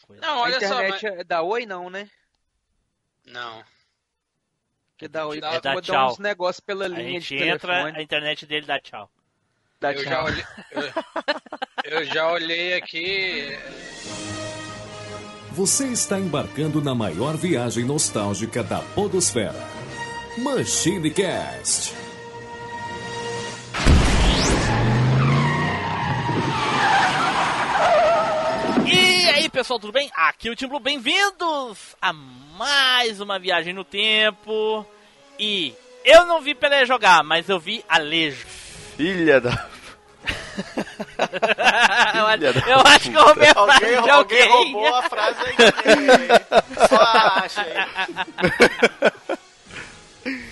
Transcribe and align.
coisa. 0.00 0.22
Não, 0.22 0.38
A 0.38 0.42
olha 0.42 0.60
só. 0.60 0.66
internet 0.82 1.02
mas- 1.04 1.20
é 1.20 1.24
da 1.24 1.42
Oi 1.42 1.66
não, 1.66 1.88
né? 1.90 2.08
Não. 3.26 3.64
Porque 4.92 5.08
da 5.08 5.26
Oi 5.26 5.38
É 5.38 5.40
da 5.40 5.48
costuma 5.50 5.74
dar 5.74 5.82
tchau. 5.82 6.12
uns 6.12 6.18
negócios 6.18 6.60
pela 6.60 6.84
A 6.86 6.88
linha 6.88 7.20
gente 7.20 7.36
de 7.36 7.42
entra, 7.42 7.72
telefone. 7.74 7.98
a 7.98 8.02
internet 8.02 8.46
dele 8.46 8.66
dá 8.66 8.80
tchau. 8.80 9.10
Dá 9.80 9.92
Eu 9.92 10.02
tchau. 10.02 10.10
já, 10.12 10.24
olhei, 10.24 10.44
eu, 10.72 11.92
eu 11.98 12.04
já 12.06 12.30
olhei 12.32 12.74
aqui. 12.74 13.58
Você 15.52 15.86
está 15.88 16.18
embarcando 16.18 16.82
na 16.82 16.94
maior 16.94 17.36
viagem 17.36 17.84
nostálgica 17.84 18.62
da 18.62 18.80
Podosfera. 18.94 19.54
Machine 20.38 21.10
Cast. 21.10 21.94
Pessoal, 29.56 29.80
tudo 29.80 29.92
bem? 29.94 30.10
Aqui 30.14 30.48
é 30.48 30.50
o 30.50 30.54
Tim 30.54 30.66
Blue, 30.66 30.78
bem-vindos 30.78 31.96
a 32.02 32.12
mais 32.12 33.22
uma 33.22 33.38
viagem 33.38 33.72
no 33.72 33.84
tempo. 33.84 34.84
E 35.38 35.72
eu 36.04 36.26
não 36.26 36.42
vi 36.42 36.54
Pelé 36.54 36.84
jogar, 36.84 37.24
mas 37.24 37.48
eu 37.48 37.58
vi 37.58 37.82
Alejo. 37.88 38.44
Filha 38.98 39.40
da. 39.40 39.48
eu, 42.14 42.26
acho- 42.26 42.38
Filha 42.38 42.52
da 42.52 42.60
eu 42.68 42.80
acho 42.80 43.10
que 43.10 43.16
eu 43.16 43.22
roubei 43.24 43.48
a 43.48 43.54
frase 43.54 43.72
Alguém, 43.86 44.02
de 44.02 44.10
alguém 44.10 44.42
alguém. 44.42 44.72
roubou 44.74 44.94
a 44.94 45.02
frase 45.08 45.38
aí. 45.40 45.56
Só 46.90 46.96
acha 47.00 47.62
aí. 47.62 47.72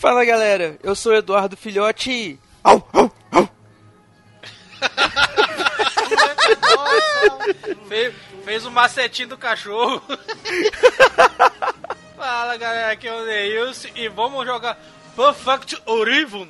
Fala 0.00 0.24
galera, 0.24 0.78
eu 0.82 0.94
sou 0.94 1.12
o 1.12 1.16
Eduardo 1.16 1.54
Filhote 1.54 2.40
e. 6.76 7.74
Fez, 7.88 8.14
fez 8.44 8.66
o 8.66 8.70
macetinho 8.70 9.28
do 9.28 9.38
cachorro. 9.38 10.02
Fala 12.16 12.56
galera, 12.56 12.92
aqui 12.92 13.06
é 13.06 13.12
o 13.12 13.24
Neilson 13.24 13.88
e 13.94 14.08
vamos 14.08 14.44
jogar 14.46 14.76
Perfect 15.14 15.80
Orivon. 15.86 16.48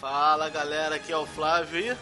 Fala 0.00 0.48
galera, 0.48 0.96
aqui 0.96 1.12
é 1.12 1.16
o 1.16 1.26
Flávio 1.26 1.78
e. 1.80 1.96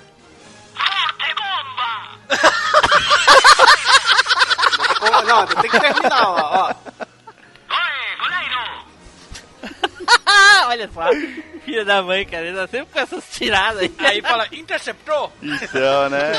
Não, 5.03 5.23
Não, 5.23 5.47
tem 5.47 5.71
que 5.71 5.81
terminar, 5.81 6.29
ó. 6.29 6.71
ó. 6.71 6.75
Olha 10.69 10.91
só, 10.93 11.09
filha 11.65 11.85
da 11.85 12.03
mãe, 12.03 12.25
cara, 12.25 12.47
ele 12.47 12.57
tá 12.57 12.67
sempre 12.67 12.93
com 12.93 13.01
essas 13.01 13.25
tiradas 13.31 13.83
aí. 13.83 13.93
Aí 13.99 14.23
fala, 14.23 14.47
interceptou? 14.53 15.33
Então, 15.43 16.11
né? 16.11 16.33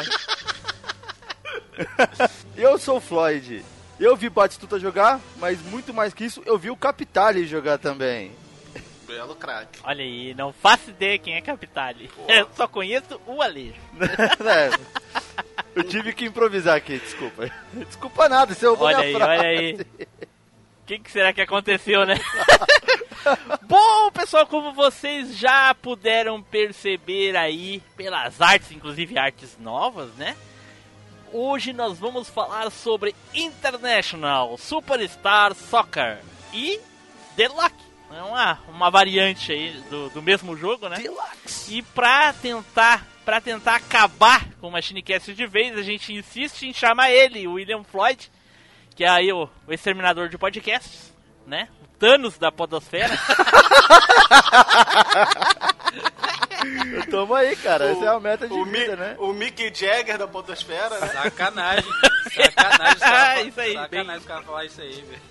eu 2.56 2.78
sou 2.78 2.98
o 2.98 3.02
Floyd. 3.02 3.64
Eu 4.00 4.16
vi 4.16 4.30
Batistuta 4.30 4.80
jogar, 4.80 5.20
mas 5.38 5.62
muito 5.62 5.94
mais 5.94 6.14
que 6.14 6.26
isso, 6.26 6.42
eu 6.46 6.58
vi 6.58 6.70
o 6.70 6.76
Capitale 6.76 7.46
jogar 7.46 7.78
também. 7.78 8.32
Belo 9.08 9.36
craque. 9.36 9.80
Olha 9.84 10.04
aí, 10.04 10.34
não 10.34 10.52
faço 10.52 10.90
ideia 10.90 11.18
quem 11.18 11.36
é 11.36 11.42
Capitale. 11.42 12.10
Eu 12.28 12.50
só 12.56 12.68
conheço 12.68 13.20
o 13.26 13.42
Alejo. 13.42 13.80
É. 14.46 14.70
Eu 15.76 15.84
tive 15.84 16.14
que 16.14 16.26
improvisar 16.26 16.76
aqui, 16.78 16.98
desculpa. 16.98 17.52
Desculpa 17.74 18.30
nada, 18.30 18.54
você 18.54 18.66
roubou 18.66 18.88
Olha 18.88 18.98
minha 18.98 19.10
aí, 19.10 19.14
frase. 19.14 19.40
olha 19.40 19.50
aí. 19.50 19.86
O 20.86 20.88
que, 20.88 21.00
que 21.00 21.12
será 21.12 21.34
que 21.34 21.42
aconteceu, 21.42 22.06
né? 22.06 22.14
Bom, 23.68 24.12
pessoal, 24.12 24.46
como 24.46 24.72
vocês 24.72 25.36
já 25.36 25.74
puderam 25.74 26.44
perceber 26.44 27.36
aí, 27.36 27.82
pelas 27.98 28.40
artes, 28.40 28.72
inclusive 28.72 29.18
artes 29.18 29.58
novas, 29.60 30.14
né? 30.14 30.38
Hoje 31.34 31.74
nós 31.74 31.98
vamos 31.98 32.30
falar 32.30 32.70
sobre 32.70 33.16
International 33.34 34.56
Superstar 34.60 35.56
Soccer 35.56 36.20
e 36.54 36.80
Deluxe. 37.36 37.74
É 38.12 38.22
uma, 38.22 38.60
uma 38.70 38.92
variante 38.92 39.54
aí 39.54 39.84
do, 39.90 40.12
do 40.12 40.22
mesmo 40.22 40.56
jogo, 40.56 40.88
né? 40.88 41.04
E 41.68 41.82
pra 41.82 42.32
tentar, 42.32 43.08
pra 43.26 43.42
tentar 43.42 43.78
acabar 43.78 44.52
com 44.62 44.68
o 44.68 44.72
Machine 44.72 45.02
Cast 45.02 45.34
de 45.34 45.48
vez, 45.48 45.76
a 45.76 45.82
gente 45.82 46.14
insiste 46.14 46.68
em 46.68 46.74
chamar 46.74 47.10
ele, 47.10 47.48
William 47.48 47.84
Floyd, 47.84 48.30
que 48.96 49.04
é 49.04 49.10
aí 49.10 49.32
o, 49.32 49.50
o 49.68 49.74
exterminador 49.74 50.30
de 50.30 50.38
podcasts, 50.38 51.14
né? 51.46 51.68
O 51.84 51.88
Thanos 51.98 52.38
da 52.38 52.52
podosfera. 52.52 53.14
Tamo 57.12 57.34
aí, 57.36 57.56
cara. 57.58 57.86
Essa 57.92 58.06
é 58.06 58.08
a 58.08 58.20
meta 58.20 58.48
de 58.48 58.54
O, 58.54 58.66
Mi- 58.66 58.80
vida, 58.80 58.96
né? 58.96 59.16
o 59.20 59.32
Mick 59.34 59.72
Jagger 59.74 60.18
da 60.18 60.28
Podosfera, 60.28 61.00
né? 61.00 61.08
Sacanagem. 61.08 61.86
Sacanagem 62.34 62.96
os 62.96 63.00
caras 63.00 63.48
Isso 63.48 63.62
aí, 63.62 63.74
Sacanagem 63.74 64.08
bem- 64.08 64.18
os 64.18 64.26
caras 64.26 64.46
falar 64.46 64.66
isso 64.66 64.82
aí, 64.82 65.04
velho. 65.04 65.22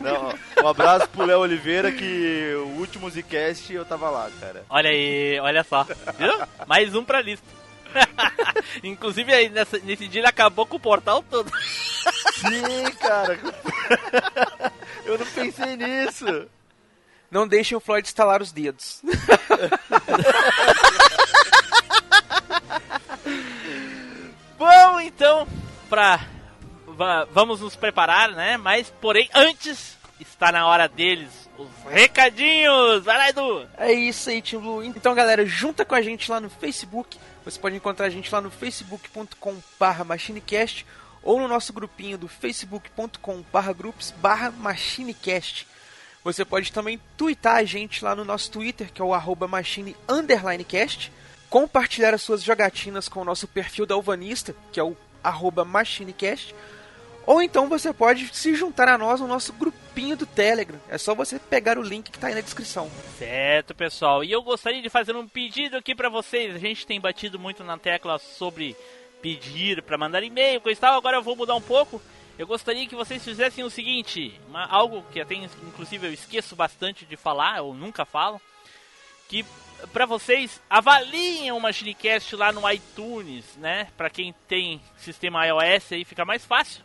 Não, 0.00 0.34
um 0.64 0.68
abraço 0.68 1.08
pro 1.10 1.24
Léo 1.24 1.40
Oliveira, 1.40 1.92
que 1.92 2.52
o 2.56 2.78
último 2.80 3.08
Zcast 3.10 3.72
eu 3.72 3.84
tava 3.84 4.10
lá, 4.10 4.28
cara. 4.40 4.64
Olha 4.68 4.90
aí, 4.90 5.38
olha 5.40 5.62
só. 5.62 5.84
Viu? 5.84 6.32
Mais 6.66 6.94
um 6.94 7.04
pra 7.04 7.20
lista. 7.22 7.46
Inclusive 8.84 9.32
aí 9.32 9.48
nessa- 9.48 9.78
nesse 9.78 10.06
dia 10.08 10.20
ele 10.20 10.28
acabou 10.28 10.66
com 10.66 10.76
o 10.76 10.80
portal 10.80 11.22
todo. 11.22 11.50
Sim, 12.36 12.90
cara. 13.00 13.38
Eu 15.04 15.18
não 15.18 15.26
pensei 15.26 15.76
nisso. 15.76 16.46
Não 17.30 17.46
deixem 17.46 17.76
o 17.76 17.80
Floyd 17.80 18.06
estalar 18.06 18.40
os 18.42 18.52
dedos. 18.52 19.02
Bom, 24.58 25.00
então, 25.00 25.46
pra. 25.88 26.20
va- 26.86 27.24
vamos 27.30 27.60
nos 27.60 27.76
preparar, 27.76 28.30
né? 28.32 28.56
Mas, 28.56 28.92
porém, 29.00 29.28
antes, 29.34 29.96
está 30.20 30.50
na 30.50 30.66
hora 30.66 30.88
deles. 30.88 31.48
Os 31.56 31.68
recadinhos! 31.90 33.04
Vai 33.04 33.16
lá, 33.16 33.28
Edu! 33.30 33.66
É 33.76 33.92
isso 33.92 34.30
aí, 34.30 34.40
Team 34.42 34.62
Blue. 34.62 34.82
Então, 34.84 35.14
galera, 35.14 35.44
junta 35.44 35.84
com 35.84 35.94
a 35.94 36.02
gente 36.02 36.30
lá 36.30 36.40
no 36.40 36.48
Facebook. 36.50 37.18
Você 37.50 37.58
pode 37.58 37.76
encontrar 37.76 38.04
a 38.04 38.10
gente 38.10 38.30
lá 38.30 38.42
no 38.42 38.50
facebook.com/barra 38.50 40.04
machinecast 40.04 40.84
ou 41.22 41.40
no 41.40 41.48
nosso 41.48 41.72
grupinho 41.72 42.18
do 42.18 42.28
facebook.com/barra 42.28 43.72
groups/barra 43.72 44.50
machinecast. 44.50 45.66
Você 46.22 46.44
pode 46.44 46.70
também 46.70 47.00
twittar 47.16 47.56
a 47.56 47.64
gente 47.64 48.04
lá 48.04 48.14
no 48.14 48.22
nosso 48.22 48.50
Twitter, 48.50 48.92
que 48.92 49.00
é 49.00 49.04
o 49.04 49.14
arroba 49.14 49.48
machine. 49.48 49.96
Compartilhar 51.48 52.12
as 52.12 52.20
suas 52.20 52.42
jogatinas 52.42 53.08
com 53.08 53.22
o 53.22 53.24
nosso 53.24 53.48
perfil 53.48 53.86
da 53.86 53.94
Alvanista, 53.94 54.54
que 54.70 54.78
é 54.78 54.84
o 54.84 54.94
arroba 55.24 55.64
machinecast. 55.64 56.54
Ou 57.24 57.40
então 57.40 57.66
você 57.66 57.94
pode 57.94 58.28
se 58.36 58.54
juntar 58.54 58.88
a 58.88 58.98
nós 58.98 59.20
no 59.20 59.26
nosso 59.26 59.54
grupinho 59.54 59.87
do 60.16 60.26
Telegram. 60.26 60.80
É 60.88 60.96
só 60.98 61.14
você 61.14 61.38
pegar 61.38 61.78
o 61.78 61.82
link 61.82 62.10
que 62.10 62.16
está 62.16 62.28
aí 62.28 62.34
na 62.34 62.40
descrição. 62.40 62.90
Certo, 63.18 63.74
pessoal. 63.74 64.22
E 64.22 64.30
eu 64.32 64.42
gostaria 64.42 64.80
de 64.82 64.88
fazer 64.88 65.14
um 65.16 65.26
pedido 65.26 65.76
aqui 65.76 65.94
pra 65.94 66.08
vocês. 66.08 66.54
A 66.54 66.58
gente 66.58 66.86
tem 66.86 67.00
batido 67.00 67.38
muito 67.38 67.64
na 67.64 67.76
tecla 67.76 68.18
sobre 68.18 68.76
pedir 69.20 69.82
pra 69.82 69.98
mandar 69.98 70.22
e-mail, 70.22 70.60
coisa 70.60 70.78
e 70.78 70.80
tal. 70.80 70.96
Agora 70.96 71.16
eu 71.16 71.22
vou 71.22 71.34
mudar 71.36 71.54
um 71.56 71.60
pouco. 71.60 72.00
Eu 72.38 72.46
gostaria 72.46 72.86
que 72.86 72.94
vocês 72.94 73.24
fizessem 73.24 73.64
o 73.64 73.70
seguinte, 73.70 74.32
uma- 74.48 74.66
algo 74.66 75.04
que 75.12 75.20
até 75.20 75.34
inclusive 75.34 76.06
eu 76.06 76.12
esqueço 76.12 76.54
bastante 76.54 77.04
de 77.04 77.16
falar, 77.16 77.60
ou 77.62 77.74
nunca 77.74 78.04
falo, 78.04 78.40
que 79.28 79.44
pra 79.92 80.06
vocês 80.06 80.60
avaliem 80.70 81.50
o 81.50 81.58
Machinecast 81.58 82.36
lá 82.36 82.52
no 82.52 82.68
iTunes, 82.70 83.56
né? 83.56 83.88
Pra 83.96 84.08
quem 84.08 84.32
tem 84.46 84.80
sistema 84.96 85.44
iOS 85.46 85.92
aí 85.92 86.04
fica 86.04 86.24
mais 86.24 86.44
fácil. 86.44 86.84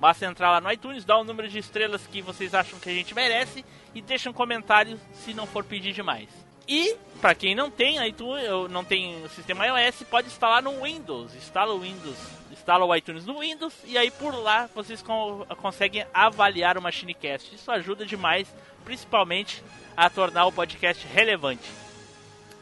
Basta 0.00 0.24
entrar 0.24 0.50
lá 0.50 0.60
no 0.60 0.72
iTunes, 0.72 1.04
dar 1.04 1.18
o 1.18 1.24
número 1.24 1.48
de 1.48 1.58
estrelas 1.58 2.06
que 2.06 2.22
vocês 2.22 2.54
acham 2.54 2.78
que 2.80 2.88
a 2.88 2.94
gente 2.94 3.14
merece 3.14 3.64
e 3.94 4.00
deixa 4.00 4.30
um 4.30 4.32
comentário 4.32 4.98
se 5.12 5.34
não 5.34 5.46
for 5.46 5.62
pedir 5.62 5.92
demais. 5.92 6.28
E 6.66 6.96
para 7.20 7.34
quem 7.34 7.54
não 7.54 7.70
tem 7.70 8.04
iTunes, 8.06 8.44
não 8.70 8.82
tem 8.84 9.22
o 9.24 9.28
sistema 9.28 9.66
iOS, 9.66 10.04
pode 10.08 10.28
instalar 10.28 10.62
no 10.62 10.82
Windows. 10.84 11.34
Instala 11.34 11.74
o 11.74 11.80
Windows, 11.80 12.16
instala 12.50 12.84
o 12.84 12.94
iTunes 12.96 13.26
no 13.26 13.40
Windows 13.40 13.74
e 13.84 13.98
aí 13.98 14.10
por 14.10 14.34
lá 14.34 14.70
vocês 14.74 15.02
con- 15.02 15.44
conseguem 15.60 16.06
avaliar 16.14 16.78
o 16.78 16.82
Machinecast. 16.82 17.54
Isso 17.54 17.70
ajuda 17.70 18.06
demais, 18.06 18.46
principalmente 18.84 19.62
a 19.96 20.08
tornar 20.08 20.46
o 20.46 20.52
podcast 20.52 21.04
relevante. 21.08 21.68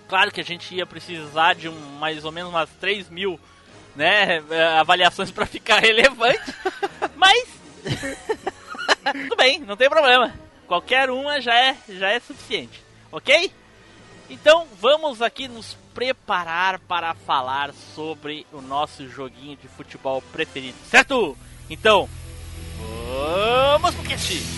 Claro 0.09 0.33
que 0.33 0.41
a 0.41 0.45
gente 0.45 0.75
ia 0.75 0.87
precisar 0.87 1.55
de 1.55 1.69
um, 1.69 1.79
mais 1.99 2.25
ou 2.25 2.33
menos 2.33 2.51
umas 2.51 2.71
3 2.81 3.11
mil 3.11 3.39
né, 3.99 4.43
avaliações 4.79 5.31
para 5.31 5.45
ficar 5.45 5.81
relevante, 5.81 6.55
mas 7.17 7.49
tudo 9.13 9.37
bem, 9.37 9.59
não 9.59 9.77
tem 9.77 9.91
problema. 9.91 10.33
Qualquer 10.69 11.11
uma 11.11 11.41
já 11.41 11.55
é, 11.55 11.77
já 11.89 12.09
é 12.11 12.21
suficiente, 12.21 12.83
ok? 13.11 13.53
Então 14.31 14.67
vamos 14.81 15.21
aqui 15.21 15.49
nos 15.49 15.77
preparar 15.95 16.79
para 16.79 17.13
falar 17.15 17.73
sobre 17.95 18.47
o 18.53 18.61
nosso 18.61 19.09
joguinho 19.09 19.57
de 19.57 19.67
futebol 19.67 20.23
preferido, 20.33 20.79
certo? 20.89 21.37
Então, 21.69 22.09
vamos 23.81 23.95
pro 23.97 24.05
cast! 24.05 24.58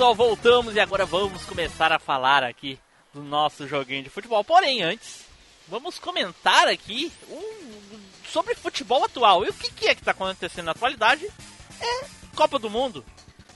Pessoal, 0.00 0.14
voltamos 0.14 0.74
e 0.76 0.80
agora 0.80 1.04
vamos 1.04 1.44
começar 1.44 1.92
a 1.92 1.98
falar 1.98 2.42
aqui 2.42 2.78
do 3.12 3.22
nosso 3.22 3.68
joguinho 3.68 4.02
de 4.02 4.08
futebol. 4.08 4.42
Porém, 4.42 4.82
antes, 4.82 5.26
vamos 5.68 5.98
comentar 5.98 6.66
aqui 6.68 7.12
um- 7.28 8.00
sobre 8.26 8.54
futebol 8.54 9.04
atual. 9.04 9.44
E 9.44 9.50
o 9.50 9.52
que, 9.52 9.70
que 9.70 9.88
é 9.88 9.94
que 9.94 10.00
está 10.00 10.12
acontecendo 10.12 10.64
na 10.64 10.70
atualidade? 10.72 11.30
É 11.78 12.06
Copa 12.34 12.58
do 12.58 12.70
Mundo. 12.70 13.04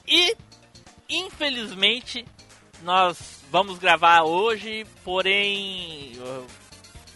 E, 0.06 0.36
infelizmente, 1.08 2.26
nós 2.82 3.40
vamos 3.50 3.78
gravar 3.78 4.24
hoje, 4.24 4.86
porém, 5.02 6.12
uh, 6.18 6.46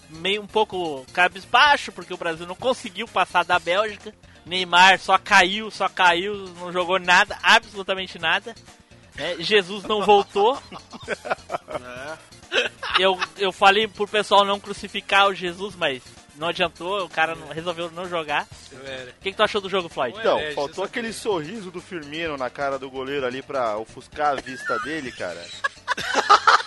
meio 0.08 0.40
um 0.40 0.46
pouco 0.46 1.04
cabisbaixo, 1.12 1.92
porque 1.92 2.14
o 2.14 2.18
Brasil 2.18 2.46
não 2.46 2.56
conseguiu 2.56 3.06
passar 3.06 3.44
da 3.44 3.58
Bélgica. 3.58 4.14
Neymar 4.46 4.98
só 4.98 5.18
caiu, 5.18 5.70
só 5.70 5.86
caiu, 5.86 6.48
não 6.54 6.72
jogou 6.72 6.98
nada, 6.98 7.38
absolutamente 7.42 8.18
nada. 8.18 8.54
Né? 9.18 9.36
Jesus 9.40 9.84
não 9.84 10.04
voltou. 10.04 10.60
Eu, 12.98 13.18
eu 13.36 13.52
falei 13.52 13.86
pro 13.86 14.08
pessoal 14.08 14.44
não 14.44 14.58
crucificar 14.58 15.28
o 15.28 15.34
Jesus, 15.34 15.74
mas 15.76 16.02
não 16.36 16.48
adiantou, 16.48 17.04
o 17.04 17.08
cara 17.08 17.34
não- 17.34 17.48
resolveu 17.48 17.90
não 17.90 18.08
jogar. 18.08 18.46
O 18.72 19.22
que, 19.22 19.30
que 19.30 19.36
tu 19.36 19.42
achou 19.42 19.60
do 19.60 19.68
jogo, 19.68 19.88
Floyd? 19.88 20.16
Então, 20.18 20.38
É, 20.38 20.52
faltou 20.52 20.84
Jesus 20.84 20.88
aquele 20.90 21.12
sorriso 21.12 21.70
do 21.70 21.80
Firmino 21.80 22.36
na 22.36 22.48
cara 22.50 22.78
do 22.78 22.90
goleiro 22.90 23.26
ali 23.26 23.42
pra 23.42 23.76
ofuscar 23.76 24.32
a 24.32 24.40
vista 24.40 24.78
dele, 24.80 25.12
cara. 25.12 25.44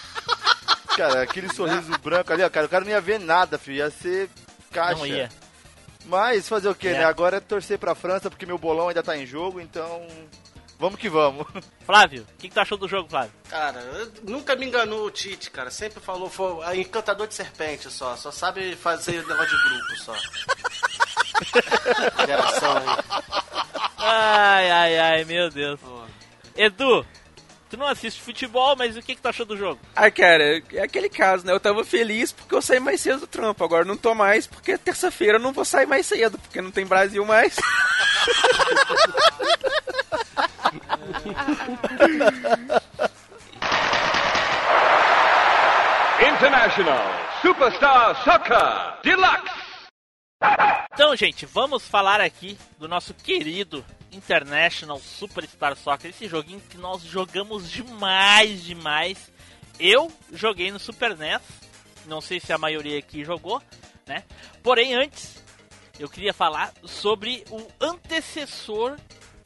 Cara, 0.96 1.22
aquele 1.24 1.52
sorriso 1.54 1.90
branco 2.00 2.34
ali, 2.34 2.44
ó, 2.44 2.50
cara, 2.50 2.66
o 2.66 2.70
cara 2.70 2.84
não 2.84 2.92
ia 2.92 3.00
ver 3.00 3.18
nada, 3.18 3.58
filho, 3.58 3.78
ia 3.78 3.90
ser 3.90 4.30
caixa. 4.72 4.98
Não 5.00 5.08
ia. 5.08 5.30
Mas 6.06 6.50
fazer 6.50 6.68
o 6.68 6.76
que, 6.76 6.90
É. 6.90 6.94
né? 7.00 7.06
Agora 7.06 7.38
é 7.38 7.40
torcer 7.40 7.80
pra 7.80 7.96
França, 7.96 8.30
porque 8.30 8.46
meu 8.46 8.58
bolão 8.58 8.90
ainda 8.90 9.02
tá 9.02 9.18
em 9.18 9.26
jogo, 9.26 9.62
então 9.62 10.06
vamos 10.82 11.00
que 11.00 11.08
vamos. 11.08 11.46
Flávio, 11.86 12.24
o 12.24 12.38
que, 12.38 12.50
que 12.50 12.54
tu 12.54 12.60
achou 12.60 12.78
do 12.78 12.88
jogo, 12.88 13.08
Flávio? 13.08 13.32
Cara, 13.48 13.80
nunca 14.24 14.56
me 14.56 14.66
enganou 14.66 15.06
o 15.06 15.12
Tite, 15.12 15.52
cara. 15.52 15.70
Sempre 15.70 16.02
falou, 16.02 16.30
foi 16.30 16.64
a 16.66 16.76
encantador 16.76 17.28
de 17.28 17.36
serpente 17.36 17.90
só. 17.92 18.18
Só 18.18 18.32
sabe 18.32 18.76
fazer 18.76 19.26
negócio 19.28 19.56
de 19.58 19.70
grupo 19.70 19.96
só. 19.98 20.16
Geração 22.26 22.78
aí. 22.78 22.86
Ai, 23.98 24.72
ai, 24.72 25.00
ai, 25.00 25.24
meu 25.26 25.50
Deus. 25.52 25.80
Pô. 25.80 26.02
Edu, 26.56 27.06
tu 27.70 27.78
não 27.78 27.88
assiste 27.88 28.20
futebol, 28.20 28.76
mas 28.76 28.98
o 28.98 29.02
que, 29.02 29.16
que 29.16 29.22
tu 29.22 29.28
achou 29.28 29.46
do 29.46 29.56
jogo? 29.56 29.80
Ah, 29.96 30.10
cara, 30.10 30.64
é 30.74 30.82
aquele 30.82 31.10
caso, 31.10 31.46
né? 31.46 31.54
Eu 31.54 31.60
tava 31.60 31.86
feliz 31.86 32.32
porque 32.32 32.56
eu 32.56 32.62
saí 32.62 32.80
mais 32.80 33.00
cedo 33.00 33.22
do 33.22 33.28
trampo. 33.28 33.64
Agora 33.64 33.86
não 33.86 33.96
tô 33.96 34.16
mais 34.16 34.48
porque 34.48 34.78
terça-feira 34.78 35.38
eu 35.38 35.42
não 35.42 35.54
vou 35.54 35.64
sair 35.64 35.86
mais 35.86 36.08
cedo, 36.08 36.40
porque 36.40 36.60
não 36.60 36.72
tem 36.72 36.86
Brasil 36.86 37.24
mais. 37.24 37.56
International 46.22 47.00
Superstar 47.42 48.24
Soccer 48.24 49.02
Deluxe. 49.04 49.62
Então, 50.94 51.16
gente, 51.16 51.46
vamos 51.46 51.88
falar 51.88 52.22
aqui 52.22 52.58
do 52.78 52.88
nosso 52.88 53.14
querido 53.14 53.84
International 54.12 55.00
Superstar 55.00 55.76
Soccer, 55.76 56.10
esse 56.12 56.28
joguinho 56.28 56.62
que 56.70 56.78
nós 56.78 57.02
jogamos 57.04 57.70
demais, 57.70 58.64
demais. 58.64 59.32
Eu 59.80 60.12
joguei 60.32 60.72
no 60.72 60.80
Super 60.80 61.18
NES, 61.18 61.42
não 62.06 62.22
sei 62.22 62.40
se 62.40 62.52
a 62.54 62.58
maioria 62.58 63.00
aqui 63.00 63.24
jogou, 63.24 63.62
né? 64.06 64.24
Porém, 64.62 64.94
antes, 64.94 65.44
eu 66.00 66.10
queria 66.10 66.34
falar 66.34 66.72
sobre 66.84 67.44
o 67.50 67.68
antecessor 67.80 68.98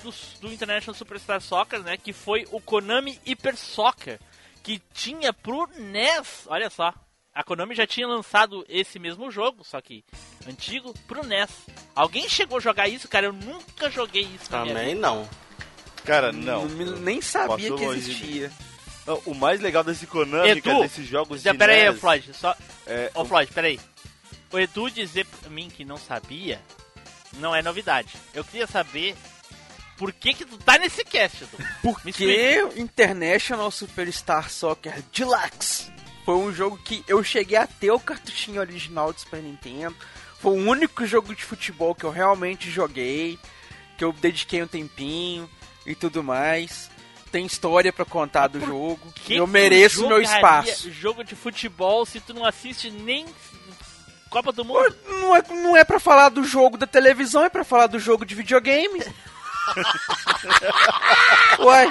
do, 0.06 0.14
do 0.42 0.54
International 0.54 0.96
Superstar 0.96 1.42
Soccer, 1.42 1.82
né? 1.82 1.98
Que 1.98 2.14
foi 2.14 2.48
o 2.52 2.60
Konami 2.62 3.20
Hyper 3.26 3.58
Soccer, 3.58 4.20
que 4.64 4.82
tinha 4.94 5.34
pro 5.34 5.68
NES, 5.78 6.44
olha 6.48 6.70
só. 6.70 6.94
A 7.34 7.44
Konami 7.44 7.76
já 7.76 7.86
tinha 7.86 8.08
lançado 8.08 8.66
esse 8.70 8.98
mesmo 8.98 9.30
jogo, 9.30 9.64
só 9.64 9.82
que 9.82 10.06
antigo, 10.48 10.94
pro 11.06 11.26
NES. 11.26 11.50
Alguém 11.94 12.30
chegou 12.30 12.58
a 12.58 12.62
jogar 12.62 12.88
isso, 12.88 13.08
cara? 13.10 13.26
Eu 13.26 13.34
nunca 13.34 13.90
joguei 13.90 14.24
isso 14.24 14.50
Também 14.50 14.96
não. 14.96 15.28
Cara, 16.06 16.32
não. 16.32 16.66
Nem 16.66 17.20
sabia 17.22 17.72
Passou 17.72 17.78
que 17.78 17.84
existia. 17.98 18.52
Não, 19.06 19.22
O 19.26 19.36
mais 19.36 19.60
legal 19.60 19.84
desse 19.84 20.08
Konami, 20.08 20.50
Edu, 20.50 20.62
cara, 20.62 20.80
desses 20.80 21.06
jogos 21.06 21.42
Já, 21.42 21.52
de 21.52 21.58
pera 21.58 21.74
aí, 21.74 21.90
NES, 21.90 22.00
Floyd, 22.00 22.34
só... 22.34 22.56
é, 22.88 23.12
Ô, 23.14 23.26
Floyd, 23.26 23.52
pera 23.52 23.68
aí. 23.68 23.80
O 24.52 24.58
Edu 24.60 24.90
dizer 24.90 25.26
pra 25.26 25.50
mim 25.50 25.70
que 25.70 25.84
não 25.84 25.98
sabia, 25.98 26.62
não 27.34 27.54
é 27.54 27.62
novidade. 27.62 28.14
Eu 28.34 28.44
queria 28.44 28.66
saber 28.68 29.16
por 29.98 30.12
que 30.12 30.34
que 30.34 30.46
tu 30.46 30.58
tá 30.58 30.78
nesse 30.78 31.04
cast, 31.04 31.44
Edu. 31.44 31.58
Porque. 31.82 32.68
International 32.76 33.72
Superstar 33.72 34.50
Soccer 34.50 35.02
Deluxe 35.14 35.92
foi 36.26 36.36
um 36.36 36.52
jogo 36.52 36.78
que 36.78 37.04
eu 37.08 37.24
cheguei 37.24 37.58
a 37.58 37.68
ter 37.68 37.92
o 37.92 38.00
cartuchinho 38.00 38.60
original 38.60 39.14
do 39.14 39.20
Super 39.20 39.44
Nintendo. 39.44 39.96
Foi 40.40 40.54
o 40.54 40.70
único 40.70 41.06
jogo 41.06 41.36
de 41.36 41.44
futebol 41.44 41.94
que 41.94 42.04
eu 42.04 42.10
realmente 42.10 42.70
joguei, 42.70 43.38
que 43.96 44.04
eu 44.04 44.12
dediquei 44.12 44.64
um 44.64 44.68
tempinho 44.68 45.50
e 45.86 45.94
tudo 45.94 46.24
mais. 46.24 46.90
Tem 47.32 47.46
história 47.46 47.94
pra 47.94 48.06
contar 48.06 48.48
do 48.48 48.60
jogo. 48.60 49.12
Que 49.14 49.36
eu 49.36 49.46
mereço 49.46 50.08
meu 50.08 50.22
espaço. 50.22 50.92
jogo 50.92 51.24
de 51.24 51.36
futebol 51.36 52.06
se 52.06 52.20
tu 52.20 52.34
não 52.34 52.46
assiste 52.46 52.90
nem 52.90 53.26
Copa 54.30 54.52
do 54.52 54.66
Mundo? 54.66 54.96
Não 55.08 55.36
é, 55.36 55.44
não 55.50 55.78
é 55.78 55.84
pra 55.84 56.00
falar 56.00 56.30
do 56.30 56.44
jogo 56.44 56.78
da 56.78 56.88
televisão, 56.88 57.46
é 57.46 57.50
pra 57.50 57.64
falar 57.64 57.88
do 57.88 58.00
jogo 58.00 58.26
de 58.26 58.36
videogame. 58.36 59.02
Uai, 61.60 61.88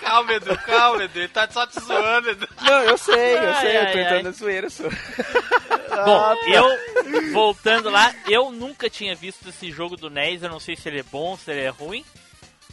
Calma, 0.00 0.32
Edu, 0.32 0.56
calma, 0.58 1.04
Edu. 1.04 1.18
Ele 1.18 1.28
tá 1.28 1.48
só 1.50 1.66
te 1.66 1.78
zoando, 1.80 2.30
Edu. 2.30 2.48
não, 2.62 2.82
eu 2.82 2.96
sei, 2.96 3.34
eu 3.36 3.48
Ai, 3.50 3.60
sei, 3.60 3.76
eu 3.76 3.80
ai, 3.80 3.92
tô 3.92 3.98
ai. 3.98 4.04
entrando 4.04 4.24
na 4.24 4.30
zoeira, 4.30 4.70
só. 4.70 4.84
Bom, 6.04 6.34
eu, 6.46 7.32
voltando 7.32 7.90
lá, 7.90 8.14
eu 8.26 8.50
nunca 8.52 8.88
tinha 8.88 9.14
visto 9.14 9.48
esse 9.48 9.70
jogo 9.70 9.96
do 9.96 10.08
NES, 10.08 10.42
eu 10.42 10.48
não 10.48 10.60
sei 10.60 10.76
se 10.76 10.88
ele 10.88 11.00
é 11.00 11.02
bom, 11.02 11.36
se 11.36 11.50
ele 11.50 11.60
é 11.62 11.68
ruim. 11.68 12.04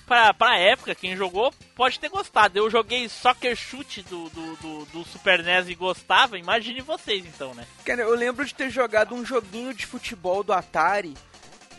Pra, 0.06 0.32
pra 0.34 0.60
época, 0.60 0.94
quem 0.94 1.16
jogou 1.18 1.52
pode 1.76 2.00
ter 2.00 2.10
gostado. 2.10 2.60
Eu 2.60 2.70
joguei 2.70 3.10
Soccer 3.10 3.56
Shoot 3.56 4.04
do, 4.04 4.30
do, 4.30 4.56
do, 4.58 4.86
do 4.86 5.04
Super 5.06 5.44
NES 5.44 5.70
e 5.70 5.76
gostava, 5.76 6.38
imagine 6.38 6.82
vocês 6.82 7.26
então, 7.26 7.56
né? 7.56 7.66
Cara, 7.84 8.02
eu 8.04 8.14
lembro 8.16 8.46
de 8.46 8.54
ter 8.54 8.70
jogado 8.70 9.16
um 9.16 9.26
joguinho 9.26 9.74
de 9.74 9.88
futebol 9.88 10.44
do 10.44 10.54
Atari 10.54 11.16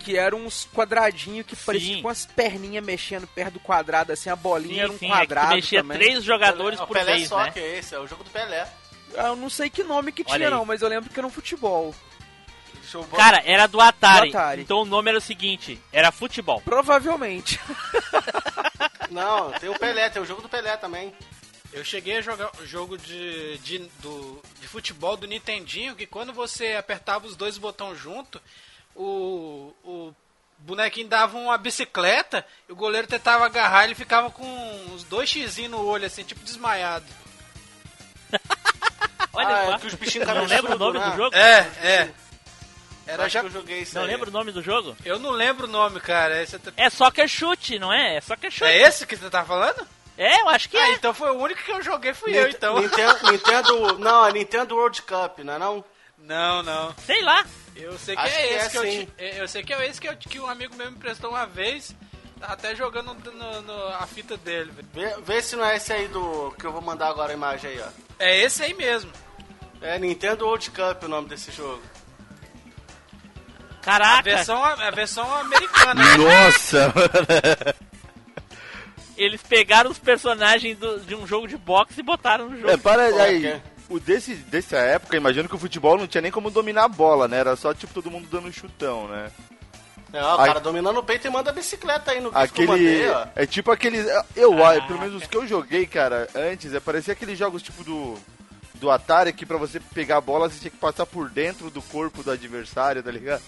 que 0.07 0.17
eram 0.17 0.47
uns 0.47 0.69
quadradinhos 0.73 1.45
que 1.45 1.57
pareciam 1.57 1.89
Sim. 1.89 1.97
tipo 1.97 2.07
umas 2.07 2.25
perninhas 2.27 2.85
mexendo 2.85 3.27
perto 3.27 3.55
do 3.55 3.61
quadrado, 3.61 4.13
assim, 4.13 4.31
a 4.31 4.37
bolinha 4.37 4.85
era 4.85 4.93
um 4.93 4.95
é 4.95 4.99
que 4.99 5.09
quadrado 5.09 5.49
tu 5.49 5.55
mexia 5.57 5.83
também. 5.83 5.99
três 5.99 6.23
jogadores 6.23 6.79
É 6.79 6.83
o 6.85 6.87
por 6.87 6.97
Pelé 6.97 7.17
vez, 7.17 7.29
né? 7.29 7.45
Soccer, 7.47 7.65
esse 7.65 7.93
é 7.93 7.99
o 7.99 8.07
jogo 8.07 8.23
do 8.23 8.31
Pelé. 8.31 8.69
Eu 9.13 9.35
não 9.35 9.51
sei 9.51 9.69
que 9.69 9.83
nome 9.83 10.13
que 10.13 10.23
Olha 10.23 10.37
tinha 10.37 10.49
aí. 10.49 10.55
não, 10.55 10.65
mas 10.65 10.81
eu 10.81 10.89
lembro 10.89 11.11
que 11.11 11.19
era 11.19 11.27
um 11.27 11.31
futebol. 11.31 11.93
Cara, 13.17 13.43
era 13.45 13.67
do 13.67 13.81
Atari, 13.81 14.31
Do 14.31 14.39
Atari. 14.39 14.63
Então 14.63 14.79
o 14.83 14.85
nome 14.85 15.09
era 15.09 15.19
o 15.19 15.21
seguinte, 15.21 15.83
era 15.93 16.13
futebol. 16.13 16.61
Provavelmente. 16.61 17.59
Não, 19.11 19.51
tem 19.53 19.69
o 19.69 19.77
Pelé, 19.77 20.09
tem 20.09 20.23
o 20.23 20.27
jogo 20.27 20.43
do 20.43 20.49
Pelé 20.49 20.77
também. 20.77 21.13
Eu 21.73 21.85
cheguei 21.85 22.19
a 22.19 22.21
jogar 22.21 22.51
o 22.61 22.67
jogo 22.67 22.97
de, 22.97 23.59
de, 23.59 23.79
do, 24.01 24.41
de 24.61 24.69
futebol 24.69 25.17
do 25.17 25.27
Nintendinho, 25.27 25.97
que 25.97 26.07
quando 26.07 26.33
você 26.33 26.75
apertava 26.75 27.27
os 27.27 27.35
dois 27.35 27.59
botões 27.59 27.99
junto, 27.99 28.41
o, 28.97 29.75
o 29.85 30.15
bonequinho 30.59 31.09
dava 31.09 31.37
uma 31.38 31.57
bicicleta 31.59 32.45
e 32.69 32.73
o 32.73 32.76
goleiro 32.76 33.07
tentava 33.07 33.45
agarrar 33.47 33.85
ele 33.85 33.95
ficava 33.95 34.31
com 34.31 34.45
uns 34.93 35.05
dois 35.05 35.29
x 35.31 35.59
no 35.69 35.85
olho, 35.85 36.07
assim, 36.07 36.25
tipo 36.25 36.43
desmaiado. 36.45 37.07
Olha 39.33 39.49
ah, 39.49 39.65
só. 39.67 39.75
é 39.75 39.79
que 39.79 39.87
os 39.87 39.95
bichinhos 39.95 40.26
Não 40.26 40.45
lembra 40.45 40.75
o 40.75 40.79
nome 40.79 40.99
né? 40.99 41.11
do 41.11 41.17
jogo? 41.17 41.37
É, 41.37 41.59
é. 41.83 42.11
Era 43.07 43.25
Acho 43.26 43.35
já... 43.35 43.41
que 43.41 43.47
eu 43.47 43.50
joguei 43.50 43.81
isso 43.81 43.95
Não 43.95 44.03
aí. 44.03 44.09
lembra 44.09 44.29
o 44.29 44.33
nome 44.33 44.50
do 44.50 44.62
jogo? 44.62 44.97
Eu 45.05 45.19
não 45.19 45.31
lembro 45.31 45.67
o 45.67 45.71
nome, 45.71 46.00
cara. 46.00 46.43
Esse 46.43 46.57
é... 46.57 46.61
É 46.76 46.91
Soccer 46.91 47.29
Chute, 47.29 47.79
não 47.79 47.93
é? 47.93 48.17
É 48.17 48.21
Soccer 48.21 48.50
Chute. 48.50 48.65
é 48.65 48.83
esse 48.83 49.07
que 49.07 49.15
você 49.17 49.31
tá 49.31 49.45
falando? 49.45 49.87
É, 50.19 50.41
eu 50.41 50.49
acho 50.49 50.69
que 50.69 50.76
Ah, 50.79 50.88
é. 50.88 50.93
então 50.95 51.12
foi 51.12 51.31
o 51.31 51.35
único 51.38 51.62
que 51.62 51.71
eu 51.71 51.83
joguei, 51.83 52.15
fui 52.15 52.37
eu, 52.37 52.45
Nint- 52.47 52.57
então. 52.57 52.81
Nintendo, 52.81 53.31
Nintendo. 53.31 53.99
Não, 53.99 54.26
é 54.26 54.33
Nintendo 54.33 54.75
World 54.75 55.03
Cup, 55.03 55.41
não 55.41 55.55
é 55.55 55.59
não? 55.59 55.85
Não, 56.18 56.62
não. 56.62 56.94
Sei 57.04 57.23
lá. 57.23 57.44
Eu 57.75 57.99
sei 57.99 58.16
que 58.16 58.23
Acho 58.23 58.35
é 58.35 58.38
que 58.49 58.54
esse 58.54 58.66
é 58.66 58.70
que, 58.70 58.76
eu 58.78 58.82
sim. 58.82 59.04
ti- 59.06 59.12
é, 59.18 59.40
Eu 59.42 59.49
sei 59.49 59.62
que 59.62 59.73
é 59.75 59.87
esse 59.87 60.00
que, 60.00 60.08
eu, 60.08 60.16
que 60.16 60.40
um 60.40 60.46
amigo 60.49 60.75
meu 60.76 60.90
me 60.90 60.96
emprestou 60.96 61.30
uma 61.30 61.46
vez. 61.46 61.94
Até 62.40 62.75
jogando 62.76 63.14
no, 63.32 63.62
no- 63.62 63.88
a 63.88 64.06
fita 64.06 64.37
dele. 64.37 64.70
velho. 64.70 64.88
Vê, 64.92 65.23
vê 65.23 65.42
se 65.42 65.56
não 65.56 65.64
é 65.64 65.76
esse 65.76 65.92
aí 65.92 66.08
do. 66.08 66.54
que 66.58 66.66
eu 66.66 66.73
vou 66.73 66.82
mandar 66.82 67.08
agora 67.08 67.32
a 67.32 67.35
imagem 67.35 67.70
aí, 67.70 67.80
ó. 67.80 67.88
É 68.18 68.38
esse 68.40 68.62
aí 68.62 68.75
mesmo. 68.75 69.11
É 69.80 69.99
Nintendo 69.99 70.44
World 70.46 70.70
Cup 70.70 71.02
o 71.04 71.08
nome 71.08 71.28
desse 71.28 71.50
jogo. 71.52 71.82
A 73.80 73.85
Caraca, 73.85 74.23
versão, 74.23 74.64
a 74.64 74.90
versão 74.90 75.35
americana. 75.37 76.02
Nossa! 76.16 76.92
eles 79.16 79.42
pegaram 79.42 79.90
os 79.90 79.99
personagens 79.99 80.76
do- 80.76 81.00
de 81.00 81.14
um 81.14 81.26
jogo 81.26 81.46
de 81.46 81.56
boxe 81.56 82.00
e 82.00 82.02
botaram 82.02 82.49
no 82.50 82.56
jogo. 82.56 82.70
É, 82.70 82.76
para 82.76 83.04
aí. 83.25 83.62
O 83.88 84.00
desse, 84.00 84.35
dessa 84.35 84.76
época, 84.76 85.16
imagino 85.16 85.49
que 85.49 85.55
o 85.55 85.59
futebol 85.59 85.97
não 85.97 86.07
tinha 86.07 86.21
nem 86.21 86.33
como 86.33 86.50
dominar 86.50 86.85
a 86.85 86.88
bola, 86.88 87.28
né? 87.28 87.38
Era 87.38 87.55
só, 87.55 87.73
tipo, 87.73 87.95
todo 87.95 88.11
mundo 88.11 88.28
dando 88.31 88.49
um 88.49 88.52
chutão, 88.52 89.07
né? 89.07 89.31
É, 90.12 90.25
o 90.25 90.37
cara 90.37 90.61
dominando 90.61 90.99
o 90.99 91.02
peito 91.02 91.26
e 91.26 91.31
manda 91.31 91.50
a 91.50 91.52
bicicleta 91.52 92.12
aí 92.12 92.21
no 92.21 92.31
que 92.31 92.38
Aquele. 92.38 92.66
mandei, 92.66 93.09
ó. 93.11 93.26
É 93.35 93.45
tipo 93.45 93.71
aqueles. 93.71 94.07
Eu, 94.35 94.57
Caraca. 94.57 94.87
pelo 94.87 95.00
menos 95.00 95.14
os 95.16 95.26
que 95.26 95.37
eu 95.37 95.47
joguei, 95.47 95.87
cara, 95.87 96.28
antes, 96.35 96.73
é, 96.73 96.81
parecia 96.81 97.12
aqueles 97.12 97.38
jogos 97.38 97.62
tipo 97.62 97.85
do. 97.85 98.16
Do 98.75 98.90
Atari 98.90 99.33
que 99.33 99.47
pra 99.47 99.57
você 99.57 99.81
pegar 99.81 100.19
a 100.19 100.21
bola 100.21 100.50
você 100.50 100.59
tinha 100.59 100.71
que 100.71 100.76
passar 100.76 101.07
por 101.07 101.31
dentro 101.31 101.71
do 101.71 101.81
corpo 101.81 102.23
do 102.23 102.31
adversário, 102.31 103.02
tá 103.02 103.11
ligado? 103.11 103.43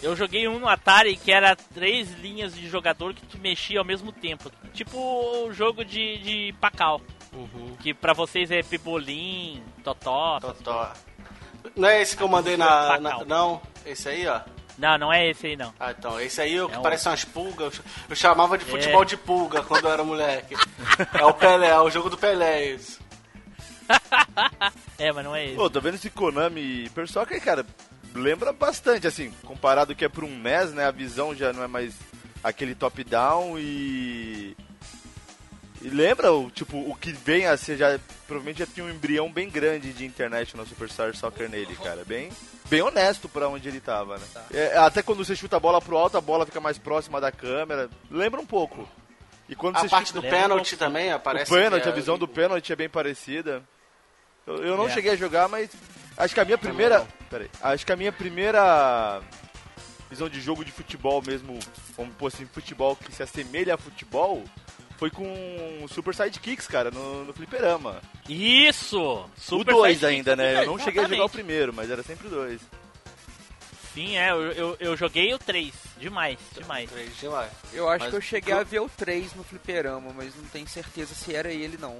Eu 0.00 0.14
joguei 0.14 0.46
um 0.46 0.60
no 0.60 0.68
Atari 0.68 1.16
que 1.16 1.32
era 1.32 1.56
três 1.56 2.08
linhas 2.20 2.54
de 2.54 2.68
jogador 2.68 3.12
que 3.12 3.26
tu 3.26 3.36
mexia 3.36 3.80
ao 3.80 3.84
mesmo 3.84 4.12
tempo. 4.12 4.48
Tipo 4.72 4.96
o 4.96 5.52
jogo 5.52 5.84
de, 5.84 6.18
de 6.18 6.54
Pacal. 6.60 7.00
Uhum. 7.32 7.76
Que 7.80 7.94
pra 7.94 8.12
vocês 8.12 8.50
é 8.50 8.62
Pebolim, 8.62 9.62
Totó. 9.84 10.40
Totó. 10.40 10.92
Não 11.76 11.88
é 11.88 12.00
esse 12.02 12.16
que 12.16 12.22
eu 12.22 12.28
mandei 12.28 12.56
na, 12.56 12.98
na- 12.98 13.10
Facal. 13.10 13.26
Não, 13.26 13.62
esse 13.86 14.08
aí, 14.08 14.26
ó. 14.26 14.40
Não, 14.78 14.96
não 14.96 15.12
é 15.12 15.28
esse 15.28 15.46
aí 15.48 15.56
não. 15.56 15.74
Ah, 15.78 15.90
então, 15.96 16.18
esse 16.20 16.40
aí 16.40 16.56
é 16.56 16.62
o 16.64 16.68
que 16.68 16.74
É 16.74 16.78
um- 16.78 16.82
parece 16.82 17.06
umas 17.08 17.24
pulgas. 17.24 17.60
eu 17.66 17.70
ch- 17.72 17.82
Eu 18.08 18.16
chamava 18.16 18.56
de 18.56 18.64
futebol 18.64 19.02
É. 19.02 19.04
de 19.04 19.16
pulga 19.16 19.62
quando 19.62 19.84
eu 19.84 19.92
era 19.92 20.02
moleque. 20.02 20.54
é 21.12 21.24
o 21.24 21.34
Pelé, 21.34 21.68
é 21.68 21.78
o 21.80 21.90
jogo 21.90 22.08
do 22.10 22.16
Pelé, 22.16 22.64
isso. 22.72 22.98
É, 24.98 25.10
mas 25.12 25.24
não 25.24 25.34
é 25.34 25.46
esse. 25.46 25.54
Pô, 25.56 25.68
tô 25.70 25.80
vendo 25.80 25.94
esse 25.94 26.10
Konami 26.10 26.84
Hyper 26.84 27.08
Soccer, 27.08 27.42
cara, 27.42 27.64
lembra 28.14 28.52
bastante, 28.52 29.06
assim, 29.06 29.30
comparado 29.44 29.94
que 29.94 30.04
é 30.04 30.08
por 30.08 30.24
um 30.24 30.38
NES, 30.38 30.72
né? 30.72 30.84
A 30.86 30.90
visão 30.90 31.34
já 31.34 31.52
não 31.52 31.62
é 31.62 31.66
mais 31.66 31.94
aquele 32.42 32.74
top-down 32.74 33.58
e. 33.58 34.56
E 35.82 35.88
lembra, 35.88 36.30
o, 36.32 36.50
tipo, 36.50 36.76
o 36.76 36.94
que 36.94 37.10
vem 37.12 37.46
a 37.46 37.56
ser 37.56 37.76
já. 37.78 37.98
Provavelmente 38.26 38.58
já 38.58 38.66
tinha 38.66 38.84
um 38.84 38.90
embrião 38.90 39.32
bem 39.32 39.48
grande 39.48 39.92
de 39.92 40.04
internet 40.04 40.56
no 40.56 40.66
Superstar 40.66 41.14
Soccer 41.16 41.48
nele, 41.48 41.74
cara. 41.76 42.04
Bem, 42.04 42.30
bem 42.68 42.82
honesto 42.82 43.28
pra 43.28 43.48
onde 43.48 43.66
ele 43.68 43.80
tava, 43.80 44.18
né? 44.18 44.24
É, 44.52 44.76
até 44.76 45.02
quando 45.02 45.24
você 45.24 45.34
chuta 45.34 45.56
a 45.56 45.60
bola 45.60 45.80
pro 45.80 45.96
alto, 45.96 46.18
a 46.18 46.20
bola 46.20 46.44
fica 46.44 46.60
mais 46.60 46.76
próxima 46.76 47.18
da 47.20 47.32
câmera. 47.32 47.88
Lembra 48.10 48.40
um 48.40 48.46
pouco. 48.46 48.86
E 49.48 49.56
quando 49.56 49.78
A 49.78 49.84
parte 49.88 50.08
chuta 50.08 50.20
do 50.20 50.28
pênalti 50.28 50.76
também 50.76 51.10
aparece. 51.10 51.50
o 51.50 51.56
pênalti, 51.56 51.86
é- 51.86 51.90
a 51.90 51.94
visão 51.94 52.18
do 52.18 52.28
pênalti 52.28 52.72
é 52.72 52.76
bem 52.76 52.88
parecida. 52.88 53.62
Eu, 54.46 54.56
eu 54.64 54.76
não 54.76 54.86
É. 54.86 54.90
cheguei 54.90 55.12
a 55.12 55.16
jogar, 55.16 55.48
mas 55.48 55.70
acho 56.16 56.34
que 56.34 56.40
a 56.40 56.44
minha 56.44 56.58
primeira. 56.58 57.06
Peraí. 57.30 57.50
Acho 57.62 57.86
que 57.86 57.92
a 57.92 57.96
minha 57.96 58.12
primeira 58.12 59.20
visão 60.10 60.28
de 60.28 60.40
jogo 60.40 60.64
de 60.64 60.70
futebol 60.72 61.22
mesmo, 61.26 61.58
vamos 61.96 62.14
pôr 62.16 62.26
assim, 62.28 62.44
futebol 62.46 62.94
que 62.96 63.12
se 63.14 63.22
assemelha 63.22 63.74
a 63.74 63.78
futebol, 63.78 64.44
foi 65.00 65.10
com 65.10 65.86
Super 65.88 66.14
Sidekicks, 66.14 66.66
cara, 66.66 66.90
no, 66.90 67.24
no 67.24 67.32
fliperama. 67.32 68.02
Isso! 68.28 69.00
o 69.00 69.30
Super 69.34 69.72
2 69.72 69.94
Sidekick, 69.96 70.14
ainda, 70.14 70.36
né? 70.36 70.62
Eu 70.62 70.66
não 70.66 70.78
cheguei 70.78 71.00
a 71.00 71.04
jogar 71.04 71.22
o 71.22 71.24
exatamente. 71.24 71.30
primeiro, 71.32 71.72
mas 71.72 71.90
era 71.90 72.02
sempre 72.02 72.26
o 72.26 72.30
2. 72.30 72.60
Sim, 73.94 74.18
é, 74.18 74.30
eu, 74.30 74.52
eu, 74.52 74.76
eu 74.78 74.96
joguei 74.98 75.32
o 75.32 75.38
3. 75.38 75.72
Demais, 75.96 76.38
demais. 76.54 76.90
Três, 76.90 77.16
demais. 77.18 77.50
Eu 77.72 77.88
acho 77.88 78.00
Mas 78.00 78.10
que 78.10 78.16
eu 78.16 78.20
cheguei 78.20 78.52
a 78.52 78.62
ver 78.62 78.80
o 78.80 78.90
3 78.90 79.34
no 79.34 79.42
fliperama, 79.42 80.12
mas 80.14 80.36
não 80.36 80.44
tenho 80.44 80.68
certeza 80.68 81.14
se 81.14 81.34
era 81.34 81.50
ele 81.50 81.78
não. 81.80 81.96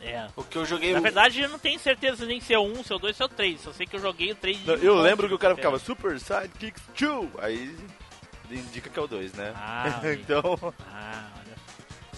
É. 0.00 0.26
O 0.34 0.42
que 0.42 0.58
eu 0.58 0.66
joguei. 0.66 0.92
Na 0.92 0.98
verdade, 0.98 1.42
eu 1.42 1.48
não 1.48 1.60
tenho 1.60 1.78
certeza 1.78 2.26
nem 2.26 2.40
se 2.40 2.52
é 2.52 2.58
o 2.58 2.64
1, 2.64 2.82
se 2.82 2.92
é 2.92 2.96
o 2.96 2.98
2, 2.98 3.16
se 3.16 3.22
é 3.22 3.24
o 3.24 3.28
3. 3.28 3.60
Só 3.60 3.72
sei 3.72 3.86
que 3.86 3.94
eu 3.94 4.00
joguei 4.00 4.32
o 4.32 4.34
3 4.34 4.58
de 4.58 4.84
Eu 4.84 4.96
lembro 5.00 5.28
que 5.28 5.34
o 5.34 5.38
cara 5.38 5.54
ficava 5.54 5.78
Super 5.78 6.18
Sidekicks 6.18 6.82
2, 6.98 7.30
aí 7.38 7.72
indica 8.50 8.90
que 8.90 8.98
é 8.98 9.02
o 9.02 9.06
2, 9.06 9.32
né? 9.34 9.52
Ah, 9.54 10.00
então, 10.12 10.74
Ah. 10.92 11.41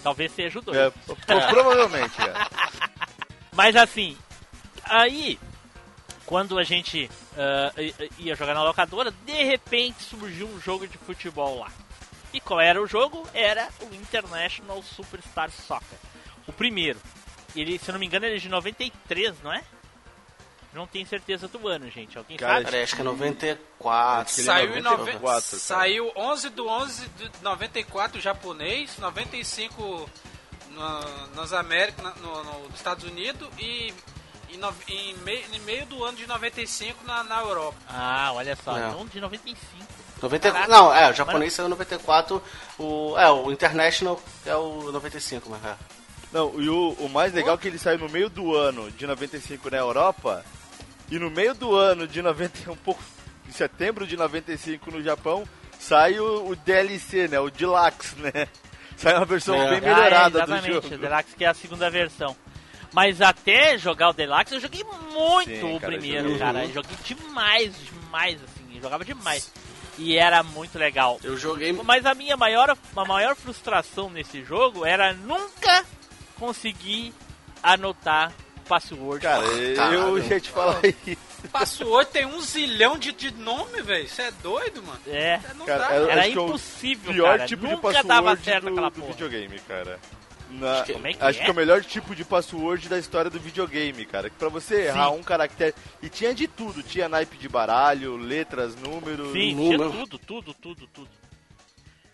Talvez 0.05 0.31
seja 0.33 0.61
o 0.61 0.63
2. 0.63 0.77
é, 0.79 0.91
pro- 0.91 1.17
provavelmente, 1.51 2.15
é. 2.21 2.33
Mas 3.53 3.75
assim, 3.75 4.17
aí, 4.85 5.39
quando 6.27 6.57
a 6.59 6.63
gente 6.63 7.11
i- 7.77 7.95
ia 8.19 8.37
jogar 8.37 8.55
na 8.55 8.63
locadora, 8.63 9.11
de 9.11 9.43
repente 9.45 10.03
surgiu 10.05 10.47
um 10.47 10.61
jogo 10.61 10.87
de 10.87 10.97
futebol 10.99 11.59
lá. 11.59 11.73
E 12.33 12.41
qual 12.41 12.61
era 12.61 12.81
o 12.83 12.87
jogo? 12.87 13.27
Era 13.35 13.69
o 13.81 13.95
International 13.95 14.81
Superstar 14.83 15.51
Soccer. 15.51 15.99
O 16.47 16.53
primeiro. 16.53 16.99
Ele, 17.57 17.79
se 17.79 17.89
eu 17.89 17.93
não 17.95 17.99
me 18.01 18.07
engano, 18.07 18.27
ele 18.27 18.37
é 18.37 18.41
de 18.41 18.49
93, 18.49 19.35
não 19.43 19.53
é? 19.53 19.63
Não 20.75 20.87
tenho 20.87 21.07
certeza 21.07 21.47
do 21.47 21.69
ano, 21.69 21.89
gente. 21.91 22.19
Alguém 22.19 22.37
Cara, 22.37 22.55
sabe? 22.55 22.65
Peraí, 22.67 22.83
acho 22.83 22.95
que 22.97 23.01
é 23.01 23.05
94. 23.05 24.23
Acho 24.23 24.35
que 24.35 24.41
ele 24.41 24.49
é 24.49 24.53
Saiu 24.53 24.79
em 24.79 24.83
94, 24.83 25.13
nove... 25.13 25.27
cara. 25.27 25.41
Saiu 25.41 26.13
11 26.17 26.49
do 26.51 26.69
11 26.69 27.09
de 27.11 27.31
94 27.43 28.21
japonês, 28.21 28.99
95 28.99 30.11
no, 30.71 31.27
nas 31.37 31.53
Américas, 31.53 32.05
no, 32.21 32.43
no- 32.45 32.59
nos 32.69 32.75
Estados 32.75 33.05
Unidos 33.05 33.49
e 33.59 33.95
em, 34.51 34.57
no- 34.57 34.75
em 34.89 35.15
mei- 35.19 35.45
em 35.53 35.61
meio 35.61 35.87
do 35.87 36.05
ano 36.05 36.17
de 36.17 36.27
95 36.27 37.05
na, 37.07 37.23
na 37.23 37.41
Europa. 37.41 37.77
Ah, 37.89 38.33
olha 38.35 38.57
só. 38.57 38.77
É. 38.77 38.89
Então 38.89 39.07
de 39.07 39.21
95. 39.21 39.85
94. 40.23 40.53
Caraca. 40.53 40.73
Não, 40.73 40.95
é, 40.95 41.11
o 41.11 41.13
japonês 41.15 41.53
saiu 41.53 41.67
em 41.67 41.71
94. 41.71 42.43
O, 42.79 43.15
é, 43.19 43.31
o 43.31 43.53
International 43.53 44.21
é 44.47 44.57
o 44.57 44.91
95, 44.91 45.49
mas 45.51 45.65
é. 45.65 45.77
Não, 46.33 46.61
e 46.61 46.69
o, 46.69 46.91
o 46.99 47.09
mais 47.09 47.33
legal 47.33 47.55
é 47.55 47.59
que 47.59 47.69
ele 47.69 47.79
saiu 47.79 47.99
no 48.01 48.09
meio 48.09 48.29
do 48.29 48.57
ano 48.57 48.91
de 48.91 49.07
95 49.07 49.71
na 49.71 49.77
Europa 49.77 50.45
e 51.11 51.19
no 51.19 51.31
meio 51.31 51.55
do 51.55 51.75
ano 51.77 52.07
de 52.07 52.21
90, 52.23 52.71
um 52.73 52.77
pouco 52.77 53.03
de 53.47 53.53
setembro 53.53 54.07
de 54.07 54.17
95 54.17 54.91
no 54.91 55.03
Japão, 55.03 55.47
sai 55.79 56.19
o, 56.19 56.49
o 56.49 56.57
DLC, 56.57 57.29
né? 57.29 57.39
O 57.41 57.51
Deluxe, 57.51 58.17
né? 58.19 58.49
Sai 58.97 59.17
uma 59.17 59.25
versão 59.25 59.57
É. 59.57 59.71
bem 59.71 59.79
Ah, 59.79 59.81
melhorada 59.95 60.27
é, 60.27 60.31
do 60.31 60.39
exatamente, 60.55 60.73
jogo. 60.73 60.87
o 60.87 60.99
Deluxe 60.99 61.35
que 61.37 61.45
é 61.45 61.49
a 61.49 61.55
segunda 61.55 61.91
versão. 61.91 62.37
Mas 62.93 63.21
até 63.21 63.77
jogar 63.77 64.11
o 64.11 64.13
Deluxe, 64.13 64.55
eu 64.55 64.61
joguei 64.61 64.85
muito 65.13 65.51
Sim, 65.51 65.75
o 65.77 65.81
cara, 65.81 65.93
primeiro, 65.93 66.23
joguei. 66.29 66.39
cara. 66.39 66.65
Eu 66.65 66.73
joguei 66.73 66.97
demais, 67.05 67.75
demais, 67.77 68.37
assim. 68.45 68.77
Eu 68.77 68.81
jogava 68.83 69.05
demais. 69.05 69.51
E 69.99 70.17
era 70.17 70.45
muito 70.45 70.79
legal. 70.79 71.19
Eu 71.25 71.37
joguei. 71.37 71.73
Mas 71.73 72.07
a 72.07 72.15
minha 72.15 72.37
maior, 72.37 72.71
a 72.97 73.05
maior 73.05 73.35
frustração 73.35 74.09
nesse 74.09 74.45
jogo 74.45 74.87
era 74.87 75.13
nunca 75.13 75.85
conseguir 76.39 77.13
anotar 77.63 78.33
password. 78.65 79.21
Cara, 79.23 79.45
eu 79.45 79.77
Caralho. 79.77 80.19
ia 80.19 80.41
te 80.41 80.51
falar 80.51 80.81
isso. 80.85 81.49
Password 81.53 82.11
tem 82.11 82.25
um 82.27 82.41
zilhão 82.41 82.99
de, 82.99 83.13
de 83.13 83.31
nome, 83.35 83.83
velho. 83.83 84.09
Você 84.09 84.23
é 84.23 84.31
doido, 84.43 84.83
mano? 84.83 84.99
É, 85.07 85.41
Não 85.57 85.67
Cara, 85.67 85.89
dá. 85.89 85.95
eu 85.97 86.11
era 86.11 86.27
é 86.27 86.31
impossível, 86.31 87.13
pior 87.13 87.37
cara. 87.37 87.47
tipo 87.47 87.63
nunca 87.65 87.77
de 87.77 87.83
password 87.83 88.09
dava 88.09 88.37
certo 88.37 88.63
do, 88.65 88.69
aquela 88.71 88.89
do 88.91 88.95
porra. 89.01 89.13
videogame, 89.13 89.59
cara. 89.61 90.01
Na- 90.51 90.73
Acho 90.81 90.85
que- 90.85 90.93
é 90.93 91.17
acho 91.21 91.41
é? 91.41 91.45
que 91.45 91.51
é 91.51 91.53
o 91.53 91.57
melhor 91.57 91.83
tipo 91.85 92.15
de 92.15 92.25
password 92.25 92.89
da 92.89 92.99
história 92.99 93.31
do 93.31 93.41
videogame, 93.41 94.05
cara. 94.07 94.31
Que 94.31 94.37
pra 94.37 94.49
você 94.49 94.87
errar 94.87 95.11
um 95.11 95.23
caractere. 95.23 95.75
E 96.03 96.09
tinha 96.09 96.33
de 96.35 96.47
tudo, 96.47 96.83
tinha 96.83 97.09
naipe 97.09 97.37
de 97.37 97.49
baralho, 97.49 98.17
letras, 98.17 98.75
números. 98.77 99.33
Sim, 99.33 99.55
número. 99.55 99.91
tinha 99.91 100.01
tudo, 100.07 100.19
tudo, 100.19 100.55
tudo, 100.55 100.87
tudo. 100.87 101.09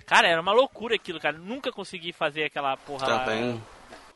Cara, 0.07 0.27
era 0.27 0.41
uma 0.41 0.53
loucura 0.53 0.97
aquilo, 0.97 1.21
cara. 1.21 1.37
Nunca 1.39 1.71
consegui 1.71 2.13
fazer 2.13 2.45
aquela 2.45 2.77
porra 2.77 3.07
lá. 3.07 3.19
Também. 3.21 3.63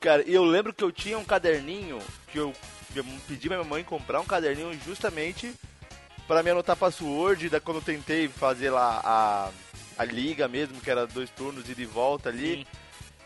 Cara, 0.04 0.23
e 0.26 0.34
eu 0.34 0.44
lembro 0.44 0.75
que 0.75 0.84
eu 0.84 0.92
tinha 0.92 1.18
um 1.18 1.25
caderninho 1.25 1.99
que 2.30 2.37
eu, 2.37 2.52
eu 2.94 3.02
pedi 3.26 3.49
pra 3.49 3.56
minha 3.56 3.66
mãe 3.70 3.82
comprar 3.82 4.20
um 4.20 4.26
caderninho 4.26 4.78
justamente 4.84 5.54
pra 6.28 6.42
me 6.42 6.50
anotar 6.50 6.76
password. 6.76 7.49
Da 7.49 7.58
quando 7.58 7.78
eu 7.78 7.82
tentei 7.82 8.28
fazer 8.28 8.68
lá 8.68 9.00
a, 9.02 9.50
a 9.96 10.04
liga 10.04 10.46
mesmo, 10.46 10.78
que 10.78 10.90
era 10.90 11.06
dois 11.06 11.30
turnos 11.30 11.70
e 11.70 11.75
de 11.75 11.87
volta 11.87 12.28
ali. 12.28 12.66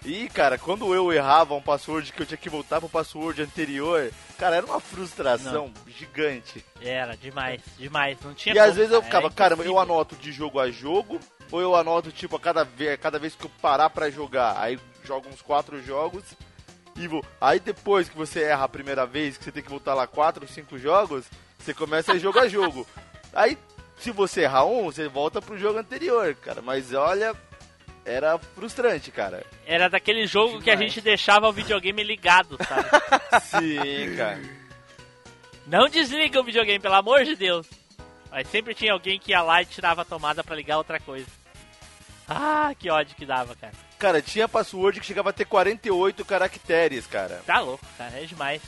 Sim. 0.05 0.09
E, 0.09 0.29
cara, 0.29 0.57
quando 0.57 0.95
eu 0.95 1.13
errava 1.13 1.53
um 1.53 1.61
password 1.61 2.13
que 2.13 2.23
eu 2.23 2.27
tinha 2.27 2.39
que 2.39 2.49
voltar 2.49 2.79
pro 2.79 2.89
password 2.89 3.43
anterior, 3.43 4.13
cara, 4.39 4.55
era 4.55 4.65
uma 4.65 4.79
frustração 4.79 5.73
gigante. 5.89 6.65
Era 6.81 7.17
demais, 7.17 7.61
demais. 7.77 8.17
Não 8.23 8.33
tinha 8.35 8.55
E 8.55 8.59
às 8.61 8.67
como, 8.67 8.77
vezes 8.77 8.93
eu 8.93 9.01
cara, 9.01 9.11
ficava, 9.11 9.31
caramba, 9.33 9.65
eu 9.65 9.81
anoto 9.81 10.15
de 10.15 10.31
jogo 10.31 10.61
a 10.61 10.71
jogo, 10.71 11.19
ou 11.51 11.61
eu 11.61 11.75
anoto, 11.75 12.13
tipo, 12.13 12.37
a 12.37 12.41
cada 12.41 12.63
vez, 12.63 13.01
cada 13.01 13.19
vez 13.19 13.35
que 13.35 13.47
eu 13.47 13.51
parar 13.61 13.91
pra 13.91 14.09
jogar, 14.11 14.57
aí 14.57 14.79
jogo 15.05 15.29
uns 15.29 15.43
quatro 15.43 15.83
jogos 15.83 16.23
Aí 17.41 17.61
depois 17.61 18.09
que 18.09 18.17
você 18.17 18.43
erra 18.43 18.65
a 18.65 18.69
primeira 18.69 19.07
vez, 19.07 19.37
que 19.37 19.45
você 19.45 19.53
tem 19.53 19.63
que 19.63 19.71
voltar 19.71 19.95
lá 19.95 20.07
quatro, 20.07 20.47
cinco 20.49 20.79
jogos, 20.79 21.27
você 21.59 21.75
começa 21.75 22.13
a 22.13 22.19
jogo 22.19 22.39
a 22.39 22.49
jogo. 22.49 22.87
Aí, 23.33 23.59
se 23.99 24.11
você 24.11 24.43
errar 24.43 24.65
um, 24.65 24.85
você 24.85 25.07
volta 25.09 25.41
pro 25.41 25.59
jogo 25.59 25.79
anterior, 25.79 26.35
cara. 26.37 26.63
Mas 26.63 26.93
olha, 26.95 27.35
era 28.05 28.39
frustrante, 28.39 29.11
cara. 29.11 29.45
Era 29.67 29.89
daquele 29.89 30.27
jogo 30.27 30.61
que 30.63 30.71
a 30.71 30.77
gente 30.77 31.01
deixava 31.01 31.49
o 31.49 31.53
videogame 31.53 32.03
ligado, 32.03 32.57
sabe? 32.67 32.89
Sim, 33.45 34.17
cara. 34.17 34.41
Não 35.67 35.89
desliga 35.89 36.41
o 36.41 36.45
videogame, 36.45 36.81
pelo 36.81 36.95
amor 36.95 37.25
de 37.25 37.37
Deus. 37.37 37.67
Mas 38.31 38.49
sempre 38.49 38.75
tinha 38.75 38.93
alguém 38.93 39.19
que 39.19 39.33
ia 39.33 39.43
lá 39.43 39.61
e 39.63 39.67
tirava 39.67 40.03
a 40.03 40.05
tomada 40.05 40.43
pra 40.43 40.57
ligar 40.57 40.79
outra 40.79 40.99
coisa. 40.99 41.27
Ah, 42.27 42.75
que 42.79 42.91
ódio 42.91 43.17
que 43.17 43.27
dava, 43.27 43.55
cara. 43.55 43.75
Cara, 43.99 44.23
tinha 44.23 44.49
password 44.49 45.01
que 45.01 45.07
chegava 45.07 45.31
a 45.31 45.33
ter 45.33 45.45
48 45.45 46.25
caracteres, 46.25 47.07
cara. 47.07 47.43
Tá 47.45 47.61
louco, 47.61 47.85
cara, 47.97 48.21
é 48.21 48.25
demais. 48.25 48.63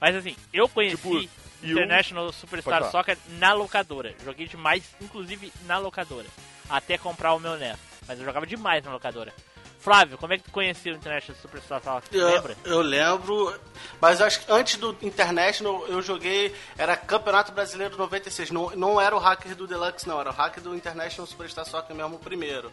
Mas 0.00 0.16
assim, 0.16 0.36
eu 0.52 0.68
conheci 0.68 0.96
Tipo, 0.96 1.28
International 1.62 2.26
Pode 2.26 2.36
Superstar. 2.36 2.90
Soccer 2.90 3.16
na 3.38 3.52
locadora. 3.54 4.14
Joguei 4.24 4.46
demais, 4.46 4.84
inclusive 5.00 5.52
na 5.66 5.78
locadora. 5.78 6.26
Até 6.68 6.98
comprar 6.98 7.32
o 7.34 7.40
meu 7.40 7.56
NES. 7.56 7.78
Mas 8.06 8.18
eu 8.18 8.24
jogava 8.24 8.46
demais 8.46 8.84
na 8.84 8.92
locadora. 8.92 9.32
Flávio, 9.78 10.16
como 10.16 10.32
é 10.32 10.38
que 10.38 10.44
tu 10.44 10.50
conheceu 10.50 10.94
o 10.94 10.96
International 10.96 11.40
Superstar 11.42 11.82
Soccer? 11.82 12.08
Eu, 12.18 12.26
Lembra? 12.26 12.56
eu 12.64 12.80
lembro, 12.80 13.60
mas 14.00 14.18
eu 14.18 14.24
acho 14.26 14.40
que 14.40 14.50
antes 14.50 14.76
do 14.76 14.96
International 15.02 15.86
eu 15.88 16.00
joguei, 16.00 16.54
era 16.78 16.96
Campeonato 16.96 17.52
Brasileiro 17.52 17.94
96, 17.98 18.50
não, 18.50 18.70
não 18.70 18.98
era 18.98 19.14
o 19.14 19.18
hacker 19.18 19.54
do 19.54 19.66
Deluxe 19.66 20.08
não, 20.08 20.18
era 20.18 20.30
o 20.30 20.32
hacker 20.32 20.62
do 20.62 20.74
International 20.74 21.26
Superstar 21.26 21.66
Soccer 21.66 21.94
mesmo 21.94 22.16
o 22.16 22.18
primeiro, 22.18 22.72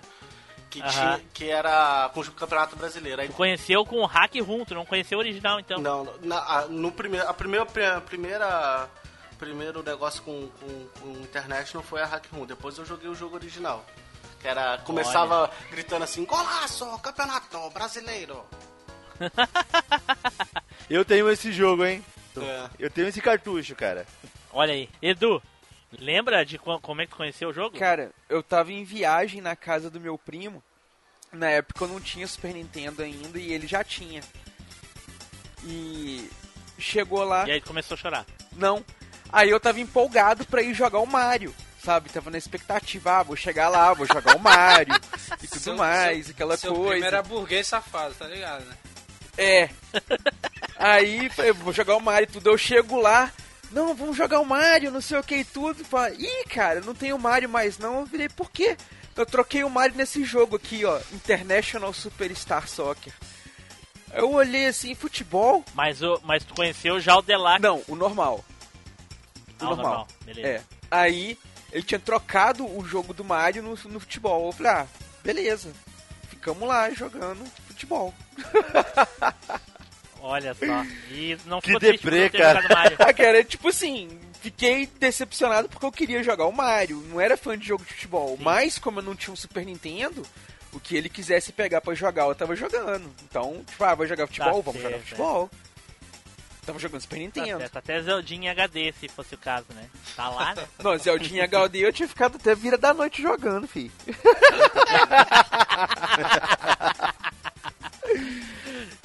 que, 0.72 0.82
Aham. 0.82 0.90
tinha, 0.92 1.22
que 1.34 1.50
era 1.50 2.10
com 2.14 2.22
o 2.22 2.32
Campeonato 2.32 2.76
Brasileiro. 2.78 3.22
Aí, 3.22 3.28
Tu 3.28 3.34
conheceu 3.34 3.86
com 3.86 3.98
o 3.98 4.06
hack 4.06 4.34
rum, 4.42 4.64
tu 4.66 4.74
não 4.74 4.86
conheceu 4.86 5.18
o 5.18 5.22
original 5.22 5.60
então. 5.60 5.80
não, 5.80 6.08
na, 6.24 6.38
a, 6.38 6.66
no 6.68 6.92
primeiro, 6.92 7.28
a 7.28 7.34
primeira, 7.34 7.98
a 7.98 8.02
primeira, 8.02 8.90
primeiro 9.38 9.84
negócio 9.84 10.24
com, 10.24 10.48
com, 10.60 10.88
com 11.00 11.08
o 11.08 11.22
International 11.22 11.84
foi 11.86 12.02
a 12.02 12.06
Hack 12.06 12.26
Room, 12.32 12.46
depois 12.46 12.78
eu 12.78 12.86
joguei 12.86 13.10
o 13.10 13.16
jogo 13.16 13.36
original. 13.36 13.86
Que 14.40 14.48
era, 14.48 14.80
começava 14.80 15.52
gritando 15.70 16.04
assim, 16.04 16.26
golaço, 16.26 16.86
campeonato 17.00 17.70
brasileiro. 17.70 18.44
Eu 20.90 21.06
tenho 21.06 21.30
esse 21.30 21.52
jogo, 21.52 21.86
hein? 21.86 22.04
É. 22.36 22.70
Eu 22.80 22.90
tenho 22.90 23.08
esse 23.08 23.22
cartucho, 23.22 23.76
cara. 23.76 24.06
Olha 24.52 24.74
aí. 24.74 24.90
Edu, 25.02 25.42
lembra 26.00 26.46
de 26.46 26.58
co- 26.58 26.80
como 26.80 27.02
é 27.02 27.06
que 27.06 27.12
tu 27.12 27.18
conheceu 27.18 27.50
o 27.50 27.54
jogo? 27.54 27.78
Cara, 27.78 28.12
eu 28.30 28.42
tava 28.44 28.72
em 28.72 28.84
viagem 28.84 29.42
na 29.42 29.56
casa 29.56 29.90
do 29.90 30.00
meu 30.00 30.18
primo. 30.18 30.64
Na 31.32 31.50
época 31.50 31.86
eu 31.86 31.88
não 31.88 32.00
tinha 32.02 32.28
Super 32.28 32.54
Nintendo 32.54 33.02
ainda 33.02 33.40
e 33.40 33.52
ele 33.54 33.66
já 33.68 33.84
tinha. 33.84 34.22
E 35.64 36.30
chegou 36.78 37.24
lá. 37.24 37.48
E 37.48 37.52
aí 37.52 37.62
começou 37.62 37.96
a 37.96 37.98
chorar. 37.98 38.26
Não. 38.54 38.84
Aí 39.32 39.50
eu 39.50 39.60
tava 39.60 39.80
empolgado 39.80 40.46
pra 40.46 40.62
ir 40.62 40.74
jogar 40.74 41.00
o 41.00 41.06
Mario, 41.06 41.56
sabe? 41.84 42.10
Tava 42.10 42.30
na 42.30 42.38
expectativa, 42.38 43.20
ah, 43.20 43.24
vou 43.24 43.36
chegar 43.36 43.70
lá, 43.70 43.94
vou 43.94 44.06
jogar 44.06 44.36
o 44.36 44.40
Mario 44.40 44.94
e 45.42 45.48
tudo 45.48 45.60
Seu- 45.62 45.76
mais, 45.78 46.26
seu- 46.26 46.34
aquela 46.34 46.58
seu 46.58 46.74
coisa. 46.74 46.90
primo 46.92 47.06
era 47.06 47.24
burguês 47.24 47.66
safado, 47.68 48.14
tá 48.16 48.28
ligado, 48.28 48.66
né? 48.66 48.76
É. 49.38 49.70
Aí 50.76 51.30
falei, 51.30 51.54
vou 51.54 51.72
jogar 51.72 51.96
o 51.96 52.02
Mario 52.02 52.28
e 52.28 52.32
tudo. 52.34 52.50
Eu 52.50 52.58
chego 52.58 53.00
lá, 53.00 53.32
não, 53.72 53.96
vamos 53.96 54.18
jogar 54.18 54.40
o 54.40 54.46
Mario, 54.46 54.92
não 54.92 55.02
sei 55.02 55.18
o 55.18 55.24
que 55.24 55.38
e 55.38 55.46
tudo. 55.46 55.84
Fala, 55.86 56.12
Ih, 56.12 56.46
cara, 56.50 56.82
não 56.82 56.94
tenho 56.94 57.18
Mario 57.18 57.50
mais 57.50 57.78
não. 57.78 58.00
Eu 58.00 58.06
virei, 58.06 58.30
por 58.30 58.52
quê? 58.52 58.78
Eu 59.16 59.26
troquei 59.26 59.64
o 59.64 59.70
Mario 59.70 59.96
nesse 59.98 60.24
jogo 60.24 60.56
aqui, 60.56 60.86
ó, 60.86 61.00
International 61.12 61.94
Superstar 61.94 62.68
Soccer. 62.68 63.14
Eu 64.14 64.32
olhei 64.34 64.68
assim, 64.68 64.94
futebol? 64.96 65.64
Mas, 65.74 66.02
o, 66.02 66.20
mas 66.24 66.44
tu 66.44 66.54
conheceu 66.54 67.00
já 67.00 67.16
o 67.16 67.22
Deluxe. 67.22 67.62
Não, 67.62 67.82
o 67.88 67.96
normal. 67.96 68.38
O 68.38 68.44
Ah, 69.60 69.66
o 69.66 69.66
normal. 69.70 69.86
normal, 69.86 70.08
beleza. 70.26 70.48
É. 70.48 70.62
Aí 70.90 71.38
ele 71.72 71.84
tinha 71.84 72.00
trocado 72.00 72.66
o 72.66 72.86
jogo 72.86 73.14
do 73.14 73.24
Mario 73.24 73.64
no, 73.64 73.70
no 73.70 74.00
futebol. 74.00 74.48
Eu 74.48 74.52
falei, 74.52 74.72
ah, 74.72 74.88
beleza. 75.24 75.72
Ficamos 76.30 76.68
lá 76.68 76.90
jogando 76.90 77.46
futebol. 77.68 78.14
Olha 80.22 80.54
só. 80.54 80.86
E 81.10 81.38
não 81.46 81.60
Que 81.60 81.78
deprê, 81.80 82.30
cara. 82.30 82.62
Ah, 83.00 83.14
cara, 83.14 83.44
tipo 83.44 83.70
assim, 83.70 84.08
fiquei 84.42 84.86
decepcionado 85.00 85.68
porque 85.68 85.86
eu 85.86 85.92
queria 85.92 86.24
jogar 86.24 86.46
o 86.46 86.54
Mario. 86.54 87.02
Não 87.10 87.20
era 87.20 87.36
fã 87.36 87.58
de 87.58 87.68
jogo 87.68 87.84
de 87.84 87.94
futebol. 87.94 88.38
Mas, 88.40 88.78
como 88.78 89.00
eu 89.00 89.04
não 89.04 89.16
tinha 89.16 89.34
um 89.34 89.38
Super 89.38 89.66
Nintendo, 89.66 90.22
o 90.72 90.80
que 90.80 90.96
ele 90.96 91.10
quisesse 91.10 91.52
pegar 91.52 91.82
pra 91.82 91.96
jogar, 91.96 92.26
eu 92.28 92.36
tava 92.36 92.56
jogando. 92.56 93.12
Então, 93.24 93.64
tipo, 93.68 93.84
ah, 93.84 93.96
vai 93.96 94.08
jogar 94.08 94.28
futebol? 94.28 94.62
Vamos 94.62 94.82
jogar 94.82 94.96
certo, 94.96 95.08
futebol. 95.10 95.50
Tava 96.64 96.78
jogando 96.78 97.02
Super 97.02 97.16
Tá 97.16 97.22
Nintendo. 97.22 97.58
certo, 97.60 97.78
até 97.78 98.02
Zeldinha 98.04 98.50
em 98.50 98.52
HD, 98.52 98.94
se 99.00 99.08
fosse 99.08 99.34
o 99.34 99.38
caso, 99.38 99.66
né? 99.74 99.90
Tá 100.16 100.30
lá, 100.30 100.54
né? 100.54 100.64
Não, 100.84 100.96
Zeldinha 100.96 101.46
HD 101.46 101.80
eu 101.80 101.92
tinha 101.92 102.08
ficado 102.08 102.36
até 102.36 102.54
vira 102.54 102.78
da 102.78 102.94
noite 102.94 103.20
jogando, 103.20 103.68
fi. 103.68 103.92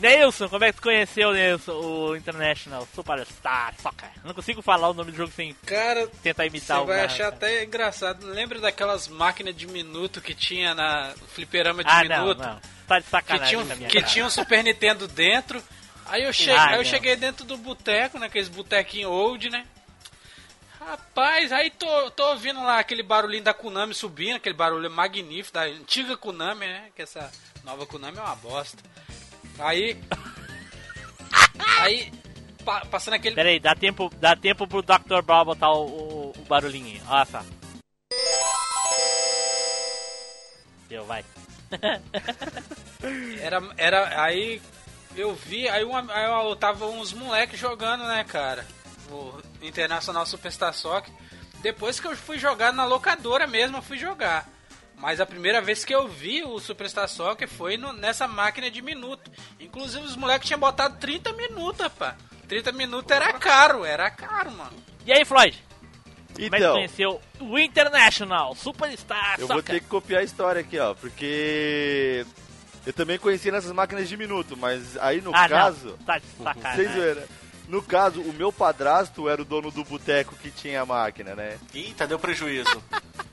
Neilson, 0.09 0.49
como 0.49 0.65
é 0.65 0.71
que 0.73 0.77
tu 0.79 0.83
conheceu, 0.83 1.33
Neilson, 1.33 1.73
o 1.73 2.17
International 2.17 2.87
Superstar 2.95 3.75
Soccer? 3.81 4.09
Não 4.25 4.33
consigo 4.35 4.63
falar 4.63 4.89
o 4.89 4.95
nome 4.95 5.11
do 5.11 5.17
jogo 5.17 5.33
sem 5.33 5.53
Cara, 5.67 6.07
tentar 6.23 6.45
você 6.45 6.49
imitar 6.49 6.83
o 6.83 6.87
vai 6.87 6.97
narrador. 6.97 7.15
achar 7.15 7.29
até 7.29 7.65
engraçado. 7.65 8.27
Lembra 8.27 8.61
daquelas 8.61 9.09
máquinas 9.09 9.55
de 9.57 9.67
minuto 9.67 10.21
que 10.21 10.35
tinha 10.35 10.75
na 10.75 11.13
fliperama 11.35 11.83
de 11.83 11.91
Ah, 11.91 12.05
não, 12.05 12.21
minuto? 12.21 12.39
não. 12.39 12.61
Tá 12.87 12.99
de 12.99 13.05
Que 13.05 13.11
sacanagem 13.11 13.49
tinha, 13.49 13.61
um, 13.61 13.67
com 13.67 13.73
a 13.73 13.77
minha 13.77 13.89
que 13.89 14.01
cara. 14.01 14.13
tinha 14.13 14.25
um 14.27 14.31
Super 14.31 14.63
Nintendo 14.63 15.09
dentro. 15.09 15.63
Aí 16.07 16.23
eu, 16.23 16.33
cheguei, 16.33 16.55
Ah, 16.55 16.67
aí 16.69 16.73
eu 16.75 16.79
não. 16.79 16.85
cheguei 16.85 17.17
dentro 17.17 17.45
do 17.45 17.57
boteco, 17.57 18.19
naqueles 18.19 18.49
botequinhos 18.49 19.11
old, 19.11 19.51
né? 19.51 19.67
Rapaz, 20.79 21.51
aí 21.53 21.71
tô, 21.71 22.11
tô 22.13 22.29
ouvindo 22.31 22.63
lá 22.63 22.79
aquele 22.79 23.03
barulhinho 23.03 23.43
da 23.43 23.53
Konami 23.53 23.93
subindo, 23.93 24.37
aquele 24.37 24.55
barulho 24.55 24.89
magnífico 24.91 25.53
da 25.55 25.63
antiga 25.63 26.17
Konami, 26.17 26.67
né? 26.67 26.91
Que 26.95 27.03
essa 27.03 27.29
nova 27.65 27.85
Konami 27.87 28.19
é 28.19 28.21
uma 28.21 28.37
bosta. 28.37 28.81
Aí. 29.59 29.97
Aí. 31.81 32.13
pa- 32.65 32.85
passando 32.87 33.15
aquele. 33.15 33.35
Pera 33.35 33.49
aí, 33.49 33.61
dá 33.61 33.75
tempo, 33.75 34.11
dá 34.21 34.37
tempo 34.37 34.67
pro 34.67 34.83
Dr. 34.83 35.23
Brawl 35.25 35.45
botar 35.45 35.71
o, 35.73 35.87
o, 35.87 36.33
o 36.37 36.45
barulhinho. 36.49 37.01
Olha 37.09 37.25
só. 37.25 37.43
Deu, 40.89 41.05
vai. 41.05 41.25
Era, 43.41 43.63
era, 43.77 44.23
aí 44.23 44.61
eu 45.15 45.35
vi, 45.35 45.69
aí, 45.69 45.85
uma, 45.85 46.13
aí 46.13 46.25
eu 46.25 46.57
tava 46.57 46.87
uns 46.87 47.13
moleques 47.13 47.59
jogando, 47.59 48.05
né, 48.07 48.25
cara? 48.25 48.67
O 49.11 49.41
Internacional 49.63 50.25
Superstar 50.27 50.73
Soccer. 50.73 51.13
Depois 51.61 52.01
que 52.01 52.07
eu 52.07 52.17
fui 52.17 52.39
jogar 52.39 52.73
na 52.73 52.85
locadora 52.85 53.47
mesmo, 53.47 53.77
eu 53.77 53.83
fui 53.83 53.99
jogar. 53.99 54.49
Mas 54.99 55.21
a 55.21 55.27
primeira 55.27 55.61
vez 55.61 55.85
que 55.85 55.95
eu 55.95 56.09
vi 56.09 56.43
o 56.43 56.59
Superstar 56.59 57.09
Soccer 57.09 57.49
foi 57.49 57.77
no- 57.77 57.93
nessa 57.93 58.27
máquina 58.27 58.71
de 58.71 58.81
minuto. 58.81 59.31
Inclusive 59.61 60.05
os 60.05 60.17
moleques 60.17 60.47
tinham 60.47 60.59
botado 60.61 60.97
30 60.99 61.33
minutos, 61.33 61.81
rapaz. 61.83 62.15
30 62.49 62.73
minutos 62.73 63.11
era 63.11 63.33
caro, 63.35 63.85
era 63.85 64.11
caro, 64.11 64.51
mano. 64.53 64.73
E 65.05 65.13
aí, 65.13 65.25
Floyd? 65.25 65.63
Como 66.35 66.47
é 66.47 66.51
que 66.51 66.57
Então, 66.57 66.73
conheceu 66.75 67.21
o 67.41 67.59
International 67.59 68.55
Superstar 68.55 69.37
eu 69.39 69.47
vou 69.47 69.57
Soccer? 69.59 69.75
ter 69.77 69.81
que 69.81 69.87
copiar 69.87 70.21
a 70.21 70.25
história 70.25 70.61
aqui, 70.61 70.79
ó, 70.79 70.95
porque 70.95 72.27
eu 72.87 72.93
também 72.93 73.19
conheci 73.19 73.51
nessas 73.51 73.73
máquinas 73.73 74.09
de 74.09 74.17
minuto, 74.17 74.57
mas 74.57 74.97
aí 74.99 75.21
no 75.21 75.31
ah, 75.35 75.49
caso, 75.49 75.89
não. 75.91 75.97
Tá 75.99 76.19
de 76.19 76.27
sacanagem. 76.43 76.93
zoeira. 76.93 77.29
No 77.69 77.83
caso, 77.83 78.21
o 78.21 78.33
meu 78.33 78.53
padrasto 78.53 79.29
era 79.29 79.43
o 79.43 79.45
dono 79.45 79.71
do 79.73 79.83
boteco 79.83 80.37
que 80.37 80.51
tinha 80.51 80.83
a 80.83 80.87
máquina, 80.87 81.35
né? 81.35 81.59
Eita, 81.75 82.07
deu 82.07 82.19
prejuízo. 82.19 82.83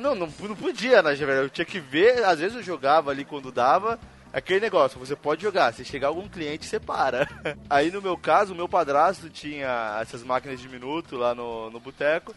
Não, 0.00 0.14
não, 0.14 0.26
não 0.26 0.56
podia, 0.56 1.02
né, 1.02 1.14
velho? 1.14 1.42
Eu 1.42 1.50
tinha 1.50 1.64
que 1.64 1.80
ver, 1.80 2.22
às 2.24 2.38
vezes 2.38 2.56
eu 2.56 2.62
jogava 2.62 3.10
ali 3.10 3.24
quando 3.24 3.50
dava. 3.50 3.98
Aquele 4.32 4.60
negócio, 4.60 4.98
você 4.98 5.14
pode 5.14 5.42
jogar, 5.42 5.72
se 5.72 5.84
chegar 5.84 6.08
algum 6.08 6.28
cliente, 6.28 6.66
você 6.66 6.80
para. 6.80 7.28
Aí 7.70 7.90
no 7.90 8.02
meu 8.02 8.18
caso, 8.18 8.52
o 8.52 8.56
meu 8.56 8.68
padrasto 8.68 9.30
tinha 9.30 9.98
essas 10.02 10.24
máquinas 10.24 10.60
de 10.60 10.68
minuto 10.68 11.16
lá 11.16 11.34
no, 11.34 11.70
no 11.70 11.80
boteco. 11.80 12.34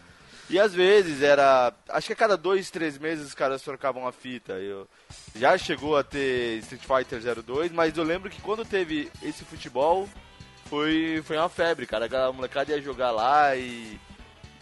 E 0.48 0.58
às 0.58 0.72
vezes 0.72 1.20
era. 1.20 1.74
Acho 1.90 2.06
que 2.06 2.12
a 2.14 2.16
cada 2.16 2.36
dois, 2.36 2.70
três 2.70 2.96
meses 2.96 3.26
os 3.26 3.34
caras 3.34 3.60
trocavam 3.60 4.06
a 4.06 4.12
fita. 4.12 4.54
Eu, 4.54 4.88
já 5.34 5.58
chegou 5.58 5.96
a 5.96 6.02
ter 6.02 6.58
Street 6.60 6.82
Fighter 6.82 7.42
02, 7.42 7.72
mas 7.72 7.96
eu 7.98 8.04
lembro 8.04 8.30
que 8.30 8.40
quando 8.40 8.64
teve 8.64 9.10
esse 9.22 9.44
futebol, 9.44 10.08
foi, 10.66 11.22
foi 11.26 11.36
uma 11.36 11.50
febre, 11.50 11.86
cara. 11.86 12.08
A 12.28 12.32
molecada 12.32 12.72
ia 12.72 12.80
jogar 12.80 13.10
lá 13.10 13.54
e. 13.56 13.98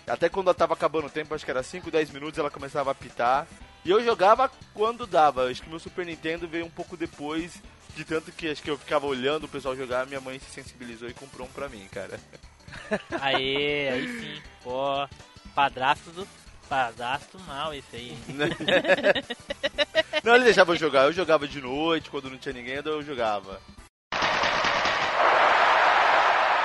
Até 0.07 0.29
quando 0.29 0.55
tava 0.55 0.75
acabando 0.75 1.07
o 1.07 1.11
tempo, 1.11 1.35
acho 1.35 1.45
que 1.45 1.51
era 1.51 1.63
5, 1.63 1.91
10 1.91 2.11
minutos, 2.11 2.39
ela 2.39 2.51
começava 2.51 2.91
a 2.91 2.93
apitar. 2.93 3.47
E 3.85 3.91
eu 3.91 4.03
jogava 4.05 4.51
quando 4.73 5.07
dava. 5.07 5.49
Acho 5.49 5.63
que 5.63 5.69
meu 5.69 5.79
Super 5.79 6.07
Nintendo 6.07 6.47
veio 6.47 6.65
um 6.65 6.71
pouco 6.71 6.97
depois, 6.97 7.61
de 7.95 8.05
tanto 8.05 8.31
que 8.31 8.49
acho 8.49 8.63
que 8.63 8.71
eu 8.71 8.79
ficava 8.79 9.07
olhando 9.07 9.45
o 9.45 9.49
pessoal 9.49 9.77
jogar, 9.77 10.07
minha 10.07 10.21
mãe 10.21 10.39
se 10.39 10.51
sensibilizou 10.51 11.09
e 11.09 11.15
comprou 11.15 11.47
um 11.47 11.51
pra 11.51 11.69
mim, 11.69 11.87
cara. 11.91 12.21
Aê, 13.21 13.89
aí 13.89 14.09
sim. 14.21 14.43
Pô, 14.63 15.09
padrasto 15.55 16.11
do. 16.11 16.27
Padrasto 16.69 17.39
mal 17.41 17.73
esse 17.73 17.95
aí. 17.95 18.19
Não, 20.25 20.35
ele 20.35 20.45
deixava 20.45 20.73
eu 20.73 20.77
jogar. 20.77 21.05
Eu 21.05 21.13
jogava 21.13 21.47
de 21.47 21.61
noite, 21.61 22.11
quando 22.11 22.29
não 22.29 22.37
tinha 22.37 22.53
ninguém, 22.53 22.81
eu 22.85 23.03
jogava. 23.05 23.61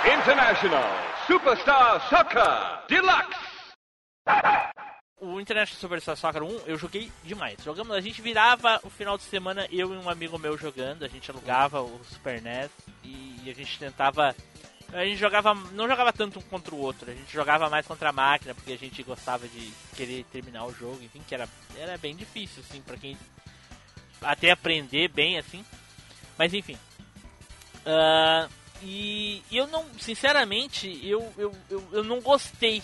International 0.03 0.83
Superstar 1.27 2.09
Soccer 2.09 2.87
Deluxe. 2.89 3.37
o 5.21 5.39
International 5.39 5.79
Superstar 5.79 6.17
Soccer 6.17 6.41
1 6.41 6.61
eu 6.65 6.75
joguei 6.75 7.11
demais. 7.23 7.63
Jogamos, 7.63 7.95
a 7.95 8.01
gente 8.01 8.19
virava 8.19 8.79
o 8.83 8.89
final 8.89 9.15
de 9.15 9.23
semana, 9.23 9.67
eu 9.71 9.93
e 9.93 9.97
um 9.97 10.09
amigo 10.09 10.39
meu 10.39 10.57
jogando, 10.57 11.05
a 11.05 11.07
gente 11.07 11.29
alugava 11.29 11.81
o 11.81 12.01
Super 12.03 12.41
NES 12.41 12.71
e 13.03 13.43
a 13.47 13.53
gente 13.53 13.77
tentava. 13.77 14.35
A 14.91 15.05
gente 15.05 15.17
jogava. 15.17 15.53
não 15.53 15.87
jogava 15.87 16.11
tanto 16.11 16.39
um 16.39 16.41
contra 16.41 16.73
o 16.73 16.79
outro, 16.79 17.11
a 17.11 17.13
gente 17.13 17.31
jogava 17.31 17.69
mais 17.69 17.85
contra 17.85 18.09
a 18.09 18.13
máquina, 18.13 18.55
porque 18.55 18.73
a 18.73 18.77
gente 18.77 19.03
gostava 19.03 19.47
de 19.47 19.71
querer 19.95 20.23
terminar 20.31 20.65
o 20.65 20.73
jogo, 20.73 20.99
enfim, 21.03 21.21
que 21.27 21.35
era, 21.35 21.47
era 21.77 21.95
bem 21.99 22.15
difícil, 22.15 22.63
assim, 22.67 22.81
pra 22.81 22.97
quem 22.97 23.15
até 24.19 24.49
aprender 24.49 25.09
bem 25.09 25.37
assim. 25.37 25.63
Mas 26.39 26.55
enfim. 26.55 26.77
Ah, 27.85 28.47
e 28.83 29.43
eu 29.51 29.67
não, 29.67 29.85
sinceramente, 29.99 30.99
eu, 31.03 31.31
eu, 31.37 31.51
eu, 31.69 31.87
eu 31.91 32.03
não 32.03 32.19
gostei 32.19 32.81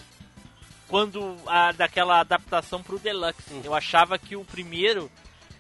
quando 0.88 1.36
a, 1.45 1.71
daquela 1.71 2.19
adaptação 2.19 2.81
pro 2.81 2.99
Deluxe. 2.99 3.62
Eu 3.63 3.73
achava 3.73 4.17
que 4.17 4.36
o 4.36 4.45
primeiro 4.45 5.12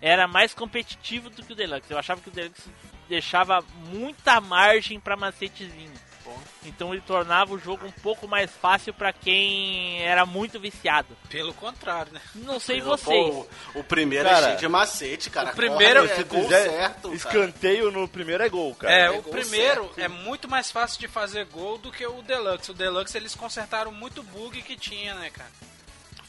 era 0.01 0.27
mais 0.27 0.53
competitivo 0.53 1.29
do 1.29 1.43
que 1.43 1.53
o 1.53 1.55
Deluxe. 1.55 1.91
Eu 1.91 1.97
achava 1.97 2.21
que 2.21 2.29
o 2.29 2.31
Deluxe 2.31 2.69
deixava 3.09 3.63
muita 3.89 4.39
margem 4.39 4.99
para 4.99 5.17
macetezinho. 5.17 5.93
Então 6.67 6.93
ele 6.93 7.01
tornava 7.01 7.53
o 7.53 7.59
jogo 7.59 7.85
um 7.85 7.91
pouco 7.91 8.27
mais 8.27 8.51
fácil 8.51 8.93
para 8.93 9.11
quem 9.13 10.01
era 10.03 10.25
muito 10.25 10.59
viciado. 10.59 11.15
Pelo 11.29 11.53
contrário, 11.53 12.11
né? 12.13 12.21
Não 12.35 12.59
sei 12.59 12.81
Pô, 12.81 12.97
vocês. 12.97 13.35
o, 13.35 13.47
o 13.79 13.83
primeiro 13.83 14.27
Cara, 14.27 14.39
é 14.39 14.43
cheio 14.49 14.57
de 14.59 14.67
macete, 14.67 15.29
cara. 15.29 15.51
o 15.51 15.55
primeiro- 15.55 16.01
Corre, 16.01 16.15
Se 16.15 16.21
é 16.21 16.23
gol 16.23 16.43
fizer 16.43 16.69
certo, 16.69 17.01
cara. 17.03 17.15
escanteio 17.15 17.91
no 17.91 18.07
primeiro 18.07 18.43
é 18.43 18.49
gol, 18.49 18.75
cara. 18.75 18.93
É, 18.93 19.05
é 19.05 19.11
o 19.11 19.23
primeiro 19.23 19.83
certo. 19.85 19.99
é 19.99 20.07
muito 20.07 20.47
mais 20.49 20.71
fácil 20.71 20.99
de 20.99 21.07
fazer 21.07 21.45
gol 21.45 21.77
do 21.77 21.91
que 21.91 22.05
o 22.05 22.21
Deluxe. 22.21 22.71
O 22.71 22.73
Deluxe 22.73 23.17
eles 23.17 23.33
consertaram 23.35 23.91
muito 23.91 24.21
bug 24.23 24.61
que 24.61 24.75
tinha, 24.75 25.13
né, 25.15 25.29
cara? 25.29 25.49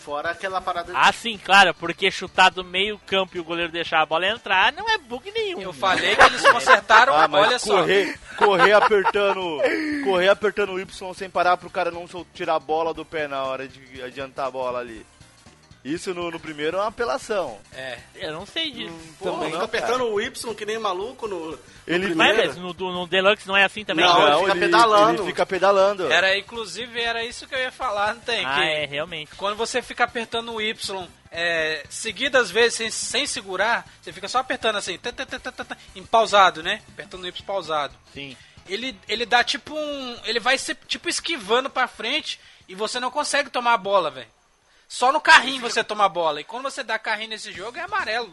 Fora 0.09 0.31
aquela 0.31 0.59
parada 0.59 0.91
de 0.91 0.99
Ah, 0.99 1.13
sim, 1.13 1.37
claro, 1.37 1.75
porque 1.75 2.11
chutar 2.11 2.51
do 2.51 2.65
meio 2.65 2.99
campo 3.07 3.37
e 3.37 3.41
o 3.41 3.45
goleiro 3.45 3.71
deixar 3.71 4.01
a 4.01 4.07
bola 4.07 4.27
entrar 4.27 4.73
não 4.73 4.89
é 4.89 4.97
bug 4.97 5.31
nenhum. 5.31 5.61
Eu 5.61 5.71
falei 5.71 6.17
que 6.17 6.23
eles 6.23 6.51
consertaram, 6.51 7.15
Ah, 7.15 7.29
mas 7.29 7.47
olha 7.47 7.59
só. 7.59 7.81
correr, 7.83 8.19
correr 8.39 8.73
apertando, 8.73 9.59
correr 10.05 10.31
apertando 10.31 10.73
o 10.73 10.81
Y 10.81 11.15
sem 11.15 11.29
parar 11.29 11.59
pro 11.59 11.69
cara 11.69 11.91
não 11.91 12.07
tirar 12.33 12.55
a 12.55 12.59
bola 12.59 12.95
do 12.95 13.05
pé 13.05 13.29
na 13.29 13.45
hora 13.45 13.69
de 13.69 14.03
adiantar 14.03 14.47
a 14.47 14.51
bola 14.51 14.79
ali. 14.79 15.05
Isso 15.85 16.13
no, 16.13 16.31
no 16.31 16.41
primeiro 16.41 16.77
é 16.77 16.81
uma 16.81 16.89
apelação. 16.89 17.59
É. 17.73 17.99
Eu 18.17 18.33
não 18.33 18.45
sei 18.45 18.71
disso. 18.71 18.95
Pô, 19.19 19.31
Também 19.31 19.47
fica 19.47 19.59
não, 19.59 19.65
apertando 19.65 20.05
o 20.05 20.21
Y 20.21 20.55
que 20.55 20.67
nem 20.67 20.79
maluco 20.79 21.29
no, 21.29 21.53
no 21.53 21.59
Ele- 21.87 22.15
Mas, 22.15 22.57
no, 22.57 22.73
no 22.75 23.07
Deluxe 23.07 23.47
não 23.47 23.57
é 23.57 23.65
assim 23.65 23.85
também? 23.85 24.05
Não, 24.05 24.27
ele 24.27 24.41
fica 24.41 24.57
pedalando. 24.67 25.23
Ele 25.23 25.29
fica 25.31 25.47
pedalando. 25.47 26.13
Era, 26.13 26.37
inclusive, 26.37 27.01
era 27.01 27.25
isso 27.25 27.47
que 27.47 27.55
eu 27.55 27.59
ia 27.61 27.73
falar, 27.73 28.15
não 28.15 28.21
tem? 28.21 28.45
Ah, 28.45 28.55
que 28.55 28.61
é, 28.61 28.87
realmente. 28.87 29.31
Quando 29.37 29.57
você 29.57 29.81
fica 29.81 30.05
apertando 30.05 30.53
o 30.53 30.61
Y 30.61 31.09
é, 31.31 31.85
seguidas 31.89 32.51
vezes 32.51 32.75
sem, 32.75 32.91
sem 32.91 33.27
segurar, 33.27 33.87
você 34.03 34.13
fica 34.13 34.29
só 34.29 34.39
apertando 34.39 34.77
assim, 34.77 34.99
tá, 34.99 35.13
tá, 35.13 35.25
tá, 35.25 35.39
tá, 35.39 35.53
tá, 35.53 35.65
tá, 35.65 35.77
em 35.95 36.05
pausado, 36.05 36.63
né? 36.63 36.83
Apertando 36.89 37.23
o 37.23 37.27
Y 37.27 37.43
pausado. 37.45 37.95
Sim. 38.13 38.37
Ele, 38.69 38.99
ele 39.09 39.25
dá 39.25 39.43
tipo 39.43 39.75
um. 39.75 40.17
Ele 40.25 40.41
vai 40.41 40.59
ser 40.59 40.77
tipo 40.87 41.09
esquivando 41.09 41.71
pra 41.71 41.89
frente 41.89 42.39
e 42.69 42.75
você 42.75 43.01
não 43.01 43.11
consegue 43.11 43.49
tomar 43.49 43.73
a 43.75 43.79
bola, 43.79 44.11
velho. 44.11 44.27
Só 44.89 45.13
no 45.13 45.21
carrinho 45.21 45.61
você 45.61 45.85
toma 45.85 46.07
a 46.07 46.09
bola. 46.09 46.41
E 46.41 46.45
quando 46.45 46.65
você 46.65 46.83
dá 46.83 46.99
carrinho 46.99 47.31
nesse 47.31 47.53
jogo 47.53 47.77
é 47.79 47.83
amarelo. 47.83 48.31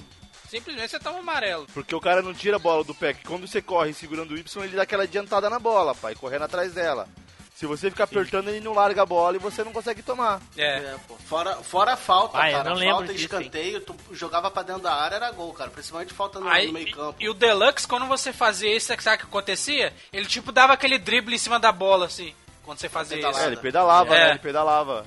Simplesmente 0.49 0.91
você 0.91 0.99
toma 0.99 1.19
amarelo. 1.19 1.67
Porque 1.73 1.93
o 1.93 1.99
cara 1.99 2.21
não 2.21 2.33
tira 2.33 2.55
a 2.55 2.59
bola 2.59 2.83
do 2.83 2.95
pé, 2.95 3.13
que 3.13 3.25
quando 3.25 3.47
você 3.47 3.61
corre 3.61 3.93
segurando 3.93 4.31
o 4.33 4.37
Y, 4.37 4.63
ele 4.63 4.75
dá 4.75 4.83
aquela 4.83 5.03
adiantada 5.03 5.49
na 5.49 5.59
bola, 5.59 5.93
pai, 5.95 6.15
correndo 6.15 6.43
atrás 6.45 6.73
dela. 6.73 7.07
Se 7.55 7.65
você 7.65 7.89
ficar 7.89 8.03
apertando, 8.03 8.49
ele 8.49 8.59
não 8.59 8.73
larga 8.73 9.01
a 9.01 9.05
bola 9.05 9.37
e 9.37 9.39
você 9.39 9.63
não 9.63 9.71
consegue 9.71 10.01
tomar. 10.03 10.41
É. 10.57 10.77
É, 10.77 10.95
pô. 11.07 11.15
Fora, 11.15 11.55
fora 11.57 11.93
a 11.93 11.97
falta, 11.97 12.37
Ah, 12.37 12.51
cara. 12.51 12.69
não 12.69 12.75
lembro 12.75 12.95
falta 12.97 13.13
disso, 13.13 13.25
escanteio, 13.25 13.79
tu 13.81 13.95
jogava 14.11 14.51
pra 14.51 14.61
dentro 14.61 14.81
da 14.81 14.93
área, 14.93 15.15
era 15.15 15.31
gol, 15.31 15.53
cara. 15.53 15.71
Principalmente 15.71 16.13
falta 16.13 16.39
no, 16.39 16.49
Aí, 16.49 16.67
no 16.67 16.73
meio 16.73 16.91
campo. 16.91 17.15
e, 17.19 17.25
e 17.25 17.29
o 17.29 17.33
Deluxe, 17.33 17.87
quando 17.87 18.05
você 18.07 18.33
fazia 18.33 18.75
isso, 18.75 18.87
sabe 18.99 19.15
o 19.15 19.19
que 19.19 19.25
acontecia? 19.25 19.93
Ele 20.11 20.25
tipo 20.25 20.51
dava 20.51 20.73
aquele 20.73 20.97
drible 20.99 21.33
em 21.33 21.37
cima 21.39 21.57
da 21.59 21.71
bola, 21.71 22.05
assim. 22.07 22.35
Quando 22.63 22.79
você 22.79 22.89
fazia 22.89 23.17
Pedalada. 23.17 23.39
É, 23.39 23.41
isso. 23.43 23.49
ele 23.51 23.61
pedalava, 23.61 24.15
É. 24.15 24.19
né? 24.25 24.29
Ele 24.31 24.39
pedalava. 24.39 25.05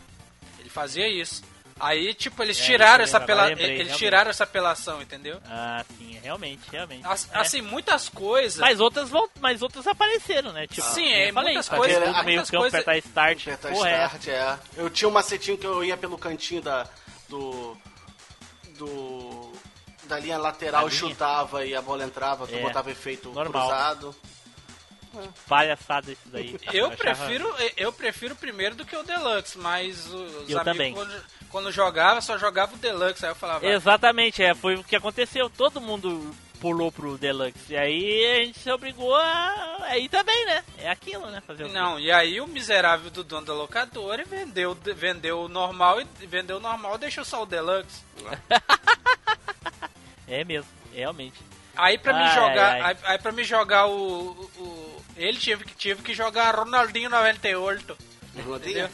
Ele 0.69 0.75
fazia 0.75 1.09
isso. 1.09 1.43
Aí, 1.81 2.13
tipo, 2.13 2.43
eles 2.43 2.61
É, 2.61 2.65
tiraram 2.65 3.05
essa 3.05 3.19
apela... 3.19 3.45
lembrei, 3.47 3.67
Eles 3.67 3.77
realmente. 3.79 3.99
tiraram 3.99 4.31
essa 4.31 4.43
apelação, 4.45 5.01
entendeu? 5.01 5.41
Ah, 5.47 5.85
sim, 5.97 6.19
realmente, 6.21 6.61
realmente. 6.73 7.07
As- 7.07 7.29
É. 7.33 7.39
Assim, 7.39 7.63
muitas 7.63 8.09
coisas. 8.09 8.59
Mas 8.59 8.81
outras, 8.81 9.09
vol- 9.09 9.31
mas 9.41 9.63
outras 9.63 9.87
apareceram, 9.87 10.53
né? 10.53 10.67
Tipo, 10.67 10.83
Sim, 10.83 11.07
é, 11.07 11.31
eu 11.31 11.35
falei, 11.35 11.55
muitas 11.55 11.69
coisas- 11.69 11.99
meio 12.01 12.23
muitas 12.25 12.51
campo, 12.51 12.63
coisas- 12.63 12.81
apertar 12.81 12.99
start, 12.99 13.43
Apertar 13.43 13.73
start, 13.73 14.27
é. 14.27 14.59
Eu 14.77 14.91
tinha 14.91 15.09
um 15.09 15.13
macetinho 15.13 15.57
que 15.57 15.67
eu 15.67 15.85
ia 15.85 15.97
pelo 15.97 16.19
cantinho 16.19 16.61
da. 16.61 16.85
do. 17.29 17.77
do. 18.77 19.53
da 20.05 20.19
linha 20.19 20.39
lateral, 20.39 20.89
linha? 20.89 20.99
chutava 20.99 21.65
e 21.67 21.75
a 21.77 21.83
bola 21.83 22.03
entrava, 22.03 22.47
tu 22.47 22.55
É, 22.57 22.61
botava 22.63 22.91
efeito 22.91 23.29
normal. 23.31 23.69
cruzado. 23.69 24.17
Palhaçada 25.49 26.11
isso 26.13 26.23
daí. 26.27 26.57
Eu 26.73 26.87
achava- 26.87 26.97
prefiro, 26.97 27.55
eu 27.77 27.93
prefiro 27.93 28.35
primeiro 28.37 28.75
do 28.75 28.85
que 28.85 28.97
o 28.97 29.03
Deluxe, 29.03 29.59
mas 29.59 30.07
os 30.07 30.49
Eu 30.51 30.59
amigos 30.59 30.65
também. 30.65 30.95
quando, 30.95 31.23
quando 31.51 31.73
jogava, 31.73 32.21
só 32.21 32.37
jogava 32.39 32.75
o 32.75 32.79
Deluxe, 32.79 33.25
aí 33.25 33.31
eu 33.33 33.37
falava, 33.37 33.67
Exatamente, 33.67 34.43
é, 34.43 34.55
foi 34.55 34.75
o 34.77 34.85
que 34.85 34.97
aconteceu. 34.97 35.49
Todo 35.51 35.81
mundo 35.81 36.35
pulou 36.61 36.91
pro 36.91 37.17
Deluxe. 37.17 37.73
E 37.73 37.77
aí 37.77 38.27
a 38.41 38.45
gente 38.45 38.59
se 38.59 38.71
obrigou 38.71 39.15
a. 39.15 39.77
Aí 39.83 40.09
também, 40.09 40.45
né? 40.47 40.65
É 40.79 40.91
aquilo, 40.91 41.27
né? 41.31 41.41
Fazer 41.47 41.69
não, 41.69 41.99
e 42.01 42.11
aí 42.11 42.41
o 42.41 42.47
miserável 42.49 43.11
do 43.11 43.23
dono 43.23 43.47
da 43.47 43.55
locadora 43.55 44.25
vendeu, 44.25 44.75
vendeu 44.75 45.43
o 45.43 45.49
normal 45.49 46.01
e 46.01 46.27
vendeu 46.27 46.57
o 46.57 46.61
normal 46.61 46.97
e 46.97 46.99
deixou 46.99 47.25
só 47.25 47.43
o 47.43 47.47
Deluxe. 47.47 48.03
É 50.27 50.45
mesmo, 50.45 50.71
realmente. 50.93 51.41
Aí 51.75 51.97
pra 51.97 52.13
me 52.13 52.21
Ai, 52.23 52.35
jogar, 52.35 52.73
ai, 52.73 52.81
ai. 52.83 52.93
Aí, 52.93 52.97
aí 53.13 53.19
pra 53.19 53.33
me 53.33 53.45
jogar 53.45 53.87
o, 53.87 54.31
o- 54.59 54.98
ele 55.19 55.39
tive 55.39 55.65
que 55.65 55.75
tive 55.75 56.03
que 56.03 56.15
jogar 56.15 56.55
Ronaldinho 56.55 57.11
98. 57.11 57.97
Entendeu? 58.37 58.89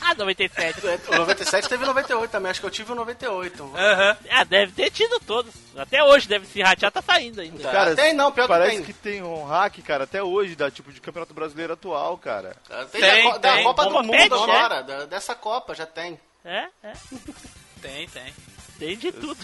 Ah, 0.00 0.14
97. 0.14 0.80
O 1.08 1.16
97 1.16 1.68
teve 1.68 1.84
98 1.84 2.30
também, 2.30 2.50
acho 2.50 2.60
que 2.60 2.66
eu 2.66 2.70
tive 2.70 2.92
o 2.92 2.94
98. 2.94 3.72
Aham. 3.76 4.16
Ah, 4.30 4.44
deve 4.44 4.70
ter 4.72 4.90
tido 4.92 5.18
todos. 5.20 5.52
Até 5.76 6.02
hoje 6.04 6.28
deve 6.28 6.46
se 6.46 6.62
ratear, 6.62 6.92
tá 6.92 7.02
saindo 7.02 7.40
ainda. 7.40 7.60
Tá. 7.62 7.72
Cara, 7.72 7.96
tem 7.96 8.12
não, 8.14 8.30
pior 8.30 8.44
que 8.44 8.48
parece 8.48 8.76
tem. 8.76 8.84
que 8.84 8.92
tem 8.92 9.22
um 9.22 9.44
hack, 9.44 9.78
cara, 9.82 10.04
até 10.04 10.22
hoje, 10.22 10.54
da 10.54 10.70
tipo 10.70 10.92
de 10.92 11.00
Campeonato 11.00 11.34
Brasileiro 11.34 11.72
atual, 11.72 12.16
cara. 12.18 12.56
Tem, 12.92 13.00
Tem, 13.00 13.24
da, 13.24 13.30
Co- 13.32 13.38
da 13.38 13.54
tem. 13.54 13.64
Copa 13.64 13.82
do 13.84 13.90
Bomba 13.90 14.02
Mundo 14.04 14.34
agora, 14.34 14.82
da- 14.82 15.04
dessa 15.06 15.34
Copa 15.34 15.74
já 15.74 15.84
tem. 15.86 16.18
É, 16.44 16.68
é. 16.84 16.92
Tem, 17.82 18.08
tem. 18.08 18.34
Tem 18.78 18.96
de 18.96 19.12
tudo. 19.12 19.38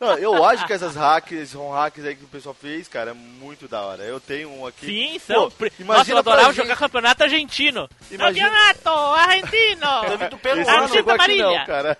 Não, 0.00 0.18
eu 0.18 0.44
acho 0.44 0.66
que 0.66 0.72
essas 0.72 0.94
hacks, 0.96 1.32
esses 1.38 1.54
ROM 1.54 1.72
hacks 1.72 2.04
aí 2.04 2.14
que 2.16 2.24
o 2.24 2.28
pessoal 2.28 2.54
fez, 2.54 2.88
cara, 2.88 3.12
é 3.12 3.14
muito 3.14 3.68
da 3.68 3.80
hora. 3.82 4.02
Eu 4.02 4.18
tenho 4.20 4.50
um 4.50 4.66
aqui. 4.66 4.86
Sim, 4.86 5.18
são. 5.18 5.44
Pô, 5.44 5.50
Pri- 5.52 5.72
Nossa, 5.78 5.80
eu 5.80 5.84
imagina 5.96 6.18
adorava 6.20 6.48
gente- 6.52 6.56
jogar 6.56 6.76
campeonato 6.76 7.22
argentino. 7.22 7.88
Imagina- 8.10 8.50
Campeonato 8.50 8.90
argentino. 9.14 9.86
Teve 10.10 10.28
do 10.28 10.38
peruano. 10.38 10.80
não 10.80 10.88
chegou 10.88 11.12
aqui 11.14 11.36
não, 11.38 11.64
cara. 11.66 11.96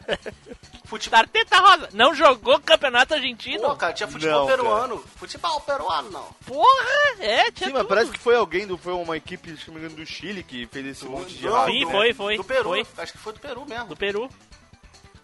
Futebol. 0.84 1.18
Tarteta 1.18 1.58
Rosa. 1.58 1.88
Não 1.94 2.14
jogou 2.14 2.60
campeonato 2.60 3.14
argentino? 3.14 3.62
Pô, 3.62 3.74
cara, 3.76 3.92
tinha 3.92 4.06
futebol 4.08 4.40
Não, 4.40 4.46
peruano. 4.46 5.04
Futebol 5.16 5.60
peruano, 5.62 6.10
não. 6.10 6.28
Porra, 6.46 7.16
é, 7.20 7.50
tinha 7.50 7.68
Sim, 7.70 7.74
mas 7.74 7.86
parece 7.88 8.10
que 8.12 8.18
foi 8.20 8.36
alguém, 8.36 8.66
do, 8.66 8.76
foi 8.78 8.92
uma 8.92 9.16
equipe, 9.16 9.56
se 9.56 9.66
não 9.68 9.74
me 9.74 9.80
engano, 9.80 9.96
do 9.96 10.06
Chile 10.06 10.42
que 10.44 10.66
fez 10.68 10.86
esse 10.86 11.04
monte 11.04 11.34
de 11.34 11.44
Não, 11.46 11.52
hack. 11.54 11.70
Sim, 11.70 11.90
foi, 11.90 12.14
foi, 12.14 12.36
Do 12.36 12.44
Peru, 12.44 12.68
foi. 12.68 12.86
acho 12.98 13.12
que 13.12 13.18
foi 13.18 13.32
do 13.32 13.40
Peru 13.40 13.64
mesmo. 13.66 13.86
Do 13.86 13.96
Peru. 13.96 14.30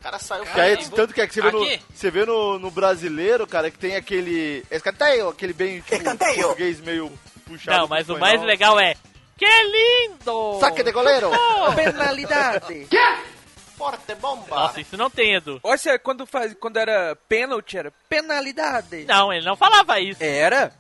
O 0.03 0.05
cara 0.05 0.19
saiu 0.19 0.43
Que 0.43 0.61
aí, 0.61 0.77
Cara, 0.77 0.91
tanto 0.91 1.15
que, 1.15 1.21
é 1.21 1.27
que 1.29 1.33
você 1.33 1.41
vê, 1.41 1.51
no, 1.53 1.79
você 1.95 2.11
vê 2.11 2.27
no, 2.27 2.59
no 2.59 2.73
brasileiro, 2.73 3.47
cara, 3.47 3.71
que 3.71 3.79
tem 3.79 3.95
aquele. 3.95 4.67
Escanteio, 4.69 5.29
aquele 5.29 5.53
bem 5.53 5.81
tipo, 5.81 6.17
português 6.19 6.81
meio 6.81 7.13
puxado. 7.47 7.79
Não, 7.79 7.87
mas 7.87 8.09
o 8.09 8.19
mais 8.19 8.43
legal 8.43 8.81
é. 8.81 8.97
Que 9.39 9.47
lindo! 9.47 10.59
Saque 10.59 10.83
de 10.83 10.91
goleiro! 10.91 11.31
Penalidade. 11.77 12.89
Forte 13.79 14.13
bomba. 14.17 14.57
Nossa, 14.57 14.81
isso 14.81 14.97
não 14.97 15.09
tem, 15.09 15.37
Edu. 15.37 15.61
Olha, 15.63 15.99
quando, 16.01 16.27
faz, 16.27 16.53
quando 16.55 16.79
era 16.79 17.17
pênalti, 17.29 17.79
era 17.79 17.93
penalidade. 18.09 19.05
Não, 19.05 19.33
ele 19.33 19.47
não 19.47 19.55
falava 19.57 20.01
isso. 20.01 20.21
Era 20.23 20.73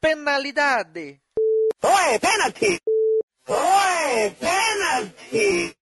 penalidade. 0.00 1.20
Oi, 1.82 2.18
Cre- 2.20 2.80
pênalti. 4.38 5.76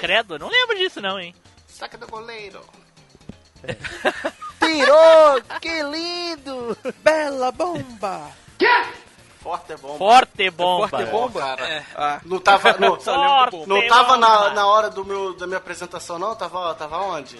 Credo, 0.00 0.38
não 0.38 0.48
lembro 0.48 0.76
disso 0.76 1.00
não, 1.00 1.18
hein? 1.18 1.34
Saque 1.68 1.96
do 1.96 2.06
goleiro. 2.06 2.60
Tirou! 4.60 5.42
que 5.60 5.82
lindo! 5.82 6.76
Bela 7.02 7.50
bomba. 7.52 8.30
Forte 9.44 9.76
bomba. 9.76 9.98
Forte 9.98 10.50
bomba. 10.50 10.88
Forte 10.88 11.10
bomba? 11.10 11.40
Cara, 11.40 11.68
É. 11.68 11.84
Ah, 11.94 12.20
não 12.24 12.38
tava, 12.38 12.78
não, 12.78 12.96
Forte 13.00 13.66
não 13.66 13.86
tava 13.88 14.16
na, 14.16 14.38
bomba. 14.38 14.50
na 14.54 14.66
hora 14.66 14.88
do 14.88 15.04
meu, 15.04 15.34
da 15.34 15.46
minha 15.46 15.58
apresentação, 15.58 16.18
não? 16.18 16.34
Tava, 16.34 16.74
tava 16.74 16.98
onde? 16.98 17.36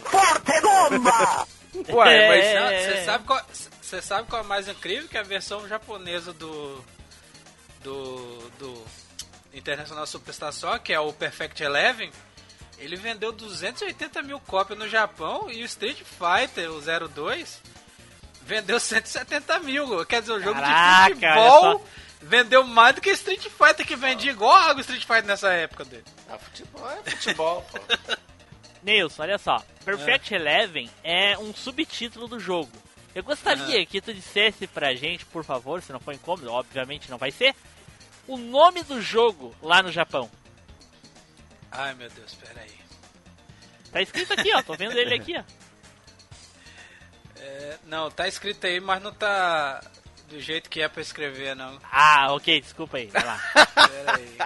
ué, 1.88 2.28
mas 2.28 2.44
É. 2.44 2.60
Não, 2.60 2.94
Você 2.94 3.04
sabe, 3.04 3.24
qual, 3.24 3.40
você 3.80 4.02
sabe 4.02 4.28
qual 4.28 4.42
é 4.42 4.44
mais 4.44 4.68
incrível? 4.68 5.08
Que 5.08 5.16
a 5.16 5.22
versão 5.22 5.66
japonesa 5.66 6.34
do. 6.34 6.84
do. 7.82 8.50
do 8.58 8.84
International 9.54 10.06
Superstar 10.06 10.52
Soccer, 10.52 10.80
que 10.80 10.92
é 10.92 11.00
o 11.00 11.12
Perfect 11.12 11.62
Eleven, 11.62 12.10
Ele 12.78 12.96
vendeu 12.96 13.32
280 13.32 14.22
mil 14.22 14.40
cópias 14.40 14.78
no 14.78 14.88
Japão 14.88 15.50
e 15.50 15.62
o 15.62 15.64
Street 15.64 16.02
Fighter, 16.02 16.70
o 16.70 16.80
02, 17.08 17.62
vendeu 18.42 18.80
170 18.80 19.60
mil. 19.60 20.04
Quer 20.06 20.20
dizer, 20.20 20.32
o 20.32 20.40
jogo 20.42 20.60
Caraca, 20.60 21.14
de 21.14 21.14
futebol 21.14 21.86
vendeu 22.20 22.64
mais 22.64 22.94
do 22.94 23.00
que 23.00 23.10
Street 23.10 23.42
Fighter, 23.42 23.86
que 23.86 23.96
vendia 23.96 24.32
igual 24.32 24.52
água 24.52 24.80
Street 24.80 25.02
Fighter 25.02 25.26
nessa 25.26 25.52
época 25.52 25.84
dele. 25.84 26.04
Ah, 26.28 26.38
futebol 26.38 26.90
é 26.90 27.10
futebol, 27.10 27.62
pô. 27.70 27.78
Nilson, 28.82 29.22
olha 29.22 29.38
só. 29.38 29.62
Perfect 29.84 30.34
Eleven 30.34 30.90
é 31.02 31.38
um 31.38 31.54
subtítulo 31.54 32.28
do 32.28 32.38
jogo. 32.38 32.70
Eu 33.14 33.22
gostaria 33.22 33.84
que 33.86 34.00
tu 34.00 34.12
dissesse 34.12 34.66
pra 34.66 34.94
gente, 34.94 35.24
por 35.26 35.44
favor, 35.44 35.80
se 35.80 35.92
não 35.92 36.00
for 36.00 36.12
incômodo, 36.12 36.50
obviamente 36.50 37.10
não 37.10 37.16
vai 37.16 37.30
ser, 37.30 37.54
o 38.26 38.36
nome 38.36 38.82
do 38.82 39.00
jogo 39.00 39.54
lá 39.62 39.82
no 39.82 39.90
Japão. 39.92 40.30
Ai 41.70 41.94
meu 41.94 42.08
Deus, 42.10 42.34
pera 42.34 42.60
aí. 42.60 42.74
Tá 43.92 44.02
escrito 44.02 44.32
aqui, 44.32 44.54
ó. 44.54 44.62
Tô 44.62 44.74
vendo 44.74 44.96
ele 44.98 45.14
aqui, 45.14 45.34
ó. 45.36 45.42
É, 47.46 47.78
não, 47.84 48.10
tá 48.10 48.26
escrito 48.26 48.66
aí, 48.66 48.80
mas 48.80 49.02
não 49.02 49.12
tá 49.12 49.82
do 50.28 50.40
jeito 50.40 50.70
que 50.70 50.80
é 50.80 50.88
pra 50.88 51.02
escrever, 51.02 51.54
não. 51.54 51.78
Ah, 51.92 52.32
ok, 52.32 52.58
desculpa 52.58 52.96
aí. 52.96 53.08
Vai 53.08 53.22
lá. 53.22 53.38
Pera 53.86 54.16
aí. 54.16 54.38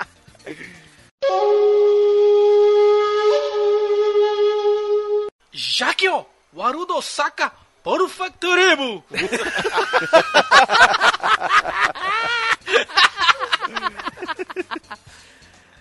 Jakio! 5.52 6.26
Warudo 6.52 7.00
Saka 7.00 7.52
Perfectoremo! 7.84 9.04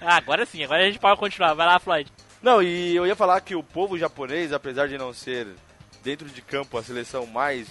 Ah, 0.02 0.18
agora 0.18 0.46
sim, 0.46 0.64
agora 0.64 0.84
a 0.84 0.88
gente 0.88 1.00
pode 1.00 1.20
continuar. 1.20 1.54
Vai 1.54 1.66
lá, 1.66 1.80
Floyd. 1.80 2.12
Não, 2.42 2.62
e 2.62 2.96
eu 2.96 3.06
ia 3.06 3.16
falar 3.16 3.42
que 3.42 3.56
o 3.56 3.64
povo 3.64 3.98
japonês, 3.98 4.54
apesar 4.54 4.88
de 4.88 4.98
não 4.98 5.14
ser 5.14 5.48
dentro 6.04 6.28
de 6.30 6.42
campo 6.42 6.78
a 6.78 6.84
seleção 6.84 7.26
mais 7.26 7.68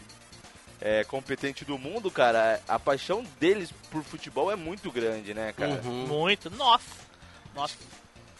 é, 0.81 1.05
competente 1.05 1.65
do 1.65 1.79
mundo, 1.79 2.11
cara, 2.11 2.61
a 2.69 2.79
paixão 2.79 3.25
deles 3.41 3.73
por 3.91 4.03
futebol 4.03 4.51
é 4.51 4.57
muito 4.57 4.91
grande, 4.91 5.33
né, 5.33 5.53
cara? 5.57 5.81
Muito. 5.83 6.51
Nossa. 6.51 7.07
Nossa. 7.55 7.77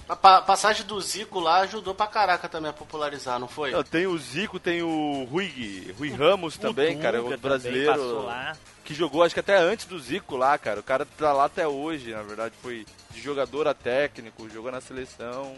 A 0.09 0.15
pa- 0.15 0.41
passagem 0.43 0.87
do 0.87 1.01
Zico 1.01 1.41
lá 1.41 1.59
ajudou 1.61 1.93
pra 1.95 2.07
caraca 2.07 2.49
também 2.49 2.71
a 2.71 2.73
popularizar, 2.73 3.41
não 3.41 3.49
foi? 3.49 3.73
Não, 3.73 3.83
tem 3.83 4.07
o 4.07 4.17
Zico, 4.17 4.61
tem 4.61 4.81
o 4.83 5.25
Rui, 5.25 5.93
Rui 5.99 6.11
Ramos 6.11 6.57
também, 6.57 6.97
O 6.97 7.03
cara, 7.03 7.17
Dunga 7.19 7.35
o 7.35 7.39
também 7.39 7.51
brasileiro 7.51 8.23
que 8.85 8.95
jogou 8.95 9.25
acho 9.25 9.35
que 9.35 9.41
até 9.41 9.57
antes 9.57 9.85
do 9.87 9.99
Zico 9.99 10.37
lá, 10.37 10.57
cara. 10.57 10.79
O 10.79 10.83
cara 10.83 11.05
tá 11.05 11.33
lá 11.33 11.47
até 11.47 11.67
hoje, 11.67 12.13
na 12.13 12.23
verdade, 12.23 12.55
foi 12.63 12.87
de 13.11 13.21
jogador 13.21 13.67
a 13.67 13.75
técnico, 13.75 14.49
jogou 14.49 14.71
na 14.71 14.81
seleção. 14.81 15.57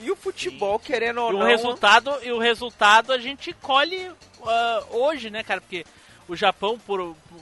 E 0.00 0.10
o 0.10 0.16
futebol, 0.16 0.78
querendo 0.78 1.20
ou 1.20 1.30
E 1.32 1.34
o 1.34 1.38
não. 1.40 1.46
resultado, 1.46 2.10
e 2.22 2.32
o 2.32 2.38
resultado 2.38 3.12
a 3.12 3.18
gente 3.18 3.52
colhe 3.52 4.10
ah, 4.46 4.84
hoje, 4.90 5.28
né, 5.28 5.42
cara? 5.42 5.60
Porque 5.60 5.84
o 6.26 6.34
Japão 6.34 6.78
por, 6.78 7.14
por- 7.28 7.40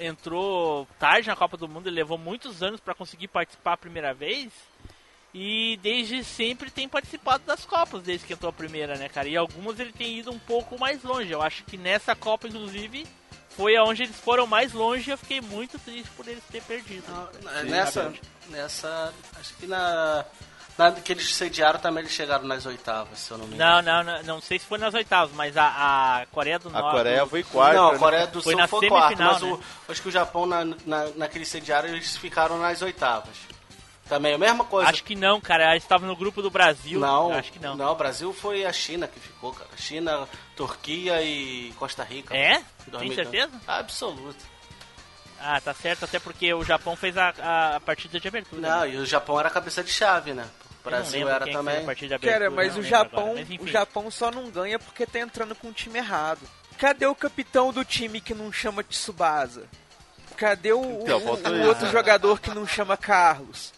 entrou 0.00 0.84
tarde 0.98 1.28
na 1.28 1.36
Copa 1.36 1.56
do 1.56 1.68
Mundo, 1.68 1.86
ele 1.88 1.94
levou 1.94 2.18
muitos 2.18 2.60
anos 2.60 2.80
pra 2.80 2.92
conseguir 2.92 3.28
participar 3.28 3.74
a 3.74 3.76
primeira 3.78 4.12
vez. 4.12 4.50
E 5.34 5.78
desde 5.82 6.22
sempre 6.24 6.70
tem 6.70 6.86
participado 6.86 7.44
das 7.46 7.64
Copas, 7.64 8.02
desde 8.02 8.26
que 8.26 8.34
entrou 8.34 8.50
a 8.50 8.52
primeira, 8.52 8.96
né, 8.96 9.08
cara? 9.08 9.28
E 9.28 9.36
algumas 9.36 9.80
ele 9.80 9.92
tem 9.92 10.18
ido 10.18 10.30
um 10.30 10.38
pouco 10.38 10.78
mais 10.78 11.02
longe. 11.02 11.30
Eu 11.30 11.40
acho 11.40 11.64
que 11.64 11.78
nessa 11.78 12.14
Copa, 12.14 12.48
inclusive, 12.48 13.06
foi 13.56 13.76
aonde 13.76 14.02
eles 14.02 14.16
foram 14.16 14.46
mais 14.46 14.72
longe 14.72 15.08
e 15.08 15.12
eu 15.12 15.18
fiquei 15.18 15.40
muito 15.40 15.78
triste 15.78 16.10
por 16.16 16.28
eles 16.28 16.42
terem 16.50 16.66
perdido. 16.66 17.04
É, 17.54 17.62
nessa, 17.64 18.12
nessa, 18.50 19.12
acho 19.38 19.54
que 19.56 19.66
na, 19.66 20.24
na 20.76 20.92
que 20.92 21.12
eles 21.12 21.34
sediaram 21.34 21.78
também 21.78 22.02
eles 22.02 22.12
chegaram 22.12 22.44
nas 22.44 22.66
oitavas, 22.66 23.18
se 23.18 23.30
eu 23.30 23.38
não 23.38 23.46
me 23.46 23.54
engano. 23.54 23.82
Não, 23.82 24.04
não, 24.04 24.12
não, 24.12 24.22
não 24.34 24.40
sei 24.40 24.58
se 24.58 24.66
foi 24.66 24.78
nas 24.78 24.92
oitavas, 24.92 25.34
mas 25.34 25.56
a, 25.56 26.20
a 26.20 26.26
Coreia 26.26 26.58
do 26.58 26.68
A 26.68 26.72
Norte. 26.72 26.96
Coreia 26.96 27.26
foi 27.26 27.42
quarta. 27.42 27.78
não, 27.78 27.88
a 27.88 27.92
né? 27.92 27.98
Coreia 27.98 28.26
do 28.26 28.42
Foi 28.42 28.52
Sul 28.52 28.60
na 28.60 28.68
foi 28.68 28.88
quarto, 28.88 29.16
semifinal, 29.16 29.32
mas 29.32 29.42
né? 29.42 29.64
o, 29.88 29.92
acho 29.92 30.02
que 30.02 30.08
o 30.08 30.12
Japão 30.12 30.46
na, 30.46 30.64
na, 30.64 31.08
naquele 31.16 31.44
sediário 31.44 31.88
eles 31.90 32.16
ficaram 32.16 32.58
nas 32.58 32.82
oitavas. 32.82 33.36
Também 34.12 34.34
a 34.34 34.38
mesma 34.38 34.62
coisa. 34.64 34.90
Acho 34.90 35.02
que 35.04 35.14
não, 35.14 35.40
cara. 35.40 35.70
Eles 35.70 35.82
estavam 35.84 36.06
no 36.06 36.14
grupo 36.14 36.42
do 36.42 36.50
Brasil. 36.50 37.00
não, 37.00 37.32
Acho 37.32 37.50
que 37.50 37.58
não. 37.58 37.74
Não, 37.74 37.92
o 37.92 37.94
Brasil 37.94 38.30
foi 38.34 38.66
a 38.66 38.72
China 38.72 39.08
que 39.08 39.18
ficou, 39.18 39.52
cara. 39.54 39.70
China, 39.74 40.28
Turquia 40.54 41.22
e 41.22 41.72
Costa 41.78 42.04
Rica. 42.04 42.36
É? 42.36 42.56
Tem 42.56 42.90
2002. 42.90 43.14
certeza? 43.14 43.60
Absoluto. 43.66 44.44
Ah, 45.40 45.58
tá 45.62 45.72
certo, 45.72 46.04
até 46.04 46.18
porque 46.18 46.52
o 46.52 46.62
Japão 46.62 46.94
fez 46.94 47.16
a, 47.16 47.32
a, 47.40 47.76
a 47.76 47.80
partida 47.80 48.20
de 48.20 48.28
abertura. 48.28 48.60
Não, 48.60 48.80
né? 48.82 48.90
e 48.90 48.96
o 48.98 49.06
Japão 49.06 49.40
era 49.40 49.48
cabeça 49.48 49.82
de 49.82 49.90
chave, 49.90 50.34
né? 50.34 50.46
O 50.84 50.90
Brasil 50.90 51.26
era 51.26 51.46
também. 51.50 51.78
a 51.78 51.84
partida 51.84 52.08
de 52.08 52.14
abertura, 52.14 52.38
Cara, 52.38 52.50
mas 52.50 52.76
o 52.76 52.82
Japão, 52.82 53.30
agora, 53.30 53.46
mas 53.48 53.60
o 53.60 53.66
Japão 53.66 54.10
só 54.10 54.30
não 54.30 54.50
ganha 54.50 54.78
porque 54.78 55.06
tá 55.06 55.20
entrando 55.20 55.54
com 55.54 55.68
o 55.68 55.72
time 55.72 55.98
errado. 55.98 56.40
Cadê 56.76 57.06
o 57.06 57.14
capitão 57.14 57.72
do 57.72 57.82
time 57.82 58.20
que 58.20 58.34
não 58.34 58.52
chama 58.52 58.84
Tsubasa? 58.84 59.64
Cadê 60.36 60.72
o, 60.72 61.00
Então, 61.02 61.18
o- 61.18 61.48
o 61.62 61.66
outro 61.66 61.88
jogador 61.90 62.40
que 62.40 62.50
não 62.50 62.66
chama 62.66 62.96
Carlos? 62.96 63.72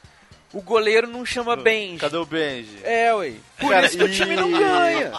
O 0.54 0.62
goleiro 0.62 1.08
não 1.08 1.26
chama 1.26 1.56
Benji. 1.56 1.98
Cadê 1.98 2.16
o 2.16 2.24
Benji? 2.24 2.78
É, 2.84 3.12
ué. 3.12 3.34
Por 3.58 3.70
Cara, 3.70 3.86
isso 3.86 3.98
que 3.98 4.04
o 4.04 4.10
time 4.10 4.36
não 4.36 4.52
ganha. 4.52 5.12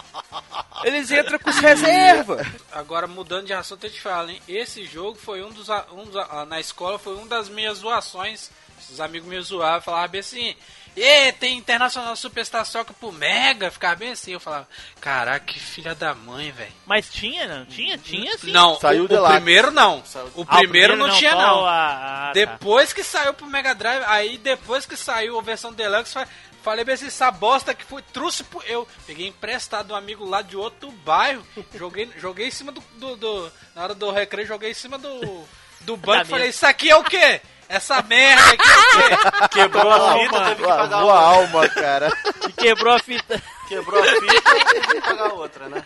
Eles 0.82 1.10
entram 1.10 1.38
com 1.38 1.50
os 1.50 1.58
reservas. 1.58 2.46
Agora, 2.72 3.06
mudando 3.06 3.44
de 3.44 3.52
assunto, 3.52 3.84
eu 3.84 3.90
te 3.90 4.00
falo, 4.00 4.30
hein? 4.30 4.40
Esse 4.48 4.86
jogo 4.86 5.18
foi 5.18 5.42
um 5.42 5.50
dos. 5.50 5.68
Um 5.92 6.04
dos 6.06 6.26
na 6.48 6.58
escola 6.58 6.98
foi 6.98 7.14
uma 7.14 7.26
das 7.26 7.50
minhas 7.50 7.78
zoações. 7.78 8.50
Os 8.90 8.98
amigos 8.98 9.28
meus 9.28 9.48
zoavam, 9.48 9.82
falavam 9.82 10.08
bem 10.08 10.20
assim. 10.20 10.56
E 10.96 11.30
tem 11.32 11.58
Internacional 11.58 12.16
Superstar 12.16 12.64
Soccer 12.64 12.94
pro 12.98 13.12
Mega, 13.12 13.70
ficava 13.70 13.96
bem 13.96 14.12
assim. 14.12 14.32
Eu 14.32 14.40
falava, 14.40 14.66
caraca, 15.00 15.44
que 15.44 15.60
filha 15.60 15.94
da 15.94 16.14
mãe, 16.14 16.50
velho. 16.52 16.72
Mas 16.86 17.10
tinha, 17.10 17.46
não? 17.46 17.66
Tinha? 17.66 17.98
Tinha 17.98 18.36
sim. 18.38 18.50
Não, 18.50 18.80
Saiu 18.80 19.04
o, 19.04 19.08
de 19.08 19.14
o 19.14 19.20
lá. 19.20 19.32
primeiro 19.32 19.70
não. 19.70 19.98
O 19.98 20.02
Ah, 20.48 20.54
o 20.56 20.58
primeiro 20.58 20.96
não 20.96 21.10
tinha, 21.18 21.32
só 21.32 21.36
não. 21.38 21.66
a- 21.66 21.70
ah, 21.70 22.26
tá. 22.28 22.32
Depois 22.32 22.92
que 22.94 23.02
saiu 23.04 23.34
pro 23.34 23.46
Mega 23.46 23.74
Drive, 23.74 24.02
aí 24.06 24.38
depois 24.38 24.86
que 24.86 24.96
saiu 24.96 25.38
a 25.38 25.42
versão 25.42 25.70
Deluxe, 25.70 26.14
fa- 26.14 26.26
falei 26.62 26.82
bem 26.82 26.94
assim, 26.94 27.08
essa 27.08 27.30
bosta 27.30 27.74
que 27.74 27.84
foi, 27.84 28.00
trouxe 28.00 28.42
pro, 28.44 28.62
eu 28.62 28.88
peguei 29.06 29.26
emprestado 29.28 29.92
um 29.92 29.96
amigo 29.96 30.24
lá 30.24 30.40
de 30.40 30.56
outro 30.56 30.90
bairro, 30.90 31.46
joguei, 31.74 32.10
joguei 32.16 32.48
em 32.48 32.50
cima 32.50 32.72
do, 32.72 32.82
do- 32.94 33.16
do- 33.16 33.52
na 33.74 33.82
hora 33.82 33.94
do 33.94 34.10
recreio, 34.10 34.48
joguei 34.48 34.70
em 34.70 34.74
cima 34.74 34.96
do, 34.96 35.44
do 35.82 35.96
banco, 35.96 36.18
Da 36.20 36.24
falei, 36.24 36.48
isso 36.48 36.66
aqui 36.66 36.88
é 36.90 36.96
o 36.96 37.04
quê? 37.04 37.42
Essa 37.68 38.00
merda 38.02 38.42
aqui 38.52 38.62
é? 39.44 39.48
Quebrou 39.48 39.90
a 39.92 40.12
fita, 40.18 40.40
teve 40.44 40.56
que 40.56 40.62
pagar 40.68 40.88
Lavou 40.88 41.10
a 41.10 41.30
outra. 41.36 41.58
alma, 41.58 41.68
cara. 41.68 42.12
E 42.48 42.52
quebrou 42.52 42.94
a 42.94 42.98
fita. 42.98 43.42
Quebrou 43.68 44.00
a 44.00 44.06
fita 44.06 44.56
e 44.56 44.64
teve 44.64 44.86
que 44.86 45.00
pagar 45.00 45.32
outra, 45.32 45.68
né? 45.68 45.84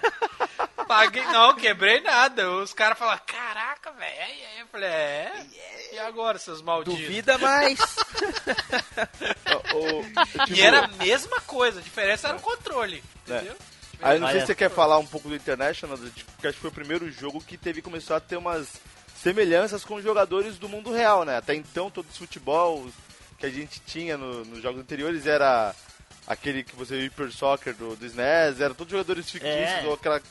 Paguei, 0.86 1.24
não, 1.26 1.54
quebrei 1.54 2.00
nada. 2.00 2.50
Os 2.50 2.74
caras 2.74 2.98
falaram, 2.98 3.20
caraca, 3.26 3.92
velho. 3.92 4.22
Aí, 4.22 4.44
aí 4.54 4.60
eu 4.60 4.66
falei, 4.66 4.88
é? 4.88 5.32
E 5.92 5.98
agora, 6.00 6.38
seus 6.38 6.60
malditos? 6.60 7.00
Duvida 7.00 7.38
mais. 7.38 7.78
O- 9.74 10.00
o- 10.00 10.02
E 10.02 10.44
tipo, 10.46 10.60
era 10.60 10.84
a 10.84 10.88
mesma 10.88 11.40
coisa, 11.42 11.80
a 11.80 11.82
diferença 11.82 12.28
era 12.28 12.36
o 12.36 12.40
controle, 12.40 13.02
entendeu? 13.26 13.56
Aí 14.02 14.18
não 14.18 14.26
sei 14.28 14.36
Olha. 14.36 14.40
se 14.40 14.46
você 14.46 14.54
quer 14.54 14.70
falar 14.70 14.98
um 14.98 15.06
pouco 15.06 15.28
do 15.28 15.34
International, 15.34 15.96
do- 15.96 16.10
tipo, 16.10 16.30
porque 16.32 16.46
acho 16.46 16.56
que 16.56 16.60
foi 16.60 16.70
o 16.70 16.74
primeiro 16.74 17.10
jogo 17.10 17.40
que 17.40 17.56
teve 17.56 17.82
começou 17.82 18.16
a 18.16 18.20
ter 18.20 18.36
umas 18.36 18.68
semelhanças 19.22 19.84
com 19.84 20.00
jogadores 20.00 20.58
do 20.58 20.68
mundo 20.68 20.90
real, 20.92 21.24
né? 21.24 21.36
Até 21.36 21.54
então 21.54 21.90
todo 21.90 22.06
esse 22.08 22.18
futebol 22.18 22.86
que 23.38 23.46
a 23.46 23.50
gente 23.50 23.80
tinha 23.86 24.16
no- 24.16 24.44
nos 24.44 24.62
jogos 24.62 24.80
anteriores 24.80 25.26
era 25.26 25.74
aquele 26.26 26.62
que 26.62 26.76
você 26.76 26.96
viu 26.96 27.04
Hyper 27.06 27.32
Soccer 27.32 27.74
do, 27.74 27.96
do 27.96 28.06
SNES, 28.06 28.60
eram 28.60 28.74
todos 28.74 28.90
jogadores 28.90 29.30
fictícios 29.30 29.84
É. 29.84 29.86
ou 29.86 29.94
aquelas 29.94 30.22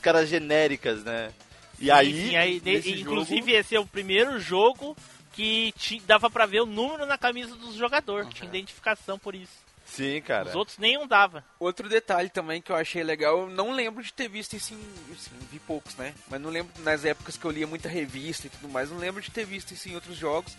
caras 0.00 0.28
genéricas, 0.28 1.02
né? 1.02 1.32
E 1.78 1.90
aí, 1.90 2.28
Sim, 2.30 2.36
aí, 2.36 2.60
de- 2.60 2.80
jogo- 2.80 3.00
inclusive, 3.00 3.52
esse 3.52 3.74
é 3.74 3.80
o 3.80 3.86
primeiro 3.86 4.38
jogo 4.38 4.96
que 5.32 5.72
ti- 5.76 6.00
dava 6.06 6.30
pra 6.30 6.46
ver 6.46 6.60
o 6.60 6.66
número 6.66 7.04
na 7.06 7.18
camisa 7.18 7.56
dos 7.56 7.74
jogadores. 7.74 8.28
Tinha 8.32 8.48
identificação 8.48 9.18
por 9.18 9.34
isso. 9.34 9.63
Sim, 9.94 10.20
cara. 10.22 10.48
Os 10.48 10.54
outros 10.56 10.78
nenhum 10.78 11.06
dava. 11.06 11.44
Outro 11.58 11.88
detalhe 11.88 12.28
também 12.28 12.60
que 12.60 12.72
eu 12.72 12.76
achei 12.76 13.04
legal, 13.04 13.42
eu 13.42 13.50
não 13.50 13.72
lembro 13.72 14.02
de 14.02 14.12
ter 14.12 14.28
visto 14.28 14.56
isso 14.56 14.74
em. 14.74 15.12
Assim, 15.12 15.30
vi 15.52 15.60
poucos, 15.60 15.94
né? 15.96 16.14
Mas 16.28 16.40
não 16.40 16.50
lembro 16.50 16.72
nas 16.82 17.04
épocas 17.04 17.36
que 17.36 17.44
eu 17.44 17.50
lia 17.50 17.66
muita 17.66 17.88
revista 17.88 18.48
e 18.48 18.50
tudo 18.50 18.68
mais, 18.68 18.90
não 18.90 18.98
lembro 18.98 19.22
de 19.22 19.30
ter 19.30 19.44
visto 19.44 19.72
isso 19.72 19.88
em 19.88 19.94
outros 19.94 20.16
jogos. 20.16 20.56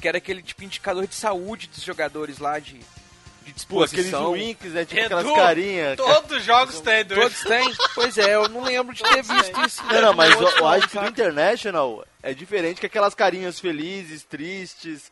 Que 0.00 0.06
era 0.06 0.18
aquele 0.18 0.42
tipo 0.42 0.62
indicador 0.62 1.06
de 1.06 1.14
saúde 1.14 1.68
dos 1.68 1.82
jogadores 1.82 2.38
lá 2.38 2.58
de, 2.58 2.74
de 2.74 3.66
Pô, 3.66 3.82
aqueles 3.82 4.04
disposição. 4.04 4.32
winks, 4.34 4.72
né? 4.72 4.84
Tipo 4.84 5.00
Edu, 5.00 5.16
aquelas 5.16 5.36
carinhas. 5.36 5.96
Todos 5.96 6.36
os 6.36 6.44
jogos 6.44 6.80
tem, 6.80 7.04
dois. 7.04 7.20
Todos 7.20 7.40
têm? 7.40 7.74
Pois 7.94 8.18
é, 8.18 8.34
eu 8.34 8.48
não 8.48 8.62
lembro 8.62 8.94
de 8.94 9.02
ter 9.02 9.22
visto 9.22 9.60
isso. 9.64 9.82
em 9.82 9.94
Não, 9.94 10.02
não, 10.02 10.14
mas 10.14 10.38
eu, 10.38 10.66
acho 10.68 10.88
que 10.88 10.96
no 10.96 11.06
International 11.08 12.06
é 12.22 12.34
diferente 12.34 12.78
que 12.78 12.86
aquelas 12.86 13.14
carinhas 13.14 13.58
felizes, 13.58 14.22
tristes. 14.22 15.10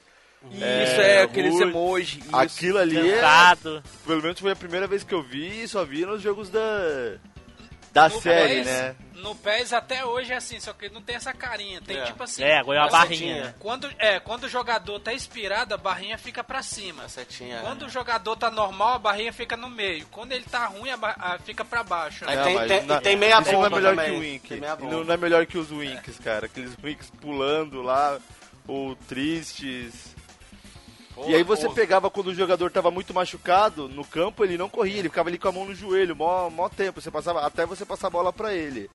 Isso, 0.53 1.01
é, 1.01 1.23
aqueles 1.23 1.53
rude. 1.53 1.65
emoji. 1.65 2.19
Isso. 2.21 2.37
Aquilo 2.37 2.79
ali, 2.79 3.11
é, 3.11 3.15
Cansado. 3.21 3.83
pelo 4.07 4.23
menos 4.23 4.39
foi 4.41 4.53
a 4.53 4.57
primeira 4.57 4.87
vez 4.87 5.03
que 5.05 5.15
eu 5.15 5.23
vi 5.23 5.63
e 5.65 5.69
só 5.69 5.85
vi 5.85 6.05
nos 6.07 6.23
jogos 6.23 6.49
da 6.49 6.61
Da 7.93 8.09
No 8.09 8.21
série, 8.21 8.55
PES, 8.57 8.67
né? 8.67 8.97
No 9.15 9.35
PES 9.37 9.73
até 9.73 10.05
hoje 10.05 10.33
é 10.33 10.37
assim, 10.37 10.59
só 10.59 10.73
que 10.73 10.89
não 10.89 11.01
tem 11.01 11.15
essa 11.15 11.33
carinha. 11.33 11.81
Tem 11.81 11.97
É. 11.97 12.03
tipo 12.05 12.23
assim. 12.25 12.43
É, 12.43 12.59
agora 12.59 12.79
é 12.79 12.83
uma 12.83 12.89
essa- 12.89 12.99
barrinha, 12.99 13.45
né? 13.45 13.55
Quando, 13.61 13.89
é, 14.01 14.19
quando 14.21 14.45
o 14.45 14.49
jogador 14.49 14.99
tá 14.99 15.13
inspirado, 15.15 15.73
a 15.75 15.77
barrinha 15.79 16.19
fica 16.19 16.43
pra 16.43 16.61
cima. 16.63 17.05
A 17.05 17.09
setinha. 17.09 17.61
Quando 17.61 17.87
o 17.87 17.89
jogador 17.89 18.35
tá 18.37 18.51
normal, 18.51 18.95
a 18.95 18.99
barrinha 18.99 19.33
fica 19.33 19.57
no 19.57 19.71
meio. 19.71 20.07
Quando 20.11 20.33
ele 20.33 20.45
tá 20.45 20.67
ruim, 20.67 20.91
a 20.91 20.97
a- 21.01 21.39
fica 21.39 21.65
pra 21.65 21.83
baixo. 21.85 22.25
Né? 22.27 22.37
tem- 22.43 22.67
tem- 22.67 22.83
na- 22.83 22.97
e 22.97 23.01
tem 23.01 23.17
meia 23.17 23.41
isso 23.41 23.53
não 23.53 23.61
é 23.65 23.69
bomba 23.71 23.77
melhor 23.77 23.91
também. 23.97 24.11
que 24.11 24.17
o 24.17 24.21
Wink. 24.21 24.57
Bomba. 24.57 24.93
Não, 24.97 25.05
não 25.05 25.15
é 25.15 25.17
melhor 25.17 25.47
que 25.47 25.57
os 25.57 25.71
Winks, 25.71 26.19
cara. 26.19 26.47
Aqueles 26.47 26.75
Winks 26.83 27.11
pulando 27.21 27.81
lá, 27.81 28.19
ou 28.67 28.97
tristes. 28.97 30.15
Porra, 31.15 31.29
e 31.31 31.35
aí 31.35 31.43
você 31.43 31.63
porra. 31.65 31.75
pegava 31.75 32.11
quando 32.11 32.29
o 32.29 32.35
jogador 32.35 32.71
tava 32.71 32.91
muito 32.91 33.15
machucado 33.15 33.89
no 33.89 34.05
campo, 34.05 34.45
ele 34.45 34.59
não 34.59 34.69
corria, 34.69 34.99
ele 34.99 35.09
ficava 35.09 35.29
ali 35.29 35.39
com 35.39 35.49
a 35.49 35.53
mão 35.53 35.65
no 35.65 35.75
joelho, 35.75 36.17
mó, 36.17 36.51
mó 36.51 36.69
tempo. 36.69 37.01
Você 37.01 37.11
passava, 37.11 37.47
até 37.47 37.65
você 37.65 37.85
passar 37.87 38.09
a 38.09 38.11
bola 38.11 38.33
pra 38.33 38.53
ele. 38.53 38.91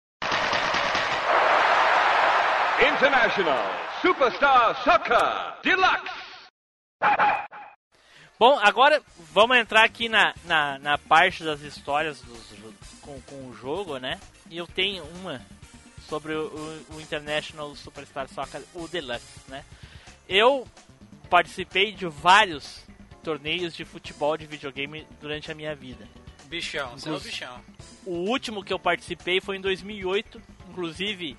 International 2.82 3.58
Superstar 4.02 4.84
Soccer 4.84 5.62
Deluxe. 5.64 6.20
Bom, 8.40 8.58
agora 8.62 9.02
vamos 9.34 9.58
entrar 9.58 9.84
aqui 9.84 10.08
na, 10.08 10.34
na, 10.46 10.80
na 10.80 10.98
parte 10.98 11.44
das 11.44 11.60
histórias 11.62 12.22
dos, 12.22 12.40
com, 13.02 13.20
com 13.22 13.36
o 13.48 13.54
jogo, 13.54 13.98
né? 13.98 14.18
E 14.50 14.58
eu 14.58 14.66
tenho 14.66 15.04
uma 15.22 15.42
sobre 16.08 16.34
o, 16.34 16.48
o- 16.48 16.96
o 16.96 17.02
International 17.02 17.76
Superstar 17.76 18.28
Soccer, 18.30 18.62
o 18.74 18.88
Deluxe, 18.88 19.26
né? 19.50 19.64
Eu 20.28 20.66
participei 21.30 21.92
de 21.92 22.08
vários 22.08 22.86
torneios 23.24 23.76
de 23.76 23.86
futebol 23.86 24.36
de 24.38 24.46
videogame 24.46 25.06
durante 25.22 25.52
a 25.52 25.56
minha 25.56 25.76
vida. 25.76 26.08
Bichão, 26.46 26.92
você 26.98 27.10
é 27.10 27.12
o 27.12 27.20
bichão. 27.20 27.62
O 28.06 28.14
último 28.30 28.64
que 28.64 28.74
eu 28.74 28.80
participei 28.80 29.40
foi 29.40 29.58
em 29.58 29.62
2008. 29.62 30.42
Inclusive, 30.70 31.38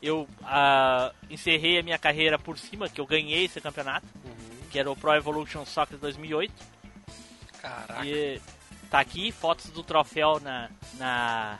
eu 0.00 0.28
ah, 0.42 1.12
encerrei 1.28 1.78
a 1.78 1.82
minha 1.82 1.98
carreira 1.98 2.38
por 2.38 2.58
cima, 2.58 2.88
que 2.88 3.00
eu 3.00 3.06
ganhei 3.06 3.46
esse 3.46 3.60
campeonato, 3.60 4.06
que 4.70 4.78
era 4.78 4.90
o 4.90 4.96
Pro 4.96 5.14
Evolution 5.14 5.64
Soccer 5.64 5.98
2008. 5.98 6.52
Caraca. 7.60 8.06
E 8.06 8.40
tá 8.90 9.00
aqui, 9.00 9.32
fotos 9.32 9.70
do 9.70 9.82
troféu 9.82 10.38
na, 10.40 10.70
na, 10.98 11.58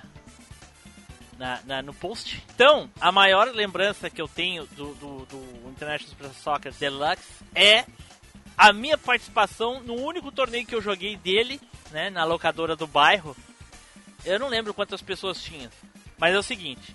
na, 1.38 1.60
na- 1.64 1.82
no 1.82 1.92
post. 1.94 2.42
Então, 2.54 2.90
a 3.00 3.10
maior 3.12 3.48
lembrança 3.54 4.08
que 4.10 4.20
eu 4.20 4.28
tenho 4.28 4.66
do, 4.68 4.94
do, 4.94 5.26
do 5.26 5.68
International 5.70 6.10
Super 6.10 6.30
Soccer 6.34 6.72
Deluxe 6.74 7.44
é 7.54 7.84
a 8.56 8.72
minha 8.72 8.96
participação 8.96 9.80
no 9.82 9.94
único 9.94 10.30
torneio 10.30 10.66
que 10.66 10.74
eu 10.74 10.80
joguei 10.82 11.16
dele, 11.16 11.60
né, 11.90 12.10
na 12.10 12.24
locadora 12.24 12.76
do 12.76 12.86
bairro. 12.86 13.36
Eu 14.24 14.38
não 14.38 14.48
lembro 14.48 14.72
quantas 14.72 15.02
pessoas 15.02 15.42
tinha, 15.42 15.70
mas 16.18 16.34
é 16.34 16.38
o 16.38 16.42
seguinte. 16.42 16.94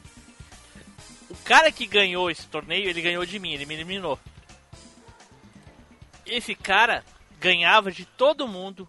O 1.29 1.35
cara 1.43 1.71
que 1.71 1.85
ganhou 1.85 2.31
esse 2.31 2.47
torneio, 2.47 2.89
ele 2.89 3.01
ganhou 3.01 3.25
de 3.25 3.37
mim, 3.37 3.53
ele 3.53 3.65
me 3.65 3.75
eliminou. 3.75 4.17
Esse 6.25 6.55
cara 6.55 7.03
ganhava 7.39 7.91
de 7.91 8.05
todo 8.05 8.47
mundo 8.47 8.87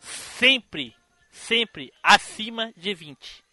sempre, 0.00 0.94
sempre 1.30 1.92
acima 2.02 2.72
de 2.76 2.94
20. 2.94 3.44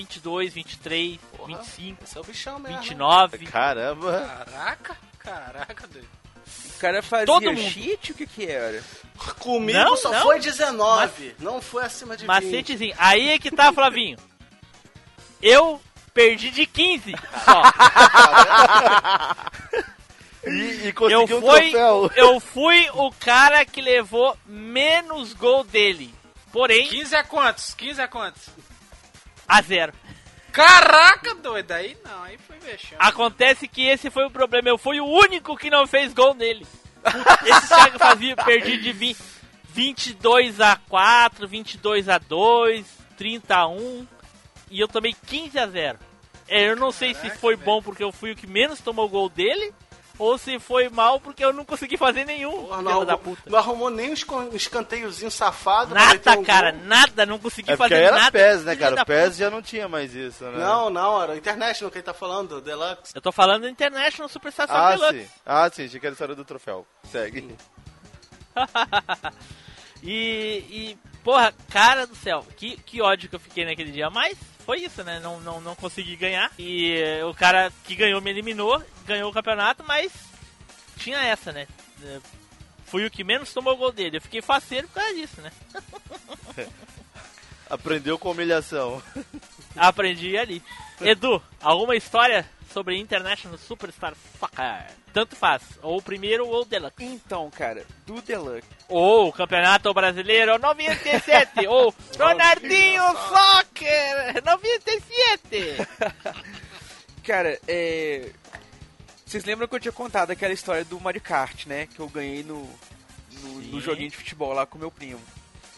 22, 0.00 0.54
23, 0.54 1.18
Porra. 1.36 1.58
25, 1.58 2.04
Esse 2.04 2.16
é 2.16 2.20
o 2.20 2.24
bichão 2.24 2.58
mesmo. 2.58 2.78
29. 2.80 3.46
Caramba! 3.46 4.44
Caraca, 4.46 4.96
caraca, 5.18 5.86
doido. 5.86 6.08
O 6.74 6.78
cara 6.80 7.02
fazia 7.02 7.26
Todo 7.26 7.44
mundo. 7.52 7.60
cheat? 7.70 8.12
O 8.12 8.14
que 8.14 8.26
que 8.26 8.46
era? 8.46 8.82
Comigo 9.38 9.78
Não, 9.78 9.96
só 9.96 10.10
não. 10.10 10.22
foi 10.22 10.40
19. 10.40 11.34
Não 11.38 11.60
foi 11.60 11.84
acima 11.84 12.16
de 12.16 12.22
20. 12.22 12.28
Macetezinho. 12.28 12.94
Aí 12.98 13.28
é 13.30 13.38
que 13.38 13.50
tá, 13.50 13.72
Flavinho. 13.72 14.16
Eu 15.42 15.80
perdi 16.14 16.50
de 16.50 16.66
15 16.66 17.14
só. 17.44 17.62
E, 20.42 20.48
e 20.88 20.94
Eu 21.12 21.24
um 21.24 21.26
fui, 21.28 21.70
troféu. 21.70 22.10
eu 22.16 22.40
fui 22.40 22.88
o 22.94 23.12
cara 23.12 23.62
que 23.66 23.82
levou 23.82 24.34
menos 24.46 25.34
gol 25.34 25.62
dele. 25.62 26.14
Porém, 26.50 26.88
15 26.88 27.14
a 27.14 27.22
quantos? 27.22 27.74
15 27.74 28.00
a 28.00 28.08
quantos? 28.08 28.48
A 29.50 29.62
zero. 29.62 29.92
Caraca, 30.52 31.34
doido. 31.34 31.72
Aí 31.72 31.96
não, 32.04 32.22
aí 32.22 32.38
foi 32.38 32.58
vexame. 32.58 32.96
Acontece 32.98 33.66
que 33.66 33.86
esse 33.86 34.10
foi 34.10 34.24
o 34.24 34.30
problema. 34.30 34.68
Eu 34.68 34.78
fui 34.78 35.00
o 35.00 35.06
único 35.06 35.56
que 35.56 35.68
não 35.68 35.86
fez 35.86 36.14
gol 36.14 36.34
nele. 36.34 36.66
Esse 37.44 37.68
cara 37.68 37.90
que 37.90 37.98
fazia 37.98 38.36
perdi 38.36 38.78
de 38.78 38.92
20, 38.92 39.18
22 39.72 40.60
a 40.60 40.76
4, 40.88 41.48
22 41.48 42.08
a 42.08 42.18
2, 42.18 42.86
30 43.16 43.56
a 43.56 43.66
1 43.66 44.06
e 44.70 44.80
eu 44.80 44.86
tomei 44.86 45.14
15 45.26 45.58
a 45.58 45.66
0. 45.66 45.98
É, 46.46 46.68
eu 46.68 46.76
não 46.76 46.92
sei 46.92 47.14
se 47.14 47.28
Caraca, 47.28 47.38
foi 47.38 47.56
bom 47.56 47.82
porque 47.82 48.02
eu 48.02 48.12
fui 48.12 48.32
o 48.32 48.36
que 48.36 48.46
menos 48.46 48.80
tomou 48.80 49.08
gol 49.08 49.28
dele 49.28 49.72
ou 50.20 50.36
se 50.36 50.58
foi 50.58 50.90
mal 50.90 51.18
porque 51.18 51.42
eu 51.42 51.50
não 51.52 51.64
consegui 51.64 51.96
fazer 51.96 52.26
nenhum. 52.26 52.52
Porra, 52.66 52.82
não, 52.82 52.90
arrumou, 52.90 53.04
da 53.06 53.16
puta. 53.16 53.42
não 53.50 53.58
arrumou 53.58 53.90
nem 53.90 54.10
um 54.10 54.14
um 54.34 54.54
escanteiozinho 54.54 55.30
safado. 55.30 55.94
Nada, 55.94 56.38
um 56.38 56.44
cara, 56.44 56.72
gol. 56.72 56.80
nada, 56.84 57.24
não 57.24 57.38
consegui 57.38 57.70
É 57.72 57.76
porque 57.76 57.94
fazer 57.94 58.04
era 58.04 58.16
nada. 58.16 58.30
PES, 58.30 58.64
né, 58.64 58.76
cara? 58.76 59.02
O 59.02 59.06
PES 59.06 59.36
já 59.38 59.50
não 59.50 59.62
tinha 59.62 59.88
mais 59.88 60.14
isso, 60.14 60.44
né? 60.44 60.58
Não, 60.58 60.90
não, 60.90 61.22
era 61.22 61.32
o 61.32 61.36
International 61.36 61.90
que 61.90 61.96
ele 61.98 62.04
tá 62.04 62.12
falando, 62.12 62.60
Deluxe. 62.60 63.12
Eu 63.14 63.22
tô 63.22 63.32
falando 63.32 63.62
do 63.62 63.68
International 63.68 64.28
Superstar 64.28 64.68
Soccer 64.68 64.82
Ah, 64.82 64.90
Deluxe. 64.90 65.22
sim. 65.24 65.28
Ah, 65.46 65.70
sim. 65.72 65.84
Achei 65.86 65.98
que 66.00 66.06
era 66.06 66.12
a 66.12 66.14
história 66.14 66.34
do 66.34 66.44
troféu. 66.44 66.86
Segue. 67.10 67.56
e, 70.02 70.64
e, 70.70 70.98
porra, 71.24 71.54
cara 71.70 72.06
do 72.06 72.14
céu, 72.14 72.46
que, 72.56 72.76
que 72.78 73.00
ódio 73.00 73.28
que 73.28 73.36
eu 73.36 73.40
fiquei 73.40 73.64
naquele 73.64 73.90
dia. 73.90 74.10
Mas 74.10 74.36
foi 74.70 74.82
isso, 74.84 75.02
né? 75.02 75.18
Não, 75.18 75.40
não, 75.40 75.60
não 75.60 75.74
consegui 75.74 76.14
ganhar. 76.14 76.52
E 76.56 76.96
eh, 76.96 77.24
o 77.24 77.34
cara 77.34 77.72
que 77.82 77.96
ganhou 77.96 78.20
me 78.20 78.30
eliminou, 78.30 78.80
ganhou 79.04 79.28
o 79.28 79.32
campeonato, 79.32 79.82
mas 79.84 80.12
tinha 80.96 81.18
essa, 81.18 81.50
né? 81.50 81.66
Eh, 82.00 82.20
Fui 82.84 83.04
o 83.04 83.10
que 83.10 83.24
menos 83.24 83.52
tomou 83.52 83.76
gol 83.76 83.90
dele. 83.90 84.18
Eu 84.18 84.20
fiquei 84.20 84.40
faceiro 84.40 84.86
por 84.86 84.94
causa 84.94 85.12
disso, 85.12 85.40
né? 85.40 85.50
Aprendeu 87.68 88.16
com 88.16 88.30
humilhação. 88.30 89.02
Aprendi 89.74 90.38
ali. 90.38 90.62
Edu, 91.00 91.42
alguma 91.60 91.96
história 91.96 92.48
sobre 92.72 92.96
International 92.98 93.58
Superstar 93.58 94.14
Soccer? 94.38 94.86
Tanto 95.12 95.36
faz, 95.36 95.62
ou 95.82 95.98
o 95.98 96.02
primeiro 96.02 96.46
ou 96.46 96.62
o 96.62 96.64
Deluxe. 96.64 96.94
Então, 97.00 97.50
cara, 97.50 97.84
do 98.06 98.20
Deluxe. 98.22 98.66
Ou 98.88 99.28
o 99.28 99.32
Campeonato 99.32 99.92
Brasileiro 99.92 100.58
97, 100.58 101.66
ou 101.66 101.94
Ronaldinho 102.18 103.02
Soccer 103.28 104.44
97. 104.44 105.76
Cara, 107.22 107.58
é. 107.68 108.30
Vocês 109.26 109.44
lembram 109.44 109.68
que 109.68 109.74
eu 109.76 109.80
tinha 109.80 109.92
contado 109.92 110.30
aquela 110.30 110.52
história 110.52 110.84
do 110.84 110.98
Mario 111.00 111.20
Kart, 111.20 111.66
né? 111.66 111.86
Que 111.86 112.00
eu 112.00 112.08
ganhei 112.08 112.42
no, 112.42 112.68
no, 113.42 113.60
no 113.60 113.80
joguinho 113.80 114.10
de 114.10 114.16
futebol 114.16 114.52
lá 114.52 114.66
com 114.66 114.78
meu 114.78 114.90
primo. 114.90 115.20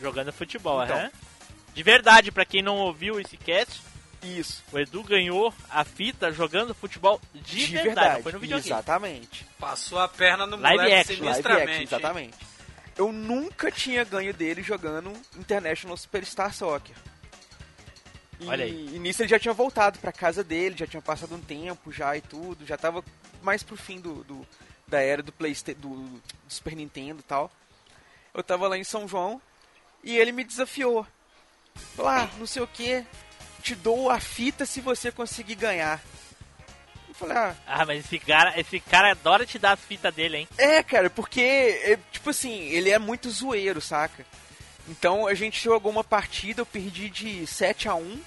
Jogando 0.00 0.32
futebol, 0.32 0.82
Então. 0.82 1.10
De 1.74 1.82
verdade, 1.82 2.30
pra 2.30 2.44
quem 2.44 2.62
não 2.62 2.76
ouviu 2.78 3.18
esse 3.18 3.36
cast, 3.36 3.82
Isso. 4.22 4.62
o 4.72 4.78
Edu 4.78 5.02
ganhou 5.02 5.52
a 5.68 5.84
fita 5.84 6.30
jogando 6.32 6.74
futebol 6.74 7.20
de, 7.34 7.66
verdade, 7.66 8.14
não 8.16 8.22
foi 8.22 8.32
no 8.32 8.38
videogame. 8.38 8.70
Exatamente. 8.72 9.46
Passou 9.58 9.98
a 9.98 10.08
perna 10.08 10.46
no 10.46 10.56
Live 10.56 10.76
moleque 10.78 10.94
action, 10.94 11.12
Live 11.24 11.26
sinistramente. 11.34 11.70
action, 11.70 11.82
exatamente. 11.82 12.36
Eu 12.96 13.10
nunca 13.12 13.70
tinha 13.70 14.04
ganho 14.04 14.32
dele 14.32 14.62
jogando 14.62 15.12
International 15.36 15.96
Superstar 15.96 16.52
Soccer. 16.54 16.94
E, 18.38 18.46
Olha 18.46 18.64
aí. 18.64 18.90
e 18.94 18.98
nisso 18.98 19.22
ele 19.22 19.28
já 19.28 19.38
tinha 19.38 19.54
voltado 19.54 19.98
pra 19.98 20.12
casa 20.12 20.42
dele, 20.44 20.76
já 20.76 20.86
tinha 20.86 21.00
passado 21.02 21.34
um 21.34 21.40
tempo 21.40 21.92
já 21.92 22.16
e 22.16 22.20
tudo, 22.20 22.66
já 22.66 22.76
tava 22.76 23.04
mais 23.42 23.62
pro 23.62 23.76
fim 23.76 24.00
do, 24.00 24.22
do- 24.24 24.46
da 24.86 25.00
era 25.00 25.22
do 25.22 25.32
Playsta 25.32 25.74
do, 25.74 25.88
do 25.88 26.22
Super 26.48 26.74
Nintendo 26.76 27.20
e 27.20 27.22
tal. 27.22 27.50
Eu 28.34 28.42
tava 28.42 28.68
lá 28.68 28.76
em 28.76 28.84
São 28.84 29.06
João 29.08 29.40
e 30.02 30.16
ele 30.16 30.32
me 30.32 30.44
desafiou. 30.44 31.06
Falou, 31.96 32.10
ah, 32.10 32.30
não 32.38 32.46
sei 32.46 32.60
o 32.62 32.66
que, 32.66 33.04
te 33.62 33.74
dou 33.74 34.10
a 34.10 34.20
fita 34.20 34.66
se 34.66 34.80
você 34.80 35.10
conseguir 35.12 35.54
ganhar. 35.54 36.00
Eu 37.08 37.14
falei, 37.14 37.36
ah, 37.36 37.54
Ah, 37.66 37.86
mas 37.86 38.04
esse 38.04 38.18
cara, 38.18 38.58
esse 38.58 38.80
cara 38.80 39.12
adora 39.12 39.46
te 39.46 39.58
dar 39.58 39.72
as 39.72 39.80
fitas 39.80 40.14
dele, 40.14 40.38
hein? 40.38 40.48
é, 40.58 40.82
cara, 40.82 41.08
porque, 41.08 41.40
é, 41.40 41.98
tipo 42.10 42.30
assim, 42.30 42.60
ele 42.70 42.90
é 42.90 42.98
muito 42.98 43.30
zoeiro, 43.30 43.80
saca? 43.80 44.24
Então 44.88 45.26
a 45.28 45.34
gente 45.34 45.62
jogou 45.62 45.92
uma 45.92 46.02
partida, 46.02 46.60
eu 46.62 46.66
perdi 46.66 47.08
de 47.08 47.46
7 47.46 47.88
a 47.88 47.94
1 47.94 48.20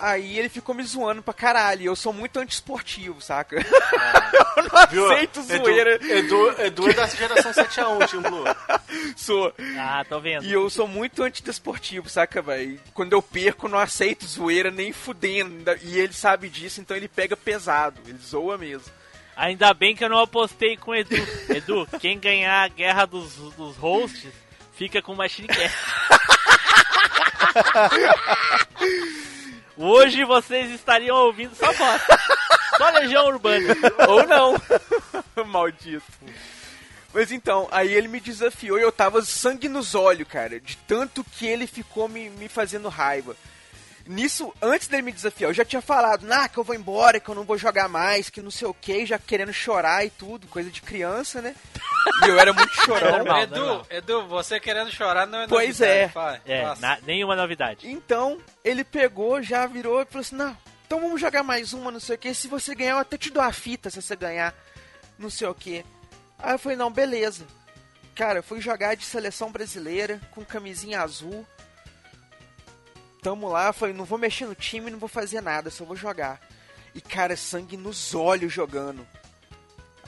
Aí 0.00 0.38
ele 0.38 0.48
ficou 0.48 0.74
me 0.74 0.82
zoando 0.82 1.22
pra 1.22 1.34
caralho. 1.34 1.82
e 1.82 1.86
Eu 1.86 1.94
sou 1.94 2.10
muito 2.12 2.38
antiesportivo, 2.40 3.20
saca? 3.20 3.56
eu 4.56 4.62
não 4.62 4.86
Viu? 4.90 5.12
aceito 5.12 5.42
zoeira. 5.42 5.94
Edu, 5.96 6.50
Edu, 6.50 6.60
Edu 6.62 6.90
é 6.90 6.94
da 6.94 7.06
geração 7.06 7.52
7x1, 7.52 8.08
Team 8.10 8.22
Blue. 8.22 8.44
Sou. 9.14 9.52
Ah, 9.78 10.02
tô 10.08 10.18
vendo. 10.18 10.44
E 10.44 10.52
eu 10.52 10.70
sou 10.70 10.88
muito 10.88 11.22
antidesportivo, 11.22 12.08
saca, 12.08 12.40
velho? 12.40 12.80
Quando 12.94 13.12
eu 13.12 13.20
perco, 13.20 13.66
eu 13.66 13.70
não 13.70 13.78
aceito 13.78 14.26
zoeira 14.26 14.70
nem 14.70 14.92
fudendo. 14.92 15.70
E 15.82 15.98
ele 15.98 16.14
sabe 16.14 16.48
disso, 16.48 16.80
então 16.80 16.96
ele 16.96 17.06
pega 17.08 17.36
pesado. 17.36 18.00
Ele 18.06 18.18
zoa 18.18 18.56
mesmo. 18.56 18.90
Ainda 19.36 19.72
bem 19.74 19.94
que 19.94 20.04
eu 20.04 20.08
não 20.08 20.18
apostei 20.18 20.76
com 20.76 20.92
o 20.92 20.94
Edu. 20.94 21.16
Edu, 21.48 21.86
quem 22.00 22.18
ganhar 22.18 22.64
a 22.64 22.68
guerra 22.68 23.04
dos, 23.06 23.34
dos 23.56 23.76
hosts, 23.76 24.32
fica 24.74 25.02
com 25.02 25.12
o 25.12 25.16
Machine 25.16 25.48
Cast. 25.48 25.76
Hoje 29.82 30.24
vocês 30.26 30.70
estariam 30.72 31.16
ouvindo 31.16 31.54
só 31.54 31.72
voz. 31.72 32.02
Só 32.76 32.90
Legião 32.90 33.26
Urbana. 33.28 33.74
Ou 34.06 34.26
não. 34.26 34.54
Maldito. 35.46 36.04
Mas 37.14 37.32
então, 37.32 37.66
aí 37.70 37.90
ele 37.90 38.06
me 38.06 38.20
desafiou 38.20 38.78
e 38.78 38.82
eu 38.82 38.92
tava 38.92 39.22
sangue 39.22 39.70
nos 39.70 39.94
olhos, 39.94 40.28
cara. 40.28 40.60
De 40.60 40.76
tanto 40.86 41.24
que 41.24 41.46
ele 41.46 41.66
ficou 41.66 42.08
me, 42.08 42.28
me 42.28 42.46
fazendo 42.46 42.90
raiva. 42.90 43.34
Nisso, 44.10 44.52
antes 44.60 44.88
dele 44.88 45.02
me 45.02 45.12
desafiar, 45.12 45.50
eu 45.50 45.54
já 45.54 45.64
tinha 45.64 45.80
falado, 45.80 46.26
nah, 46.26 46.48
que 46.48 46.58
eu 46.58 46.64
vou 46.64 46.74
embora, 46.74 47.20
que 47.20 47.28
eu 47.28 47.34
não 47.34 47.44
vou 47.44 47.56
jogar 47.56 47.88
mais, 47.88 48.28
que 48.28 48.42
não 48.42 48.50
sei 48.50 48.66
o 48.66 48.74
que, 48.74 49.06
já 49.06 49.18
querendo 49.18 49.52
chorar 49.52 50.04
e 50.04 50.10
tudo, 50.10 50.48
coisa 50.48 50.68
de 50.68 50.82
criança, 50.82 51.40
né? 51.40 51.54
E 52.24 52.28
eu 52.28 52.38
era 52.38 52.52
muito 52.52 52.74
chorão. 52.74 53.18
Normal, 53.18 53.42
Edu, 53.42 53.54
normal. 53.56 53.86
Edu, 53.88 54.26
você 54.26 54.58
querendo 54.58 54.90
chorar 54.90 55.26
não 55.26 55.40
é 55.42 55.46
Pois 55.46 55.78
novidade, 55.78 56.00
é. 56.00 56.08
fala. 56.08 56.40
É, 56.44 56.62
Nossa. 56.64 56.80
na- 56.80 56.98
nenhuma 57.06 57.36
novidade. 57.36 57.86
Então, 57.88 58.38
ele 58.64 58.82
pegou, 58.82 59.40
já 59.42 59.64
virou 59.66 60.02
e 60.02 60.06
falou 60.06 60.20
assim: 60.22 60.34
Não, 60.36 60.56
então 60.86 61.00
vamos 61.00 61.20
jogar 61.20 61.42
mais 61.44 61.72
uma, 61.72 61.90
não 61.92 62.00
sei 62.00 62.16
o 62.16 62.18
que. 62.18 62.34
Se 62.34 62.48
você 62.48 62.74
ganhar, 62.74 62.92
eu 62.92 62.98
até 62.98 63.16
te 63.16 63.30
dou 63.30 63.42
a 63.42 63.52
fita 63.52 63.90
se 63.90 64.02
você 64.02 64.16
ganhar, 64.16 64.52
não 65.18 65.30
sei 65.30 65.46
o 65.46 65.54
que. 65.54 65.84
Aí 66.38 66.54
eu 66.54 66.58
falei: 66.58 66.76
Não, 66.76 66.90
beleza. 66.90 67.46
Cara, 68.16 68.40
eu 68.40 68.42
fui 68.42 68.60
jogar 68.60 68.96
de 68.96 69.04
seleção 69.04 69.52
brasileira 69.52 70.20
com 70.32 70.44
camisinha 70.44 71.00
azul. 71.00 71.46
Tamo 73.22 73.48
lá, 73.48 73.72
falei: 73.72 73.94
Não 73.94 74.04
vou 74.04 74.18
mexer 74.18 74.46
no 74.46 74.54
time, 74.54 74.90
não 74.90 74.98
vou 74.98 75.08
fazer 75.08 75.40
nada, 75.40 75.70
só 75.70 75.84
vou 75.84 75.96
jogar. 75.96 76.40
E 76.94 77.00
cara, 77.00 77.36
sangue 77.36 77.76
nos 77.76 78.14
olhos 78.14 78.52
jogando. 78.52 79.06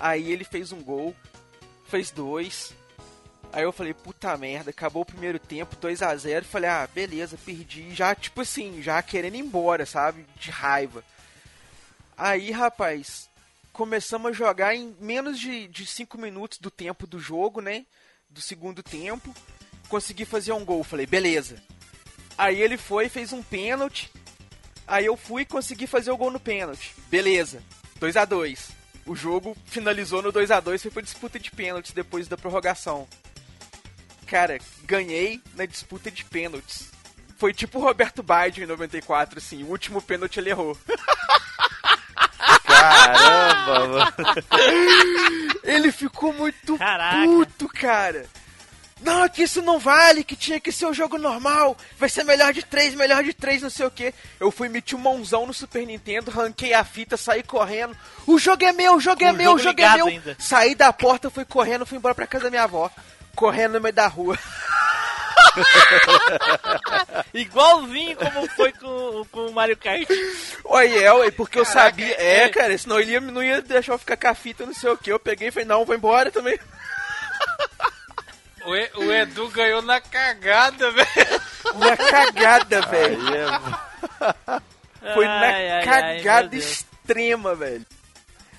Aí 0.00 0.32
ele 0.32 0.44
fez 0.44 0.72
um 0.72 0.82
gol, 0.82 1.14
fez 1.84 2.10
dois. 2.10 2.74
Aí 3.52 3.62
eu 3.64 3.72
falei, 3.72 3.92
puta 3.92 4.34
merda, 4.36 4.70
acabou 4.70 5.02
o 5.02 5.06
primeiro 5.06 5.38
tempo, 5.38 5.76
2 5.76 6.00
a 6.00 6.16
0 6.16 6.44
Falei, 6.44 6.70
ah, 6.70 6.88
beleza, 6.92 7.38
perdi. 7.44 7.94
Já, 7.94 8.14
tipo 8.14 8.40
assim, 8.40 8.82
já 8.82 9.00
querendo 9.02 9.34
ir 9.34 9.40
embora, 9.40 9.84
sabe? 9.84 10.24
De 10.40 10.50
raiva. 10.50 11.04
Aí, 12.16 12.50
rapaz, 12.50 13.28
começamos 13.70 14.30
a 14.30 14.32
jogar 14.32 14.74
em 14.74 14.96
menos 14.98 15.38
de 15.38 15.86
5 15.86 16.16
minutos 16.16 16.58
do 16.58 16.70
tempo 16.70 17.06
do 17.06 17.18
jogo, 17.18 17.60
né? 17.60 17.84
Do 18.30 18.40
segundo 18.40 18.82
tempo. 18.82 19.34
Consegui 19.86 20.24
fazer 20.24 20.52
um 20.52 20.64
gol. 20.64 20.82
Falei, 20.82 21.06
beleza. 21.06 21.62
Aí 22.36 22.60
ele 22.60 22.76
foi, 22.76 23.08
fez 23.08 23.32
um 23.32 23.42
pênalti. 23.42 24.10
Aí 24.86 25.06
eu 25.06 25.16
fui 25.16 25.42
e 25.42 25.46
consegui 25.46 25.86
fazer 25.86 26.10
o 26.10 26.16
gol 26.16 26.30
no 26.30 26.40
pênalti. 26.40 26.94
Beleza. 27.08 27.62
2 28.00 28.16
a 28.16 28.24
2 28.24 28.70
O 29.06 29.14
jogo 29.14 29.56
finalizou 29.66 30.20
no 30.22 30.32
2 30.32 30.50
a 30.50 30.58
2 30.60 30.82
foi 30.82 30.90
pra 30.90 31.02
disputa 31.02 31.38
de 31.38 31.50
pênaltis 31.50 31.92
depois 31.92 32.26
da 32.28 32.36
prorrogação. 32.36 33.06
Cara, 34.26 34.58
ganhei 34.84 35.40
na 35.54 35.66
disputa 35.66 36.10
de 36.10 36.24
pênaltis. 36.24 36.90
Foi 37.36 37.52
tipo 37.52 37.78
o 37.78 37.82
Roberto 37.82 38.22
Baggio 38.22 38.64
em 38.64 38.66
94, 38.66 39.38
assim. 39.38 39.62
O 39.64 39.68
último 39.68 40.00
pênalti 40.00 40.38
ele 40.38 40.50
errou. 40.50 40.76
Caramba, 42.64 43.88
mano. 43.88 44.12
Ele 45.62 45.92
ficou 45.92 46.32
muito 46.32 46.76
Caraca. 46.78 47.24
puto, 47.24 47.68
cara. 47.68 48.26
Não, 49.02 49.28
que 49.28 49.42
isso 49.42 49.60
não 49.62 49.78
vale, 49.78 50.22
que 50.22 50.36
tinha 50.36 50.60
que 50.60 50.70
ser 50.70 50.86
o 50.86 50.94
jogo 50.94 51.18
normal. 51.18 51.76
Vai 51.98 52.08
ser 52.08 52.24
melhor 52.24 52.52
de 52.52 52.62
três, 52.62 52.94
melhor 52.94 53.22
de 53.24 53.34
três, 53.34 53.60
não 53.60 53.70
sei 53.70 53.86
o 53.86 53.90
que. 53.90 54.14
Eu 54.38 54.50
fui 54.50 54.68
meti 54.68 54.94
um 54.94 54.98
mãozão 54.98 55.46
no 55.46 55.52
Super 55.52 55.84
Nintendo, 55.86 56.30
ranquei 56.30 56.72
a 56.72 56.84
fita, 56.84 57.16
saí 57.16 57.42
correndo. 57.42 57.96
O 58.26 58.38
jogo 58.38 58.64
é 58.64 58.72
meu, 58.72 58.96
o 58.96 59.00
jogo 59.00 59.24
é 59.24 59.32
O 59.32 59.34
meu, 59.34 59.58
jogo 59.58 59.58
o 59.58 59.62
jogo 59.64 59.80
é 59.80 59.96
meu. 59.96 60.06
ainda. 60.06 60.36
Saí 60.38 60.74
da 60.74 60.92
porta, 60.92 61.30
fui 61.30 61.44
correndo, 61.44 61.84
fui 61.84 61.98
embora 61.98 62.14
pra 62.14 62.26
casa 62.26 62.44
da 62.44 62.50
minha 62.50 62.62
avó. 62.62 62.90
Correndo 63.34 63.74
no 63.74 63.80
meio 63.80 63.94
da 63.94 64.06
rua. 64.06 64.38
Igualzinho 67.34 68.16
como 68.16 68.48
foi 68.50 68.72
com, 68.72 69.24
com 69.30 69.46
o 69.46 69.52
Mario 69.52 69.76
Kart. 69.76 70.08
Oi, 70.64 70.98
é, 71.04 71.30
porque 71.30 71.58
eu 71.58 71.64
Caraca, 71.64 71.90
sabia. 71.90 72.14
é. 72.18 72.44
É, 72.44 72.48
cara, 72.48 72.76
senão 72.76 73.00
ele 73.00 73.18
não 73.20 73.42
ia 73.42 73.60
deixar 73.60 73.92
eu 73.92 73.98
ficar 73.98 74.16
com 74.16 74.28
a 74.28 74.34
fita, 74.34 74.66
não 74.66 74.74
sei 74.74 74.90
o 74.90 74.96
que. 74.96 75.10
Eu 75.12 75.18
peguei 75.18 75.48
e 75.48 75.50
falei, 75.50 75.66
não, 75.68 75.84
vou 75.84 75.94
embora 75.94 76.30
também. 76.30 76.58
O, 78.64 78.74
E- 78.76 78.90
o 78.96 79.12
Edu 79.12 79.48
ganhou 79.50 79.82
na 79.82 80.00
cagada, 80.00 80.90
velho. 80.90 81.42
Na 81.78 81.96
cagada, 81.96 82.80
velho. 82.82 83.28
Aí 83.28 83.36
é... 83.36 85.14
Foi 85.14 85.24
na 85.26 85.40
Ai, 85.40 85.52
ai, 85.52 85.70
ai, 85.70 85.84
cagada 85.84 86.48
Deus. 86.48 86.64
extrema, 86.64 87.54
velho. 87.54 87.84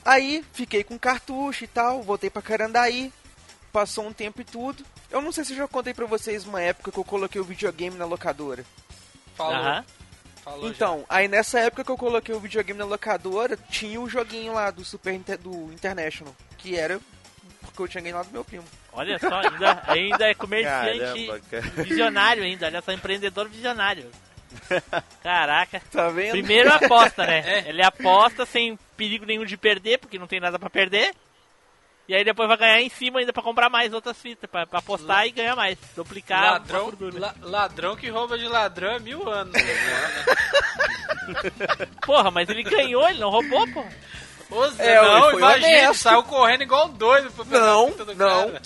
Aí, 0.04 0.43
fiquei 0.54 0.84
com 0.84 0.99
cartucho 0.99 1.64
e 1.64 1.68
tal, 1.68 2.04
voltei 2.04 2.30
pra 2.30 2.41
Carandaí. 2.41 3.14
Passou 3.72 4.06
um 4.06 4.14
tempo 4.14 4.41
e 4.41 4.43
tudo. 4.43 4.84
Eu 5.10 5.22
não 5.22 5.32
sei 5.32 5.45
se 5.45 5.54
eu 5.54 5.58
já 5.58 5.68
contei 5.68 5.93
pra 5.93 6.06
vocês 6.06 6.45
uma 6.45 6.62
época 6.62 6.91
que 6.91 6.97
eu 6.99 7.04
coloquei 7.06 7.39
o 7.39 7.43
videogame 7.45 7.97
na 7.97 8.06
locadora. 8.06 8.66
Falou, 9.36 9.56
Aham. 9.56 9.86
falou 10.43 10.68
Então, 10.70 11.06
aí 11.10 11.28
nessa 11.28 11.60
época 11.60 11.84
que 11.84 11.91
eu 11.91 11.97
coloquei 11.97 12.36
o 12.36 12.39
videogame 12.39 12.78
na 12.80 12.86
locadora, 12.86 13.58
tinha 13.70 13.99
o 14.01 14.10
joguinho 14.10 14.54
lá 14.54 14.70
do 14.70 14.84
Super 14.84 15.14
Inter- 15.14 15.38
do 15.39 15.72
International, 15.74 16.36
que 16.58 16.76
era 16.76 16.99
porque 17.64 17.82
eu 17.82 17.88
tinha 17.88 18.03
ganhado 18.03 18.28
do 18.28 18.34
meu 18.34 18.43
primo. 18.45 18.66
Olha 18.91 19.18
só, 19.20 19.34
ainda, 19.39 19.84
ainda 19.88 20.30
é 20.30 20.34
comerciante 20.36 20.99
Caramba, 21.28 21.39
cara. 21.49 21.61
visionário 21.84 22.43
ainda. 22.43 22.66
Olha 22.68 22.82
só, 22.82 22.91
empreendedor 22.91 23.47
visionário. 23.49 24.11
Caraca. 25.24 25.82
Tá 25.91 26.09
vendo? 26.09 26.32
Primeiro 26.32 26.72
aposta, 26.72 27.26
né? 27.26 27.41
É. 27.66 27.70
Ele 27.70 27.84
aposta 27.84 28.45
sem 28.45 28.78
perigo 28.95 29.26
nenhum 29.26 29.45
de 29.45 29.57
perder, 29.57 29.97
porque 29.97 30.20
não 30.20 30.28
tem 30.28 30.39
nada 30.39 30.59
pra 30.59 30.70
perder. 30.70 31.11
E 32.07 32.14
aí 32.14 32.24
depois 32.24 32.47
vai 32.49 32.57
ganhar 32.57 32.82
em 32.82 32.89
cima 32.89 33.20
ainda 33.20 33.32
pra 33.32 33.41
comprar 33.41 33.70
mais 33.70 33.93
outras 33.93 34.22
fitas, 34.22 34.49
pra, 34.49 34.68
pra 34.68 34.80
apostar 34.80 35.26
e 35.26 35.32
ganhar 35.32 35.55
mais. 35.55 35.78
Duplicar 35.95 36.51
Ladrão, 36.53 36.91
la- 37.14 37.34
ladrão 37.41 37.95
que 37.95 38.09
rouba 38.09 38.38
de 38.38 38.45
ladrão 38.47 38.91
é 38.91 38.99
mil 38.99 39.28
anos. 39.30 39.53
Porra, 42.05 42.30
mas 42.30 42.49
ele 42.49 42.64
ganhou, 42.64 43.07
ele 43.09 43.20
não 43.20 43.30
roubou, 43.30 43.66
porra. 43.72 43.89
Ô, 44.54 44.68
Zé, 44.70 44.93
É, 44.93 45.01
não, 45.01 45.16
ele 45.16 45.22
foi 45.32 45.39
imagina, 45.39 45.93
saiu 45.93 46.24
correndo 46.24 46.64
igual 46.64 46.88
um 46.88 46.93
doido 46.93 47.32
pra 47.32 47.45
pegar 47.45 47.58
a 47.58 47.62
Não, 47.66 47.89
não. 48.16 48.51
cara. 48.51 48.62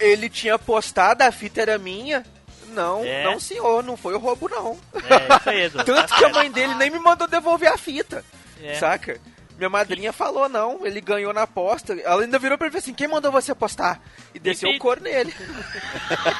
Ele 0.00 0.28
tinha 0.28 0.54
apostado, 0.54 1.22
a 1.22 1.32
fita 1.32 1.62
era 1.62 1.78
minha. 1.78 2.24
Não, 2.68 3.02
É. 3.04 3.24
não 3.24 3.40
senhor, 3.40 3.82
não 3.82 3.96
foi 3.96 4.14
o 4.14 4.18
roubo 4.18 4.48
não. 4.48 4.78
É, 4.94 5.36
isso 5.36 5.50
aí, 5.50 5.60
Edu. 5.62 5.82
Tanto 5.84 6.14
que 6.14 6.24
a 6.24 6.28
mãe 6.28 6.50
dele 6.50 6.74
nem 6.74 6.90
me 6.90 6.98
mandou 6.98 7.26
devolver 7.26 7.72
a 7.72 7.78
fita. 7.78 8.24
É. 8.62 8.74
Saca? 8.74 9.18
Minha 9.56 9.70
madrinha 9.70 10.12
falou, 10.12 10.48
não, 10.48 10.86
ele 10.86 11.00
ganhou 11.00 11.32
na 11.32 11.42
aposta. 11.42 11.92
Ela 11.94 12.22
ainda 12.22 12.38
virou 12.38 12.56
pra 12.56 12.68
ele 12.68 12.70
e 12.70 12.72
falou 12.74 12.82
assim, 12.84 12.94
quem 12.94 13.08
mandou 13.08 13.32
você 13.32 13.50
apostar? 13.50 14.00
E 14.32 14.38
desceu 14.38 14.70
o 14.70 14.78
couro 14.78 15.02
nele. 15.02 15.34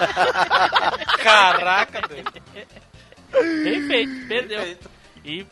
Caraca, 1.22 2.00
doido. 2.02 2.32
Perfeito, 3.30 4.28
perdeu. 4.28 4.76
E. 5.24 5.46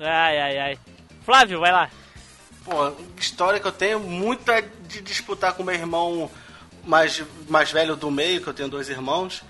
Ai, 0.00 0.38
ai, 0.38 0.58
ai. 0.58 0.78
Flávio, 1.24 1.60
vai 1.60 1.72
lá. 1.72 1.90
Pô, 2.68 2.92
história 3.18 3.58
que 3.60 3.66
eu 3.66 3.72
tenho 3.72 3.98
muito 4.00 4.50
é 4.50 4.62
de 4.86 5.00
disputar 5.00 5.54
com 5.54 5.62
meu 5.64 5.74
irmão 5.74 6.30
mais, 6.84 7.22
mais 7.48 7.70
velho 7.70 7.96
do 7.96 8.10
meio, 8.10 8.40
que 8.42 8.46
eu 8.48 8.54
tenho 8.54 8.68
dois 8.68 8.88
irmãos. 8.88 9.42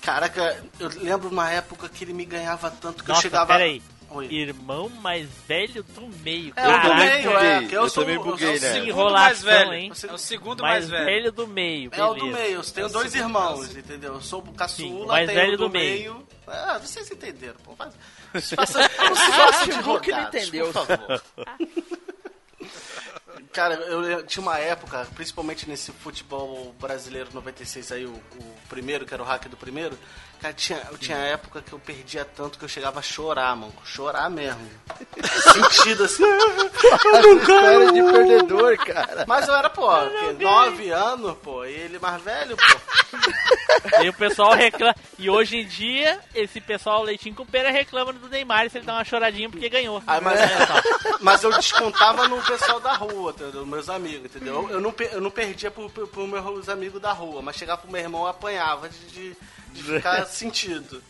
Caraca, 0.00 0.62
eu 0.80 0.88
lembro 1.00 1.28
uma 1.28 1.50
época 1.50 1.88
que 1.88 2.02
ele 2.04 2.12
me 2.12 2.24
ganhava 2.24 2.70
tanto 2.70 3.02
que 3.04 3.08
Nossa, 3.10 3.20
eu 3.20 3.22
chegava. 3.22 3.46
peraí. 3.52 3.82
Oi. 4.10 4.26
Irmão 4.30 4.90
mais 4.90 5.26
velho 5.48 5.82
do 5.82 6.06
meio. 6.22 6.52
É, 6.54 6.68
o 6.68 6.72
do 6.72 6.80
Caraca, 6.82 6.94
meio, 6.96 7.30
é, 7.30 7.54
buguei. 7.54 7.68
que 7.68 7.76
eu, 7.76 7.82
Eu 7.84 7.88
sou 7.88 8.02
também 8.04 8.16
eu 8.18 8.22
buguei, 8.24 8.46
sou 8.46 8.48
o 8.48 8.60
né? 8.60 8.72
segundo 8.72 8.84
Segundo 8.86 9.12
mais 9.12 9.42
velho. 9.42 9.72
hein? 9.72 9.92
É 10.08 10.12
o 10.12 10.18
segundo 10.18 10.62
mais 10.62 10.74
mais, 10.74 10.90
velho. 10.90 11.04
velho 11.06 11.32
do 11.32 11.46
meio, 11.48 11.90
É 11.94 12.04
o 12.04 12.14
beleza. 12.14 12.26
do 12.32 12.38
meio, 12.38 12.54
eu 12.58 12.62
tenho 12.64 12.84
É 12.86 12.90
o 12.90 12.92
dois 12.92 13.14
irmãos, 13.14 13.76
entendeu? 13.76 14.14
Eu 14.14 14.20
sou 14.20 14.42
o 14.42 14.46
Sim, 14.46 14.52
caçula, 14.52 15.04
o 15.04 15.08
mais 15.08 15.26
tenho 15.26 15.40
velho 15.40 15.54
o 15.54 15.56
do, 15.56 15.64
do 15.68 15.70
meio. 15.70 16.26
Ah, 16.46 16.78
vocês 16.78 17.10
entenderam, 17.10 17.54
pô. 17.64 17.74
Faz... 17.74 17.94
Faça, 18.54 18.80
não 18.80 19.14
se 19.14 19.32
faça 19.32 19.64
de 19.66 19.78
Hulk 19.80 20.10
não 20.10 20.22
entendeu. 20.22 20.72
por 20.72 20.86
favor. 20.86 21.22
Cara, 23.52 23.74
eu, 23.74 24.24
tinha 24.24 24.42
uma 24.42 24.58
época, 24.58 25.06
principalmente 25.14 25.68
nesse 25.68 25.92
futebol 25.92 26.74
brasileiro 26.80 27.28
96 27.34 27.92
aí, 27.92 28.06
o, 28.06 28.14
o 28.14 28.54
primeiro, 28.66 29.04
que 29.04 29.12
era 29.12 29.22
o 29.22 29.26
hack 29.26 29.46
do 29.46 29.58
primeiro, 29.58 29.98
cara, 30.42 30.54
tinha, 30.54 30.82
eu 30.90 30.98
tinha 30.98 31.16
época 31.16 31.62
que 31.62 31.72
eu 31.72 31.78
perdia 31.78 32.24
tanto 32.24 32.58
que 32.58 32.64
eu 32.64 32.68
chegava 32.68 32.98
a 32.98 33.02
chorar, 33.02 33.54
mano. 33.56 33.72
Chorar 33.84 34.28
mesmo. 34.28 34.68
Sentido 35.22 36.04
assim. 36.04 36.24
Cara 37.46 37.92
de 37.92 38.02
perdedor, 38.02 38.76
cara. 38.78 39.24
Mas 39.26 39.46
eu 39.46 39.54
era, 39.54 39.70
pô, 39.70 39.88
que, 40.36 40.44
nove 40.44 40.90
anos, 40.90 41.36
pô, 41.38 41.64
e 41.64 41.72
ele 41.72 41.98
mais 42.00 42.20
velho, 42.22 42.56
pô. 42.56 43.18
E 44.02 44.08
o 44.08 44.12
pessoal 44.12 44.52
reclama. 44.52 44.94
E 45.18 45.28
hoje 45.28 45.58
em 45.58 45.66
dia, 45.66 46.20
esse 46.34 46.60
pessoal 46.60 47.02
leitinho 47.02 47.34
com 47.34 47.44
pera 47.44 47.70
reclama 47.70 48.12
do 48.12 48.28
Neymar 48.28 48.70
se 48.70 48.78
ele 48.78 48.86
dá 48.86 48.94
uma 48.94 49.04
choradinha 49.04 49.50
porque 49.50 49.68
ganhou. 49.68 50.02
Aí, 50.06 50.20
mas, 50.20 50.40
mas 51.20 51.42
eu 51.42 51.50
descontava 51.50 52.28
no 52.28 52.40
pessoal 52.42 52.80
da 52.80 52.94
rua, 52.94 53.30
entendeu? 53.32 53.66
Meus 53.66 53.88
amigos, 53.88 54.26
entendeu? 54.26 54.68
Eu 54.70 54.80
não, 54.80 54.94
eu 55.12 55.20
não 55.20 55.30
perdia 55.30 55.70
pro, 55.70 55.90
pro, 55.90 56.06
pro 56.06 56.26
meus 56.26 56.68
amigos 56.68 57.00
da 57.00 57.12
rua, 57.12 57.42
mas 57.42 57.56
chegava 57.56 57.80
pro 57.80 57.90
meu 57.90 58.00
irmão 58.00 58.22
eu 58.22 58.28
apanhava 58.28 58.88
de, 58.88 59.06
de, 59.06 59.36
de 59.72 59.82
ficar 59.82 60.24
sentido. 60.26 61.02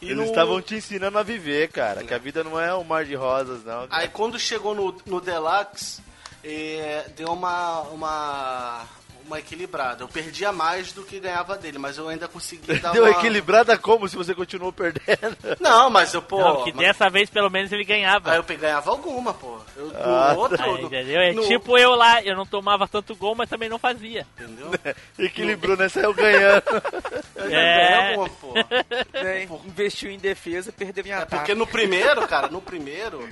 E 0.00 0.06
Eles 0.06 0.16
no- 0.18 0.24
estavam 0.24 0.60
te 0.60 0.74
ensinando 0.74 1.18
a 1.18 1.22
viver, 1.22 1.68
cara. 1.70 2.04
Que 2.04 2.12
a 2.14 2.18
vida 2.18 2.44
não 2.44 2.60
é 2.60 2.74
um 2.74 2.84
mar 2.84 3.04
de 3.04 3.14
rosas, 3.14 3.64
não. 3.64 3.86
Aí 3.90 4.08
quando 4.08 4.38
chegou 4.38 4.74
no, 4.74 4.94
no 5.06 5.20
Deluxe, 5.20 6.00
eh, 6.44 7.06
deu 7.16 7.32
uma, 7.32 7.80
uma, 7.82 8.84
uma 9.26 9.38
equilibrada. 9.38 10.04
Eu 10.04 10.08
perdia 10.08 10.52
mais 10.52 10.92
do 10.92 11.02
que 11.02 11.18
ganhava 11.20 11.56
dele, 11.58 11.78
mas 11.78 11.98
eu 11.98 12.08
ainda 12.08 12.28
consegui 12.28 12.74
dar 12.78 12.92
Deu 12.92 13.02
uma... 13.04 13.10
equilibrada 13.10 13.76
como 13.76 14.08
se 14.08 14.16
você 14.16 14.34
continuou 14.34 14.72
perdendo? 14.72 15.36
Não, 15.60 15.90
mas 15.90 16.14
eu, 16.14 16.22
pô... 16.22 16.38
Não, 16.38 16.64
que 16.64 16.72
mas- 16.72 16.86
dessa 16.86 17.10
vez 17.10 17.28
pelo 17.28 17.50
menos 17.50 17.70
ele 17.72 17.84
ganhava. 17.84 18.30
Aí 18.32 18.36
eu 18.38 18.44
ganhava 18.58 18.90
alguma, 18.90 19.34
pô. 19.34 19.58
Eu, 19.76 19.86
no 19.88 19.96
Ah, 19.98 20.34
outro, 20.36 20.62
Aí, 20.62 20.70
no- 20.72 20.86
entendeu? 20.86 21.20
É 21.20 21.32
no- 21.32 21.46
tipo 21.46 21.76
eu 21.76 21.94
lá, 21.94 22.22
eu 22.22 22.36
não 22.36 22.46
tomava 22.46 22.86
tanto 22.88 23.14
gol, 23.16 23.34
mas 23.34 23.48
também 23.50 23.68
não 23.68 23.78
fazia. 23.78 24.26
Entendeu? 24.38 24.70
Equilibrou, 25.18 25.76
né? 25.76 25.88
Saiu 25.88 26.14
ganhando. 26.14 26.62
Eu 27.36 27.44
É. 27.44 27.48
ganhei 27.50 28.08
alguma, 28.10 28.28
pô. 28.30 28.54
Né? 28.54 29.48
Investiu 29.66 30.10
em 30.10 30.18
defesa, 30.18 30.72
perdeu 30.72 31.04
em 31.06 31.10
É 31.10 31.14
ataque. 31.14 31.36
porque 31.36 31.54
no 31.54 31.66
primeiro, 31.66 32.26
cara, 32.26 32.48
no 32.48 32.60
primeiro, 32.62 33.28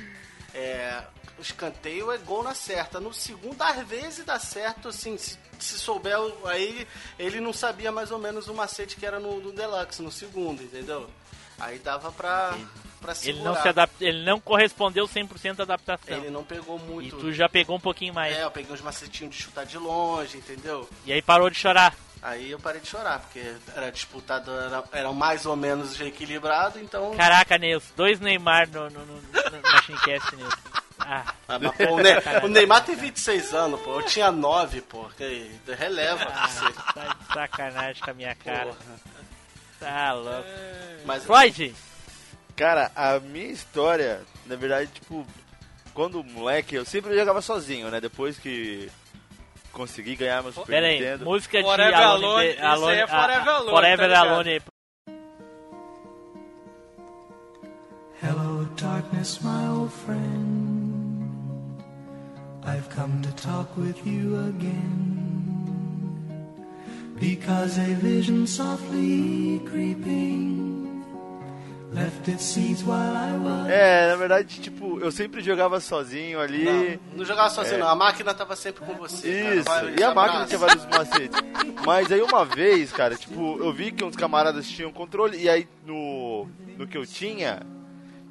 é, 0.54 0.98
escanteio 1.44 2.10
é 2.12 2.18
gol 2.18 2.42
na 2.42 2.54
certa. 2.54 2.98
No 3.00 3.12
segundo, 3.12 3.60
às 3.62 3.86
vezes 3.86 4.24
dá 4.24 4.38
certo, 4.38 4.88
assim, 4.88 5.16
se, 5.18 5.38
se 5.58 5.78
souber, 5.78 6.16
aí 6.46 6.86
ele 7.18 7.40
não 7.40 7.52
sabia 7.52 7.92
mais 7.92 8.10
ou 8.10 8.18
menos 8.18 8.48
o 8.48 8.54
macete 8.54 8.96
que 8.96 9.06
era 9.06 9.18
no, 9.20 9.40
no 9.40 9.52
Deluxe, 9.52 10.02
no 10.02 10.10
segundo, 10.12 10.62
entendeu? 10.62 11.08
Aí 11.58 11.78
dava 11.78 12.10
pra, 12.10 12.54
pra 13.00 13.12
Ele 13.12 13.20
segurar. 13.38 13.44
não 13.44 13.62
se 13.62 13.68
adap... 13.68 13.92
ele 14.00 14.24
não 14.24 14.40
correspondeu 14.40 15.06
100% 15.06 15.60
à 15.60 15.62
adaptação. 15.62 16.16
Ele 16.16 16.30
não 16.30 16.42
pegou 16.42 16.78
E 16.78 16.82
muito. 16.82 17.16
tu 17.18 17.32
já 17.32 17.48
pegou 17.48 17.76
um 17.76 17.80
pouquinho 17.80 18.12
mais. 18.12 18.36
É, 18.36 18.42
eu 18.42 18.50
peguei 18.50 18.72
uns 18.72 18.80
macetinhos 18.80 19.34
de 19.36 19.40
chutar 19.42 19.64
de 19.64 19.78
longe, 19.78 20.36
entendeu? 20.36 20.88
E 21.06 21.12
aí 21.12 21.22
parou 21.22 21.48
de 21.48 21.56
chorar. 21.56 21.94
Aí 22.20 22.50
eu 22.50 22.58
parei 22.58 22.80
de 22.80 22.88
chorar, 22.88 23.20
porque 23.20 23.54
era 23.76 23.92
disputado, 23.92 24.50
era, 24.50 24.82
era 24.92 25.12
mais 25.12 25.44
ou 25.44 25.54
menos 25.54 26.00
equilibrado, 26.00 26.78
então... 26.80 27.14
Caraca, 27.14 27.58
Nilson, 27.58 27.92
dois 27.94 28.18
Neymar 28.18 28.66
no, 28.70 28.88
no, 28.88 29.00
no, 29.04 29.14
no 29.14 29.20
Nilson. 30.08 30.38
Ah, 31.00 31.24
Ah, 31.48 31.58
mas, 31.58 31.72
pô, 31.76 31.94
o, 31.94 32.00
Ne- 32.00 32.18
o 32.44 32.48
Neymar 32.48 32.84
tem 32.84 32.94
26 32.96 33.52
anos, 33.54 33.80
pô. 33.80 34.00
Eu 34.00 34.02
tinha 34.02 34.30
9, 34.32 34.80
pô. 34.82 35.04
Que 35.16 35.50
releva. 35.78 36.24
você. 36.24 36.72
tá 36.94 37.16
de 37.18 37.32
sacanagem 37.34 38.02
com 38.02 38.10
a 38.10 38.14
minha 38.14 38.34
cara. 38.34 38.72
Tá 39.80 40.12
louco. 40.12 40.44
Mas 41.04 41.24
Freud, 41.24 41.74
Cara, 42.56 42.92
a 42.94 43.18
minha 43.18 43.50
história, 43.50 44.22
na 44.46 44.54
verdade, 44.54 44.88
tipo, 44.94 45.26
quando 45.92 46.22
moleque, 46.22 46.76
eu 46.76 46.84
sempre 46.84 47.14
jogava 47.18 47.42
sozinho, 47.42 47.90
né? 47.90 48.00
Depois 48.00 48.38
que 48.38 48.88
consegui 49.72 50.14
ganhar 50.14 50.40
meu 50.40 50.52
Super 50.52 50.66
pera 50.68 50.86
aí, 50.86 51.00
Nintendo. 51.00 51.24
música 51.24 51.58
de 51.58 51.64
Forever 51.64 51.94
Alone, 51.98 52.24
Alone, 52.24 52.46
de- 52.46 52.52
isso 52.54 52.86
aí 52.86 52.98
é 52.98 53.02
a- 53.02 53.04
a- 53.04 53.08
Forever 53.08 53.48
Alone, 53.48 53.70
Forever 53.70 54.10
tá? 54.10 54.18
Alone. 54.20 54.62
Hello, 58.22 58.64
darkness, 58.80 59.40
my 59.42 59.68
old 59.68 59.92
friend. 59.92 60.53
I've 62.66 62.88
come 62.88 63.20
to 63.22 63.30
talk 63.32 63.76
with 63.76 64.04
you 64.06 64.36
again. 64.48 65.20
Because 67.20 67.78
a 67.78 67.94
vision 67.94 68.46
softly 68.46 69.60
creeping 69.66 71.04
left 71.92 72.26
its 72.28 72.42
seeds 72.44 72.82
while 72.82 73.14
I 73.16 73.32
was. 73.36 73.68
É, 73.70 74.08
na 74.08 74.16
verdade, 74.16 74.60
tipo, 74.60 74.98
eu 74.98 75.12
sempre 75.12 75.40
jogava 75.42 75.78
sozinho 75.80 76.40
ali. 76.40 76.64
não, 76.64 77.18
não 77.18 77.24
jogava 77.24 77.50
sozinho, 77.50 77.78
não. 77.78 77.88
A 77.88 77.94
máquina 77.94 78.34
tava 78.34 78.56
sempre 78.56 78.84
com 78.84 78.94
você. 78.94 79.42
cara. 79.42 79.54
Isso, 79.54 79.64
Vai, 79.64 79.94
e 79.98 80.02
a 80.02 80.14
máquina 80.14 80.46
tinha 80.46 80.58
vários 80.58 80.84
macetes. 80.86 81.38
Mas 81.86 82.10
aí 82.10 82.20
uma 82.20 82.44
vez, 82.44 82.90
cara, 82.92 83.14
tipo, 83.14 83.58
eu 83.58 83.72
vi 83.72 83.92
que 83.92 84.02
uns 84.02 84.16
camaradas 84.16 84.66
tinham 84.68 84.90
controle, 84.90 85.38
e 85.38 85.48
aí 85.48 85.68
no, 85.86 86.48
no 86.76 86.86
que 86.86 86.98
eu 86.98 87.06
tinha, 87.06 87.60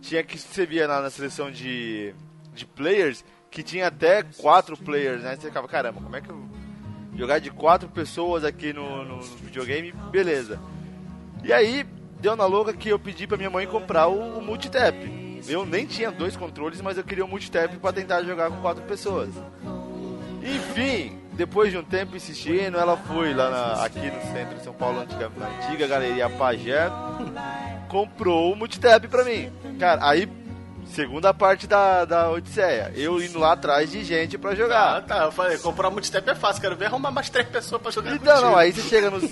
tinha 0.02 0.24
que 0.24 0.38
você 0.38 0.66
via 0.66 0.88
lá 0.88 1.02
na 1.02 1.10
seleção 1.10 1.50
de, 1.50 2.14
de 2.54 2.66
players, 2.66 3.24
que 3.54 3.62
tinha 3.64 3.88
até 3.88 4.24
quatro 4.38 4.76
players, 4.76 5.22
né? 5.22 5.36
Você 5.36 5.48
ficava, 5.48 5.68
caramba, 5.68 6.02
como 6.02 6.16
é 6.16 6.22
que 6.22 6.30
eu 6.30 6.44
jogar 7.16 7.38
de 7.40 7.52
quatro 7.52 7.88
pessoas 7.88 8.44
aqui 8.44 8.74
no, 8.74 9.06
no, 9.06 9.16
no 9.18 9.22
videogame? 9.22 9.92
Beleza. 10.12 10.60
E 11.44 11.54
aí, 11.54 11.86
deu 12.20 12.36
na 12.36 12.46
louca 12.48 12.74
que 12.74 12.90
eu 12.90 12.98
pedi 12.98 13.28
pra 13.28 13.38
minha 13.38 13.50
mãe 13.52 13.68
comprar 13.68 14.08
o, 14.08 14.40
o 14.40 14.42
multitap. 14.42 14.96
Eu 15.48 15.66
nem 15.66 15.86
tinha 15.86 16.10
dois 16.10 16.36
controles, 16.36 16.82
mas 16.82 16.98
eu 16.98 17.04
queria 17.04 17.24
o 17.26 17.28
multitap 17.28 17.78
pra 17.78 17.94
tentar 17.94 18.24
jogar 18.24 18.50
com 18.50 18.60
quatro 18.62 18.82
pessoas. 18.86 19.30
Enfim, 20.42 21.20
depois 21.34 21.72
de 21.72 21.78
um 21.78 21.84
tempo 21.84 22.16
insistindo, 22.16 22.78
ela 22.78 22.98
foi 22.98 23.34
lá 23.34 23.50
na- 23.50 23.86
aqui 23.86 24.00
no 24.10 24.22
centro 24.34 24.56
de 24.58 24.64
São 24.64 24.74
Paulo, 24.74 25.00
antiga, 25.02 25.30
na 25.38 25.48
antiga 25.48 25.88
galeria 25.88 26.30
Pajé, 26.30 26.90
comprou 27.88 28.52
o 28.52 28.56
multitap 28.56 29.08
pra 29.08 29.24
mim. 29.24 29.52
Cara, 29.80 30.02
aí, 30.08 30.26
segunda 30.94 31.34
parte 31.34 31.66
da, 31.68 32.06
da 32.06 32.30
Odisseia, 32.30 32.92
eu 32.96 33.22
indo 33.22 33.40
lá 33.40 33.54
atrás 33.54 33.90
de 33.92 34.04
gente 34.04 34.38
pra 34.38 34.52
Ah, 34.52 34.56
jogar. 34.56 35.02
tá. 35.02 35.24
Eu 35.26 35.32
falei, 35.32 35.58
comprar 35.58 35.90
multitap 35.90 36.30
é 36.30 36.36
fácil. 36.36 36.62
Quero 36.62 36.76
ver 36.76 36.86
arrumar 36.86 37.12
mais 37.12 37.30
três 37.30 37.48
pessoas 37.48 37.82
pra 37.82 37.92
jogar 37.92 38.16
Então, 38.16 38.42
não, 38.42 38.56
aí 38.56 38.72
você 38.72 38.82
chega 38.84 39.10
nos, 39.10 39.24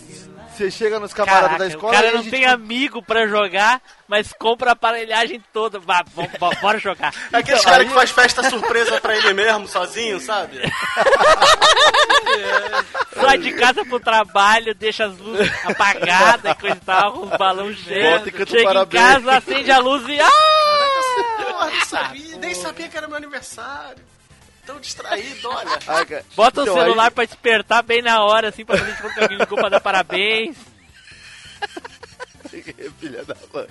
você 0.52 0.72
chega 0.72 1.00
nos 1.00 1.14
camaradas 1.14 1.50
Caraca, 1.52 1.60
da 1.60 1.66
o 1.66 1.68
escola 1.70 1.94
cara 1.94 2.06
e 2.08 2.10
a 2.10 2.14
não 2.14 2.24
gente 2.24 2.32
tem 2.32 2.46
amigo 2.46 3.02
pra 3.04 3.28
jogar, 3.28 3.80
mas 4.08 4.34
compra 4.34 4.72
a 4.72 4.74
aparelhagem 4.74 5.42
toda. 5.54 5.80
Vá, 5.80 6.04
bora 6.62 6.80
jogar. 6.80 7.14
É 7.32 7.38
aqueles 7.38 7.60
Então, 7.62 7.72
caras 7.72 7.86
aí- 7.86 7.88
que 7.90 7.94
faz 7.94 8.10
festa 8.12 8.50
surpresa 8.50 9.00
pra 9.00 9.16
ele 9.16 9.34
mesmo, 9.34 9.68
sozinho, 9.68 10.20
sabe? 10.20 10.60
Sai 13.14 13.38
de 13.38 13.52
casa 13.54 13.86
pro 13.86 14.00
trabalho, 14.00 14.74
deixa 14.74 15.06
as 15.06 15.18
luzes 15.18 15.52
apagadas 15.66 16.52
e 16.52 16.56
coisa 16.56 16.76
e 16.76 16.80
tal, 16.80 17.14
com 17.14 17.26
os 17.28 17.38
balões 17.38 17.78
cheios. 17.78 18.24
Chega 18.50 18.82
em 18.82 18.86
casa, 18.88 19.34
acende 19.38 19.72
a 19.72 19.78
luz 19.80 20.08
e. 20.08 20.20
Ah! 20.20 20.81
Porra, 21.66 21.72
não 21.80 21.86
sabia, 21.86 22.38
nem 22.38 22.56
sabia 22.56 22.88
que 22.90 22.98
era 22.98 23.08
meu 23.08 23.18
aniversário. 23.18 24.04
Tão 24.66 24.80
distraído, 24.80 25.50
olha. 25.50 25.80
Ah, 25.88 26.24
Bota 26.36 26.62
então, 26.62 26.76
o 26.76 26.80
celular 26.80 27.06
aí- 27.06 27.12
pra 27.12 27.26
despertar 27.26 27.84
bem 27.84 28.02
na 28.02 28.24
hora, 28.24 28.50
assim, 28.50 28.64
pra 28.66 28.78
tipo 28.78 29.14
que 29.14 29.20
alguém 29.20 29.38
ligou 29.38 29.58
pra 29.58 29.70
dar 29.70 29.80
parabéns. 29.80 30.56
Filha 33.00 33.24
da 33.24 33.36
mãe. 33.54 33.68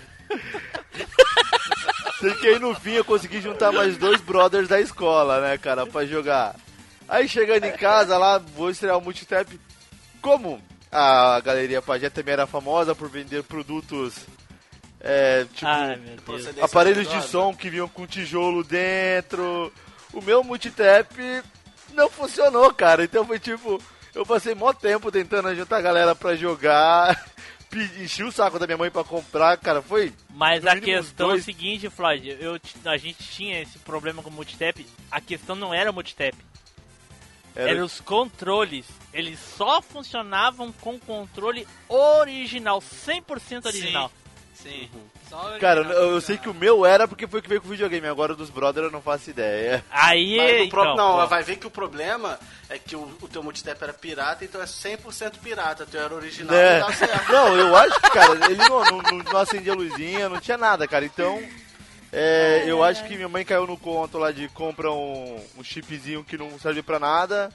Sei 2.20 2.34
que 2.34 2.46
aí 2.48 2.58
no 2.58 2.74
fim 2.74 2.92
eu 2.92 3.04
consegui 3.04 3.40
juntar 3.40 3.72
mais 3.72 3.96
dois 3.96 4.20
brothers 4.20 4.68
da 4.68 4.80
escola, 4.80 5.40
né, 5.40 5.58
cara, 5.58 5.86
pra 5.86 6.04
jogar. 6.06 6.54
Aí 7.08 7.28
chegando 7.28 7.64
em 7.64 7.72
casa 7.72 8.16
lá, 8.18 8.38
vou 8.38 8.70
estrear 8.70 8.96
o 8.98 9.00
multitap. 9.00 9.58
Como 10.20 10.60
a 10.92 11.40
Galeria 11.40 11.80
Pajé 11.82 12.10
também 12.10 12.32
era 12.34 12.46
famosa 12.46 12.94
por 12.94 13.08
vender 13.08 13.42
produtos, 13.44 14.14
é, 15.00 15.44
tipo, 15.54 15.66
Ai, 15.66 15.98
aparelhos 16.60 17.08
de 17.08 17.22
som 17.22 17.54
que 17.54 17.70
vinham 17.70 17.88
com 17.88 18.06
tijolo 18.06 18.62
dentro. 18.62 19.72
O 20.12 20.20
meu 20.20 20.42
multitap 20.44 21.14
não 21.94 22.08
funcionou, 22.10 22.72
cara. 22.74 23.04
Então 23.04 23.24
foi 23.26 23.38
tipo, 23.38 23.82
eu 24.14 24.26
passei 24.26 24.54
mó 24.54 24.72
tempo 24.72 25.10
tentando 25.10 25.54
juntar 25.54 25.78
a 25.78 25.82
galera 25.82 26.14
pra 26.14 26.36
jogar. 26.36 27.24
Enchi 28.00 28.24
o 28.24 28.32
saco 28.32 28.58
da 28.58 28.66
minha 28.66 28.76
mãe 28.76 28.90
pra 28.90 29.04
comprar, 29.04 29.56
cara. 29.56 29.80
Foi. 29.80 30.12
Mas 30.34 30.66
a 30.66 30.78
questão 30.80 31.26
é 31.26 31.28
o 31.28 31.32
dois- 31.34 31.44
seguinte, 31.44 31.88
Floyd, 31.88 32.36
eu, 32.40 32.58
a 32.84 32.96
gente 32.96 33.22
tinha 33.22 33.62
esse 33.62 33.78
problema 33.78 34.22
com 34.22 34.28
o 34.28 34.32
multitap. 34.32 34.84
A 35.10 35.20
questão 35.20 35.54
não 35.54 35.72
era 35.72 35.88
o 35.88 35.94
multitap, 35.94 36.36
Era, 37.54 37.70
eram 37.70 37.84
os 37.84 38.00
controles. 38.00 38.86
Eles 39.14 39.38
só 39.56 39.80
funcionavam 39.80 40.72
com 40.80 40.98
controle 40.98 41.64
original, 41.88 42.80
100% 42.80 43.66
original. 43.66 44.08
Sim. 44.08 44.19
Só 45.28 45.56
Cara, 45.60 45.80
original. 45.80 46.02
eu, 46.02 46.10
eu 46.14 46.20
sei 46.20 46.36
que 46.36 46.48
o 46.48 46.54
meu 46.54 46.84
era 46.84 47.06
porque 47.06 47.26
foi 47.26 47.38
o 47.40 47.42
que 47.42 47.48
veio 47.48 47.60
com 47.60 47.68
o 47.68 47.70
videogame. 47.70 48.06
Agora 48.08 48.32
o 48.32 48.36
dos 48.36 48.50
brothers 48.50 48.86
eu 48.86 48.90
não 48.90 49.00
faço 49.00 49.30
ideia. 49.30 49.84
Aí, 49.90 50.36
Mas 50.36 50.66
o 50.66 50.70
pro- 50.70 50.82
então, 50.82 50.96
não, 50.96 51.20
pô, 51.20 51.26
vai 51.26 51.42
ver 51.42 51.56
que 51.56 51.66
o 51.66 51.70
problema 51.70 52.38
é 52.68 52.78
que 52.78 52.96
o, 52.96 53.02
o 53.22 53.28
teu 53.28 53.42
multitap 53.42 53.80
era 53.82 53.92
pirata, 53.92 54.44
então 54.44 54.60
é 54.60 54.64
100% 54.64 55.38
pirata. 55.42 55.84
O 55.84 55.86
teu 55.86 56.00
era 56.02 56.14
original, 56.14 56.54
É. 56.56 56.80
não 56.80 56.92
certo. 56.92 57.32
Não, 57.32 57.56
eu 57.56 57.76
acho 57.76 58.00
que, 58.00 58.10
cara, 58.10 58.32
ele 58.50 58.56
não, 58.56 58.84
não, 58.84 58.98
não, 59.02 59.18
não 59.18 59.36
acendia 59.38 59.72
a 59.72 59.76
luzinha, 59.76 60.28
não 60.28 60.40
tinha 60.40 60.58
nada, 60.58 60.86
cara. 60.88 61.04
Então, 61.04 61.40
é, 62.12 62.64
eu 62.66 62.82
acho 62.82 63.04
que 63.04 63.14
minha 63.14 63.28
mãe 63.28 63.44
caiu 63.44 63.66
no 63.68 63.76
conto 63.76 64.18
lá 64.18 64.32
de 64.32 64.48
compra 64.48 64.90
um, 64.90 65.40
um 65.56 65.62
chipzinho 65.62 66.24
que 66.24 66.36
não 66.36 66.58
serve 66.58 66.82
pra 66.82 66.98
nada. 66.98 67.50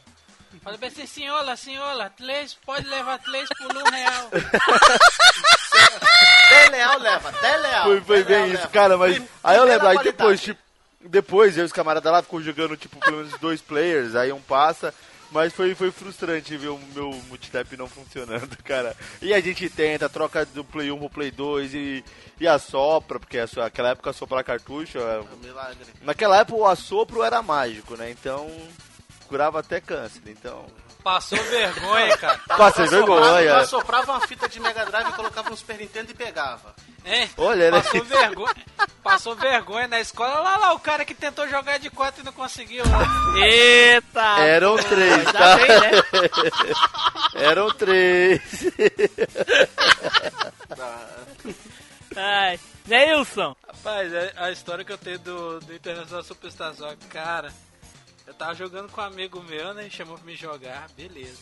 Pode 0.63 0.83
assim, 0.85 1.05
senhora, 1.05 1.57
senhora, 1.57 2.09
três, 2.15 2.53
pode 2.65 2.87
levar 2.87 3.19
três 3.19 3.49
por 3.49 3.75
um 3.75 3.83
real. 3.91 4.29
10 6.70 6.72
leal 6.72 6.99
leva, 6.99 7.32
10 7.32 7.61
leal. 7.61 7.84
Foi, 7.84 8.01
foi 8.01 8.16
10 8.24 8.28
bem 8.28 8.36
leal 8.38 8.47
isso, 8.47 8.57
leva. 8.57 8.68
cara, 8.70 8.97
mas. 8.97 9.16
Prim- 9.18 9.28
Aí 9.43 9.57
eu 9.57 9.63
lembro, 9.63 9.88
aí 9.88 9.95
qualidade. 9.95 10.18
depois, 10.18 10.41
tipo, 10.41 10.59
depois 11.01 11.57
eu 11.57 11.63
e 11.63 11.66
os 11.66 11.72
camaradas 11.72 12.11
lá 12.11 12.22
ficou 12.22 12.41
jogando, 12.41 12.76
tipo, 12.78 12.97
pelo 12.99 13.18
menos 13.18 13.39
dois 13.39 13.61
players, 13.61 14.16
aí 14.16 14.32
um 14.32 14.41
passa. 14.41 14.93
Mas 15.32 15.51
foi, 15.53 15.74
foi 15.74 15.91
frustrante 15.91 16.55
ver 16.55 16.68
o 16.70 16.80
meu 16.93 17.09
multitap 17.28 17.76
não 17.76 17.88
funcionando, 17.88 18.55
cara. 18.63 18.95
E 19.22 19.34
a 19.34 19.39
gente 19.41 19.68
tenta, 19.70 20.07
troca 20.07 20.45
do 20.45 20.63
Play 20.63 20.91
1 20.91 20.97
pro 20.99 21.09
Play 21.09 21.32
2 21.32 21.74
e, 21.74 22.05
e 22.39 22.47
assopra, 22.47 23.20
porque 23.20 23.39
a 23.39 23.47
sua- 23.47 23.66
aquela 23.66 23.89
época 23.89 24.13
soprar 24.13 24.43
cartucho. 24.43 24.99
é- 24.99 25.24
Milagre. 25.43 25.78
Naquela 26.03 26.38
época 26.38 26.59
o 26.59 26.66
assopro 26.66 27.24
era 27.24 27.41
mágico, 27.41 27.95
né? 27.97 28.11
Então 28.11 28.49
curava 29.28 29.59
até 29.59 29.82
câncer. 29.82 30.22
Então 30.28 30.63
Passou 31.05 31.37
vergonha, 31.37 32.17
cara. 32.17 32.41
Passei 32.57 32.87
vergonha. 32.87 33.41
Eu 33.41 33.57
assoprava 33.57 34.13
uma 34.13 34.27
fita 34.27 34.49
de 34.49 34.59
Mega 34.59 34.87
Drive, 34.87 35.13
colocava 35.13 35.51
no 35.51 35.55
Super 35.55 35.77
Nintendo 35.77 36.09
e 36.09 36.15
pegava. 36.15 36.73
Hein? 37.05 37.29
Olha, 37.37 37.69
né? 37.69 37.79
Passou 37.79 38.03
vergonha. 38.03 38.55
Passou 39.03 39.35
vergonha 39.35 39.87
na 39.87 39.99
escola. 39.99 40.39
Lá, 40.39 40.57
lá, 40.57 40.73
o 40.73 40.79
cara 40.79 41.05
que 41.05 41.13
tentou 41.13 41.47
jogar 41.47 41.77
de 41.77 41.91
quatro 41.91 42.23
e 42.23 42.25
não 42.25 42.33
conseguiu. 42.33 42.83
Eita! 43.37 44.39
Eram 44.39 44.77
três, 44.77 45.31
tá? 45.31 45.57
bem, 45.57 45.67
né? 45.67 45.91
Eram 47.37 47.69
três. 47.69 48.41
Ai. 52.17 52.59
Neilson! 52.87 53.55
Rapaz, 53.67 54.11
é 54.11 54.33
a 54.37 54.49
história 54.49 54.83
que 54.83 54.91
eu 54.91 54.97
tenho 54.97 55.19
do, 55.19 55.59
do 55.59 55.71
Internacional 55.71 56.23
Superstar 56.23 56.73
Soccer, 56.73 56.97
cara, 57.09 57.53
eu 58.28 58.34
tava 58.34 58.55
jogando 58.55 58.91
com 58.91 59.01
um 59.01 59.03
amigo 59.03 59.41
meu, 59.43 59.73
né? 59.73 59.89
Chamou 59.89 60.17
pra 60.17 60.26
me 60.26 60.36
jogar, 60.36 60.89
beleza. 60.91 61.41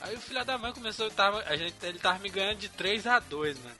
Aí 0.00 0.14
o 0.14 0.20
filho 0.20 0.44
da 0.44 0.56
mãe 0.58 0.72
começou, 0.72 1.10
tava, 1.10 1.42
a 1.46 1.56
gente, 1.56 1.74
ele 1.82 1.98
tava 1.98 2.18
me 2.20 2.28
ganhando 2.28 2.58
de 2.58 2.68
3 2.68 3.06
a 3.06 3.18
2 3.18 3.58
mano. 3.58 3.76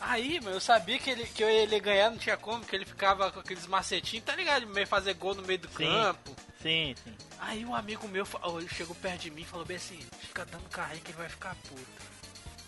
Aí, 0.00 0.40
mano, 0.40 0.56
eu 0.56 0.60
sabia 0.60 0.98
que, 0.98 1.10
ele, 1.10 1.24
que 1.24 1.42
eu 1.42 1.50
ia 1.50 1.62
ele 1.62 1.80
ganhar, 1.80 2.10
não 2.10 2.18
tinha 2.18 2.36
como, 2.36 2.64
que 2.64 2.76
ele 2.76 2.84
ficava 2.84 3.30
com 3.30 3.40
aqueles 3.40 3.66
macetinhos, 3.66 4.24
tá 4.24 4.36
ligado? 4.36 4.66
Meio 4.66 4.86
fazer 4.86 5.14
gol 5.14 5.34
no 5.34 5.42
meio 5.42 5.58
do 5.58 5.68
Sim. 5.68 5.84
campo. 5.84 6.36
Sim, 6.62 6.94
sim. 7.02 7.14
Aí 7.38 7.64
um 7.64 7.74
amigo 7.74 8.08
meu 8.08 8.26
ele 8.58 8.68
chegou 8.68 8.94
perto 8.96 9.22
de 9.22 9.30
mim 9.30 9.42
e 9.42 9.46
falou 9.46 9.64
bem 9.64 9.76
assim, 9.76 9.98
fica 10.20 10.44
dando 10.46 10.68
carrinho 10.68 11.02
que 11.02 11.10
ele 11.10 11.18
vai 11.18 11.28
ficar 11.28 11.54
puto. 11.68 12.06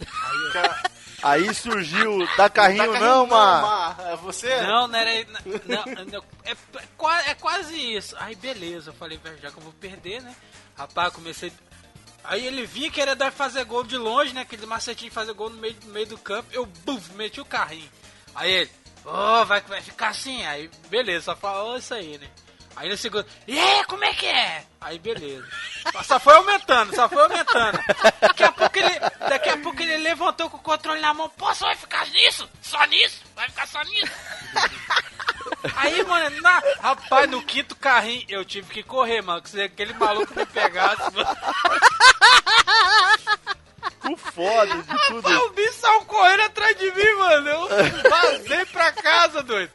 Aí 0.01 0.37
eu, 0.45 0.53
Aí 1.23 1.53
surgiu, 1.55 2.27
dá 2.37 2.49
carrinho 2.49 2.93
Tá 2.93 3.01
não. 3.01 3.27
Mar. 3.27 3.97
É 4.07 4.17
você? 4.17 4.61
Não, 4.63 4.87
não 4.87 4.99
era. 4.99 5.27
Não, 5.65 5.85
não, 6.13 6.25
é, 6.45 6.53
é 6.53 6.57
qua- 6.97 7.23
é 7.27 7.35
quase 7.35 7.75
isso. 7.77 8.15
Aí 8.21 8.35
beleza, 8.37 8.91
eu 8.91 8.95
falei, 8.95 9.19
velho, 9.19 9.39
já 9.43 9.51
que 9.51 9.57
eu 9.59 9.63
vou 9.63 9.73
perder, 9.73 10.23
né? 10.23 10.35
Rapaz, 10.77 11.13
comecei. 11.13 11.53
Aí 12.23 12.47
ele 12.47 12.67
vinha 12.67 12.91
que 12.91 13.01
era 13.01 13.17
dar 13.17 13.33
fazer 13.33 13.65
gol 13.65 13.83
de 13.85 13.97
longe, 13.97 14.33
né? 14.33 14.43
Aquele 14.43 14.67
macetinho 14.67 15.11
de 15.11 15.15
fazer 15.15 15.33
gol 15.33 15.51
no 15.51 15.57
meio, 15.59 15.77
no 15.85 15.93
meio 15.93 16.07
do 16.07 16.19
campo. 16.19 16.49
Eu, 16.53 16.67
buf, 16.67 17.13
meti 17.15 17.41
o 17.41 17.45
carrinho. 17.45 17.89
Aí 18.35 18.53
ele, 18.53 18.71
ô, 19.05 19.45
vai, 19.45 19.61
vai 19.63 19.81
ficar 19.83 20.09
assim. 20.11 20.45
Aí, 20.45 20.71
beleza, 20.89 21.27
só 21.27 21.37
falou 21.37 21.79
isso 21.79 21.95
aí, 21.95 22.19
né? 22.19 22.29
Aí 22.79 22.89
no 22.89 22.97
segundo, 22.97 23.27
e 23.45 23.85
como 23.87 24.05
é 24.05 24.15
que 24.15 24.25
é? 24.27 24.65
Aí 24.81 25.01
beleza. 25.01 25.45
Só 26.05 26.21
foi 26.21 26.33
aumentando, 26.37 26.95
só 26.95 27.09
foi 27.09 27.23
aumentando. 27.23 27.77
Daqui 28.21 28.45
a 28.45 28.53
pouco 28.53 28.79
ele, 28.79 29.01
daqui 29.29 29.49
a 29.49 29.57
pouco 29.57 29.83
ele 29.83 29.97
levantou 29.97 30.49
com 30.49 30.59
o 30.59 30.61
controle 30.61 31.01
na 31.01 31.13
mão. 31.13 31.29
Pô, 31.31 31.53
só 31.57 31.67
vai 31.67 31.75
ficar 31.75 32.07
nisso? 32.07 32.49
Só 32.63 32.85
nisso? 32.85 33.21
Vai 33.35 33.49
ficar 33.49 33.67
só 33.67 33.83
nisso? 33.83 34.13
Aí, 35.75 36.05
mano, 36.05 36.41
na, 36.41 36.63
rapaz, 36.81 37.29
no 37.29 37.43
quinto 37.43 37.75
carrinho 37.75 38.25
eu 38.29 38.45
tive 38.45 38.73
que 38.73 38.85
correr, 38.85 39.23
mano. 39.23 39.43
Que 39.43 39.51
se 39.51 39.61
aquele 39.61 39.95
maluco 39.95 40.33
me 40.37 40.47
pegasse, 40.47 41.03
mano. 41.13 41.37
O 44.11 44.17
foda 44.17 44.67
de 44.67 44.89
Rapaz, 44.89 45.07
tudo. 45.09 45.45
o 45.47 45.51
bicho 45.51 45.73
saiu 45.75 46.05
correndo 46.05 46.43
atrás 46.43 46.79
de 46.79 46.91
mim, 46.93 47.13
mano. 47.19 47.49
Eu 47.49 47.69
vazei 48.09 48.65
pra 48.67 48.93
casa, 48.93 49.43
doido. 49.43 49.73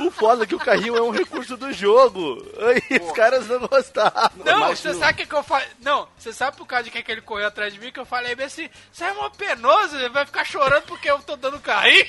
O 0.00 0.10
foda 0.10 0.44
é 0.44 0.46
que 0.46 0.54
o 0.54 0.58
carrinho 0.58 0.96
é 0.96 1.02
um 1.02 1.10
recurso 1.10 1.56
do 1.56 1.72
jogo. 1.72 2.44
Aí 2.90 2.98
os 3.00 3.12
caras 3.12 3.46
não 3.48 3.60
gostaram. 3.66 4.30
Não, 4.44 4.60
Mas 4.60 4.78
você 4.78 4.92
não- 4.92 4.98
sabe 4.98 5.12
o 5.12 5.16
que, 5.16 5.26
que 5.26 5.34
eu 5.34 5.42
falei? 5.42 5.68
Não, 5.80 6.08
você 6.18 6.32
sabe 6.32 6.56
por 6.56 6.66
causa 6.66 6.84
de 6.84 6.90
que, 6.90 7.02
que 7.02 7.12
ele 7.12 7.20
correu 7.20 7.46
atrás 7.48 7.72
de 7.72 7.78
mim 7.80 7.90
que 7.92 8.00
eu 8.00 8.06
falei 8.06 8.34
bem 8.34 8.46
assim, 8.46 8.68
você 8.92 9.04
é 9.04 9.12
mó 9.12 9.28
penoso, 9.30 9.96
ele 9.96 10.08
vai 10.08 10.24
ficar 10.24 10.44
chorando 10.44 10.84
porque 10.84 11.10
eu 11.10 11.18
tô 11.20 11.36
dando 11.36 11.58
carrinho. 11.60 12.06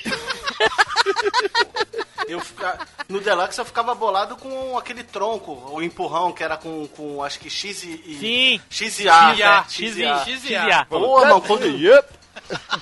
Eu 2.27 2.39
fica... 2.39 2.79
No 3.09 3.19
Deluxe 3.19 3.59
eu 3.59 3.65
ficava 3.65 3.93
bolado 3.93 4.37
com 4.37 4.77
aquele 4.77 5.03
tronco, 5.03 5.51
o 5.71 5.81
empurrão, 5.81 6.31
que 6.31 6.43
era 6.43 6.55
com, 6.55 6.87
com 6.87 7.21
acho 7.23 7.39
que 7.39 7.49
X 7.49 7.83
e. 7.83 8.17
Sim. 8.19 8.61
X 8.69 8.99
e 8.99 9.09
A. 9.09 9.31
X 9.31 9.37
e 9.37 9.43
A, 9.43 9.49
né? 9.59 9.65
X 9.69 9.97
e 9.97 10.05
A. 10.05 10.17
X 10.25 10.43
e 10.49 10.55
A. 10.55 10.85
Pô, 10.85 10.99
mano, 11.25 11.41
quando, 11.41 11.65
Yep. 11.65 12.07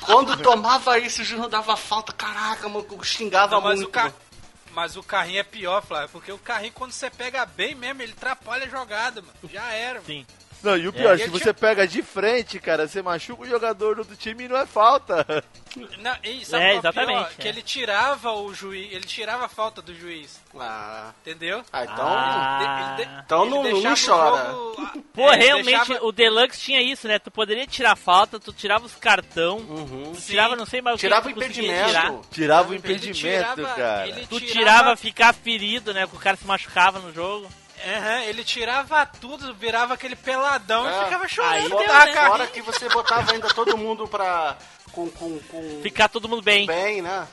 quando 0.01 0.38
tomava 0.38 0.99
isso, 0.99 1.22
o 1.22 1.26
Júnior 1.26 1.49
dava 1.49 1.76
falta, 1.76 2.11
caraca, 2.13 2.67
mano, 2.70 2.86
eu 2.91 3.03
xingava 3.03 3.55
Não, 3.55 3.61
mas 3.61 3.78
muito. 3.78 3.88
o 3.89 3.91
ca... 3.91 4.13
Mas 4.80 4.95
o 4.95 5.03
carrinho 5.03 5.39
é 5.39 5.43
pior, 5.43 5.82
Flávio, 5.82 6.07
porque 6.07 6.32
o 6.32 6.38
carrinho 6.38 6.71
quando 6.71 6.93
você 6.93 7.09
pega 7.09 7.45
bem 7.45 7.75
mesmo, 7.75 8.01
ele 8.01 8.13
atrapalha 8.13 8.63
a 8.63 8.69
jogada, 8.69 9.21
mano. 9.21 9.34
Já 9.51 9.73
era, 9.73 9.95
mano. 9.95 10.05
Não, 10.62 10.76
e 10.78 10.88
o 10.88 10.93
pior, 10.93 11.14
É. 11.14 11.18
se 11.18 11.24
E 11.24 11.26
ele 11.28 11.32
você 11.39 11.53
pega 11.53 11.88
de 11.88 12.01
frente, 12.03 12.60
cara, 12.60 12.88
você 12.88 13.01
machuca 13.01 13.43
o 13.43 13.47
jogador 13.47 13.95
do 13.95 13.99
outro 13.99 14.16
time 14.16 14.43
e 14.43 14.47
não 14.47 14.57
é 14.57 14.66
falta. 14.66 15.26
Não, 15.99 16.16
e 16.24 16.43
sabe 16.43 16.64
É, 16.64 16.74
é 16.76 16.78
o 16.80 16.82
pior? 16.82 16.89
exatamente, 16.91 17.36
Que 17.36 17.47
é. 17.47 17.51
ele 17.51 17.62
tirava 17.62 18.32
o 18.34 18.51
juiz, 18.55 18.91
ele 18.91 19.05
tirava 19.05 19.45
a 19.45 19.47
falta 19.47 19.84
do 19.84 19.93
juiz, 19.93 20.41
Ah, 20.60 21.12
entendeu? 21.22 21.62
ah, 21.72 21.84
então. 21.84 22.05
Ah. 22.07 22.95
Ele 22.97 23.05
de- 23.05 23.12
Então 23.24 23.41
ele 23.45 23.49
não- 23.51 23.64
não 23.82 23.93
chora. 23.95 24.51
jogo- 24.51 25.03
Pô, 25.14 25.30
é, 25.32 25.36
ele 25.36 25.43
realmente 25.45 25.66
deixava- 25.88 26.05
o 26.05 26.12
Deluxe 26.12 26.60
tinha 26.60 26.82
isso, 26.82 27.07
né? 27.07 27.20
Tu 27.20 27.30
poderia 27.30 27.68
tirar 27.68 27.95
falta, 27.95 28.39
tu 28.39 28.51
tirava 28.51 28.86
os 28.86 28.95
cartão, 28.95 29.57
Uhum. 29.60 30.12
tu 30.16 30.22
tirava 30.22 30.55
não 30.55 30.66
sei 30.66 30.82
mais 30.82 30.95
o 30.95 30.97
que 30.97 31.05
Tirava 31.05 31.28
o 31.28 31.32
impedimento. 31.32 31.88
tirar. 31.88 32.14
Tirava 32.32 32.70
o 32.70 32.72
Ele 32.72 32.80
impedimento, 32.80 33.16
tirava- 33.55 33.76
cara. 33.76 34.07
ele 34.07 34.22
Tu 34.28 34.39
tirava- 34.39 34.51
tirava 34.51 34.95
ficar 34.97 35.34
ferido, 35.36 35.93
né? 35.93 36.07
Que 36.07 36.16
o 36.16 36.20
cara 36.20 36.36
se 36.36 36.47
machucava 36.47 36.97
no 36.99 37.14
jogo. 37.14 37.47
Aham, 37.86 38.21
ele 38.23 38.43
tirava 38.43 39.05
tudo, 39.05 39.53
virava 39.53 39.93
aquele 39.93 40.15
peladão 40.15 40.88
É. 40.88 41.01
e 41.01 41.03
ficava 41.05 41.23
Aí 41.23 41.30
chorando. 41.30 41.69
deu, 41.69 41.77
botava 41.77 42.05
né? 42.05 42.27
Fora 42.27 42.47
que 42.47 42.61
você 42.61 42.89
botava 42.89 43.32
ainda 43.32 43.47
todo 43.49 43.77
mundo 43.77 44.07
pra. 44.07 44.57
com. 44.91 45.09
com, 45.09 45.39
com 45.39 45.80
Ficar 45.82 46.09
todo 46.09 46.27
mundo 46.27 46.41
bem. 46.41 46.65
bem, 46.67 47.01
né? 47.01 47.27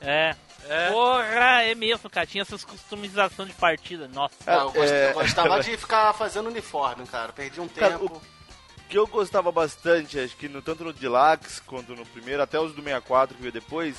É. 0.00 0.34
É. 0.68 0.90
Porra, 0.90 1.62
é 1.62 1.74
mesmo, 1.74 2.10
cara. 2.10 2.26
Tinha 2.26 2.42
essas 2.42 2.64
customização 2.64 3.46
de 3.46 3.52
partida. 3.54 4.06
Nossa. 4.08 4.34
É, 4.46 4.52
Ah, 4.52 4.56
eu, 4.58 4.70
gost- 4.72 4.92
é. 4.92 5.10
eu 5.10 5.14
gostava 5.14 5.60
de 5.62 5.76
ficar 5.76 6.12
fazendo 6.14 6.48
uniforme, 6.48 7.06
cara. 7.06 7.32
Perdi 7.32 7.60
um 7.60 7.68
Cara, 7.68 7.98
tempo. 7.98 8.16
O 8.16 8.88
que 8.88 8.98
eu 8.98 9.06
gostava 9.06 9.52
bastante, 9.52 10.18
acho 10.18 10.36
que 10.36 10.48
no, 10.48 10.62
tanto 10.62 10.82
no 10.84 10.92
Deluxe 10.94 11.60
quanto 11.66 11.94
no 11.94 12.06
primeiro, 12.06 12.42
até 12.42 12.58
os 12.58 12.72
do 12.72 12.82
64 12.82 13.34
que 13.36 13.42
veio 13.42 13.52
depois, 13.52 13.96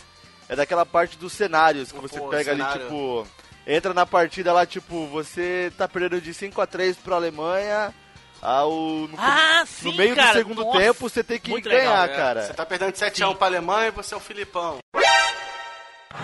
é 0.47 0.55
daquela 0.55 0.83
parte 0.85 1.15
dos 1.17 1.31
cenários, 1.33 1.91
que 1.91 1.99
você 1.99 2.19
Pô, 2.19 2.27
pega 2.29 2.51
ali, 2.51 2.63
tipo, 2.73 3.27
entra 3.67 3.93
na 3.93 4.05
partida 4.05 4.51
lá, 4.53 4.65
tipo, 4.65 5.05
você 5.07 5.71
tá 5.77 5.87
perdendo 5.87 6.19
de 6.21 6.33
5 6.33 6.59
a 6.61 6.67
3 6.67 6.97
pra 6.97 7.15
Alemanha, 7.15 7.93
ao, 8.41 8.71
no, 8.71 9.09
Ah, 9.17 9.63
sim, 9.65 9.89
no 9.91 9.97
meio 9.97 10.15
cara. 10.15 10.31
do 10.33 10.37
segundo 10.37 10.63
Nossa. 10.65 10.77
tempo 10.79 11.09
você 11.09 11.23
tem 11.23 11.39
que 11.39 11.59
ganhar, 11.61 11.77
legal, 11.77 12.05
É, 12.05 12.07
cara. 12.07 12.41
Você 12.43 12.53
tá 12.53 12.65
perdendo 12.65 12.91
de 12.93 12.97
7x1 12.99 13.35
pra 13.35 13.47
Alemanha 13.47 13.87
e 13.89 13.91
você 13.91 14.13
é 14.13 14.17
o 14.17 14.21
Filipão. 14.21 14.77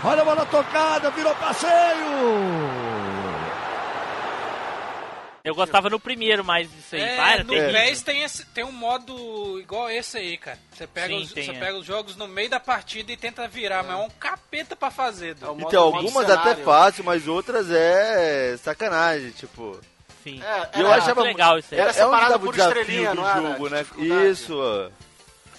Olha 0.03 0.21
a 0.21 0.25
bola 0.25 0.45
tocada, 0.45 1.09
virou 1.11 1.33
passeio. 1.35 2.84
Eu 5.45 5.53
gostava 5.55 5.89
no 5.91 5.99
primeiro, 5.99 6.43
mas 6.43 6.67
isso 6.73 6.95
aí. 6.95 7.01
É, 7.01 7.15
vai, 7.17 7.33
era 7.35 7.43
no 7.43 7.49
terrível. 7.51 7.71
PES 7.81 8.01
tem, 8.01 8.23
esse- 8.23 8.45
tem 8.47 8.63
um 8.63 8.71
modo 8.71 9.59
igual 9.61 9.89
esse 9.91 10.17
aí, 10.17 10.37
cara. 10.37 10.57
Você 10.73 10.87
pega, 10.87 11.07
Sim, 11.07 11.21
os, 11.21 11.31
tem, 11.33 11.45
você 11.45 11.51
é. 11.51 11.59
pega 11.59 11.77
os 11.77 11.85
jogos 11.85 12.15
no 12.15 12.27
meio 12.27 12.49
da 12.49 12.59
partida 12.59 13.11
e 13.11 13.15
tenta 13.17 13.47
virar, 13.47 13.83
mas 13.83 13.91
é 13.99 14.01
um 14.03 14.09
capeta 14.09 14.75
pra 14.75 14.89
fazer. 14.89 15.37
É 15.39 15.45
modo- 15.45 15.61
Então, 15.61 15.83
algumas 15.83 16.27
até 16.29 16.55
fácil, 16.55 17.03
mas 17.03 17.27
outras 17.27 17.69
é 17.69 18.57
sacanagem, 18.57 19.29
tipo. 19.31 19.79
Sim. 20.23 20.41
É, 20.43 20.81
eu 20.81 20.87
era- 20.87 20.95
achava 20.95 21.21
legal 21.21 21.59
isso 21.59 21.73
aí. 21.75 21.79
Era 21.79 21.89
é, 21.89 21.91
é 21.91 21.93
separado 21.93 22.31
tava 22.31 22.37
o 22.37 22.45
por 22.47 22.55
desafio 22.55 22.81
estrelinha, 22.81 23.09
do 23.11 23.15
não 23.17 23.29
era? 23.29 23.41
jogo, 23.41 23.69
né? 23.69 23.77
Dificuldade. 23.83 24.27
Isso, 24.31 24.57
ó. 24.59 24.89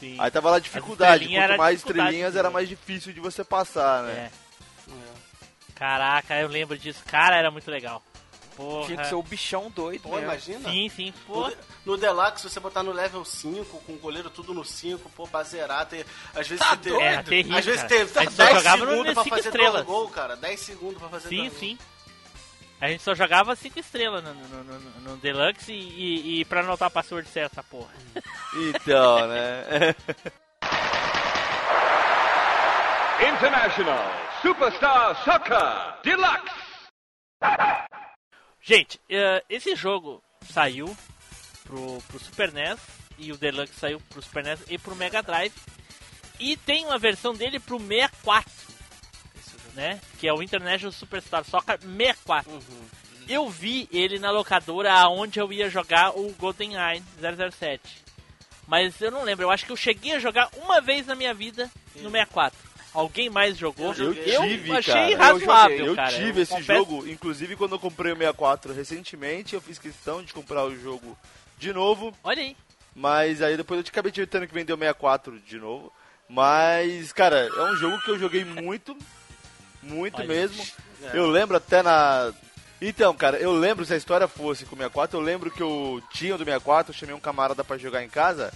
sim. 0.00 0.16
Aí 0.18 0.30
tava 0.32 0.50
lá 0.50 0.56
a 0.56 0.58
dificuldade. 0.58 1.12
estrelinhas 1.14 1.42
era 1.44 1.52
Quanto 1.52 1.58
mais 1.60 1.76
dificuldade, 1.76 2.08
estrelinhas, 2.08 2.36
era 2.36 2.50
mais 2.50 2.68
difícil 2.68 3.12
de 3.12 3.20
você 3.20 3.44
passar, 3.44 4.02
né? 4.02 4.30
É. 4.32 4.46
Caraca, 5.74 6.34
eu 6.40 6.48
lembro 6.48 6.76
disso. 6.78 7.02
Cara, 7.06 7.36
era 7.36 7.50
muito 7.50 7.70
legal. 7.70 8.02
Porra. 8.56 8.86
Tinha 8.86 8.96
que 8.98 9.06
ser 9.08 9.14
o 9.14 9.22
bichão 9.22 9.70
doido, 9.70 10.02
Pô, 10.08 10.18
imagina. 10.18 10.70
Sim, 10.70 10.88
sim. 10.88 11.12
Pô. 11.26 11.48
No, 11.48 11.56
no 11.84 11.96
Deluxe, 11.98 12.42
você 12.48 12.58
botar 12.58 12.82
no 12.82 12.90
level 12.92 13.24
5, 13.24 13.78
com 13.80 13.92
o 13.92 13.98
goleiro 13.98 14.30
tudo 14.30 14.54
no 14.54 14.64
5, 14.64 15.10
pô, 15.10 15.28
pra 15.28 15.42
zerar, 15.42 15.84
ter, 15.86 16.06
às 16.34 16.48
vezes 16.48 16.58
Tá 16.58 16.70
você 16.70 16.76
ter, 16.78 16.88
doido? 16.90 17.02
Era 17.02 17.22
terrível, 17.22 17.58
às 17.58 17.64
vezes 17.66 17.80
gente 17.82 18.08
só 18.32 18.44
10 18.44 18.52
jogava 18.56 18.84
no 18.84 18.90
segundos 18.90 19.14
pra 19.14 19.24
fazer 19.24 19.48
estrelas. 19.48 19.72
dois 19.74 19.86
gol, 19.86 20.08
cara. 20.08 20.36
10 20.36 20.60
segundos 20.60 20.98
pra 20.98 21.08
fazer 21.08 21.28
Sim, 21.28 21.36
dois 21.48 21.52
sim. 21.58 21.78
A 22.80 22.88
gente 22.88 23.02
só 23.02 23.14
jogava 23.14 23.54
5 23.56 23.78
estrelas 23.78 24.22
no, 24.22 24.34
no, 24.34 24.64
no, 24.64 24.78
no- 24.80 25.00
no 25.00 25.16
Deluxe 25.18 25.72
e, 25.72 25.76
e, 26.36 26.40
e 26.40 26.44
pra 26.44 26.60
anotar 26.60 26.88
a 26.88 26.90
password 26.90 27.28
certa, 27.28 27.62
porra. 27.62 27.88
Então, 28.54 29.26
né? 29.28 29.94
International 33.20 34.12
Superstar 34.42 35.24
Soccer 35.24 36.00
Deluxe. 36.02 36.66
Gente, 38.66 39.00
eh, 39.08 39.44
esse 39.48 39.76
jogo 39.76 40.20
saiu 40.50 40.96
pro, 41.62 42.02
pro 42.08 42.18
Super 42.18 42.52
NES 42.52 42.80
e 43.16 43.30
o 43.30 43.36
Deluxe 43.36 43.74
saiu 43.74 44.00
pro 44.08 44.20
Super 44.20 44.42
NES 44.42 44.60
e 44.68 44.76
pro 44.76 44.96
Mega 44.96 45.22
Drive. 45.22 45.52
E 46.40 46.56
tem 46.56 46.84
uma 46.84 46.98
versão 46.98 47.32
dele 47.32 47.60
pro 47.60 47.78
64, 47.78 48.50
né? 49.72 50.00
Que 50.18 50.26
é 50.26 50.32
o 50.34 50.42
International 50.42 50.90
Superstar 50.90 51.44
Soccer 51.44 51.78
64. 51.80 52.60
Eu 53.28 53.48
vi 53.48 53.88
ele 53.92 54.18
na 54.18 54.32
locadora 54.32 54.92
aonde 54.92 55.38
eu 55.38 55.52
ia 55.52 55.70
jogar 55.70 56.18
o 56.18 56.32
GoldenEye 56.32 57.04
007. 57.20 58.04
Mas 58.66 59.00
eu 59.00 59.12
não 59.12 59.22
lembro, 59.22 59.44
eu 59.44 59.50
acho 59.52 59.64
que 59.64 59.70
eu 59.70 59.76
cheguei 59.76 60.14
a 60.14 60.18
jogar 60.18 60.50
uma 60.56 60.80
vez 60.80 61.06
na 61.06 61.14
minha 61.14 61.32
vida 61.32 61.70
no 61.94 62.10
64. 62.10 62.65
Alguém 62.96 63.28
mais 63.28 63.56
jogou? 63.58 63.92
Eu 63.94 64.14
Eu 64.14 64.42
tive, 64.42 64.72
achei 64.72 65.14
cara. 65.14 65.32
razoável, 65.32 65.86
Eu 65.86 65.94
cara. 65.94 66.12
tive 66.16 66.38
Eu 66.40 66.42
esse 66.42 66.52
confesso- 66.52 66.78
jogo, 66.78 67.06
inclusive 67.08 67.54
quando 67.56 67.72
eu 67.74 67.78
comprei 67.78 68.12
o 68.12 68.16
64 68.16 68.72
recentemente, 68.72 69.54
eu 69.54 69.60
fiz 69.60 69.78
questão 69.78 70.22
de 70.22 70.32
comprar 70.32 70.64
o 70.64 70.74
jogo 70.74 71.16
de 71.58 71.72
novo, 71.74 72.14
Olha 72.24 72.40
aí. 72.42 72.56
mas 72.94 73.42
aí 73.42 73.56
depois 73.56 73.78
eu 73.80 73.86
acabei 73.86 74.10
tendo 74.12 74.46
que 74.46 74.54
vender 74.54 74.72
o 74.72 74.76
64 74.78 75.38
de 75.40 75.58
novo. 75.58 75.92
Mas, 76.28 77.12
cara, 77.12 77.48
é 77.54 77.62
um 77.70 77.76
jogo 77.76 78.00
que 78.00 78.10
eu 78.10 78.18
joguei 78.18 78.44
muito, 78.44 78.96
muito 79.82 80.16
Olha. 80.18 80.26
mesmo. 80.26 80.64
Eu 81.12 81.28
lembro 81.28 81.56
até 81.56 81.82
na. 81.82 82.32
Então, 82.80 83.14
cara, 83.14 83.36
eu 83.38 83.52
lembro 83.52 83.84
se 83.84 83.94
a 83.94 83.96
história 83.96 84.26
fosse 84.26 84.64
com 84.64 84.74
o 84.74 84.78
64, 84.78 85.16
eu 85.18 85.22
lembro 85.22 85.50
que 85.50 85.62
eu 85.62 86.02
tinha 86.12 86.34
o 86.34 86.38
do 86.38 86.44
64, 86.44 86.92
eu 86.92 86.98
chamei 86.98 87.14
um 87.14 87.20
camarada 87.20 87.62
pra 87.62 87.78
jogar 87.78 88.02
em 88.02 88.08
casa. 88.08 88.52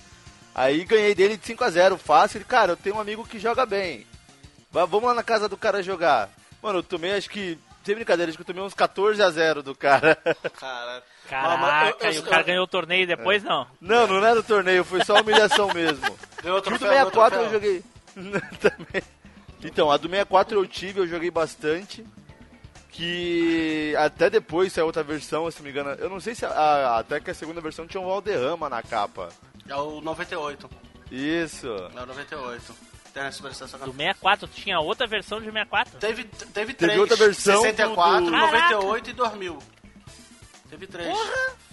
Aí 0.55 0.84
ganhei 0.84 1.14
dele 1.14 1.36
de 1.36 1.47
5 1.47 1.62
a 1.62 1.70
0 1.70 1.97
fácil. 1.97 2.45
Cara, 2.45 2.72
eu 2.72 2.76
tenho 2.76 2.97
um 2.97 3.01
amigo 3.01 3.24
que 3.26 3.38
joga 3.38 3.64
bem. 3.64 4.05
Va- 4.71 4.85
Vamos 4.85 5.09
lá 5.09 5.14
na 5.14 5.23
casa 5.23 5.49
do 5.49 5.57
cara 5.57 5.83
jogar. 5.83 6.29
Mano, 6.62 6.79
eu 6.79 6.83
tomei 6.83 7.12
acho 7.16 7.29
que. 7.31 7.59
Sem 7.85 7.95
brincadeira, 7.95 8.29
acho 8.31 8.37
que 8.37 8.43
eu 8.43 8.47
tomei 8.47 8.62
uns 8.62 8.75
14 8.75 9.23
a 9.23 9.31
0 9.31 9.62
do 9.62 9.75
cara. 9.75 10.14
Cara, 10.61 11.03
Caraca, 11.29 11.97
eu- 12.05 12.07
eu- 12.11 12.12
e 12.14 12.18
o 12.18 12.23
cara 12.25 12.43
eu- 12.43 12.47
ganhou 12.47 12.64
o 12.64 12.68
torneio 12.68 13.07
depois, 13.07 13.43
não. 13.43 13.66
Não, 13.81 14.07
não 14.07 14.25
era 14.25 14.43
torneio, 14.43 14.85
foi 14.85 15.03
só 15.05 15.18
humilhação 15.21 15.68
mesmo. 15.73 16.14
ganhou 16.43 16.59
O 16.59 16.61
do 16.61 16.64
troféu, 16.64 16.89
ganhou 16.91 17.05
64 17.11 17.39
eu 17.41 17.51
joguei. 17.51 17.83
Também. 18.61 19.03
Então, 19.64 19.91
a 19.91 19.97
do 19.97 20.09
64 20.09 20.59
eu 20.59 20.66
tive, 20.66 21.01
eu 21.01 21.07
joguei 21.07 21.31
bastante. 21.31 22.05
Que 22.93 23.95
até 23.99 24.29
depois 24.29 24.73
saiu 24.73 24.87
outra 24.87 25.03
versão, 25.03 25.51
se 25.51 25.59
não 25.59 25.64
me 25.64 25.71
engano. 25.71 25.91
Eu 25.93 26.11
não 26.11 26.21
sei 26.21 26.35
se 26.35 26.45
a- 26.45 26.51
a- 26.51 26.99
até 26.99 27.18
que 27.21 27.31
a 27.31 27.35
segunda 27.35 27.61
versão 27.61 27.87
tinha 27.87 28.01
um 28.01 28.07
Valderrama 28.07 28.68
na 28.68 28.83
capa. 28.83 29.31
É 29.68 29.75
o 29.75 30.01
98. 30.01 30.68
Isso. 31.11 31.66
É 31.97 32.03
o 32.03 32.07
98. 32.07 32.75
Tem 33.13 33.23
a 33.25 33.33
Super 33.33 33.53
Sessão 33.55 33.81
Do 33.81 33.93
64, 33.93 34.47
tinha 34.49 34.79
outra 34.79 35.07
versão 35.07 35.39
de 35.41 35.47
64. 35.47 35.99
Teve, 35.99 36.25
teve 36.25 36.49
Teve 36.53 36.75
três. 36.75 36.99
outra 36.99 37.17
versão 37.17 37.61
64, 37.63 38.21
do- 38.21 38.25
do- 38.27 38.31
98 38.31 39.11
e 39.11 39.13
2000. 39.13 39.59
Teve 40.69 40.87
três. 40.87 41.19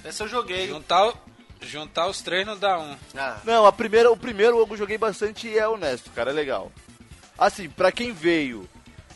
Esse 0.03 0.23
eu 0.23 0.27
joguei. 0.27 0.67
Juntar, 0.67 1.09
o- 1.09 1.17
juntar 1.61 2.07
os 2.07 2.21
três 2.21 2.45
não 2.45 2.57
dá 2.57 2.79
um. 2.79 2.97
Ah, 3.15 3.37
Não, 3.43 3.65
a 3.67 3.71
primeira, 3.71 4.11
o 4.11 4.17
primeiro 4.17 4.57
eu 4.59 4.77
joguei 4.77 4.97
bastante 4.97 5.47
e 5.47 5.57
é 5.57 5.67
honesto, 5.67 6.09
cara, 6.11 6.31
é 6.31 6.33
legal. 6.33 6.71
Assim, 7.37 7.69
pra 7.69 7.91
quem 7.91 8.11
veio 8.11 8.67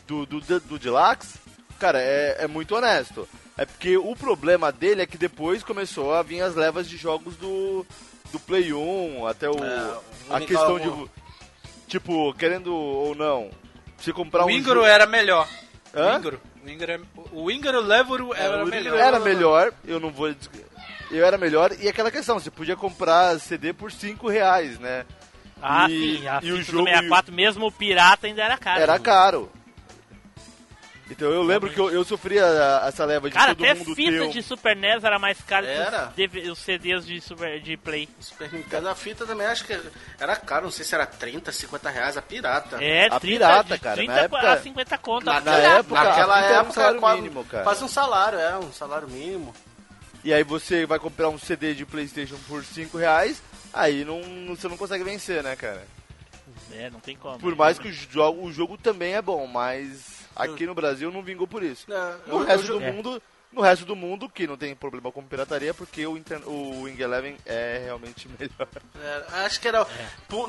do, 0.06 0.26
do, 0.28 0.40
do, 0.40 0.60
do 0.60 0.78
Deluxe, 0.80 1.40
cara, 1.80 2.00
é, 2.00 2.44
é 2.44 2.48
muito 2.48 2.76
honesto. 2.76 3.28
É 3.58 3.66
porque 3.66 3.98
o 3.98 4.16
problema 4.16 4.72
dele 4.72 5.02
é 5.02 5.06
que 5.08 5.18
depois 5.18 5.64
começou 5.64 6.14
a 6.14 6.22
vir 6.22 6.42
as 6.42 6.54
levas 6.56 6.88
de 6.88 6.98
jogos 6.98 7.36
do, 7.36 7.86
do 8.32 8.40
Play 8.40 8.72
1, 8.74 9.26
até 9.28 9.50
o, 9.50 9.54
É, 9.64 9.98
o 10.30 10.36
a 10.36 10.40
questão 10.42 10.76
o- 10.76 10.80
de... 11.06 11.12
Tipo, 11.92 12.34
querendo 12.36 12.74
ou 12.74 13.14
não, 13.14 13.50
você 13.98 14.14
comprar 14.14 14.46
o 14.46 14.48
um 14.48 14.50
Ingro 14.50 14.76
jogo- 14.76 14.86
era 14.86 15.06
melhor. 15.06 15.46
Hã? 15.94 16.14
O 16.16 16.18
Ingro. 16.20 16.42
O 16.66 16.70
Ingro, 16.70 16.92
é- 16.92 17.00
o 17.34 17.52
Ingro 17.52 17.82
Levuro 17.82 18.34
era 18.34 18.64
o 18.64 18.66
melhor. 18.68 18.98
Era 18.98 19.20
melhor, 19.20 19.74
eu 19.86 20.00
não 20.00 20.10
vou... 20.10 20.34
Eu 21.12 21.26
era 21.26 21.38
melhor, 21.38 21.72
e 21.82 21.90
aquela 21.90 22.10
questão, 22.10 22.40
você 22.40 22.50
podia 22.50 22.78
comprar 22.78 23.38
CD 23.42 23.74
por 23.74 23.92
5 23.92 24.30
reais, 24.30 24.80
né? 24.80 25.06
Ah, 25.62 25.90
E- 25.90 26.20
sim, 26.20 26.28
a 26.30 26.40
e 26.42 26.54
o 26.54 26.62
jogo- 26.64 26.86
do 26.86 26.90
64, 26.90 27.34
mesmo 27.34 27.66
o 27.68 27.72
pirata 27.74 28.26
ainda 28.26 28.42
era 28.42 28.58
caro. 28.58 28.82
Era 28.82 28.98
caro. 28.98 29.52
Então 31.12 31.30
eu 31.30 31.44
lembro 31.44 31.70
que 31.70 31.78
eu, 31.80 31.92
eu 31.92 32.06
sofria 32.06 32.46
essa 32.88 33.04
leva 33.04 33.30
de 33.30 33.36
Cara, 33.36 33.54
todo 33.54 33.66
até 33.66 33.74
mundo 33.78 33.94
fita 33.94 34.12
ter 34.12 34.22
um- 34.22 34.30
de 34.30 34.42
Super 34.42 34.76
NES 34.78 35.04
era 35.04 35.20
mais 35.20 35.38
caro 35.42 35.66
Era? 35.68 36.14
que 36.16 36.50
os, 36.50 36.58
CDs 36.58 37.06
de, 37.06 37.20
Super, 37.20 37.60
de 37.60 37.76
Play. 37.76 38.08
Super 38.22 38.52
Nintendo, 38.54 38.88
a 38.88 38.96
fita 38.96 39.26
também 39.26 39.46
acho 39.46 39.66
que 39.66 39.78
era 40.18 40.36
caro, 40.38 40.64
não 40.64 40.72
sei 40.72 40.86
se 40.86 40.96
era 40.96 41.06
30, 41.06 41.52
50 41.52 41.90
reais 41.90 42.16
a 42.16 42.22
pirata. 42.22 42.82
É, 42.82 43.08
A 43.08 43.20
30, 43.20 43.20
pirata, 43.20 43.74
de 43.76 43.80
cara, 43.80 43.96
30 43.98 44.14
na 44.14 44.20
época- 44.22 44.52
a 44.54 44.58
50 44.62 44.98
conto. 44.98 45.26
Na, 45.26 45.42
na 45.42 45.58
época, 45.58 46.02
naquela 46.04 46.40
era 46.40 46.54
um 46.54 46.60
época, 46.62 46.74
salário 46.74 47.00
quase, 47.02 47.22
mínimo, 47.22 47.46
cara. 47.46 47.64
quase 47.66 47.84
um 47.84 47.88
salário, 47.90 48.40
é, 48.40 48.58
um 48.58 48.72
salário 48.72 49.10
mínimo. 49.10 49.54
E 50.24 50.34
aí 50.34 50.44
você 50.44 50.86
vai 50.86 50.98
comprar 51.00 51.28
um 51.30 51.38
CD 51.38 51.74
de 51.74 51.86
Playstation 51.86 52.38
por 52.48 52.64
5 52.64 52.98
reais, 52.98 53.42
aí 53.74 54.06
não, 54.06 54.22
não- 54.22 54.56
você 54.56 54.68
não 54.70 54.78
consegue 54.78 55.04
vencer, 55.04 55.44
né, 55.44 55.56
cara? 55.58 55.84
É, 56.74 56.90
não 56.90 57.00
tem 57.02 57.18
como. 57.18 57.38
Por 57.38 57.54
mais 57.56 57.78
que 57.78 57.90
o 57.90 57.92
jogo, 57.94 58.46
o 58.46 58.52
jogo 58.54 58.78
também 58.78 59.14
é 59.16 59.22
bom, 59.22 59.46
mas 59.46 60.11
aqui 60.36 60.66
no 60.66 60.74
Brasil 60.76 61.12
não 61.12 61.22
vingou 61.24 61.48
por 61.48 61.64
isso. 61.64 61.86
É, 61.92 62.16
No 62.28 62.40
eu- 62.40 62.46
resto 62.46 62.68
eu 62.72 62.80
do 62.80 62.86
É. 62.86 62.92
mundo, 62.92 63.22
no 63.52 63.62
resto 63.62 63.86
do 63.86 63.96
mundo, 63.96 64.30
que 64.30 64.48
não 64.48 64.56
tem 64.58 64.74
problema 64.76 65.12
com 65.12 65.22
pirataria, 65.24 65.74
porque 65.74 66.06
o, 66.08 66.16
Inter- 66.18 66.48
o 66.48 66.84
Wing 66.84 67.02
Eleven 67.02 67.36
é 67.46 67.82
realmente 67.86 68.28
melhor. 68.40 68.68
é, 69.02 69.46
acho 69.46 69.60
que 69.60 69.68
era. 69.68 69.86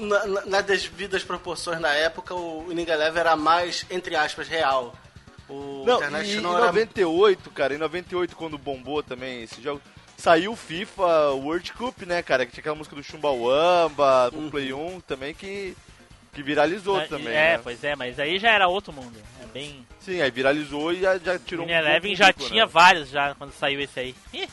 na, 0.00 0.26
na- 0.26 0.46
nas 0.46 0.64
devidas 0.64 1.24
proporções 1.24 1.80
na 1.80 1.92
época, 1.94 2.34
o 2.34 2.66
Winning 2.68 2.88
Eleven 2.88 3.20
era 3.20 3.36
mais, 3.36 3.84
entre 3.90 4.14
aspas, 4.16 4.48
real. 4.48 4.94
O 5.48 5.84
Não, 5.84 5.94
e 6.00 6.04
em 6.04 6.06
International 6.06 6.56
era. 6.56 6.66
98, 6.66 7.50
cara, 7.50 7.74
em 7.74 7.78
98, 7.78 8.36
quando 8.36 8.56
bombou 8.56 9.02
também 9.02 9.42
esse 9.42 9.60
jogo, 9.60 9.82
saiu 10.16 10.52
o 10.52 10.56
FIFA 10.56 11.30
World 11.32 11.72
Cup, 11.72 12.02
né, 12.02 12.22
cara? 12.22 12.46
Que 12.46 12.52
tinha 12.52 12.62
aquela 12.62 12.76
música 12.76 12.94
do 12.94 13.02
Chumbawamba, 13.02 14.30
do 14.30 14.48
Play 14.50 14.72
1 14.72 15.00
também, 15.00 15.34
que, 15.34 15.76
que 16.32 16.42
viralizou 16.42 16.96
Ah, 17.00 17.06
também, 17.08 17.34
É, 17.34 17.56
né? 17.56 17.60
pois 17.62 17.82
é, 17.82 17.96
mas 17.96 18.18
aí 18.20 18.38
já 18.38 18.50
era 18.52 18.68
outro 18.68 18.92
mundo. 18.92 19.18
É 19.54 19.58
bem. 19.58 19.86
Sim, 20.00 20.20
aí 20.22 20.30
viralizou 20.30 20.92
e 20.92 21.00
já, 21.00 21.18
já 21.18 21.38
tirou 21.38 21.64
O 21.66 21.68
um 21.68 21.72
Eleven 21.72 22.14
já 22.16 22.26
público, 22.32 22.50
tinha 22.50 22.64
né? 22.64 22.70
vários 22.72 23.08
já 23.10 23.34
quando 23.34 23.52
saiu 23.52 23.80
esse 23.80 24.00
aí. 24.00 24.14
Ih, 24.32 24.48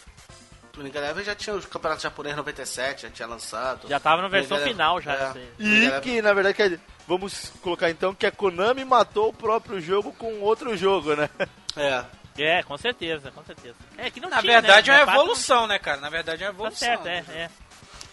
O 0.77 0.81
Winning 0.81 0.95
Eleven 0.97 1.23
já 1.23 1.35
tinha 1.35 1.55
os 1.55 1.65
campeonatos 1.65 2.03
japoneses 2.03 2.37
97, 2.37 3.01
já 3.03 3.09
tinha 3.09 3.27
lançado. 3.27 3.87
já 3.87 3.99
tava 3.99 4.21
na 4.21 4.27
versão 4.27 4.57
final 4.59 5.01
já. 5.01 5.13
é. 5.13 5.33
E 5.59 6.01
que, 6.01 6.21
na 6.21 6.33
verdade, 6.33 6.55
que, 6.55 6.79
vamos 7.07 7.51
colocar 7.61 7.89
então 7.89 8.13
que 8.13 8.25
a 8.25 8.31
Konami 8.31 8.83
matou 8.85 9.29
o 9.29 9.33
próprio 9.33 9.79
jogo 9.81 10.11
com 10.13 10.39
outro 10.41 10.75
jogo, 10.77 11.15
né? 11.15 11.29
É. 11.75 12.03
É, 12.37 12.63
com 12.63 12.77
certeza, 12.77 13.31
com 13.31 13.43
certeza. 13.43 13.75
É 13.97 14.09
que 14.09 14.21
não 14.21 14.29
Na 14.29 14.39
tinha, 14.39 14.61
verdade 14.61 14.89
né? 14.89 14.95
é 14.95 14.99
uma 14.99 15.05
64 15.05 15.21
evolução, 15.23 15.67
né, 15.67 15.77
cara? 15.79 15.99
Na 15.99 16.09
verdade 16.09 16.43
é 16.43 16.47
uma 16.47 16.53
Tá 16.53 16.57
evolução. 16.59 16.87
certo, 16.87 17.07
é, 17.07 17.17
é. 17.35 17.49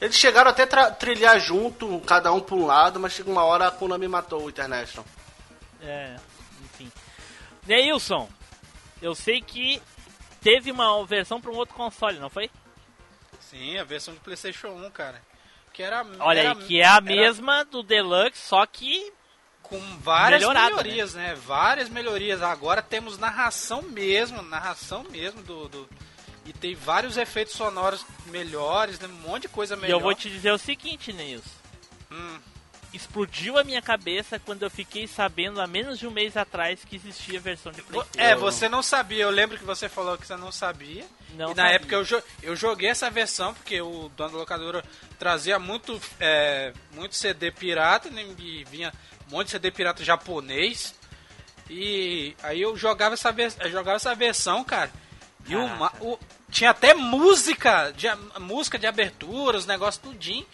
Eles 0.01 0.16
chegaram 0.16 0.51
até 0.51 0.66
trilhar 0.91 1.39
junto, 1.41 2.01
cada 2.01 2.32
um 2.32 2.41
por 2.41 2.59
um 2.59 2.66
lado, 2.66 2.99
mas 2.99 3.12
chega 3.12 3.30
uma 3.30 3.45
hora 3.45 3.68
a 3.68 3.70
Konami 3.70 4.09
matou 4.09 4.43
o 4.45 4.49
International. 4.51 5.07
É. 5.80 6.16
Neilson, 7.67 8.29
eu 9.03 9.14
sei 9.14 9.41
que 9.41 9.81
teve 10.41 10.71
uma 10.71 11.05
versão 11.05 11.41
para 11.41 11.51
um 11.51 11.57
outro 11.57 11.75
console, 11.75 12.19
não 12.19 12.31
foi? 12.31 12.51
Sim, 13.41 13.79
a 13.79 13.85
versão 13.85 14.14
de 14.14 14.21
PlayStation 14.21 14.69
1, 14.69 14.91
cara. 14.91 15.23
Que 15.73 15.83
era. 15.83 16.05
Olha 16.21 16.41
era- 16.41 16.51
aí, 16.53 16.57
que 16.67 16.81
é 16.81 16.87
a 16.87 16.93
era 16.97 17.01
mesma 17.03 17.64
do 17.64 17.83
Deluxe, 17.83 18.39
só 18.49 18.64
que 18.67 19.12
Com 19.62 19.81
várias 19.99 20.41
Melhorada, 20.41 20.71
melhorias, 20.71 21.14
né? 21.14 21.35
Várias 21.35 21.89
melhorias. 21.89 22.41
Agora 22.41 22.81
temos 22.81 23.19
narração 23.19 23.83
mesmo, 23.83 24.41
narração 24.43 25.03
mesmo 25.11 25.43
do. 25.43 25.69
do- 25.69 25.89
E 26.45 26.53
tem 26.53 26.77
vários 26.77 27.17
efeitos 27.17 27.55
sonoros 27.55 28.07
melhores, 28.27 29.01
né? 29.01 29.09
Um 29.09 29.29
monte 29.29 29.43
de 29.43 29.49
coisa 29.49 29.75
e 29.75 29.77
melhor. 29.77 29.97
eu 29.97 30.01
vou 30.01 30.14
te 30.14 30.31
dizer 30.31 30.53
o 30.53 30.59
seguinte, 30.59 31.12
Neilson. 31.12 31.51
Hum. 32.12 32.39
Explodiu 32.97 33.59
a 33.59 33.64
minha 33.64 33.82
cabeça 33.82 34.38
quando 34.38 34.62
eu 34.62 34.70
fiquei 34.70 35.07
sabendo 35.07 35.61
há 35.61 35.66
menos 35.66 35.99
de 35.99 36.07
um 36.07 36.11
mês 36.11 36.36
atrás 36.36 36.80
que 36.84 36.97
existia 36.97 37.38
a 37.38 37.42
versão 37.42 37.70
de 37.70 37.82
PlayStation. 37.82 38.18
É, 38.26 38.34
você 38.34 38.68
não 38.68 38.82
sabia. 38.82 39.22
Eu 39.24 39.30
lembro 39.30 39.59
que 39.59 39.64
você 39.64 39.88
falou 39.88 40.16
que 40.16 40.26
você 40.26 40.36
não 40.36 40.51
sabia. 40.51 41.05
Não 41.34 41.53
e 41.53 41.55
na 41.55 41.62
sabia. 41.64 41.72
época 41.76 41.94
eu, 41.94 42.05
jo- 42.05 42.22
eu 42.42 42.57
joguei 42.57 42.88
essa 42.88 43.11
versão 43.11 43.53
porque 43.55 43.80
o 43.80 44.09
dono 44.16 44.32
da 44.32 44.38
locadora 44.38 44.82
trazia 45.18 45.59
muito, 45.59 46.01
é, 46.18 46.72
muito 46.92 47.14
CD 47.14 47.51
pirata 47.51 48.09
né, 48.11 48.26
e 48.38 48.64
vinha 48.64 48.92
um 49.28 49.32
monte 49.32 49.47
de 49.47 49.51
CD 49.53 49.70
pirata 49.70 50.03
japonês. 50.03 50.94
E 51.68 52.34
aí 52.42 52.62
eu 52.62 52.76
jogava 52.76 53.14
essa, 53.14 53.34
eu 53.61 53.70
jogava 53.70 53.97
essa 53.97 54.14
versão, 54.14 54.64
cara. 54.64 54.90
E 55.49 55.55
o, 55.55 56.18
tinha 56.51 56.70
até 56.70 56.94
música, 56.94 57.92
de, 57.92 58.07
música 58.40 58.78
de 58.78 58.86
abertura, 58.86 59.59
os 59.59 59.66
negócios 59.66 60.03
tudinho. 60.03 60.47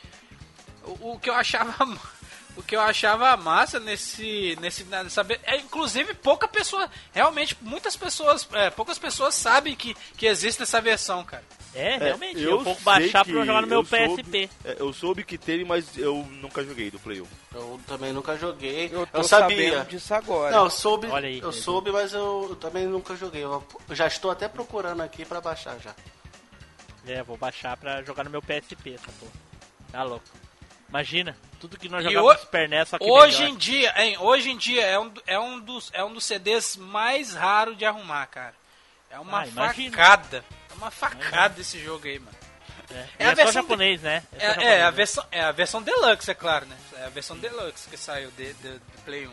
O, 0.84 1.12
o 1.12 1.18
que 1.20 1.30
eu 1.30 1.34
achava 1.34 1.72
o 2.56 2.62
que 2.62 2.76
eu 2.76 2.80
achava 2.80 3.36
massa 3.36 3.80
nesse 3.80 4.56
nesse 4.60 4.82
ve- 4.84 5.40
é, 5.44 5.56
inclusive 5.56 6.14
pouca 6.14 6.46
pessoa 6.46 6.88
realmente 7.12 7.56
muitas 7.60 7.96
pessoas 7.96 8.46
é, 8.52 8.68
poucas 8.70 8.98
pessoas 8.98 9.34
sabem 9.34 9.74
que, 9.74 9.94
que 10.16 10.26
existe 10.26 10.62
essa 10.62 10.80
versão 10.80 11.24
cara 11.24 11.42
É, 11.74 11.96
realmente. 11.96 12.42
eu 12.42 12.50
Eu, 12.50 12.60
vou 12.60 12.74
baixar 12.80 13.24
pra 13.24 13.32
jogar 13.44 13.62
no 13.62 13.66
meu 13.68 13.80
eu 13.80 13.84
soube- 13.86 14.22
PSP. 14.22 14.50
É, 14.64 14.76
eu 14.78 14.92
soube 14.92 15.24
que 15.24 15.38
teve, 15.38 15.64
mas 15.64 15.96
eu 15.96 16.16
nunca 16.42 16.62
joguei 16.62 16.90
do 16.90 16.98
Play 16.98 17.22
1. 17.22 17.26
Eu 17.54 17.80
também 17.86 18.12
nunca 18.12 18.36
joguei. 18.36 18.90
Eu 18.92 19.08
Eu, 19.12 19.24
sabia. 19.24 19.82
disso 19.84 20.12
agora. 20.12 20.54
Não, 20.54 20.64
eu 20.64 20.70
soube, 20.70 21.06
Olha 21.06 21.28
aí, 21.28 21.38
eu 21.40 21.50
soube, 21.50 21.90
mas 21.90 22.12
eu, 22.12 22.46
eu 22.50 22.56
também 22.56 22.86
nunca 22.86 23.16
joguei. 23.16 23.42
Eu, 23.42 23.64
já 23.92 24.06
estou 24.06 24.30
até 24.30 24.48
procurando 24.48 25.00
aqui 25.00 25.24
pra 25.24 25.40
baixar 25.40 25.78
já. 25.80 25.94
É, 27.06 27.22
vou 27.22 27.38
baixar 27.38 27.74
pra 27.78 28.02
jogar 28.02 28.24
no 28.24 28.30
meu 28.30 28.42
PSP, 28.42 28.92
essa 28.94 29.10
porra. 29.18 29.32
Tá 29.90 30.02
louco. 30.02 30.24
Imagina, 30.92 31.34
tudo 31.58 31.78
que 31.78 31.88
nós 31.88 32.04
jogávamos 32.04 32.34
no 32.34 32.40
Super 32.42 32.68
NES, 32.68 32.88
só 32.90 32.98
que 32.98 33.04
hoje 33.10 33.38
melhor. 33.38 33.54
em 33.54 33.56
dia 33.56 33.94
hein, 33.96 34.16
hoje 34.18 34.50
em 34.50 34.56
dia 34.58 34.84
é 34.84 34.98
um, 34.98 35.10
é 35.26 35.38
um 35.38 35.58
dos 35.58 35.90
é 35.94 36.04
um 36.04 36.12
dos 36.12 36.22
CDs 36.24 36.76
mais 36.76 37.32
raros 37.34 37.78
de 37.78 37.86
arrumar 37.86 38.26
cara 38.26 38.54
é 39.10 39.18
uma 39.18 39.42
Ah, 39.42 39.46
facada 39.46 40.44
é 40.70 40.74
uma 40.74 40.90
facada 40.90 41.60
esse 41.62 41.82
jogo 41.82 42.06
aí 42.06 42.18
mano 42.18 42.36
É, 42.90 43.06
É 43.20 43.24
a 43.26 43.28
é, 43.28 43.28
só 43.30 43.34
versão 43.36 43.62
japonês, 43.62 44.02
né? 44.02 44.22
é, 44.34 44.38
só 44.38 44.44
é, 44.44 44.48
japonês, 44.50 44.82
a 44.82 44.84
né? 44.84 44.90
versão 44.90 45.26
é 45.30 45.40
a 45.42 45.52
versão 45.52 45.82
deluxe 45.82 46.30
é 46.30 46.34
claro 46.34 46.66
né 46.66 46.76
é 46.98 47.04
a 47.06 47.08
versão 47.08 47.38
deluxe 47.38 47.88
que 47.88 47.96
saiu 47.96 48.30
de, 48.32 48.52
de- 48.52 48.78
do 48.78 49.02
Play 49.06 49.26
1 49.26 49.32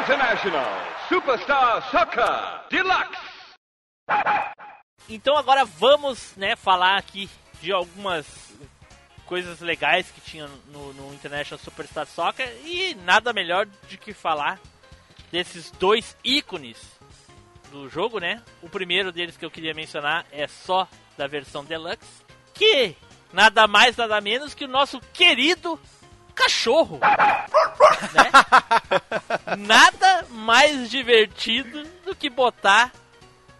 International 0.00 0.66
Superstar 1.08 1.90
Soccer 1.90 2.68
Deluxe. 2.70 3.36
Então 5.08 5.36
agora 5.36 5.64
vamos, 5.64 6.34
né, 6.36 6.56
falar 6.56 6.96
aqui 6.98 7.30
de 7.60 7.72
algumas 7.72 8.26
coisas 9.26 9.60
legais 9.60 10.10
que 10.10 10.20
tinha 10.20 10.48
no, 10.72 10.92
no 10.94 11.12
International 11.12 11.62
Superstar 11.62 12.06
Soccer 12.06 12.48
e 12.64 12.94
nada 12.94 13.32
melhor 13.32 13.66
do 13.66 13.98
que 13.98 14.12
falar 14.12 14.60
desses 15.32 15.70
dois 15.72 16.16
ícones 16.24 16.78
do 17.70 17.88
jogo, 17.88 18.18
né? 18.20 18.42
O 18.62 18.68
primeiro 18.68 19.10
deles 19.10 19.36
que 19.36 19.44
eu 19.44 19.50
queria 19.50 19.74
mencionar 19.74 20.24
é 20.30 20.46
só 20.46 20.88
da 21.18 21.26
versão 21.26 21.64
Deluxe, 21.64 22.24
que 22.54 22.94
nada 23.32 23.66
mais 23.66 23.96
nada 23.96 24.20
menos 24.20 24.54
que 24.54 24.64
o 24.64 24.68
nosso 24.68 25.00
querido 25.12 25.78
cachorro. 26.34 27.00
né? 28.12 28.30
Nada 29.58 30.26
mais 30.30 30.90
divertido 30.90 31.84
do 32.04 32.14
que 32.14 32.28
botar 32.28 32.92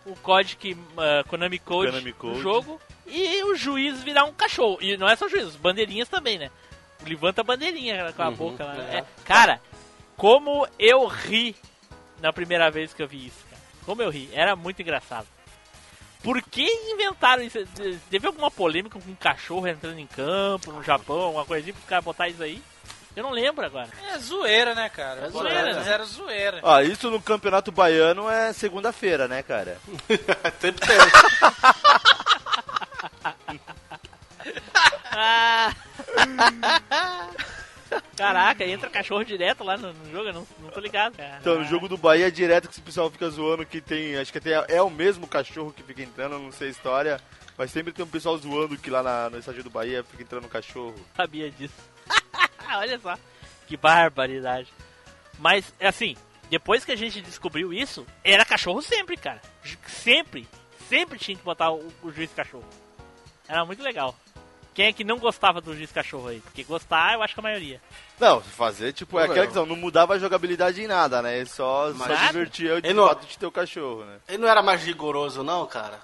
o 0.04 0.14
código 0.16 0.60
uh, 0.72 1.26
Konami 1.26 1.58
Code 1.58 1.90
Konami 1.90 2.10
no 2.10 2.16
Code. 2.16 2.40
jogo 2.40 2.80
e 3.08 3.42
o 3.44 3.54
juiz 3.54 4.02
virar 4.02 4.24
um 4.24 4.32
cachorro. 4.32 4.78
E 4.80 4.96
não 4.96 5.08
é 5.08 5.16
só 5.16 5.28
juiz, 5.28 5.44
os 5.46 5.56
bandeirinhas 5.56 6.08
também, 6.08 6.38
né? 6.38 6.50
Levanta 7.06 7.40
a 7.40 7.44
bandeirinha 7.44 8.12
com 8.12 8.22
a 8.22 8.30
boca 8.30 8.64
lá. 8.64 8.76
é. 8.90 8.98
É, 8.98 9.04
cara, 9.24 9.60
como 10.16 10.66
eu 10.78 11.06
ri 11.06 11.54
na 12.20 12.32
primeira 12.32 12.70
vez 12.70 12.92
que 12.94 13.02
eu 13.02 13.08
vi 13.08 13.26
isso, 13.26 13.44
cara. 13.50 13.62
Como 13.84 14.02
eu 14.02 14.10
ri, 14.10 14.28
era 14.32 14.56
muito 14.56 14.80
engraçado. 14.82 15.26
Por 16.22 16.42
que 16.42 16.66
inventaram 16.92 17.42
isso? 17.42 17.58
Teve 18.10 18.26
alguma 18.26 18.50
polêmica 18.50 18.98
com 18.98 19.10
um 19.10 19.14
cachorro 19.14 19.68
entrando 19.68 19.98
em 19.98 20.06
campo 20.06 20.72
no 20.72 20.82
Japão, 20.82 21.20
alguma 21.20 21.44
coisa 21.44 21.62
assim, 21.62 21.72
pro 21.78 21.86
cara 21.88 22.02
botar 22.02 22.28
isso 22.28 22.42
aí? 22.42 22.60
Eu 23.14 23.22
não 23.22 23.30
lembro 23.30 23.64
agora. 23.64 23.88
É 24.12 24.18
zoeira, 24.18 24.74
né, 24.74 24.90
cara? 24.90 25.26
É 25.26 25.30
Zoeira, 25.30 25.62
né? 25.72 25.78
Fizeram 25.78 26.04
zoeira. 26.04 26.60
Ó, 26.62 26.80
isso 26.82 27.10
no 27.10 27.18
Campeonato 27.22 27.72
Baiano 27.72 28.28
é 28.28 28.52
segunda-feira, 28.52 29.26
né, 29.26 29.42
cara? 29.42 29.78
Sempre 30.60 30.86
tem. 30.86 30.96
Ah. 35.18 35.72
Caraca, 38.16 38.64
entra 38.64 38.90
cachorro 38.90 39.24
direto 39.24 39.62
lá 39.62 39.76
no, 39.76 39.92
no 39.92 40.10
jogo, 40.10 40.28
eu 40.28 40.32
não, 40.32 40.46
não 40.60 40.70
tô 40.70 40.80
ligado, 40.80 41.16
cara. 41.16 41.38
Então, 41.40 41.58
no 41.58 41.64
jogo 41.64 41.88
do 41.88 41.96
Bahia, 41.96 42.30
direto 42.30 42.68
que 42.68 42.78
o 42.78 42.82
pessoal 42.82 43.10
fica 43.10 43.28
zoando 43.28 43.64
que 43.64 43.80
tem. 43.80 44.16
Acho 44.16 44.32
que 44.32 44.40
tem, 44.40 44.52
é 44.52 44.82
o 44.82 44.90
mesmo 44.90 45.26
cachorro 45.26 45.72
que 45.72 45.82
fica 45.82 46.02
entrando, 46.02 46.38
não 46.38 46.52
sei 46.52 46.68
a 46.68 46.70
história. 46.70 47.20
Mas 47.56 47.70
sempre 47.70 47.92
tem 47.92 48.04
um 48.04 48.08
pessoal 48.08 48.36
zoando 48.36 48.76
que 48.76 48.90
lá 48.90 49.02
na, 49.02 49.30
no 49.30 49.38
estádio 49.38 49.64
do 49.64 49.70
Bahia 49.70 50.04
fica 50.04 50.22
entrando 50.22 50.48
cachorro. 50.48 50.94
sabia 51.16 51.50
disso. 51.50 51.74
Olha 52.76 52.98
só, 52.98 53.16
que 53.66 53.76
barbaridade. 53.76 54.72
Mas, 55.38 55.72
assim, 55.80 56.16
depois 56.50 56.84
que 56.84 56.92
a 56.92 56.96
gente 56.96 57.20
descobriu 57.20 57.72
isso, 57.72 58.06
era 58.24 58.44
cachorro 58.44 58.82
sempre, 58.82 59.16
cara. 59.16 59.40
Sempre, 59.86 60.46
sempre 60.88 61.18
tinha 61.18 61.36
que 61.36 61.44
botar 61.44 61.70
o, 61.70 61.86
o 62.02 62.12
juiz 62.12 62.30
cachorro. 62.32 62.68
Era 63.48 63.64
muito 63.64 63.82
legal. 63.82 64.14
Quem 64.74 64.86
é 64.86 64.92
que 64.92 65.04
não 65.04 65.18
gostava 65.18 65.60
do 65.60 65.74
juiz 65.74 65.90
cachorro 65.90 66.28
aí? 66.28 66.40
Porque 66.40 66.62
gostar, 66.62 67.14
eu 67.14 67.22
acho 67.22 67.32
que 67.32 67.40
a 67.40 67.42
maioria. 67.42 67.80
Não, 68.20 68.42
fazer, 68.42 68.92
tipo, 68.92 69.18
é 69.18 69.22
aquela 69.24 69.38
não. 69.38 69.44
questão, 69.46 69.66
não 69.66 69.76
mudava 69.76 70.14
a 70.14 70.18
jogabilidade 70.18 70.82
em 70.82 70.86
nada, 70.86 71.22
né? 71.22 71.38
Ele 71.38 71.48
só, 71.48 71.90
só 71.92 72.06
Nada. 72.06 72.26
divertia 72.26 72.80
de 72.82 72.92
não- 72.92 73.08
fato 73.08 73.26
de 73.26 73.38
ter 73.38 73.46
o 73.46 73.50
cachorro, 73.52 74.04
né? 74.04 74.18
Ele 74.28 74.38
não 74.38 74.48
era 74.48 74.62
mais 74.62 74.82
rigoroso, 74.82 75.42
não, 75.42 75.66
cara? 75.66 75.98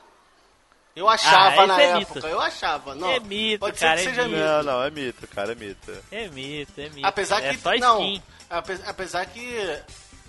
Eu 0.97 1.09
achava 1.09 1.63
Ah, 1.63 1.67
na 1.67 1.81
é 1.83 1.87
época, 2.01 2.15
mito. 2.17 2.27
eu 2.27 2.41
achava. 2.41 2.95
Não, 2.95 3.11
É 3.11 3.19
mito, 3.21 3.61
pode 3.61 3.79
cara, 3.79 3.97
ser 3.99 4.03
é 4.03 4.07
que 4.09 4.11
seja 4.15 4.29
mito. 4.29 4.37
mito. 4.41 4.49
Não, 4.53 4.63
não, 4.63 4.83
é 4.83 4.91
mito, 4.91 5.27
cara, 5.29 5.53
é 5.53 5.55
mito. 5.55 5.93
É 6.11 6.29
mito, 6.29 6.81
é 6.81 6.89
mito. 6.91 7.07
Apesar 7.07 7.43
é 7.43 7.51
que. 7.55 7.59
só 7.59 7.75
não, 7.77 8.01
skin. 8.03 8.23
ape- 8.51 8.81
apesar 8.87 9.27
que 9.27 9.79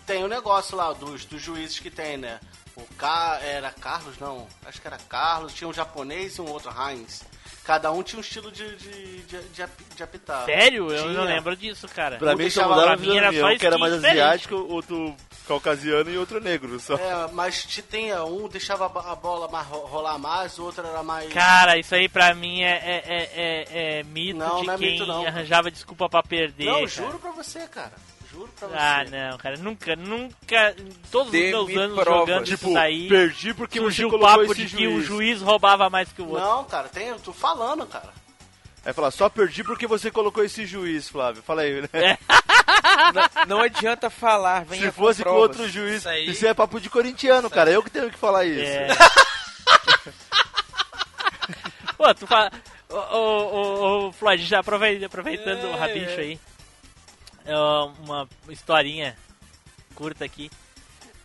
tem 0.05 0.23
o 0.23 0.27
negócio 0.27 0.75
lá 0.77 0.91
dos, 0.93 1.25
dos 1.25 1.41
juízes 1.41 1.79
que 1.79 1.89
tem, 1.89 2.15
né? 2.17 2.39
O 2.75 2.81
Ca... 2.97 3.39
Era 3.41 3.71
Carlos, 3.71 4.17
não. 4.19 4.47
Acho 4.65 4.81
que 4.81 4.87
era 4.87 4.97
Carlos, 4.97 5.53
tinha 5.53 5.67
um 5.67 5.73
japonês 5.73 6.35
e 6.37 6.41
um 6.41 6.49
outro 6.49 6.71
Heinz. 6.71 7.23
Cada 7.63 7.91
um 7.91 8.03
tinha 8.03 8.17
um 8.17 8.21
estilo 8.21 8.51
de, 8.51 8.75
de, 8.75 9.21
de, 9.21 9.41
de, 9.49 9.63
ap- 9.63 9.95
de 9.95 10.03
apitar. 10.03 10.43
Sério? 10.45 10.91
Eu 10.91 11.09
não 11.11 11.23
lembro 11.23 11.55
disso, 11.55 11.87
cara. 11.87 12.17
Pra 12.17 12.33
Um 12.33 12.37
mim, 12.37 12.49
só 12.49 12.67
mudaram 12.67 12.87
pra 12.87 12.97
mim 12.97 13.15
era 13.17 13.31
só 13.31 13.47
um 13.47 13.57
que 13.57 13.65
era 13.65 13.77
mais 13.77 13.93
diferente. 13.93 14.19
asiático, 14.19 14.55
outro 14.55 15.15
caucasiano 15.47 16.09
e 16.09 16.17
outro 16.17 16.41
negro, 16.41 16.77
só. 16.79 16.95
É, 16.95 17.29
mas 17.31 17.63
te- 17.63 17.81
tem 17.81 18.13
um 18.19 18.49
deixava 18.49 18.85
a 18.87 18.89
bo- 18.89 18.99
a 18.99 19.15
bola 19.15 19.47
mais 19.49 19.65
ro- 19.67 19.85
rolar 19.85 20.17
mais, 20.17 20.57
o 20.59 20.63
outro 20.65 20.85
era 20.85 21.01
mais. 21.03 21.31
Cara, 21.31 21.77
isso 21.77 21.93
aí 21.95 22.09
pra 22.09 22.33
mim 22.33 22.63
é, 22.63 22.71
é, 22.71 23.03
é, 23.05 23.23
é- 23.33 23.99
é 23.99 24.03
mito 24.03 24.39
Não, 24.39 24.59
de 24.61 24.67
não 24.67 24.73
é 24.73 24.77
quem 24.77 24.91
mito, 24.93 25.05
não. 25.05 25.25
arranjava 25.25 25.71
desculpa 25.71 26.09
pra 26.09 26.21
perder. 26.23 26.65
não, 26.65 26.73
cara. 26.79 26.87
juro 26.87 27.19
pra 27.19 27.31
você, 27.31 27.65
cara. 27.67 27.93
Juro 28.33 28.49
pra 28.59 28.67
você. 28.67 28.75
Ah, 28.77 29.05
não, 29.11 29.37
cara, 29.37 29.57
nunca, 29.57 29.95
nunca, 29.95 30.75
todos 31.11 31.27
os 31.27 31.33
meus 31.39 31.77
anos 31.77 31.99
provas. 32.03 32.27
jogando 32.29 32.45
Tipo, 32.45 32.65
isso 32.65 32.73
daí, 32.73 33.07
perdi 33.07 33.53
porque 33.53 33.79
você 33.79 33.83
surgiu 34.01 34.07
o 34.09 34.19
papo 34.19 34.43
esse 34.43 34.65
de 34.65 34.75
que 34.75 34.87
o 34.87 34.93
juiz. 35.01 35.05
juiz 35.05 35.41
roubava 35.41 35.87
mais 35.89 36.11
que 36.11 36.21
o 36.21 36.27
outro. 36.29 36.43
Não, 36.43 36.63
cara, 36.65 36.89
tem, 36.89 37.07
eu 37.09 37.19
tô 37.19 37.31
falando, 37.31 37.85
cara. 37.85 38.09
Aí 38.85 38.91
falar, 38.91 39.11
só 39.11 39.29
perdi 39.29 39.63
porque 39.63 39.87
você 39.87 40.11
colocou 40.11 40.43
esse 40.43 40.65
juiz, 40.65 41.07
Flávio. 41.07 41.41
Fala 41.43 41.61
aí, 41.61 41.81
né? 41.81 41.87
É. 41.93 42.17
Não, 43.47 43.57
não 43.57 43.63
adianta 43.63 44.09
falar, 44.09 44.65
Se 44.67 44.91
fosse 44.91 45.23
com 45.23 45.29
outro 45.31 45.67
juiz, 45.69 45.99
Isso 45.99 46.09
aí- 46.09 46.29
isso 46.29 46.45
é 46.45 46.53
papo 46.53 46.79
de 46.81 46.89
corintiano, 46.89 47.49
cara. 47.49 47.71
Eu 47.71 47.81
que 47.83 47.89
tenho 47.89 48.09
que 48.11 48.17
falar 48.17 48.43
isso. 48.45 48.59
É. 48.61 48.87
Pô, 51.97 52.13
tu 52.13 52.27
fala. 52.27 52.51
Ô, 52.89 52.95
ô, 52.95 53.17
ô, 53.17 54.07
ô, 54.07 54.11
Floyd, 54.11 54.43
já 54.45 54.59
aprovei- 54.59 55.03
aproveitando 55.03 55.63
o 55.65 55.73
É, 55.75 55.79
rabicho 55.79 56.19
é. 56.19 56.23
aí. 56.23 56.39
É, 57.45 57.55
uma 58.03 58.27
historinha 58.49 59.17
curta 59.95 60.25
aqui. 60.25 60.49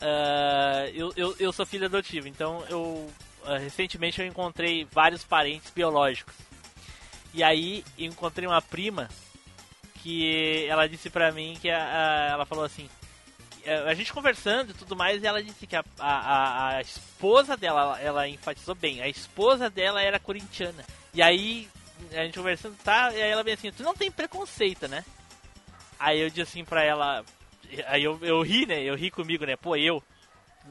Ah, 0.01 0.89
eu, 0.95 1.13
eu, 1.17 1.37
eu 1.39 1.53
sou 1.53 1.67
filho 1.67 1.87
adotivo, 1.87 2.29
então 2.29 2.65
eu. 2.69 3.11
ah, 3.45 3.59
recentemente 3.59 4.21
eu 4.21 4.27
encontrei 4.27 4.87
vários 4.93 5.25
parentes 5.25 5.71
biológicos. 5.71 6.35
E 7.35 7.43
aí 7.43 7.85
encontrei 7.99 8.47
uma 8.47 8.63
prima 8.63 9.09
que 10.03 10.65
ela 10.69 10.89
disse 10.89 11.11
pra 11.11 11.33
mim 11.33 11.59
que 11.61 11.69
a, 11.71 11.79
a- 11.83 12.29
ela 12.33 12.47
falou 12.47 12.65
assim. 12.65 12.89
é, 13.65 13.75
A 13.91 13.95
gente 13.95 14.13
conversando 14.13 14.71
e 14.71 14.75
tudo 14.75 14.95
mais, 14.97 15.23
e 15.23 15.27
ela 15.27 15.43
disse 15.43 15.67
que 15.67 15.77
a, 15.77 15.85
a, 15.99 16.77
a- 16.77 16.81
esposa 16.81 17.57
dela, 17.57 17.99
ela, 18.01 18.29
enfatizou 18.29 18.75
bem, 18.75 19.03
a 19.03 19.09
esposa 19.09 19.69
dela 19.69 20.01
era 20.01 20.19
corintiana. 20.21 20.85
E 21.13 21.21
aí, 21.21 21.69
a 22.13 22.25
gente 22.25 22.39
conversando, 22.39 22.77
tá, 22.85 23.13
e 23.13 23.21
aí 23.21 23.31
ela 23.31 23.43
veio 23.43 23.57
assim, 23.57 23.73
tu 23.73 23.83
não 23.83 23.95
tem 23.95 24.11
preconceito, 24.11 24.87
né? 24.89 25.05
Aí 25.99 26.21
eu 26.21 26.29
disse 26.29 26.43
assim 26.43 26.65
pra 26.65 26.83
ela, 26.83 27.25
aí 27.87 28.05
eu, 28.05 28.19
eu 28.23 28.41
ri, 28.43 28.67
né? 28.67 28.83
Eu 28.83 28.95
ri 28.95 29.11
comigo, 29.11 29.45
né? 29.45 29.57
Pô, 29.57 29.77
eu, 29.77 30.03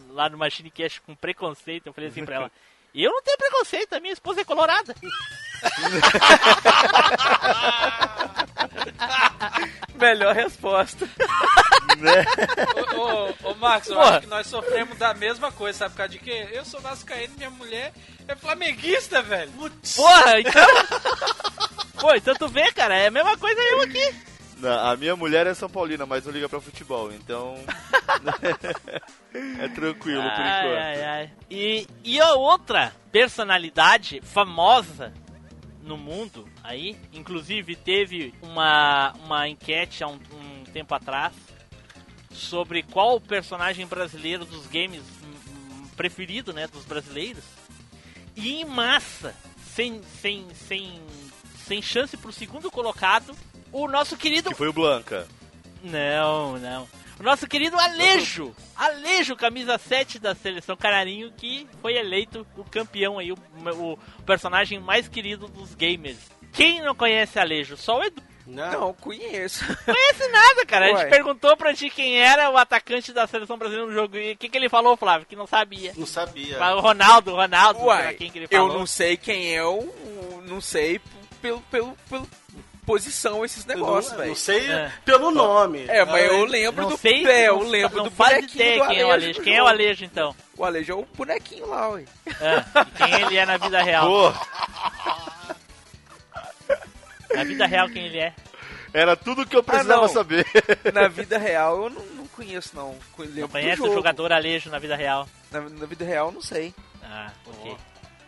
lá 0.10 0.30
no 0.30 0.38
Machine 0.38 0.72
Cash 0.72 1.00
com 1.00 1.16
preconceito, 1.16 1.88
eu 1.88 1.94
falei 1.94 2.10
assim 2.10 2.24
pra 2.24 2.36
ela, 2.36 2.52
eu 2.96 3.12
não 3.12 3.22
tenho 3.22 3.38
preconceito, 3.38 3.94
a 3.94 4.00
minha 4.00 4.14
esposa 4.14 4.42
é 4.42 4.46
colorada. 4.46 4.96
Melhor 9.96 10.34
resposta. 10.36 11.08
Ô, 12.96 13.02
ô, 13.02 13.52
ô, 13.52 13.56
Max, 13.56 13.88
eu 13.88 13.96
Porra. 13.96 14.10
acho 14.10 14.22
que 14.22 14.28
nós 14.28 14.48
sofremos 14.48 14.98
da 14.98 15.14
mesma 15.14 15.52
coisa, 15.52 15.80
sabe 15.80 15.92
por 15.92 15.98
causa 15.98 16.12
de 16.14 16.20
quê? 16.20 16.48
Eu 16.52 16.66
sou 16.66 16.80
vascaíno, 16.80 17.34
minha 17.38 17.50
mulher 17.50 17.94
é 18.28 18.36
flamenguista, 18.36 19.22
velho. 19.22 19.52
Porra, 19.96 20.40
então... 20.40 20.68
Pô, 22.00 22.14
então 22.14 22.36
tu 22.36 22.48
vê, 22.48 22.72
cara, 22.72 22.96
é 22.96 23.08
a 23.08 23.12
mesma 23.12 23.38
coisa 23.38 23.60
eu 23.60 23.82
aqui. 23.82 24.16
Não, 24.60 24.88
a 24.90 24.96
minha 24.96 25.16
mulher 25.16 25.46
é 25.46 25.54
São 25.54 25.70
Paulina, 25.70 26.06
mas 26.06 26.26
não 26.26 26.32
liga 26.32 26.50
pra 26.50 26.60
futebol, 26.60 27.12
então. 27.12 27.56
é 29.60 29.68
tranquilo 29.70 30.22
por 30.22 30.42
Ai, 30.42 30.60
enquanto. 30.60 30.82
ai, 30.82 31.04
ai. 31.04 31.32
E, 31.50 31.88
e 32.04 32.20
a 32.20 32.34
outra 32.34 32.92
personalidade 33.12 34.20
famosa 34.22 35.14
no 35.82 35.98
mundo 35.98 36.48
aí, 36.64 36.98
inclusive 37.14 37.76
teve 37.76 38.34
uma, 38.42 39.14
uma 39.24 39.48
enquete 39.48 40.04
há 40.04 40.08
um, 40.08 40.20
um 40.34 40.64
tempo 40.66 40.94
atrás 40.94 41.34
sobre 42.32 42.84
qual 42.84 43.16
o 43.16 43.22
personagem 43.22 43.86
brasileiro 43.88 44.46
dos 44.46 44.68
games 44.68 45.04
preferido, 45.96 46.54
né, 46.54 46.68
dos 46.68 46.86
brasileiros. 46.86 47.44
E 48.36 48.62
em 48.62 48.66
massa, 48.66 49.34
sem, 49.74 50.02
sem, 50.22 50.46
sem, 50.54 51.02
sem 51.66 51.82
chance 51.82 52.16
pro 52.16 52.32
segundo 52.32 52.70
colocado, 52.70 53.36
o 53.72 53.88
nosso 53.88 54.16
querido 54.18 54.50
Que 54.50 54.56
foi 54.56 54.68
o 54.68 54.74
Blanca. 54.74 55.28
não, 55.84 56.58
não. 56.58 56.88
O 57.20 57.24
nosso 57.24 57.48
querido 57.48 57.76
Alejo, 57.80 58.56
Alejo, 58.76 59.36
camisa 59.36 59.76
7 59.80 60.20
da 60.20 60.36
seleção 60.36 60.78
Canarinho, 60.78 61.32
que 61.32 61.68
foi 61.82 61.98
eleito 61.98 62.46
o 62.56 62.64
campeão 62.64 63.18
aí, 63.18 63.32
o, 63.32 63.38
o 63.76 63.98
personagem 64.24 64.80
mais 64.80 65.08
querido 65.08 65.48
dos 65.48 65.74
gamers. 65.74 66.20
Quem 66.54 66.80
não 66.80 66.94
conhece 66.94 67.40
Alejo? 67.40 67.76
Só 67.76 67.98
o 68.00 68.04
Edu. 68.04 68.22
Não. 68.46 68.72
Não, 68.72 68.94
conheço. 68.94 69.66
Conhece 69.84 70.28
nada, 70.32 70.66
cara. 70.66 70.86
A 70.86 70.90
gente 70.90 70.98
Ué. 71.06 71.10
perguntou 71.10 71.58
pra 71.58 71.74
ti 71.74 71.90
quem 71.90 72.18
era 72.22 72.50
o 72.52 72.56
atacante 72.58 73.12
da 73.12 73.26
seleção 73.28 73.58
brasileira 73.58 73.90
no 73.90 73.94
jogo. 73.98 74.16
E 74.16 74.34
o 74.34 74.38
que, 74.38 74.48
que 74.48 74.58
ele 74.58 74.70
falou, 74.70 74.96
Flávio? 74.96 75.26
Que 75.28 75.36
não 75.36 75.48
sabia. 75.48 75.94
Não 75.98 76.06
sabia. 76.06 76.58
O 76.76 76.80
Ronaldo, 76.80 77.32
o 77.32 77.36
Ronaldo, 77.36 77.80
Uai, 77.82 78.14
quem 78.14 78.30
que 78.32 78.38
ele 78.38 78.48
eu 78.50 78.60
falou. 78.62 78.78
não 78.78 78.86
sei 78.86 79.18
quem 79.18 79.54
é 79.56 79.64
o... 79.66 79.82
Não 80.48 80.62
sei 80.62 81.02
pelo, 81.42 81.60
pelo, 81.64 81.98
pelo, 82.10 82.28
posição 82.88 83.44
esses 83.46 83.66
negócios, 83.66 84.14
velho. 84.16 84.30
não 84.30 84.36
sei 84.36 84.72
É. 84.72 84.92
pelo 85.06 85.30
nome. 85.30 85.86
É, 85.88 86.04
mas 86.06 86.24
eu 86.26 86.46
lembro 86.46 86.84
Não 86.84 86.90
do 86.92 86.98
sei, 86.98 87.22
pé, 87.24 87.48
não, 87.48 87.62
eu 87.62 87.70
lembro 87.70 87.98
não 87.98 88.04
do 88.06 88.12
faz 88.12 88.36
bonequinho 88.38 88.62
ideia 88.64 88.80
do 88.80 88.88
quem 88.88 89.00
é 89.00 89.06
o 89.06 89.12
Alejo. 89.12 89.42
Quem 89.42 89.56
é 89.58 89.64
o. 89.64 89.68
Alejo, 89.68 90.06
então? 90.06 90.36
O 90.58 90.66
Alejo 90.66 90.94
é 90.94 90.96
o 90.96 91.06
bonequinho 91.16 91.68
lá, 91.68 91.90
ué. 91.90 92.06
Ah, 92.42 92.86
e 92.88 92.92
quem 92.98 93.14
ele 93.22 93.38
é 93.38 93.46
na 93.46 93.58
vida 93.58 93.84
real? 93.84 94.08
Pô, 94.08 94.34
Na 97.36 97.44
vida 97.44 97.66
real, 97.68 97.90
quem 97.90 98.06
ele 98.06 98.20
é? 98.20 98.34
era 98.94 99.16
tudo 99.16 99.46
que 99.46 99.56
eu 99.56 99.62
precisava 99.62 100.02
não. 100.04 100.08
saber. 100.08 100.46
Na 100.94 101.08
vida 101.08 101.38
real 101.38 101.84
eu 101.84 101.90
não, 101.90 102.02
não 102.16 102.28
conheço, 102.28 102.72
não. 102.74 102.96
Eu 103.20 103.26
Não 103.42 103.48
conhece 103.50 103.82
o 103.82 103.94
jogador 103.94 104.32
Alejo 104.32 104.70
na 104.70 104.80
vida 104.80 104.96
real? 104.96 105.28
Na, 105.52 105.60
na 105.62 105.86
vida 105.86 106.06
real 106.06 106.28
eu 106.28 106.32
não 106.34 106.42
sei. 106.42 106.74
Ah, 107.04 107.32
ok. 107.46 107.76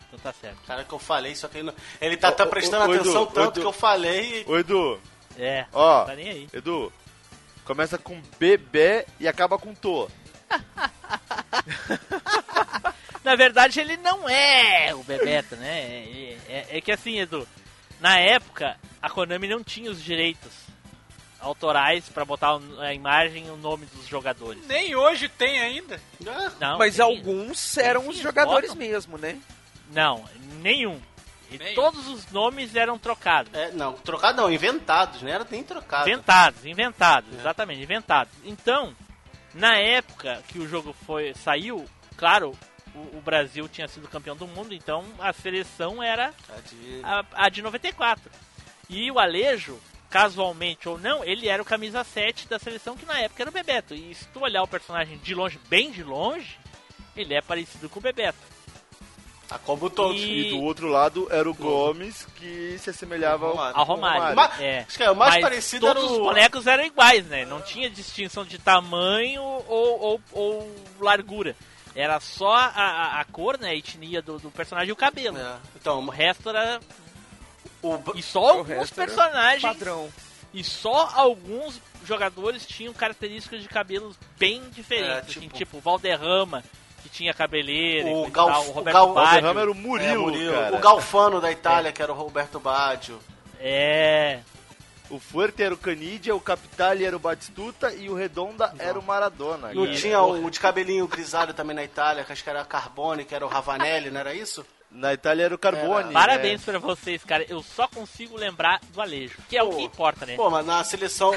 Então 0.09 0.19
tá 0.19 0.33
certo. 0.33 0.57
Cara, 0.65 0.83
que 0.83 0.91
eu 0.93 0.99
falei, 0.99 1.35
só 1.35 1.47
que 1.47 1.59
ele, 1.59 1.67
não- 1.67 1.73
ele 2.01 2.17
tá, 2.17 2.31
tá 2.31 2.43
ô, 2.43 2.47
prestando 2.47 2.89
ô, 2.89 2.93
Edu, 2.93 3.01
atenção 3.01 3.23
ô, 3.23 3.27
tanto 3.27 3.51
Edu. 3.53 3.61
que 3.61 3.67
eu 3.67 3.71
falei. 3.71 4.43
Ô 4.47 4.57
Edu, 4.57 4.99
É, 5.37 5.65
ó, 5.71 5.99
não 5.99 6.05
tá 6.07 6.15
nem 6.15 6.29
aí. 6.29 6.49
Edu, 6.51 6.91
começa 7.63 7.97
com 7.97 8.19
bebê 8.39 9.05
e 9.19 9.27
acaba 9.27 9.57
com 9.59 9.73
to. 9.75 10.09
Na 13.23 13.35
verdade, 13.35 13.79
ele 13.79 13.97
não 13.97 14.27
é 14.27 14.93
o 14.95 15.03
Bebeto, 15.03 15.55
né? 15.55 15.79
É, 15.81 16.37
é- 16.47 16.67
é 16.77 16.81
que 16.81 16.91
assim, 16.91 17.19
Edu, 17.19 17.47
na 17.99 18.17
época, 18.19 18.77
a 19.01 19.09
Konami 19.09 19.47
não 19.47 19.63
tinha 19.63 19.91
os 19.91 20.01
direitos 20.01 20.51
autorais 21.39 22.07
pra 22.09 22.25
botar 22.25 22.59
a 22.79 22.93
imagem 22.93 23.47
e 23.47 23.49
o 23.49 23.57
nome 23.57 23.85
dos 23.87 24.07
jogadores. 24.07 24.65
Nem 24.67 24.95
hoje 24.95 25.29
tem 25.29 25.59
ainda. 25.59 25.99
Não, 26.59 26.77
Mas 26.77 26.95
tem- 26.95 27.05
alguns 27.05 27.77
eram 27.77 28.01
tem 28.01 28.09
os 28.11 28.17
jogadores 28.17 28.71
botam. 28.73 28.87
mesmo, 28.87 29.17
né? 29.17 29.37
Não, 29.89 30.23
nenhum. 30.61 31.01
E 31.51 31.57
Nenhum. 31.57 31.73
todos 31.75 32.07
os 32.07 32.29
nomes 32.31 32.75
eram 32.75 32.97
trocados. 32.99 33.51
é, 33.55 33.71
não, 33.71 33.93
trocado 33.93 34.39
não, 34.41 34.51
inventados, 34.51 35.21
não 35.23 35.29
era 35.31 35.45
nem 35.49 35.63
trocado. 35.63 36.07
Inventados, 36.07 36.63
inventados, 36.63 37.33
É. 37.35 37.39
exatamente, 37.39 37.81
inventados. 37.81 38.31
Então, 38.45 38.95
na 39.53 39.77
época 39.79 40.43
que 40.47 40.59
o 40.59 40.67
jogo 40.67 40.93
foi 41.07 41.33
saiu, 41.33 41.85
claro, 42.15 42.55
o, 42.93 43.17
o 43.17 43.21
Brasil 43.25 43.67
tinha 43.67 43.87
sido 43.87 44.07
campeão 44.07 44.35
do 44.35 44.47
mundo, 44.47 44.75
então 44.75 45.03
a 45.17 45.33
seleção 45.33 46.03
era 46.03 46.31
É 46.49 46.61
de- 46.69 47.01
a, 47.03 47.25
a 47.33 47.49
de 47.49 47.63
94. 47.63 48.29
E 48.87 49.09
o 49.09 49.17
Alejo, 49.17 49.79
casualmente 50.07 50.87
ou 50.87 50.99
não, 50.99 51.23
ele 51.23 51.47
era 51.47 51.61
o 51.61 51.65
camisa 51.65 52.03
7 52.03 52.47
da 52.47 52.59
seleção 52.59 52.95
que 52.95 53.07
na 53.07 53.19
época 53.21 53.41
era 53.41 53.49
o 53.49 53.53
Bebeto. 53.53 53.95
E 53.95 54.13
se 54.13 54.27
tu 54.27 54.41
olhar 54.41 54.61
o 54.61 54.67
personagem 54.67 55.17
de 55.17 55.33
longe, 55.33 55.59
bem 55.67 55.89
de 55.89 56.03
longe, 56.03 56.59
ele 57.15 57.33
é 57.33 57.41
parecido 57.41 57.89
com 57.89 57.97
o 57.97 58.03
Bebeto. 58.03 58.37
Ah, 59.51 59.57
como 59.57 59.89
todos. 59.89 60.21
E- 60.21 60.47
E 60.47 60.49
do 60.51 60.61
outro 60.61 60.87
lado 60.87 61.27
era 61.31 61.49
o 61.49 61.53
Gomes, 61.53 62.27
que 62.35 62.77
se 62.79 62.89
assemelhava 62.91 63.45
ao, 63.47 63.51
Romário. 63.53 63.77
Ao 63.77 63.85
Romário. 63.85 64.35
Mas- 64.35 64.59
é. 64.61 64.79
acho 64.87 64.97
que 64.97 65.03
é, 65.03 65.09
o 65.11 65.15
mais 65.15 65.33
Mas 65.35 65.41
parecido 65.43 65.87
todos 65.87 66.03
era 66.03 66.11
os 66.13 66.17
bonecos 66.19 66.67
eram 66.67 66.85
iguais, 66.85 67.25
né? 67.25 67.45
Não 67.45 67.59
tinha 67.61 67.89
distinção 67.89 68.45
de 68.45 68.59
tamanho 68.59 69.41
ou, 69.41 69.99
ou, 69.99 70.21
ou 70.33 70.75
largura. 70.99 71.55
Era 71.95 72.19
só 72.19 72.53
a, 72.53 72.65
a, 72.67 73.21
a 73.21 73.25
cor, 73.25 73.57
né? 73.59 73.69
A 73.71 73.75
etnia 73.75 74.21
do, 74.21 74.37
do 74.37 74.51
personagem 74.51 74.89
e 74.89 74.93
o 74.93 74.95
cabelo. 74.95 75.37
É, 75.37 75.55
Então, 75.75 75.99
O 76.05 76.09
resto 76.09 76.47
era. 76.49 76.79
o, 77.81 77.97
E 78.15 78.21
só 78.21 78.55
O 78.55 78.59
alguns 78.59 78.91
personagens. 78.91 79.61
Padrão. 79.63 80.09
E 80.53 80.63
só 80.63 81.11
alguns 81.15 81.81
jogadores 82.05 82.65
tinham 82.65 82.93
características 82.93 83.61
de 83.61 83.67
cabelos 83.67 84.15
bem 84.37 84.61
diferentes. 84.69 85.09
É, 85.09 85.19
assim, 85.19 85.39
tipo- 85.41 85.57
tipo 85.57 85.77
o 85.77 85.81
Valderrama, 85.81 86.63
que 87.01 87.09
tinha 87.09 87.33
cabeleira, 87.33 88.09
e 88.09 88.13
O 88.13 88.27
e 88.27 88.29
Gal- 88.29 88.47
tal, 88.47 88.63
o 88.65 88.69
o 88.69 88.71
Roberto 88.71 88.93
Gal- 88.95 89.09
O 89.09 89.13
Baggio. 89.13 89.31
Valderrama 89.31 89.61
era 89.61 89.71
o 89.71 89.73
é, 89.73 89.77
Murilo, 89.77 90.21
Murilo. 90.23 90.53
cara. 90.53 90.75
o 90.75 90.79
Galfano 90.79 91.41
da 91.41 91.51
Itália, 91.51 91.91
que 91.91 92.01
era 92.01 92.11
o 92.11 92.15
Roberto 92.15 92.59
Baggio. 92.59 93.19
É. 93.59 94.39
O 95.09 95.19
Fuerte 95.19 95.63
era 95.63 95.73
o 95.73 95.77
Canidia, 95.77 96.35
o 96.35 96.39
Capitali 96.39 97.03
era 97.03 97.15
o 97.15 97.19
Batistuta 97.19 97.91
e 97.93 98.09
o 98.09 98.13
Redonda 98.13 98.71
era 98.77 98.97
o 98.99 99.01
Maradona. 99.01 99.73
Não 99.73 99.85
cara. 99.85 99.97
tinha 99.97 100.21
o 100.21 100.49
de 100.51 100.59
cabelinho 100.59 101.07
grisalho 101.07 101.51
também 101.53 101.75
na 101.75 101.83
Itália, 101.83 102.23
que 102.23 102.31
acho 102.31 102.43
que 102.43 102.49
era 102.49 102.63
Carbone, 102.63 103.25
que 103.25 103.33
era 103.33 103.43
o 103.43 103.49
Ravanelli, 103.49 104.11
não 104.11 104.19
era 104.19 104.35
isso? 104.35 104.63
Na 104.91 105.13
Itália 105.13 105.45
era 105.45 105.53
o 105.55 105.57
Carbone. 105.57 106.07
né? 106.07 106.13
Parabéns 106.13 106.63
pra 106.63 106.79
vocês, 106.79 107.23
cara. 107.23 107.45
Eu 107.47 107.61
só 107.61 107.87
consigo 107.87 108.35
lembrar 108.35 108.79
do 108.91 108.99
Alejo, 109.01 109.37
que 109.47 109.55
é 109.55 109.61
o 109.63 109.69
Pô, 109.69 109.75
que 109.77 109.83
importa, 109.83 110.25
né? 110.25 110.35
Pô, 110.35 110.49
mas 110.49 110.65
na 110.65 110.83
seleção, 110.83 111.31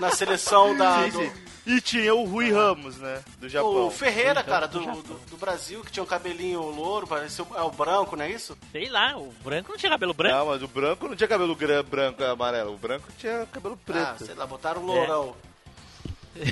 na 0.00 0.10
seleção 0.10 0.76
da... 0.76 1.04
Sim, 1.04 1.10
do- 1.10 1.18
sim. 1.20 1.32
E 1.68 1.80
tinha 1.80 2.14
o 2.14 2.24
Rui 2.24 2.52
Ramos, 2.52 2.96
né? 2.98 3.24
Do 3.40 3.48
Japão. 3.48 3.86
o 3.88 3.90
Ferreira, 3.90 4.40
cara, 4.44 4.68
do, 4.68 4.78
do 4.80 5.02
do, 5.02 5.14
do 5.30 5.36
Brasil, 5.36 5.82
que 5.82 5.90
tinha 5.90 6.02
um 6.02 6.06
cabelinho 6.06 6.60
louro, 6.60 7.08
parecia 7.08 7.44
o- 7.44 7.56
é 7.56 7.62
o 7.62 7.70
branco, 7.72 8.14
não 8.16 8.24
é 8.24 8.30
isso? 8.30 8.56
Sei 8.70 8.88
lá, 8.88 9.16
o 9.16 9.32
branco 9.42 9.70
não 9.72 9.76
tinha 9.78 9.90
cabelo 9.90 10.14
branco. 10.14 10.36
Não, 10.36 10.46
mas 10.46 10.62
o 10.62 10.68
branco 10.68 11.08
não 11.08 11.16
tinha 11.16 11.26
cabelo 11.26 11.56
branco 11.56 12.22
e 12.22 12.24
amarelo. 12.24 12.74
O 12.74 12.78
branco 12.78 13.08
tinha 13.18 13.46
cabelo 13.46 13.76
Ah, 13.82 13.84
preto. 13.84 14.26
sei 14.26 14.34
lá, 14.36 14.46
botaram 14.46 14.80
o 14.82 14.86
lourão. 14.86 15.36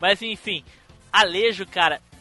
Mas 0.00 0.20
enfim, 0.20 0.62
Alejo, 1.12 1.64
cara, 1.66 1.94
é- 1.96 2.00
é- 2.00 2.15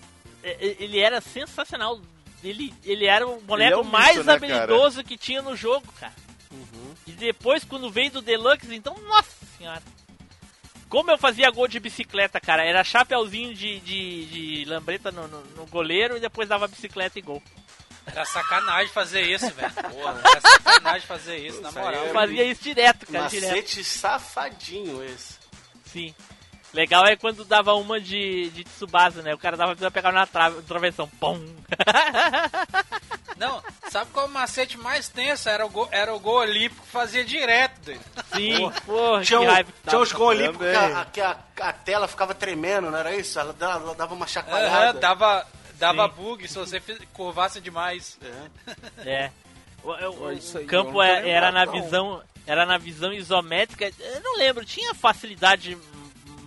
ele 0.79 0.99
era 0.99 1.19
sensacional. 1.21 1.99
Ele, 2.43 2.73
ele 2.83 3.05
era 3.05 3.25
o 3.27 3.41
boneco 3.41 3.73
Ele 3.79 3.81
é 3.81 3.87
um 3.87 3.91
mais 3.91 4.23
né, 4.23 4.33
habilidoso 4.33 5.03
que 5.03 5.17
tinha 5.17 5.41
no 5.41 5.55
jogo, 5.55 5.91
cara. 5.99 6.13
E 7.07 7.11
depois, 7.11 7.63
quando 7.63 7.89
veio 7.89 8.11
do 8.11 8.21
Deluxe, 8.21 8.73
então, 8.73 8.95
nossa 9.07 9.31
senhora. 9.57 9.81
Como 10.87 11.09
eu 11.11 11.17
fazia 11.17 11.49
gol 11.49 11.67
de 11.67 11.79
bicicleta, 11.79 12.39
cara. 12.39 12.63
Era 12.63 12.83
chapeuzinho 12.83 13.53
de, 13.53 13.79
de, 13.79 14.25
de 14.63 14.65
lambreta 14.65 15.11
no, 15.11 15.27
no- 15.27 15.41
no 15.57 15.65
goleiro 15.65 16.17
e 16.17 16.19
depois 16.19 16.47
dava 16.47 16.67
bicicleta 16.67 17.17
e 17.17 17.21
gol. 17.21 17.41
Era 18.05 18.23
sacanagem 18.23 18.93
fazer 18.93 19.21
isso, 19.23 19.49
velho. 19.51 19.73
Porra, 19.91 20.21
era 20.23 20.41
sacanagem 20.41 21.07
fazer 21.07 21.37
isso, 21.37 21.61
na 21.61 21.71
moral. 21.71 22.01
aí 22.01 22.07
Eu 22.07 22.13
fazia 22.13 22.43
isso 22.43 22.61
direto, 22.63 23.07
cara, 23.07 23.27
direto. 23.27 23.49
Macete 23.51 23.83
safadinho 23.83 25.03
esse. 25.03 25.35
Sim. 25.85 26.13
Legal 26.76 27.05
é 27.07 27.15
quando 27.15 27.45
dava 27.45 27.73
uma 27.73 27.99
de, 28.01 28.49
de 28.49 28.63
Tsubasa, 28.65 29.21
né? 29.21 29.34
O 29.34 29.38
cara 29.38 29.55
dava 29.55 29.76
pra 29.76 29.89
pegar 29.89 30.11
na 30.11 30.28
trave, 30.28 30.61
travessão. 30.63 31.07
Pum! 31.19 31.39
Não, 33.38 33.61
sabe 33.89 34.11
qual 34.11 34.26
é 34.28 34.30
o 34.30 34.32
macete 34.32 34.78
mais 34.78 35.09
tenso? 35.09 35.49
Era 35.49 35.65
o 35.65 35.69
gol, 35.69 35.89
era 35.91 36.13
o 36.13 36.19
gol 36.19 36.36
olímpico 36.39 36.82
que 36.86 36.91
fazia 36.91 37.23
direto, 37.26 37.82
doido. 37.82 38.01
Sim, 38.34 38.71
porra, 38.86 39.21
Tinha, 39.23 39.39
que 39.39 39.45
raiva 39.45 39.71
que 39.71 39.78
tinha 39.82 39.91
dava. 39.91 40.03
uns 40.03 40.11
gols 40.13 40.30
olímpicos 40.38 40.67
que, 40.67 40.76
a, 40.76 41.05
que 41.05 41.21
a, 41.21 41.38
a 41.61 41.73
tela 41.73 42.07
ficava 42.07 42.34
tremendo, 42.34 42.89
não 42.89 42.97
era 42.97 43.13
isso? 43.15 43.38
Ela 43.39 43.51
dava, 43.51 43.84
ela 43.86 43.95
dava 43.95 44.13
uma 44.13 44.26
chacoalhada. 44.28 44.99
dava 44.99 45.45
dava 45.78 46.07
Sim. 46.07 46.13
bug 46.15 46.47
se 46.47 46.57
você 46.57 46.82
curvasse 47.13 47.59
demais. 47.59 48.17
É. 48.21 48.71
É. 49.09 49.32
O, 49.84 49.89
o- 49.91 50.32
isso 50.32 50.55
o 50.55 50.59
aí 50.59 50.63
eu 50.63 50.69
campo 50.69 50.93
tô 50.93 51.01
é- 51.03 51.30
era 51.30 51.51
na 51.51 51.65
visão, 51.65 52.23
era 52.47 52.65
na 52.65 52.78
visão 52.78 53.11
isométrica. 53.11 53.91
Eu 53.99 54.21
não 54.21 54.38
lembro, 54.38 54.63
tinha 54.65 54.93
facilidade 54.95 55.78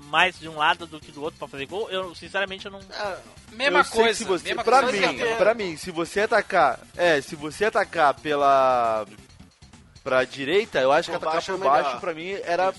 mais 0.09 0.39
de 0.39 0.49
um 0.49 0.57
lado 0.57 0.87
do 0.87 0.99
que 0.99 1.13
do 1.13 1.23
outro 1.23 1.39
pra 1.39 1.47
fazer 1.49 1.67
gol. 1.67 1.89
Eu 1.91 2.15
sinceramente 2.15 2.67
eu 2.67 2.73
não. 2.73 2.81
É, 2.81 3.17
Mesma 3.53 3.81
Eu 3.81 3.85
coisa, 3.85 4.25
você, 4.25 4.45
mesma 4.49 4.65
pra 4.65 4.83
coisa. 4.83 5.07
mim, 5.07 5.17
que- 5.19 5.35
pra 5.37 5.55
mim, 5.55 5.77
se 5.77 5.91
você 5.91 6.21
atacar, 6.23 6.79
é, 6.97 7.21
se 7.21 7.35
você 7.37 7.65
atacar 7.67 8.15
pela 8.15 9.07
pra 10.05 10.25
direita, 10.25 10.81
eu 10.81 10.91
acho 10.93 11.11
Por 11.11 11.19
que 11.19 11.25
atacar 11.27 11.35
baixo 11.35 11.53
por 11.53 11.67
é 11.67 11.69
baixo 11.69 11.85
melhor. 11.87 12.01
pra 12.01 12.15
mim 12.15 12.31
era 12.45 12.75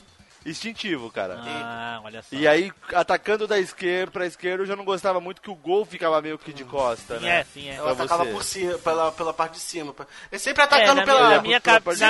instintivo, 0.46 1.12
cara. 1.12 1.38
Ah, 1.44 2.00
olha 2.04 2.22
só. 2.22 2.28
E 2.32 2.48
aí, 2.48 2.72
atacando 2.94 3.46
da 3.48 3.60
esquerda 3.60 4.12
pra 4.12 4.26
esquerda, 4.26 4.64
eu 4.64 4.68
já 4.68 4.76
não 4.76 4.86
gostava 4.86 5.20
muito 5.20 5.42
que 5.42 5.50
o 5.52 5.56
gol 5.56 5.86
ficava 5.86 6.22
meio 6.22 6.38
que 6.40 6.54
de 6.54 6.64
costa, 6.64 7.20
sim, 7.20 7.26
né? 7.26 7.40
é, 7.40 7.44
sim, 7.54 7.70
é. 7.70 7.76
ela 7.76 7.96
Pra 7.96 8.06
atacava 8.06 8.24
você. 8.26 8.32
por 8.32 8.44
cima, 8.44 8.78
pela, 8.80 9.12
pela 9.12 9.34
parte 9.34 9.54
de 9.54 9.60
cima. 9.60 9.94
Ele 10.32 10.40
sempre 10.40 10.62
É, 10.62 10.66
atacando 10.66 10.96
na, 10.96 11.04
pela. 11.06 11.20
minha, 11.20 11.30
na 11.30 11.42
minha, 11.42 11.60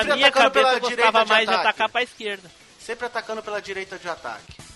na 0.05 0.15
minha 0.15 0.31
cabeça 0.31 0.51
pela 0.51 0.73
eu 0.73 0.79
gostava 0.79 1.23
de 1.23 1.29
mais 1.29 1.47
de 1.47 1.53
ataque. 1.53 1.67
atacar 1.69 1.89
pra 1.89 2.03
esquerda. 2.03 2.51
Sempre 2.79 3.05
atacando 3.07 3.41
pela 3.43 3.61
direita 3.61 3.97
de 3.97 4.07
ataque. 4.07 4.68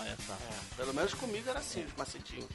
Olha 0.00 0.16
só. 0.26 0.34
Pelo 0.76 0.94
menos 0.94 1.14
comigo 1.14 1.48
era 1.48 1.58
assim, 1.58 1.84
os 1.84 1.94
macetinhos. 1.94 2.46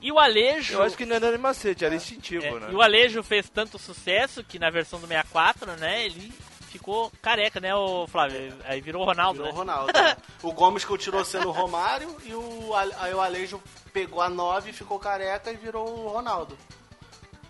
E 0.00 0.12
o 0.12 0.18
Alejo. 0.18 0.74
Eu 0.74 0.82
acho 0.82 0.96
que 0.96 1.06
não 1.06 1.16
era 1.16 1.30
nem 1.30 1.38
macete, 1.38 1.84
era 1.84 1.94
instintivo, 1.94 2.44
é, 2.44 2.60
né? 2.60 2.68
E 2.70 2.74
o 2.74 2.82
Alejo 2.82 3.22
fez 3.22 3.48
tanto 3.48 3.78
sucesso 3.78 4.42
que 4.44 4.58
na 4.58 4.68
versão 4.70 4.98
do 5.00 5.06
64, 5.06 5.76
né, 5.76 6.04
ele 6.04 6.32
ficou 6.68 7.10
careca, 7.22 7.60
né, 7.60 7.74
o 7.74 8.06
Flávio? 8.06 8.54
Aí 8.64 8.80
virou 8.80 9.02
o 9.02 9.04
Ronaldo, 9.04 9.44
Virou 9.44 9.60
o 9.60 9.64
né? 9.64 9.72
Ronaldo. 9.72 9.92
né? 9.92 10.16
o 10.42 10.52
Gomes 10.52 10.84
continuou 10.84 11.24
sendo 11.24 11.48
o 11.48 11.52
Romário 11.52 12.14
e 12.24 12.34
o, 12.34 12.70
aí 12.98 13.14
o 13.14 13.20
Alejo 13.20 13.62
pegou 13.92 14.20
a 14.20 14.28
9, 14.28 14.72
ficou 14.72 14.98
careca 14.98 15.50
e 15.52 15.56
virou 15.56 15.88
o 15.88 16.08
Ronaldo. 16.08 16.58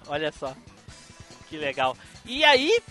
Olha 0.07 0.31
só. 0.31 0.55
Que 1.59 1.65
legal. 1.65 1.97
E 2.25 2.45
aí, 2.45 2.83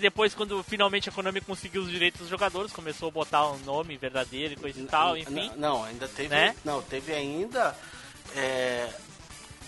depois 0.00 0.34
quando 0.34 0.62
finalmente 0.62 1.08
a 1.08 1.12
Konami 1.12 1.40
conseguiu 1.40 1.82
os 1.82 1.90
direitos 1.90 2.20
dos 2.20 2.28
jogadores, 2.30 2.72
começou 2.72 3.08
a 3.08 3.12
botar 3.12 3.50
um 3.50 3.58
nome 3.58 3.96
verdadeiro 3.96 4.54
e 4.54 4.56
coisa 4.56 4.80
e 4.80 4.84
tal, 4.86 5.16
enfim. 5.16 5.32
N- 5.50 5.52
Não, 5.56 5.82
ainda 5.84 6.06
teve. 6.06 6.28
Né? 6.28 6.54
Não, 6.64 6.80
teve 6.82 7.12
ainda. 7.12 7.76
é, 8.36 8.88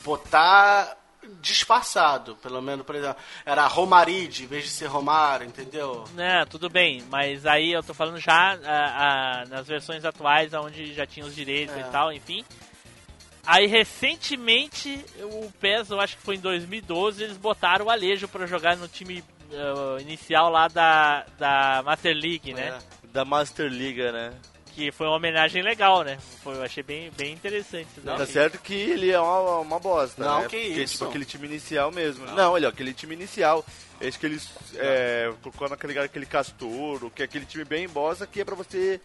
botar 0.05 0.97
disfarçado, 1.41 2.37
pelo 2.37 2.61
menos, 2.63 2.85
por 2.87 2.95
exemplo, 2.95 3.17
era 3.45 3.67
Romaride 3.67 4.45
em 4.45 4.47
vez 4.47 4.65
de 4.65 4.71
ser 4.71 4.87
Romário, 4.87 5.47
entendeu? 5.47 6.05
Né, 6.15 6.45
tudo 6.47 6.69
bem, 6.71 7.03
mas 7.11 7.45
aí 7.47 7.73
eu 7.73 7.83
tô 7.83 7.93
falando 7.93 8.19
já 8.19 8.59
a- 8.65 9.41
a- 9.43 9.45
nas 9.47 9.67
versões 9.67 10.05
atuais, 10.05 10.53
onde 10.55 10.95
já 10.95 11.07
tinha 11.07 11.25
os 11.27 11.35
direitos 11.35 11.75
É. 11.77 11.81
e 11.81 11.85
tal, 11.85 12.13
enfim. 12.13 12.45
Aí 13.47 13.67
recentemente, 13.67 15.05
o 15.23 15.51
PES, 15.61 15.91
eu 15.91 16.01
acho 16.01 16.17
que 16.17 16.23
foi 16.23 16.37
em 16.37 16.41
2012, 16.41 17.23
eles 17.25 17.37
botaram 17.37 17.87
o 17.87 17.91
Alejo 17.91 18.29
pra 18.29 18.47
jogar 18.47 18.77
no 18.77 18.87
time 18.87 19.25
eh, 19.53 20.03
inicial 20.03 20.51
lá 20.51 20.69
da, 20.69 21.25
da 21.39 21.83
Master 21.85 22.15
League, 22.15 22.53
né? 22.55 22.79
Da 23.13 23.25
Master 23.25 23.67
Liga, 23.69 24.13
né? 24.13 24.33
Que 24.73 24.93
foi 24.93 25.07
uma 25.09 25.17
homenagem 25.17 25.63
legal, 25.63 26.05
né? 26.05 26.17
Foi, 26.45 26.55
eu 26.55 26.63
achei 26.63 26.83
bem, 26.83 27.11
bem 27.17 27.33
interessante 27.33 27.89
daí. 28.05 28.17
Tá 28.17 28.27
certo 28.27 28.59
que 28.59 28.73
ele 28.73 29.11
é 29.11 29.19
uma, 29.19 29.59
uma 29.59 29.81
bosta, 29.81 30.23
Não, 30.25 30.43
né? 30.43 30.49
que 30.49 30.57
Porque, 30.57 30.83
isso. 30.83 30.93
tipo, 30.93 31.05
aquele 31.07 31.25
time 31.25 31.47
inicial 31.49 31.91
mesmo. 31.91 32.25
Não, 32.27 32.53
olha, 32.53 32.69
aquele 32.69 32.95
time 32.95 33.15
inicial. 33.15 33.65
Acho 34.01 34.19
que 34.19 34.27
eles 34.27 34.49
é, 34.77 35.33
colocou 35.43 35.69
naquele, 35.69 35.99
aquele 35.99 36.25
Castoro, 36.25 37.11
que 37.11 37.23
é 37.23 37.25
aquele 37.25 37.45
time 37.45 37.65
bem 37.65 37.89
bosta 37.89 38.27
que 38.27 38.41
é 38.41 38.45
pra 38.45 38.55
você 38.55 39.01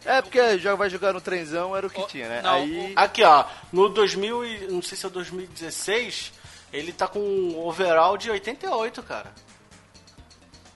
É, 0.03 0.19
porque 0.21 0.57
já 0.57 0.73
vai 0.73 0.89
jogar 0.89 1.13
no 1.13 1.21
trenzão, 1.21 1.75
era 1.77 1.85
o 1.85 1.89
que 1.89 2.03
tinha, 2.07 2.27
né? 2.27 2.41
não, 2.41 2.55
Aí. 2.55 2.91
Aqui, 2.95 3.23
ó, 3.23 3.45
no 3.71 3.87
2000 3.87 4.43
e, 4.43 4.67
não 4.67 4.81
sei 4.81 4.97
se 4.97 5.05
é 5.05 5.09
2016, 5.09 6.33
ele 6.73 6.91
tá 6.91 7.07
com 7.07 7.19
um 7.19 7.59
overall 7.59 8.17
de 8.17 8.31
88, 8.31 9.03
cara. 9.03 9.31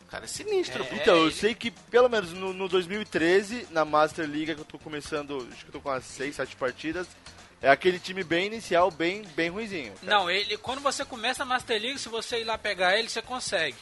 Cara, 0.10 0.26
é 0.26 0.28
sinistro. 0.28 0.84
É. 0.84 0.96
Então, 0.96 1.16
eu 1.18 1.26
ele- 1.28 1.34
sei 1.36 1.54
que 1.56 1.72
pelo 1.72 2.08
menos 2.10 2.32
no, 2.32 2.54
no 2.54 2.68
2013, 2.70 3.68
na 3.72 3.84
Master 3.84 4.30
League, 4.30 4.54
que 4.56 4.62
eu 4.62 4.66
tô 4.66 4.78
começando, 4.78 5.48
acho 5.52 5.64
que 5.64 5.70
eu 5.70 5.74
tô 5.74 5.82
com 5.82 5.90
umas 5.90 6.06
6, 6.06 6.36
7 6.36 6.56
partidas, 6.56 7.08
é 7.62 7.70
aquele 7.70 8.00
time 8.00 8.24
bem 8.24 8.48
inicial, 8.48 8.92
bem, 8.92 9.24
bem 9.36 9.50
ruizinho. 9.50 9.94
cara. 9.94 10.06
Não, 10.18 10.30
ele 10.30 10.58
quando 10.58 10.82
você 10.82 11.04
começa 11.04 11.44
a 11.44 11.46
Master 11.46 11.82
League, 11.82 12.00
se 12.00 12.08
você 12.10 12.42
ir 12.42 12.44
lá 12.44 12.58
pegar 12.58 12.98
ele, 12.98 13.10
você 13.10 13.22
consegue. 13.22 13.78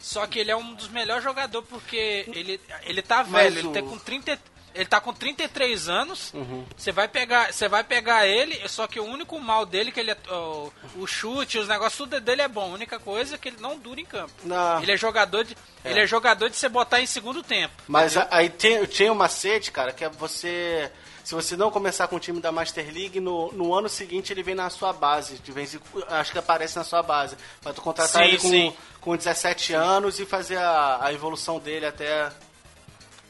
Só 0.00 0.26
que 0.26 0.38
ele 0.38 0.50
é 0.50 0.56
um 0.56 0.74
dos 0.74 0.88
melhores 0.88 1.24
jogadores 1.24 1.68
porque 1.68 2.24
ele, 2.32 2.60
ele 2.84 3.02
tá 3.02 3.22
velho, 3.22 3.58
ele 3.58 3.68
tá 3.72 3.82
com 3.82 3.98
30 3.98 4.38
ele 4.76 4.84
tá 4.86 5.00
com 5.00 5.12
33 5.12 5.88
anos. 5.88 6.32
Uhum. 6.34 6.64
Você 6.76 6.92
vai 6.92 7.08
pegar, 7.08 7.52
você 7.52 7.68
vai 7.68 7.82
pegar 7.82 8.26
ele, 8.26 8.68
só 8.68 8.86
que 8.86 9.00
o 9.00 9.04
único 9.04 9.38
mal 9.40 9.66
dele 9.66 9.90
que 9.90 9.98
ele 10.00 10.10
é 10.12 10.16
o, 10.30 10.72
o 10.96 11.06
chute, 11.06 11.58
os 11.58 11.66
negócios 11.68 11.96
tudo 11.96 12.20
dele 12.20 12.42
é 12.42 12.48
bom. 12.48 12.70
A 12.70 12.74
única 12.74 12.98
coisa 12.98 13.34
é 13.34 13.38
que 13.38 13.48
ele 13.48 13.56
não 13.60 13.76
dura 13.78 14.00
em 14.00 14.04
campo. 14.04 14.32
Não. 14.44 14.82
Ele 14.82 14.92
é 14.92 14.96
jogador 14.96 15.42
de 15.44 15.56
ele 15.84 16.00
é 16.00 16.06
jogador 16.06 16.48
de 16.50 16.56
você 16.56 16.68
botar 16.68 17.00
em 17.00 17.06
segundo 17.06 17.42
tempo. 17.42 17.74
Mas 17.88 18.16
a- 18.16 18.26
aí 18.30 18.48
tem, 18.50 18.84
tinha 18.86 19.10
um 19.12 19.14
macete, 19.16 19.70
cara, 19.72 19.92
que 19.92 20.04
é 20.04 20.08
você. 20.08 20.90
Se 21.24 21.34
você 21.34 21.56
não 21.56 21.72
começar 21.72 22.06
com 22.06 22.14
o 22.16 22.20
time 22.20 22.40
da 22.40 22.52
Master 22.52 22.86
League, 22.92 23.18
no, 23.18 23.50
no 23.52 23.74
ano 23.74 23.88
seguinte 23.88 24.32
ele 24.32 24.44
vem 24.44 24.54
na 24.54 24.70
sua 24.70 24.92
base. 24.92 25.38
De 25.38 25.50
vez 25.50 25.74
em, 25.74 25.80
acho 26.08 26.30
que 26.30 26.38
aparece 26.38 26.76
na 26.76 26.84
sua 26.84 27.02
base. 27.02 27.36
Pra 27.60 27.72
tu 27.72 27.82
contratar 27.82 28.22
Sim, 28.22 28.28
ele 28.28 28.38
com, 28.38 28.48
sim. 28.48 28.76
com 29.00 29.16
17 29.16 29.72
anos 29.74 30.20
e 30.20 30.24
fazer 30.26 30.56
a, 30.58 30.98
a 31.02 31.12
evolução 31.12 31.58
dele 31.58 31.84
até, 31.86 32.30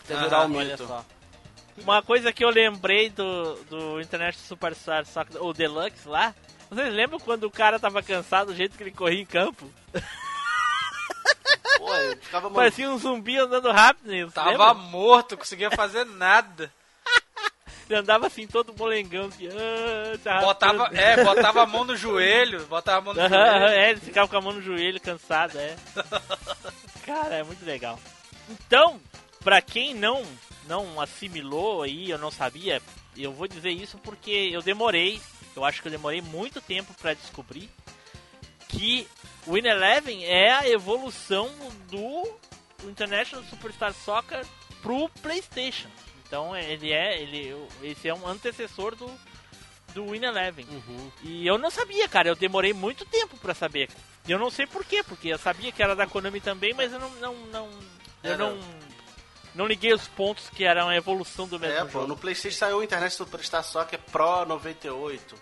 até 0.05 0.15
Aham, 0.15 0.25
virar 0.25 0.41
o 0.47 0.55
Olha 0.57 0.71
mito. 0.73 0.87
só. 0.87 1.03
Uma 1.79 2.03
coisa 2.03 2.33
que 2.33 2.45
eu 2.45 2.51
lembrei 2.51 3.11
do, 3.11 3.55
do 3.65 4.01
Internet 4.01 4.39
Superstar 4.39 5.05
Soccer, 5.07 5.43
o 5.43 5.53
Deluxe 5.53 6.09
lá. 6.09 6.35
Vocês 6.71 6.93
lembram 6.93 7.21
quando 7.21 7.45
o 7.45 7.51
cara 7.51 7.79
tava 7.79 8.03
cansado 8.03 8.49
do 8.49 8.57
jeito 8.57 8.77
que 8.77 8.83
ele 8.83 8.91
corria 8.91 9.21
em 9.21 9.27
campo? 9.27 9.71
Pô, 11.79 11.87
mano, 11.87 12.51
Parecia 12.55 12.91
um 12.91 12.99
zumbi 12.99 13.39
andando 13.39 13.71
rápido. 13.71 14.09
Você 14.11 14.27
Tava 14.35 14.51
lembra? 14.51 14.75
morto, 14.75 15.37
conseguia 15.37 15.71
fazer 15.71 16.05
nada. 16.05 16.73
Ele 17.89 17.99
andava 18.01 18.27
assim, 18.27 18.47
todo 18.49 18.75
molengão. 18.77 19.27
Assim, 19.27 19.47
ah, 19.49 20.31
arrastando. 20.31 20.47
Botava, 20.47 20.91
é, 20.97 21.23
botava 21.23 21.63
a 21.63 21.67
mão 21.67 21.85
no 21.85 21.95
joelho, 21.97 22.67
botava 22.67 22.99
a 22.99 23.01
mão 23.03 23.15
no 23.15 23.21
Aham, 23.21 23.29
joelho. 23.29 23.65
aham, 23.65 23.69
é, 23.75 23.91
ele 23.91 24.01
ficava 24.01 24.27
com 24.29 24.37
a 24.37 24.41
mão 24.41 24.53
no 24.55 24.63
joelho, 24.63 25.01
cansado, 25.01 25.57
é. 25.59 25.77
Cara, 27.07 27.37
é 27.37 27.43
muito 27.45 27.65
legal. 27.65 28.01
Então, 28.49 29.01
pra 29.45 29.61
quem 29.63 29.95
não 29.95 30.25
não 30.67 31.01
assimilou 31.01 31.83
aí, 31.83 32.11
eu 32.11 32.19
não 32.19 32.31
sabia, 32.31 32.83
eu 33.17 33.33
vou 33.33 33.47
dizer 33.49 33.71
isso 33.71 33.99
porque 33.99 34.51
eu 34.53 34.63
demorei, 34.63 35.21
eu 35.55 35.65
acho 35.65 35.81
que 35.81 35.89
eu 35.89 35.93
demorei 35.93 36.21
muito 36.21 36.61
tempo 36.61 36.93
pra 36.95 37.15
descobrir 37.15 37.71
que 38.69 39.07
o 39.47 39.53
Win 39.53 39.67
Eleven 39.67 40.25
é 40.25 40.53
a 40.53 40.69
evolução 40.69 41.51
do 41.89 42.39
International 42.89 43.45
Superstar 43.45 43.93
Soccer 43.95 44.45
pro 44.83 45.09
PlayStation. 45.23 45.89
Então, 46.27 46.57
ele 46.57 46.93
é, 46.93 47.23
ele 47.23 47.55
esse 47.83 48.09
é 48.09 48.15
um 48.15 48.27
antecessor 48.27 48.97
do 48.97 49.09
do 49.97 50.11
Win 50.11 50.25
Eleven. 50.25 50.67
E 51.23 51.47
eu 51.47 51.57
não 51.57 51.71
sabia, 51.71 52.07
cara. 52.07 52.29
Eu 52.29 52.37
demorei 52.37 52.75
muito 52.75 53.07
tempo 53.07 53.37
pra 53.39 53.55
saber. 53.55 53.89
E 54.29 54.31
eu 54.31 54.39
não 54.39 54.51
sei 54.51 54.67
por 54.67 54.85
quê, 54.85 55.03
porque 55.03 55.29
eu 55.29 55.39
sabia 55.39 55.73
que 55.73 55.83
era 55.83 55.97
da 55.97 56.07
Konami 56.07 56.41
também, 56.41 56.75
mas 56.75 56.93
eu 56.93 57.01
não. 57.01 57.11
não, 57.17 57.35
não 57.47 57.71
eu 58.23 58.37
não. 58.37 58.59
Não 59.57 59.67
liguei 59.67 59.93
os 59.93 60.07
pontos 60.07 60.49
que 60.51 60.65
era 60.65 60.85
uma 60.85 60.95
evolução 60.95 61.49
do 61.49 61.59
mesmo 61.59 61.77
É, 61.77 61.81
pô, 61.85 61.91
jogo. 62.01 62.07
no 62.07 62.17
Playstation 62.17 62.57
saiu 62.59 62.77
o 62.79 62.83
Internet 62.85 63.13
Superstar 63.15 63.65
Soccer 63.65 63.99
Pro 64.13 64.45
98. 64.47 65.35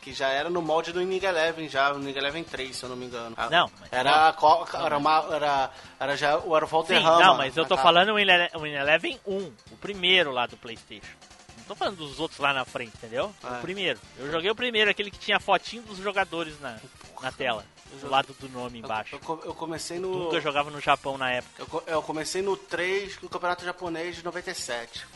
Que 0.00 0.12
já 0.14 0.28
era 0.28 0.48
no 0.48 0.62
molde 0.62 0.92
do 0.92 1.02
Inning 1.02 1.24
Eleven, 1.24 1.68
já, 1.68 1.92
o 1.92 1.98
Inning 1.98 2.16
Eleven 2.16 2.44
3, 2.44 2.76
se 2.76 2.84
eu 2.84 2.88
não 2.88 2.96
me 2.96 3.06
engano. 3.06 3.34
Ah, 3.36 3.50
Não, 3.50 3.68
Era, 3.90 4.32
não. 4.40 4.84
era, 4.86 4.96
uma, 4.98 5.26
era, 5.34 5.70
era 5.98 6.16
já 6.16 6.38
o 6.38 6.54
era 6.56 6.64
o 6.64 6.68
Sim, 6.68 6.72
Valderrama. 6.72 7.18
não, 7.20 7.36
mas 7.36 7.56
eu 7.56 7.66
tô 7.66 7.74
na 7.74 7.82
falando 7.82 8.10
o 8.12 8.14
Win 8.14 8.72
Eleven 8.72 9.18
1, 9.26 9.52
o 9.72 9.76
primeiro 9.78 10.30
lá 10.30 10.46
do 10.46 10.56
Playstation. 10.56 11.10
Não 11.58 11.64
tô 11.64 11.74
falando 11.74 11.96
dos 11.96 12.20
outros 12.20 12.38
lá 12.38 12.52
na 12.52 12.64
frente, 12.64 12.92
entendeu? 12.96 13.34
Ah. 13.42 13.56
O 13.58 13.62
primeiro. 13.62 13.98
Eu 14.16 14.30
joguei 14.30 14.48
o 14.48 14.54
primeiro, 14.54 14.88
aquele 14.88 15.10
que 15.10 15.18
tinha 15.18 15.38
a 15.38 15.40
fotinho 15.40 15.82
dos 15.82 15.98
jogadores 15.98 16.60
na, 16.60 16.76
na 17.20 17.32
tela. 17.32 17.64
Do 18.00 18.10
lado 18.10 18.34
do 18.38 18.48
nome 18.48 18.78
embaixo. 18.80 19.18
eu, 19.26 19.42
eu 19.44 19.54
comecei 19.54 19.98
no. 19.98 20.24
Nunca 20.24 20.40
jogava 20.40 20.70
no 20.70 20.80
Japão 20.80 21.16
na 21.16 21.30
época. 21.30 21.62
Eu, 21.62 21.94
eu 21.94 22.02
comecei 22.02 22.42
no 22.42 22.56
3 22.56 23.20
no 23.22 23.28
Campeonato 23.28 23.64
Japonês 23.64 24.16
de 24.16 24.24
97. 24.24 25.06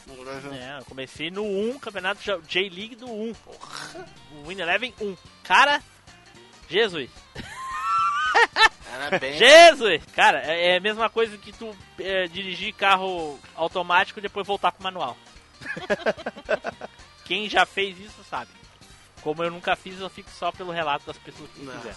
É, 0.52 0.78
eu 0.78 0.84
comecei 0.84 1.30
no 1.30 1.42
1, 1.44 1.78
campeonato 1.78 2.20
J-League 2.48 2.96
do 2.96 3.06
1. 3.10 3.32
O 4.36 4.46
Win 4.46 4.60
Eleven 4.60 4.94
1. 5.00 5.16
Cara, 5.44 5.82
Jesus. 6.68 7.10
Era 8.92 9.18
bem. 9.18 9.34
Jesus! 9.38 10.02
Cara, 10.14 10.40
é 10.44 10.72
é 10.72 10.76
a 10.76 10.80
mesma 10.80 11.10
coisa 11.10 11.36
que 11.36 11.52
tu 11.52 11.76
é, 11.98 12.26
dirigir 12.28 12.74
carro 12.74 13.38
automático 13.54 14.18
e 14.18 14.22
depois 14.22 14.46
voltar 14.46 14.72
pro 14.72 14.82
manual. 14.82 15.16
Quem 17.24 17.48
já 17.48 17.64
fez 17.66 17.98
isso 17.98 18.24
sabe. 18.28 18.50
Como 19.22 19.42
eu 19.42 19.50
nunca 19.50 19.76
fiz, 19.76 20.00
eu 20.00 20.08
fico 20.08 20.30
só 20.30 20.50
pelo 20.50 20.72
relato 20.72 21.06
das 21.06 21.18
pessoas 21.18 21.50
que 21.50 21.60
Não. 21.62 21.72
fizeram. 21.74 21.96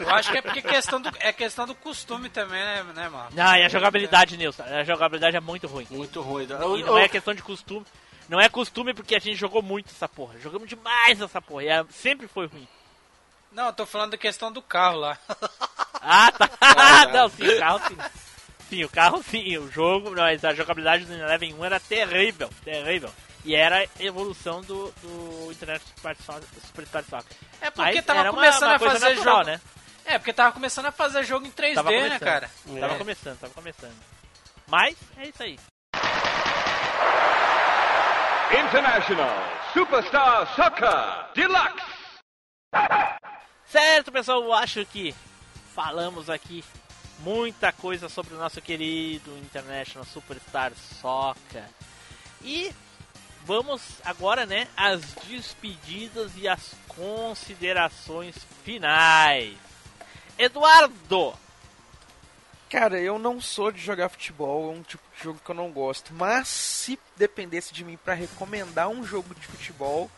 Eu 0.00 0.10
acho 0.10 0.30
que 0.30 0.38
é 0.38 0.42
porque 0.42 0.62
questão 0.62 1.00
do, 1.00 1.10
é 1.20 1.32
questão 1.32 1.66
do 1.66 1.74
costume 1.74 2.28
também, 2.28 2.62
né, 2.62 2.82
né 2.94 3.08
mano? 3.08 3.30
Ah, 3.36 3.58
e 3.58 3.64
a 3.64 3.68
jogabilidade, 3.68 4.36
Nilson, 4.36 4.62
a 4.62 4.84
jogabilidade 4.84 5.36
é 5.36 5.40
muito 5.40 5.66
ruim. 5.66 5.86
Muito 5.90 6.20
ruim. 6.20 6.46
E 6.46 6.52
Eu, 6.52 6.78
não 6.78 6.98
é 6.98 7.04
eu, 7.04 7.08
questão 7.08 7.34
de 7.34 7.42
costume. 7.42 7.86
Não 8.28 8.40
é 8.40 8.48
costume 8.48 8.94
porque 8.94 9.14
a 9.14 9.18
gente 9.18 9.36
jogou 9.36 9.62
muito 9.62 9.90
essa 9.90 10.08
porra. 10.08 10.38
Jogamos 10.40 10.68
demais 10.68 11.20
essa 11.20 11.40
porra. 11.40 11.64
E 11.64 11.68
é- 11.68 11.84
sempre 11.90 12.26
foi 12.26 12.46
ruim. 12.46 12.66
Não, 13.52 13.66
eu 13.66 13.72
tô 13.72 13.86
falando 13.86 14.12
da 14.12 14.18
questão 14.18 14.50
do 14.50 14.62
carro 14.62 14.98
lá. 14.98 15.18
Ah, 16.06 16.30
tá. 16.32 16.48
tá. 16.60 17.06
não, 17.14 17.30
sim, 17.30 17.48
o 17.48 17.58
carro 17.58 17.80
sim. 17.88 17.96
Sim, 18.68 18.84
o 18.84 18.88
carro 18.90 19.22
sim. 19.22 19.56
O 19.56 19.72
jogo, 19.72 20.10
mas 20.14 20.44
a 20.44 20.52
jogabilidade 20.52 21.06
do 21.06 21.14
Eleven 21.14 21.54
1 21.54 21.64
era 21.64 21.80
terrível, 21.80 22.50
terrível. 22.62 23.10
E 23.44 23.54
era 23.54 23.80
a 23.80 24.02
evolução 24.02 24.62
do, 24.62 24.90
do 25.02 25.52
Internet 25.52 25.84
Super. 25.94 26.16
Superstar 26.66 27.04
Soccer. 27.04 27.36
É 27.60 27.70
porque 27.70 27.94
Mas 27.96 28.04
tava 28.06 28.20
era 28.20 28.30
uma- 28.30 28.40
começando 28.40 28.68
uma 28.70 28.76
a 28.76 28.78
fazer 28.78 29.14
natural, 29.14 29.36
jogo. 29.38 29.46
né? 29.50 29.60
É, 30.06 30.18
porque 30.18 30.32
tava 30.32 30.52
começando 30.52 30.86
a 30.86 30.92
fazer 30.92 31.24
jogo 31.24 31.46
em 31.46 31.50
3D, 31.50 31.74
Tava 31.74 31.90
né, 31.90 31.96
começando. 32.02 32.20
cara? 32.20 32.50
Tava 32.80 32.94
É. 32.94 32.98
começando, 32.98 33.38
tava 33.40 33.54
começando. 33.54 33.96
Mas, 34.66 34.96
é 35.18 35.28
isso 35.28 35.42
aí. 35.42 35.58
International 38.52 39.28
Superstar 39.72 40.54
Soccer 40.54 41.34
Deluxe. 41.34 41.84
Certo, 43.66 44.12
pessoal, 44.12 44.42
eu 44.42 44.52
acho 44.52 44.84
que 44.86 45.14
falamos 45.74 46.30
aqui 46.30 46.64
muita 47.20 47.72
coisa 47.72 48.08
sobre 48.08 48.34
o 48.34 48.38
nosso 48.38 48.60
querido 48.60 49.30
International 49.38 50.04
Superstar 50.06 50.72
Soccer. 51.00 51.64
E 52.42 52.72
vamos 53.44 53.82
agora, 54.04 54.46
né, 54.46 54.66
às 54.76 55.02
despedidas 55.28 56.32
e 56.36 56.48
as 56.48 56.72
considerações 56.88 58.34
finais. 58.64 59.54
Eduardo! 60.38 61.34
Cara, 62.70 62.98
eu 63.00 63.18
não 63.18 63.40
sou 63.40 63.70
de 63.70 63.80
jogar 63.80 64.08
futebol, 64.08 64.72
é 64.72 64.76
um 64.76 64.82
tipo 64.82 65.02
de 65.16 65.22
jogo 65.22 65.40
que 65.44 65.50
eu 65.50 65.54
não 65.54 65.70
gosto. 65.70 66.12
Mas 66.12 66.48
se 66.48 66.98
dependesse 67.16 67.72
de 67.72 67.84
mim 67.84 67.96
pra 67.96 68.14
recomendar 68.14 68.88
um 68.88 69.04
jogo 69.04 69.32
de 69.34 69.46
futebol, 69.46 70.10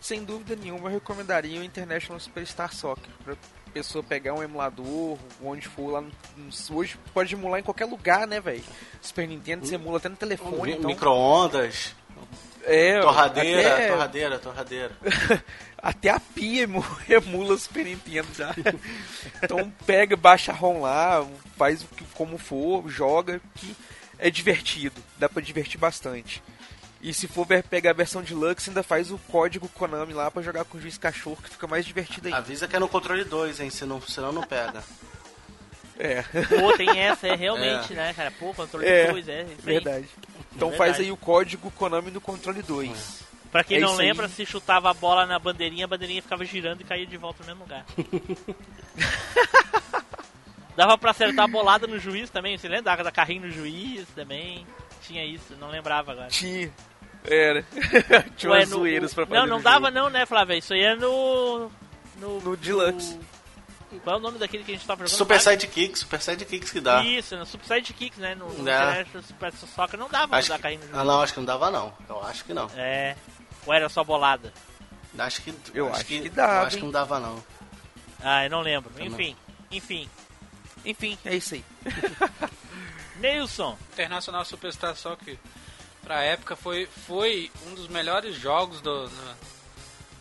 sem 0.00 0.24
dúvida 0.24 0.56
nenhuma 0.56 0.88
eu 0.88 0.92
recomendaria 0.94 1.60
o 1.60 1.64
International 1.64 2.18
Superstar 2.18 2.72
Soccer 2.74 3.10
pra 3.22 3.36
pessoa 3.74 4.02
pegar 4.02 4.32
um 4.32 4.42
emulador, 4.42 5.18
onde 5.44 5.68
for 5.68 5.90
lá 5.92 6.00
no, 6.00 6.10
no- 6.38 6.76
hoje 6.76 6.98
pode 7.12 7.34
emular 7.34 7.60
em 7.60 7.62
qualquer 7.62 7.84
lugar, 7.84 8.26
né, 8.26 8.40
velho? 8.40 8.64
Super 9.02 9.28
Nintendo 9.28 9.66
você 9.66 9.74
emula 9.74 9.98
até 9.98 10.08
no 10.08 10.16
telefone, 10.16 10.72
então 10.72 10.86
Micro-ondas, 10.88 11.94
é, 12.64 13.00
torradeira, 13.00 13.74
até, 13.74 13.88
torradeira, 13.88 14.38
torradeira. 14.38 14.92
até 15.78 16.10
a 16.10 16.20
pia 16.20 16.62
emu- 16.64 16.84
emula 17.08 17.54
o 17.54 17.58
Super 17.58 17.84
Nintendo 17.84 18.28
já. 18.36 18.54
então 19.42 19.72
pega, 19.86 20.16
baixa 20.16 20.52
a 20.52 20.54
ROM 20.54 20.80
lá, 20.82 21.26
faz 21.56 21.82
o 21.82 21.86
que 21.86 22.04
como 22.14 22.36
for, 22.38 22.88
joga 22.88 23.40
que 23.54 23.74
é 24.18 24.30
divertido, 24.30 25.02
dá 25.18 25.28
pra 25.28 25.42
divertir 25.42 25.78
bastante. 25.78 26.42
E 27.02 27.14
se 27.14 27.26
for 27.26 27.46
ver- 27.46 27.62
pegar 27.62 27.92
a 27.92 27.94
versão 27.94 28.20
deluxe, 28.22 28.68
ainda 28.68 28.82
faz 28.82 29.10
o 29.10 29.16
código 29.16 29.66
Konami 29.70 30.12
lá 30.12 30.30
pra 30.30 30.42
jogar 30.42 30.66
com 30.66 30.76
o 30.76 30.80
juiz 30.80 30.98
cachorro, 30.98 31.38
que 31.42 31.48
fica 31.48 31.66
mais 31.66 31.86
divertido 31.86 32.26
ainda. 32.28 32.36
Avisa 32.38 32.68
que 32.68 32.76
é 32.76 32.78
no 32.78 32.88
controle 32.88 33.24
2, 33.24 33.58
hein? 33.60 33.70
Senão, 33.70 34.02
senão 34.02 34.32
não 34.32 34.42
pega. 34.42 34.84
É, 35.98 36.22
Pô, 36.22 36.76
tem 36.76 36.98
essa, 36.98 37.26
é 37.26 37.34
realmente, 37.34 37.92
né, 37.94 38.12
cara? 38.14 38.30
Pô, 38.38 38.52
controle 38.54 38.86
É, 38.86 39.10
2, 39.12 39.28
é. 39.28 39.40
aí. 39.40 39.56
verdade. 39.62 40.08
Então 40.54 40.70
Verdade. 40.70 40.90
faz 40.92 41.00
aí 41.00 41.12
o 41.12 41.16
código 41.16 41.70
Konami 41.72 42.10
no 42.10 42.20
controle 42.20 42.62
2. 42.62 43.28
Pra 43.52 43.64
quem 43.64 43.78
É 43.78 43.80
não 43.80 43.92
isso 43.92 44.00
aí. 44.00 44.06
lembra, 44.08 44.28
se 44.28 44.46
chutava 44.46 44.90
a 44.90 44.94
bola 44.94 45.26
na 45.26 45.38
bandeirinha, 45.38 45.84
a 45.84 45.88
bandeirinha 45.88 46.22
ficava 46.22 46.44
girando 46.44 46.80
e 46.80 46.84
caía 46.84 47.06
de 47.06 47.16
volta 47.16 47.42
no 47.42 47.46
mesmo 47.48 47.62
lugar. 47.64 47.84
Dava 50.76 50.96
pra 50.96 51.10
acertar 51.10 51.44
a 51.44 51.48
bolada 51.48 51.86
no 51.86 51.98
juiz 51.98 52.30
também, 52.30 52.56
você 52.56 52.68
lembra? 52.68 52.96
Dava 52.96 53.12
carrinho 53.12 53.42
no 53.42 53.50
juiz 53.50 54.06
também. 54.14 54.66
Tinha 55.02 55.24
isso, 55.24 55.54
não 55.58 55.68
lembrava 55.68 56.12
agora. 56.12 56.28
Tinha. 56.28 56.70
Era. 57.24 57.64
Tinha 58.36 58.52
Ué, 58.52 58.58
umas 58.60 58.70
no- 58.70 58.76
zoeiras 58.76 59.12
pra 59.12 59.26
fazer. 59.26 59.40
Não, 59.40 59.46
não 59.46 59.56
no 59.58 59.62
dava 59.62 59.86
jogo. 59.86 59.90
não, 59.98 60.10
né, 60.10 60.24
Flávio? 60.24 60.56
Isso 60.56 60.72
aí 60.72 60.82
é 60.82 60.94
no. 60.94 61.70
No, 62.20 62.40
No 62.40 62.56
Deluxe. 62.56 63.14
no- 63.14 63.29
Qual 64.04 64.16
é 64.16 64.18
o 64.18 64.22
nome 64.22 64.38
daquele 64.38 64.62
que 64.64 64.70
a 64.70 64.74
gente 64.74 64.86
tava 64.86 65.04
jogando? 65.06 65.18
Super 65.18 65.40
Flávio? 65.40 65.60
Sidekicks, 65.60 66.00
Super 66.00 66.20
Sidekicks 66.22 66.70
que 66.70 66.80
dá. 66.80 67.02
Isso, 67.04 67.36
no 67.36 67.44
Super 67.44 67.66
Sidekicks, 67.66 68.18
né? 68.18 68.34
No, 68.34 68.48
no 68.52 68.68
É. 68.68 69.04
Super 69.26 69.52
Soccer 69.52 69.98
não 69.98 70.08
dava 70.08 70.36
Acho 70.36 70.48
pra 70.48 70.56
dar 70.56 70.58
que... 70.58 70.62
carrinho 70.62 70.92
no. 70.92 71.00
Ah, 71.00 71.04
não, 71.04 71.20
acho 71.22 71.32
que 71.32 71.38
não 71.40 71.46
dava 71.46 71.70
não. 71.70 71.92
Eu 72.08 72.22
acho 72.24 72.44
que 72.44 72.54
não. 72.54 72.70
É. 72.76 73.16
Ou 73.66 73.74
era 73.74 73.88
só 73.88 74.04
bolada? 74.04 74.52
Acho 75.18 75.42
que. 75.42 75.54
Eu 75.74 75.92
acho 75.92 76.04
que 76.06 76.26
eu 76.26 76.30
dava, 76.30 76.66
acho 76.66 76.76
que 76.76 76.82
não 76.84 76.90
dava 76.92 77.18
não. 77.18 77.42
Ah, 78.22 78.44
eu 78.44 78.50
não 78.50 78.60
lembro. 78.60 78.90
Também. 78.90 79.08
Enfim, 79.08 79.36
enfim. 79.70 80.08
Enfim, 80.84 81.18
é 81.24 81.34
isso 81.36 81.54
aí. 81.54 81.64
Nilson, 83.20 83.76
Internacional 83.92 84.44
Superstar 84.44 84.94
Soccer 84.96 85.36
pra 86.02 86.22
época 86.22 86.56
foi, 86.56 86.86
foi 87.06 87.50
um 87.66 87.74
dos 87.74 87.88
melhores 87.88 88.34
jogos 88.36 88.80
do, 88.80 89.08
do- 89.08 89.36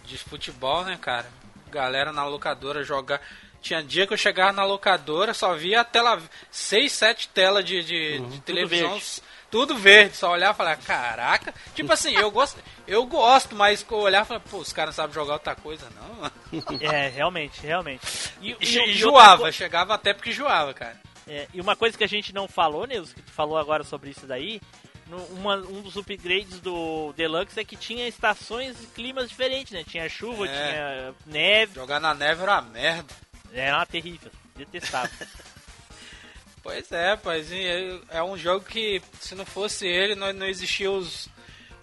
de 0.05 0.17
futebol, 0.17 0.83
né, 0.83 0.97
cara? 0.99 1.29
Galera 1.71 2.11
na 2.11 2.25
locadora 2.25 2.83
jogar. 2.83 3.21
Tinha 3.61 3.83
dia 3.83 4.07
que 4.07 4.13
eu 4.13 4.17
chegava 4.17 4.51
na 4.53 4.63
locadora, 4.63 5.33
só 5.33 5.53
via 5.55 5.81
a 5.81 5.83
tela. 5.83 6.21
6, 6.51 6.91
7 6.91 7.27
telas 7.29 7.65
de, 7.65 7.83
de, 7.83 8.19
de 8.19 8.41
televisão. 8.41 8.91
verde. 8.91 9.21
Tudo 9.51 9.75
verde, 9.75 10.15
só 10.15 10.31
olhar 10.31 10.53
e 10.53 10.57
falar, 10.57 10.77
caraca. 10.77 11.51
Tipo 11.73 11.91
assim, 11.91 12.13
eu 12.15 12.29
gosto, 12.29 12.59
eu 12.87 13.03
gosto, 13.07 13.55
mas 13.55 13.83
olhar 13.89 14.23
e 14.23 14.27
falar, 14.27 14.39
pô, 14.41 14.57
os 14.57 14.71
caras 14.71 14.95
não 14.95 15.03
sabem 15.03 15.13
jogar 15.15 15.33
outra 15.33 15.55
coisa, 15.55 15.87
não. 15.95 16.31
é, 16.79 17.07
realmente, 17.07 17.59
realmente. 17.61 18.05
E, 18.41 18.51
E, 18.51 18.57
e- 18.61 18.91
e 18.91 18.93
co- 19.01 19.51
chegava 19.51 19.95
até 19.95 20.13
porque 20.13 20.29
enjoava, 20.29 20.71
cara. 20.75 21.01
é, 21.27 21.47
e 21.51 21.59
uma 21.59 21.75
coisa 21.75 21.97
que 21.97 22.03
a 22.03 22.07
gente 22.07 22.31
não 22.31 22.47
falou, 22.47 22.85
Nilson, 22.85 23.15
que 23.15 23.23
tu 23.23 23.31
falou 23.31 23.57
agora 23.57 23.83
sobre 23.83 24.11
isso 24.11 24.27
daí, 24.27 24.61
uma- 25.31 25.55
um 25.57 25.81
dos 25.81 25.95
upgrades 25.97 26.59
do 26.59 27.11
Deluxe 27.17 27.59
é 27.59 27.63
que 27.65 27.75
tinha 27.75 28.07
estações 28.07 28.75
e 28.83 28.85
climas 28.85 29.27
diferentes, 29.29 29.73
né? 29.73 29.83
Tinha 29.83 30.07
chuva, 30.07 30.45
É. 30.47 30.49
tinha 30.71 31.15
neve, 31.25 31.73
Jogar 31.73 31.99
na 31.99 32.13
neve 32.13 32.43
era 32.43 32.51
uma 32.51 32.61
merda. 32.61 33.11
Era 33.53 33.77
uma 33.77 33.85
terrível, 33.85 34.31
detestável. 34.55 35.27
Pois 36.61 36.91
é, 36.91 37.15
pai, 37.15 37.41
é 38.09 38.21
um 38.21 38.37
jogo 38.37 38.65
que 38.65 39.01
se 39.21 39.33
não 39.33 39.45
fosse 39.45 39.87
ele, 39.87 40.13
não, 40.13 40.31
não 40.33 40.45
existia 40.45 40.91
os, 40.91 41.29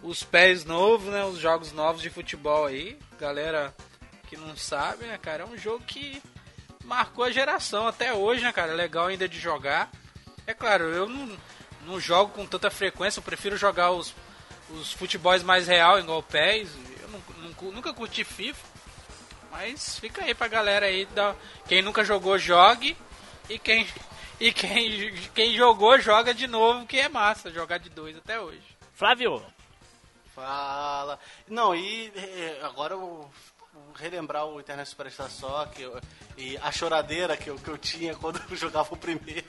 os 0.03 0.23
pés 0.23 0.65
novos, 0.67 1.09
né? 1.11 1.25
Os 1.25 1.39
jogos 1.39 1.73
novos 1.73 2.03
de 2.03 2.11
futebol 2.11 2.67
aí. 2.67 2.99
Galera 3.19 3.75
que 4.29 4.37
não 4.37 4.55
sabe, 4.55 5.07
né, 5.07 5.17
cara? 5.19 5.45
É 5.45 5.47
um 5.47 5.57
jogo 5.57 5.83
que 5.85 6.23
marcou 6.85 7.25
a 7.25 7.31
geração 7.33 7.89
até 7.89 8.13
hoje, 8.13 8.43
né, 8.43 8.53
cara? 8.53 8.73
É 8.73 8.75
legal 8.75 9.07
ainda 9.07 9.27
de 9.27 9.41
jogar. 9.41 9.91
É 10.47 10.53
claro, 10.53 10.85
eu 10.85 11.09
não, 11.09 11.37
não 11.87 11.99
jogo 11.99 12.33
com 12.35 12.45
tanta 12.47 12.71
frequência, 12.71 13.19
eu 13.19 13.25
prefiro 13.25 13.57
jogar 13.57 13.93
os, 13.93 14.15
os 14.71 14.93
futebols 14.93 15.43
mais 15.43 15.67
real, 15.67 15.99
igual 15.99 16.19
o 16.19 16.23
PES. 16.23 16.69
Eu 17.01 17.09
não- 17.09 17.53
cu- 17.55 17.73
nunca 17.73 17.95
curti 17.95 18.25
FIFA. 18.25 18.76
Mas 19.59 19.99
fica 19.99 20.23
aí 20.23 20.35
pra 20.35 20.49
galera 20.49 20.85
aí. 20.85 21.07
Da, 21.07 21.35
quem 21.67 21.81
nunca 21.81 22.05
jogou, 22.05 22.39
jogue. 22.39 22.95
E 23.49 23.59
quem, 23.59 23.87
e 24.39 24.53
quem, 24.53 25.15
quem 25.35 25.57
jogou, 25.57 25.99
joga 25.99 26.35
de 26.35 26.47
novo, 26.47 26.85
que 26.85 26.99
é 26.99 27.09
massa 27.09 27.51
jogar 27.51 27.79
de 27.79 27.89
dois 27.89 28.17
até 28.19 28.39
hoje. 28.39 28.61
Flávio, 28.95 29.43
Fala. 30.35 31.19
Não, 31.49 31.75
e 31.75 32.13
eh, 32.15 32.61
agora 32.63 32.93
eu 32.93 33.01
vou 33.01 33.31
relembrar 33.95 34.45
o 34.45 34.61
Internet 34.61 34.91
Superstar 34.91 35.31
Soccer 35.31 35.91
e 36.37 36.59
a 36.59 36.71
choradeira 36.71 37.35
que 37.39 37.49
eu, 37.49 37.57
que 37.57 37.69
eu 37.69 37.79
tinha 37.79 38.15
quando 38.21 38.43
eu 38.51 38.57
jogava 38.57 38.93
o 38.93 38.97
primeiro. 38.99 39.47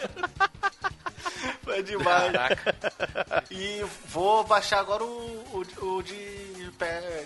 Foi 1.64 1.84
demais. 1.84 2.32
E 3.52 3.84
vou 4.06 4.46
baixar 4.46 4.80
agora 4.80 5.04
o, 5.04 5.66
o, 5.82 5.86
o 5.86 6.04
de, 6.04 6.16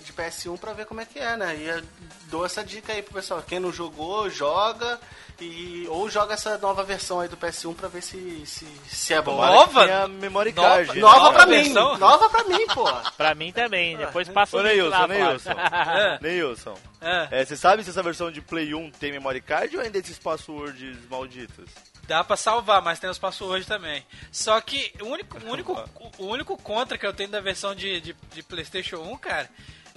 de 0.04 0.14
PS1 0.14 0.58
pra 0.60 0.74
ver 0.74 0.86
como 0.86 1.02
é 1.02 1.06
que 1.06 1.20
é, 1.20 1.36
né? 1.36 1.56
E 1.56 1.84
dou 2.30 2.46
essa 2.46 2.64
dica 2.64 2.94
aí 2.94 3.02
pro 3.02 3.14
pessoal. 3.16 3.44
Quem 3.46 3.60
não 3.60 3.72
jogou, 3.72 4.30
joga. 4.30 5.00
E, 5.40 5.88
ou 5.90 6.08
joga 6.08 6.36
essa 6.36 6.56
nova 6.60 6.84
versão 6.84 7.20
aí 7.20 7.28
do 7.28 7.36
PS1 7.36 7.74
pra 7.76 7.88
ver 7.88 8.04
se, 8.04 8.46
se, 8.46 8.68
se 8.88 9.14
é 9.14 9.20
bom. 9.22 9.38
Nova? 9.44 9.86
Tem 9.86 9.94
a 9.96 10.08
memory 10.08 10.54
Nova- 10.54 10.70
card. 10.70 10.94
né, 10.94 11.02
Nova 11.02 11.20
cara? 11.20 11.34
pra 11.34 11.46
mim! 11.48 11.64
versão? 11.64 11.98
Nova 11.98 12.30
pra 12.30 12.44
mim, 12.44 12.68
pô! 12.68 12.84
pra 13.18 13.34
mim 13.34 13.52
também, 13.52 13.98
depois 13.98 14.30
passa 14.30 14.56
o 14.58 14.62
link 14.62 14.74
Neilson, 14.74 14.90
lá, 15.00 15.08
Neilson. 15.08 15.52
Flávio. 15.52 16.20
Neilson, 16.22 16.78
É, 17.02 17.28
é, 17.42 17.46
você 17.46 17.58
sabe 17.58 17.84
se 17.84 17.90
essa 17.90 18.04
versão 18.04 18.32
de 18.32 18.40
Play 18.40 18.76
1 18.76 18.92
tem 18.92 19.12
memory 19.12 19.42
card 19.42 19.76
ou 19.76 19.82
ainda 19.84 19.98
esses 19.98 20.20
passwords 20.20 20.96
malditos? 21.10 21.66
Dá 22.12 22.26
pra 22.26 22.36
salvar, 22.36 22.82
mas 22.82 23.00
tem 23.00 23.10
os 23.10 23.18
passwords 23.18 23.66
também. 23.66 24.06
Só 24.34 24.60
que 24.60 24.92
o 25.02 25.06
único, 25.06 25.38
o 25.46 25.50
único, 25.50 25.90
o 26.20 26.26
único 26.26 26.58
contra 26.58 26.98
que 26.98 27.06
eu 27.06 27.14
tenho 27.14 27.30
da 27.30 27.40
versão 27.40 27.74
de, 27.74 28.02
de, 28.02 28.16
de 28.34 28.44
PlayStation 28.44 28.98
1, 28.98 29.18
cara, 29.18 29.50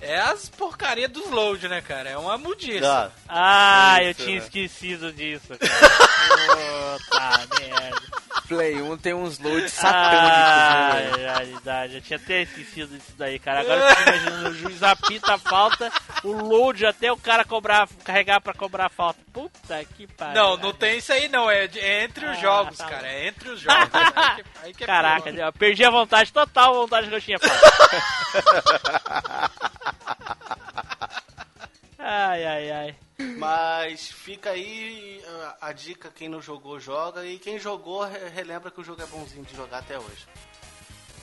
é 0.05 0.21
as 0.21 0.49
porcaria 0.49 1.09
dos 1.09 1.31
load, 1.31 1.67
né, 1.69 1.81
cara? 1.81 2.11
É 2.11 2.17
uma 2.19 2.37
mudice. 2.39 2.85
Ah, 2.85 3.11
Ah, 3.29 3.97
Isso, 4.03 4.09
eu 4.11 4.15
tinha 4.27 4.39
né? 4.39 4.45
esquecido 4.45 5.13
disso, 5.13 5.49
cara. 5.49 5.59
Puta 6.99 7.47
merda. 7.61 8.15
Play 8.49 8.83
1 8.83 8.97
tem 8.99 9.15
uns 9.15 9.39
loads 9.39 9.79
Ah, 9.79 9.81
satânicos, 9.81 10.29
né, 10.29 10.93
velho? 11.11 11.31
é 11.31 11.45
verdade. 11.55 11.95
Eu 11.95 12.01
tinha 12.03 12.19
até 12.19 12.43
esquecido 12.43 12.95
disso 12.99 13.13
daí, 13.17 13.39
cara. 13.39 13.61
Agora 13.61 13.81
eu 13.81 13.95
tô 13.97 14.03
imaginando 14.03 14.49
o 14.51 14.55
juiz 14.55 14.83
apita 14.83 15.35
a 15.35 15.39
falta, 15.39 15.91
o 16.23 16.33
load 16.33 16.85
até 16.85 17.11
o 17.11 17.17
cara 17.17 17.43
cobrar, 17.45 17.89
carregar 18.05 18.43
pra 18.43 18.53
cobrar 18.53 18.87
a 18.87 18.91
falta. 18.91 19.19
Puta 19.33 19.83
que 19.97 20.07
pariu. 20.07 20.35
Não, 20.35 20.57
não 20.59 20.73
tem 20.75 20.99
isso 20.99 21.11
aí 21.13 21.27
não, 21.29 21.51
é, 21.51 21.67
de- 21.67 21.81
é 21.81 22.05
entre 22.05 22.27
os 22.27 22.33
Ah, 22.37 22.41
jogos, 22.41 22.77
tá 22.77 22.85
cara, 22.85 23.01
bom. 23.03 23.07
é 23.09 23.27
entre 23.29 23.49
os 23.49 23.61
jogos. 23.61 23.89
aí 23.95 24.13
que, 24.13 24.45
aí 24.63 24.75
que 24.75 24.85
é 24.85 24.87
Caraca, 24.87 25.31
eu 25.31 25.53
perdi 25.55 25.83
a 25.85 25.91
vontade, 25.91 26.31
total 26.33 26.75
a 26.75 26.77
vontade 26.81 27.09
que 27.09 27.15
eu 27.15 27.21
tinha. 27.23 27.39
Ai, 31.99 32.45
ai, 32.45 32.71
ai. 32.71 32.97
Mas 33.39 34.09
fica 34.11 34.51
aí 34.51 35.23
a, 35.61 35.69
a 35.69 35.73
dica, 35.73 36.11
quem 36.15 36.29
não 36.29 36.43
jogou, 36.43 36.79
joga. 36.81 37.25
E 37.25 37.39
quem 37.39 37.59
jogou, 37.59 38.05
re- 38.05 38.29
relembra 38.29 38.71
que 38.71 38.81
o 38.81 38.85
jogo 38.85 39.03
é 39.03 39.07
bonzinho 39.07 39.45
de 39.45 39.55
jogar 39.57 39.79
até 39.79 39.99
hoje. 39.99 40.27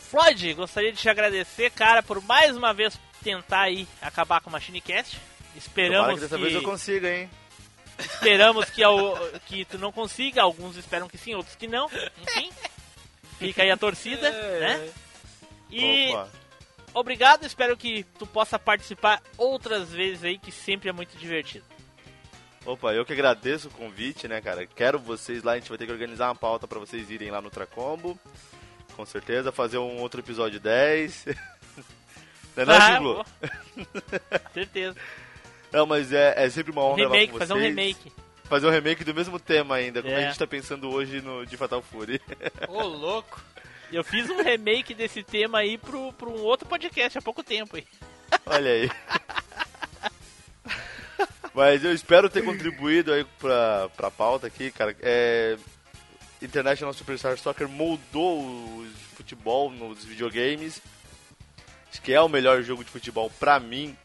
Floyd, 0.09 0.53
gostaria 0.55 0.91
de 0.91 0.97
te 0.97 1.09
agradecer, 1.09 1.69
cara, 1.71 2.01
por 2.01 2.21
mais 2.21 2.55
uma 2.57 2.73
vez 2.73 2.97
tentar 3.23 3.61
aí 3.61 3.87
acabar 4.01 4.41
com 4.41 4.49
o 4.49 4.53
Machine 4.53 4.81
Cast. 4.81 5.17
tomara 5.17 5.57
Esperamos 5.57 6.13
que 6.15 6.19
dessa 6.21 6.35
que, 6.37 6.41
vez 6.41 6.55
eu 6.55 6.63
consiga, 6.63 7.13
hein? 7.13 7.29
esperamos 7.99 8.69
que, 8.69 8.83
ao- 8.83 9.17
que 9.45 9.63
tu 9.65 9.77
não 9.77 9.91
consiga, 9.91 10.41
alguns 10.41 10.75
esperam 10.77 11.07
que 11.07 11.17
sim, 11.17 11.35
outros 11.35 11.55
que 11.55 11.67
não. 11.67 11.87
Enfim, 12.21 12.51
fica 13.37 13.61
aí 13.63 13.69
a 13.71 13.77
torcida, 13.77 14.31
né? 14.31 14.89
E 15.69 16.09
Opa. 16.11 16.29
Obrigado, 16.93 17.45
espero 17.45 17.75
que 17.77 18.03
tu 18.19 18.25
possa 18.27 18.57
participar 18.59 19.21
outras 19.37 19.89
vezes 19.91 20.23
aí, 20.23 20.37
que 20.37 20.51
sempre 20.51 20.89
é 20.89 20.91
muito 20.91 21.17
divertido. 21.17 21.65
Opa, 22.65 22.93
eu 22.93 23.03
que 23.03 23.13
agradeço 23.13 23.69
o 23.69 23.71
convite, 23.71 24.27
né, 24.27 24.39
cara? 24.39 24.67
Quero 24.67 24.99
vocês 24.99 25.41
lá, 25.43 25.53
a 25.53 25.55
gente 25.55 25.69
vai 25.69 25.77
ter 25.77 25.85
que 25.87 25.91
organizar 25.91 26.27
uma 26.27 26.35
pauta 26.35 26.67
pra 26.67 26.79
vocês 26.79 27.09
irem 27.09 27.31
lá 27.31 27.41
no 27.41 27.49
Tracombo. 27.49 28.19
Com 28.95 29.05
certeza, 29.05 29.51
fazer 29.51 29.77
um 29.79 29.97
outro 29.99 30.19
episódio 30.21 30.59
10. 30.59 31.25
Não 32.55 32.63
é 32.63 32.65
não, 32.65 32.75
Ah, 32.75 32.99
pô. 32.99 33.25
Certeza. 34.53 34.95
Não, 35.71 35.85
mas 35.85 36.11
é, 36.11 36.33
é 36.35 36.49
sempre 36.49 36.71
uma 36.73 36.83
honra 36.83 36.97
gravar 36.97 37.15
remake, 37.15 37.37
fazer 37.39 37.53
um 37.53 37.57
remake. 37.59 38.11
Fazer 38.43 38.67
um 38.67 38.69
remake 38.69 39.03
do 39.05 39.13
mesmo 39.15 39.39
tema 39.39 39.75
ainda, 39.75 40.01
como 40.01 40.13
É. 40.13 40.17
a 40.17 40.27
gente 40.27 40.37
tá 40.37 40.45
pensando 40.45 40.89
hoje 40.91 41.21
no 41.21 41.45
de 41.45 41.55
Fatal 41.55 41.81
Fury. 41.81 42.21
Ô, 42.67 42.81
louco. 42.83 43.41
Eu 43.91 44.03
fiz 44.03 44.29
um 44.29 44.41
remake 44.41 44.93
desse 44.93 45.21
tema 45.21 45.59
aí 45.59 45.77
pro, 45.77 46.13
pro 46.13 46.29
um 46.29 46.41
outro 46.43 46.67
podcast 46.67 47.17
há 47.17 47.21
pouco 47.21 47.43
tempo 47.43 47.75
aí. 47.75 47.85
Olha 48.45 48.71
aí. 48.71 48.91
Mas 51.53 51.83
eu 51.83 51.93
espero 51.93 52.29
ter 52.29 52.43
contribuído 52.43 53.11
aí 53.11 53.25
pra, 53.37 53.89
pra 53.97 54.09
pauta 54.09 54.47
aqui, 54.47 54.71
cara. 54.71 54.95
É, 55.01 55.57
International 56.41 56.93
Superstar 56.93 57.37
Soccer 57.37 57.67
moldou 57.67 58.41
o 58.41 58.87
futebol 59.15 59.69
nos 59.69 60.05
videogames. 60.05 60.81
Acho 61.91 62.01
que 62.01 62.13
é 62.13 62.21
o 62.21 62.29
melhor 62.29 62.63
jogo 62.63 62.85
de 62.85 62.89
futebol 62.89 63.29
pra 63.39 63.59
mim 63.59 63.97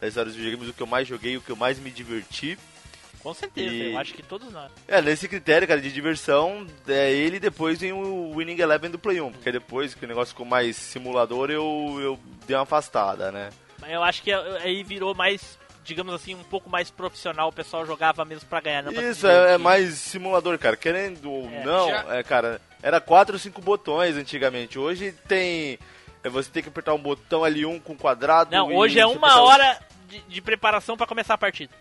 da 0.00 0.08
história 0.08 0.30
dos 0.30 0.36
videogames, 0.36 0.68
o 0.68 0.74
que 0.74 0.82
eu 0.82 0.86
mais 0.86 1.06
joguei, 1.06 1.36
o 1.36 1.42
que 1.42 1.50
eu 1.50 1.56
mais 1.56 1.78
me 1.78 1.90
diverti. 1.90 2.58
Com 3.22 3.34
certeza, 3.34 3.74
E- 3.74 3.92
eu 3.92 3.98
acho 3.98 4.14
que 4.14 4.22
todos 4.22 4.52
nós. 4.52 4.70
É, 4.86 5.02
nesse 5.02 5.26
critério, 5.28 5.66
cara, 5.66 5.80
de 5.80 5.90
diversão, 5.92 6.66
é 6.86 7.10
ele 7.12 7.36
e 7.36 7.40
depois 7.40 7.80
vem 7.80 7.92
o 7.92 8.34
Winning 8.36 8.60
Eleven 8.60 8.90
do 8.90 8.98
Play 8.98 9.20
1, 9.20 9.32
porque 9.32 9.50
depois 9.50 9.94
que 9.94 10.04
o 10.04 10.08
negócio 10.08 10.32
ficou 10.32 10.46
mais 10.46 10.76
simulador, 10.76 11.50
eu, 11.50 11.98
eu 12.00 12.18
dei 12.46 12.56
uma 12.56 12.62
afastada, 12.62 13.32
né? 13.32 13.50
Mas 13.80 13.90
eu 13.92 14.02
acho 14.02 14.22
que 14.22 14.32
aí 14.32 14.82
virou 14.84 15.14
mais, 15.14 15.58
digamos 15.84 16.14
assim, 16.14 16.34
um 16.34 16.44
pouco 16.44 16.70
mais 16.70 16.90
profissional. 16.90 17.48
O 17.48 17.52
pessoal 17.52 17.84
jogava 17.84 18.24
mesmo 18.24 18.48
pra 18.48 18.60
ganhar, 18.60 18.82
não 18.82 18.92
pra 18.92 19.02
se 19.02 19.08
Isso, 19.10 19.26
é, 19.26 19.54
é 19.54 19.58
mais 19.58 19.94
simulador, 19.94 20.56
cara. 20.58 20.76
Querendo 20.76 21.30
ou 21.30 21.46
É, 21.50 21.64
não, 21.64 21.88
já- 21.90 22.16
é, 22.16 22.22
cara, 22.22 22.60
era 22.82 23.00
quatro 23.00 23.34
ou 23.34 23.38
cinco 23.38 23.60
botões 23.60 24.16
antigamente. 24.16 24.78
Hoje 24.78 25.12
tem. 25.28 25.78
é, 26.24 26.28
Você 26.28 26.50
tem 26.50 26.62
que 26.62 26.68
apertar 26.68 26.94
um 26.94 26.98
botão 26.98 27.42
ali, 27.44 27.66
um 27.66 27.78
com 27.80 27.96
quadrado. 27.96 28.50
Não, 28.50 28.72
hoje 28.74 28.98
é 28.98 29.06
uma 29.06 29.40
hora 29.42 29.78
de, 30.08 30.20
de 30.22 30.40
preparação 30.40 30.96
pra 30.96 31.06
começar 31.06 31.34
a 31.34 31.38
partida. 31.38 31.72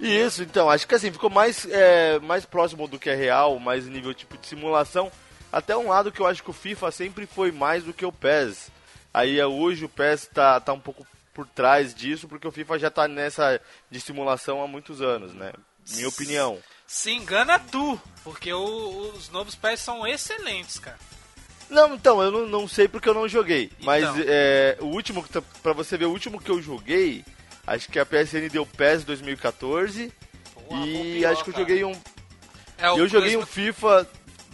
Isso, 0.00 0.42
então, 0.42 0.68
acho 0.68 0.86
que 0.86 0.94
assim, 0.94 1.10
ficou 1.12 1.30
mais, 1.30 1.66
é, 1.70 2.18
mais 2.20 2.44
próximo 2.44 2.86
do 2.88 2.98
que 2.98 3.08
é 3.10 3.14
real, 3.14 3.58
mais 3.58 3.86
nível 3.86 4.12
tipo 4.12 4.36
de 4.36 4.46
simulação. 4.46 5.10
Até 5.52 5.76
um 5.76 5.88
lado 5.88 6.10
que 6.10 6.20
eu 6.20 6.26
acho 6.26 6.42
que 6.42 6.50
o 6.50 6.54
FIFA 6.54 6.90
sempre 6.90 7.26
foi 7.26 7.52
mais 7.52 7.84
do 7.84 7.92
que 7.92 8.04
o 8.04 8.12
PES. 8.12 8.70
Aí 9.12 9.38
é, 9.38 9.46
hoje 9.46 9.84
o 9.84 9.88
PES 9.88 10.28
tá, 10.34 10.58
tá 10.60 10.72
um 10.72 10.80
pouco 10.80 11.06
por 11.32 11.46
trás 11.46 11.94
disso, 11.94 12.26
porque 12.28 12.46
o 12.46 12.52
FIFA 12.52 12.78
já 12.78 12.90
tá 12.90 13.06
nessa 13.08 13.60
de 13.90 14.00
simulação 14.00 14.62
há 14.62 14.66
muitos 14.66 15.00
anos, 15.00 15.32
né? 15.32 15.52
Minha 15.94 16.08
opinião. 16.08 16.58
Se 16.86 17.10
engana 17.12 17.58
tu, 17.58 18.00
porque 18.22 18.52
o- 18.52 19.12
os 19.16 19.28
novos 19.30 19.54
pés 19.54 19.80
são 19.80 20.06
excelentes, 20.06 20.78
cara. 20.78 20.98
Não, 21.70 21.94
então, 21.94 22.22
eu 22.22 22.30
não, 22.30 22.46
não 22.46 22.68
sei 22.68 22.86
porque 22.88 23.08
eu 23.08 23.14
não 23.14 23.28
joguei. 23.28 23.70
Mas 23.80 24.04
Então. 24.04 24.24
é, 24.26 24.76
o 24.80 24.86
último, 24.86 25.26
tá- 25.28 25.42
pra 25.62 25.72
você 25.72 25.96
ver, 25.96 26.04
o 26.06 26.10
último 26.10 26.40
que 26.40 26.50
eu 26.50 26.60
joguei, 26.60 27.24
acho 27.66 27.88
que 27.88 27.98
a 27.98 28.06
PSN 28.06 28.48
deu 28.50 28.64
PES 28.66 29.04
2014. 29.04 30.12
Porra, 30.54 30.86
e 30.86 30.92
copiou, 30.96 31.30
acho 31.32 31.44
que 31.44 31.50
eu 31.50 31.54
cara. 31.54 31.64
joguei 31.66 31.84
um 31.84 31.92
É 32.78 32.88
eu 32.88 33.08
joguei 33.08 33.30
mesmo- 33.30 33.42
um 33.42 33.46
FIFA, 33.46 34.06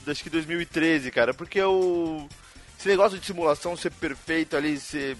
acho 0.06 0.22
que 0.22 0.30
2013, 0.30 1.10
cara, 1.10 1.32
porque 1.34 1.60
o 1.62 2.26
esse 2.78 2.88
negócio 2.88 3.18
de 3.18 3.26
simulação 3.26 3.76
ser 3.76 3.90
perfeito 3.92 4.56
ali, 4.56 4.78
ser 4.78 5.16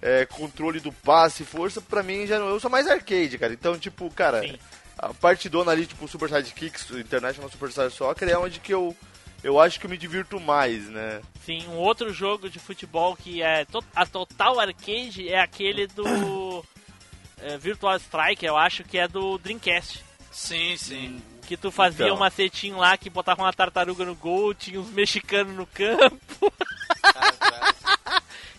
é, 0.00 0.24
controle 0.26 0.78
do 0.78 0.92
passe, 0.92 1.42
força, 1.42 1.80
pra 1.80 2.02
mim 2.02 2.26
já 2.26 2.38
não, 2.38 2.48
eu 2.48 2.60
sou 2.60 2.70
mais 2.70 2.86
arcade, 2.86 3.36
cara. 3.38 3.52
Então, 3.52 3.76
tipo, 3.78 4.08
cara, 4.10 4.40
Sim. 4.42 4.56
a 4.98 5.12
partidona 5.14 5.72
ali, 5.72 5.84
tipo, 5.86 6.06
Super 6.06 6.28
Sidekicks, 6.28 6.90
International 6.92 7.50
Superstar 7.50 7.90
Soccer 7.90 8.28
é 8.28 8.38
onde 8.38 8.60
que 8.60 8.72
eu 8.72 8.96
eu 9.42 9.60
acho 9.60 9.78
que 9.78 9.86
eu 9.86 9.90
me 9.90 9.98
divirto 9.98 10.38
mais, 10.40 10.88
né? 10.88 11.20
Sim, 11.44 11.66
um 11.68 11.76
outro 11.76 12.12
jogo 12.12 12.48
de 12.48 12.58
futebol 12.58 13.14
que 13.16 13.42
é 13.42 13.64
to- 13.64 13.84
a 13.94 14.04
total 14.06 14.58
arcade 14.60 15.28
é 15.28 15.40
aquele 15.40 15.86
do 15.86 16.64
é, 17.40 17.56
Virtual 17.58 17.96
Strike, 17.96 18.44
eu 18.46 18.56
acho 18.56 18.82
que 18.84 18.98
é 18.98 19.06
do 19.06 19.36
Dreamcast. 19.38 20.02
Sim, 20.32 20.76
sim. 20.76 21.22
Que 21.46 21.56
tu 21.56 21.70
fazia 21.70 22.06
Então. 22.06 22.16
um 22.16 22.18
macetinho 22.20 22.76
lá 22.78 22.96
que 22.96 23.08
botava 23.10 23.42
uma 23.42 23.52
tartaruga 23.52 24.04
no 24.04 24.14
gol, 24.14 24.52
tinha 24.54 24.80
uns 24.80 24.90
mexicanos 24.90 25.54
no 25.54 25.66
campo. 25.66 26.52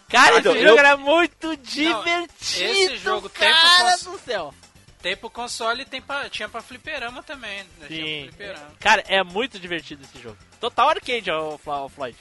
Cara, 0.09 0.37
esse 0.39 0.47
eu- 0.47 0.63
jogo 0.63 0.79
era 0.79 0.95
muito 0.95 1.57
divertido. 1.57 2.29
esse 2.71 2.95
jogo 2.97 3.29
cara 3.29 3.53
cons- 3.91 4.03
do 4.03 4.17
céu. 4.19 4.53
Tem 5.01 5.17
pro 5.17 5.29
console 5.29 5.81
e 5.81 5.85
tem 5.85 6.01
pra, 6.01 6.29
tinha 6.29 6.47
pra 6.47 6.61
fliperama 6.61 7.21
também. 7.21 7.63
Né? 7.77 7.87
Tinha 7.87 8.05
Sim. 8.05 8.21
pra 8.21 8.31
fliperama. 8.31 8.71
Cara, 8.79 9.03
é 9.07 9.21
muito 9.23 9.59
divertido 9.59 10.03
esse 10.03 10.17
jogo. 10.23 10.37
Total 10.61 10.89
arcade, 10.89 11.29
ó, 11.29 11.57
Floyd. 11.89 12.17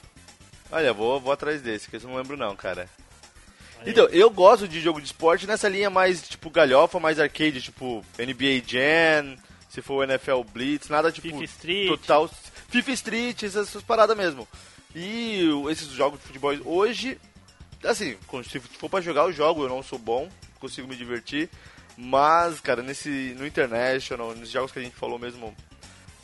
Olha, 0.73 0.93
vou, 0.93 1.21
vou 1.21 1.33
atrás 1.33 1.63
desse, 1.63 1.89
que 1.89 1.95
eu 1.97 2.01
não 2.01 2.17
lembro 2.17 2.37
não, 2.37 2.57
cara. 2.57 2.89
Então, 3.85 4.07
eu 4.07 4.31
gosto 4.31 4.67
de 4.67 4.81
jogo 4.81 5.01
de 5.01 5.07
esporte 5.07 5.47
nessa 5.47 5.69
linha 5.69 5.91
mais, 5.91 6.23
tipo, 6.23 6.51
galhofa, 6.51 6.99
mais 6.99 7.21
arcade, 7.21 7.61
tipo, 7.61 8.05
NBA 8.19 8.63
Jam, 8.67 9.37
se 9.69 9.83
for 9.83 9.97
o 9.97 10.05
NFL 10.05 10.43
Blitz, 10.53 10.89
nada 10.89 11.13
tipo... 11.13 11.29
FIFA 11.29 11.45
Street. 11.45 11.89
Total... 11.89 12.31
FIFA 12.69 12.91
Street, 12.93 13.43
essas, 13.43 13.69
essas 13.69 13.83
paradas 13.83 14.17
mesmo. 14.17 14.47
E 14.95 15.49
esses 15.71 15.89
jogos 15.89 16.19
de 16.19 16.27
futebol 16.27 16.57
hoje, 16.65 17.19
assim, 17.85 18.17
se 18.49 18.59
for 18.59 18.89
pra 18.89 19.01
jogar, 19.01 19.23
eu 19.23 19.33
jogo, 19.33 19.65
eu 19.65 19.69
não 19.69 19.83
sou 19.83 19.99
bom, 19.99 20.29
consigo 20.59 20.89
me 20.89 20.97
divertir. 20.97 21.51
Mas, 21.97 22.61
cara, 22.61 22.83
nesse, 22.83 23.35
no 23.39 23.47
International, 23.47 24.35
nos 24.35 24.51
jogos 24.51 24.73
que 24.73 24.79
a 24.79 24.83
gente 24.83 24.97
falou 24.97 25.19
mesmo 25.19 25.55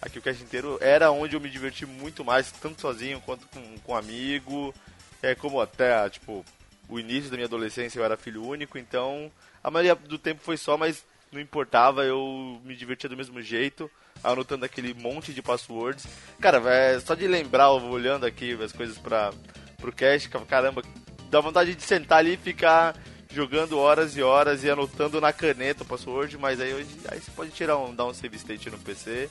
aqui 0.01 0.19
o 0.19 0.23
cast 0.23 0.43
inteiro, 0.43 0.79
era 0.81 1.11
onde 1.11 1.37
eu 1.37 1.41
me 1.41 1.49
diverti 1.49 1.87
muito 1.87 2.25
mais, 2.25 2.51
tanto 2.51 2.81
sozinho 2.81 3.21
quanto 3.21 3.47
com, 3.49 3.79
com 3.85 3.97
amigo. 3.97 4.75
É 5.23 5.35
como 5.35 5.61
até, 5.61 6.09
tipo, 6.11 6.45
o 6.93 7.01
início 7.01 7.31
da 7.31 7.37
minha 7.37 7.47
adolescência 7.47 7.99
eu 7.99 8.05
era 8.05 8.19
filho 8.19 8.47
único, 8.47 8.77
então 8.77 9.33
a 9.65 9.71
maioria 9.71 9.95
do 9.95 10.19
tempo 10.19 10.43
foi 10.43 10.59
só, 10.59 10.77
mas 10.77 11.05
não 11.33 11.41
importava, 11.41 12.05
eu 12.05 12.61
me 12.63 12.77
divertia 12.77 13.09
do 13.09 13.17
mesmo 13.17 13.41
jeito, 13.41 13.91
anotando 14.23 14.67
aquele 14.67 14.93
monte 14.93 15.33
de 15.33 15.41
passwords. 15.41 16.07
Cara, 16.39 16.59
é, 16.71 17.01
só 17.01 17.15
de 17.15 17.27
lembrar, 17.27 17.71
olhando 17.71 18.27
aqui 18.27 18.53
as 18.63 18.73
coisas 18.73 18.99
pra, 18.99 19.33
pro 19.79 19.91
cast, 19.91 20.29
caramba, 20.47 20.83
dá 21.31 21.41
vontade 21.41 21.75
de 21.75 21.83
sentar 21.83 22.19
ali 22.19 22.35
e 22.35 22.37
ficar 22.37 22.95
jogando 23.33 23.79
horas 23.79 24.17
e 24.17 24.23
horas 24.23 24.63
e 24.63 24.71
anotando 24.71 25.21
na 25.21 25.33
caneta 25.33 25.83
o 25.83 25.87
password, 25.87 26.37
mas 26.39 26.61
aí 26.61 26.75
hoje 26.75 26.89
aí 27.09 27.21
você 27.21 27.31
pode 27.31 27.51
tirar 27.51 27.79
um, 27.79 27.95
dar 27.95 28.07
um 28.07 28.15
save 28.15 28.37
state 28.37 28.71
no 28.71 28.79
PC 28.79 29.31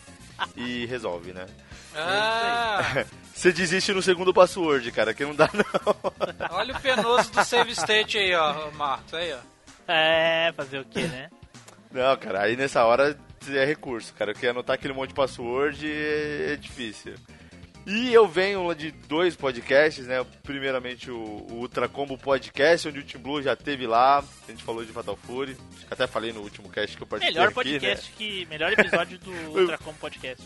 e 0.55 0.85
resolve, 0.89 1.33
né? 1.33 1.45
Ah, 1.95 3.05
Você 3.33 3.51
desiste 3.51 3.93
no 3.93 4.01
segundo 4.01 4.33
password, 4.33 4.91
cara, 4.91 5.13
que 5.13 5.25
não 5.25 5.33
dá 5.33 5.49
não. 5.53 5.95
olha 6.51 6.75
o 6.75 6.79
penoso 6.79 7.31
do 7.31 7.43
save 7.43 7.71
state 7.71 8.17
aí, 8.17 8.35
ó, 8.35 8.69
Marcos. 8.71 9.13
Aí, 9.13 9.33
ó. 9.33 9.37
É, 9.87 10.53
fazer 10.55 10.79
o 10.79 10.85
que, 10.85 11.01
né? 11.01 11.29
Não, 11.91 12.15
cara, 12.17 12.41
aí 12.41 12.55
nessa 12.55 12.85
hora 12.85 13.17
é 13.49 13.65
recurso, 13.65 14.13
cara. 14.13 14.33
Porque 14.33 14.47
anotar 14.47 14.75
aquele 14.75 14.93
monte 14.93 15.09
de 15.09 15.15
password 15.15 15.91
é, 15.91 16.53
é 16.53 16.55
difícil. 16.55 17.15
E 17.93 18.13
eu 18.13 18.25
venho 18.25 18.73
de 18.73 18.89
dois 18.89 19.35
podcasts, 19.35 20.07
né? 20.07 20.25
Primeiramente 20.43 21.11
o, 21.11 21.17
o 21.17 21.55
Ultra 21.55 21.89
Combo 21.89 22.17
Podcast, 22.17 22.87
onde 22.87 22.99
o 22.99 23.03
Team 23.03 23.21
Blue 23.21 23.41
já 23.41 23.53
teve 23.53 23.85
lá. 23.85 24.19
A 24.19 24.51
gente 24.51 24.63
falou 24.63 24.85
de 24.85 24.93
Fatal 24.93 25.17
Fury. 25.17 25.57
Até 25.89 26.07
falei 26.07 26.31
no 26.31 26.39
último 26.39 26.69
cast 26.69 26.95
que 26.95 27.03
eu 27.03 27.07
participei 27.07 27.33
Melhor 27.35 27.47
aqui, 27.47 27.53
podcast 27.53 28.09
né? 28.09 28.15
que. 28.17 28.45
Melhor 28.45 28.71
episódio 28.71 29.19
do 29.19 29.31
Ultracom 29.59 29.93
Podcast. 29.95 30.41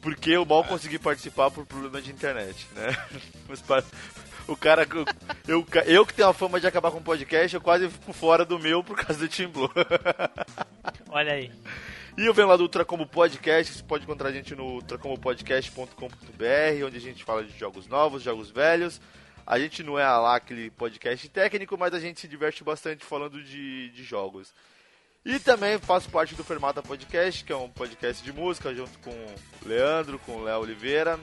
Porque 0.00 0.30
eu 0.30 0.46
mal 0.46 0.64
consegui 0.64 0.98
participar 0.98 1.50
por 1.50 1.66
problema 1.66 2.00
de 2.00 2.10
internet, 2.10 2.66
né? 2.74 2.96
Mas 3.46 3.62
O 4.46 4.56
cara, 4.56 4.86
eu, 4.90 5.04
eu, 5.46 5.66
eu 5.84 6.06
que 6.06 6.14
tenho 6.14 6.28
a 6.28 6.32
fama 6.32 6.58
de 6.58 6.66
acabar 6.66 6.90
com 6.90 6.98
o 6.98 7.02
podcast, 7.02 7.54
eu 7.54 7.60
quase 7.60 7.86
fico 7.90 8.14
fora 8.14 8.46
do 8.46 8.58
meu 8.58 8.82
por 8.82 8.96
causa 8.96 9.20
do 9.20 9.28
Team 9.28 9.50
Blue. 9.50 9.70
Olha 11.10 11.34
aí. 11.34 11.52
E 12.18 12.26
eu 12.26 12.34
venho 12.34 12.48
lá 12.48 12.56
do 12.56 12.64
Ultracombo 12.64 13.06
Podcast, 13.06 13.74
você 13.74 13.82
pode 13.84 14.02
encontrar 14.02 14.30
a 14.30 14.32
gente 14.32 14.52
no 14.52 14.64
ultracombopodcast.com.br, 14.64 16.84
onde 16.84 16.96
a 16.96 17.00
gente 17.00 17.22
fala 17.22 17.44
de 17.44 17.56
jogos 17.56 17.86
novos, 17.86 18.24
jogos 18.24 18.50
velhos. 18.50 19.00
A 19.46 19.56
gente 19.56 19.84
não 19.84 19.96
é 19.96 20.04
lá 20.04 20.34
aquele 20.34 20.68
podcast 20.68 21.28
técnico, 21.28 21.78
mas 21.78 21.94
a 21.94 22.00
gente 22.00 22.18
se 22.18 22.26
diverte 22.26 22.64
bastante 22.64 23.04
falando 23.04 23.40
de, 23.40 23.90
de 23.90 24.02
jogos. 24.02 24.52
E 25.24 25.38
também 25.38 25.78
faço 25.78 26.10
parte 26.10 26.34
do 26.34 26.42
Fermata 26.42 26.82
Podcast, 26.82 27.44
que 27.44 27.52
é 27.52 27.56
um 27.56 27.70
podcast 27.70 28.24
de 28.24 28.32
música, 28.32 28.74
junto 28.74 28.98
com 28.98 29.12
o 29.12 29.36
Leandro, 29.64 30.18
com 30.18 30.38
o 30.38 30.42
Léo 30.42 30.62
Oliveira. 30.62 31.20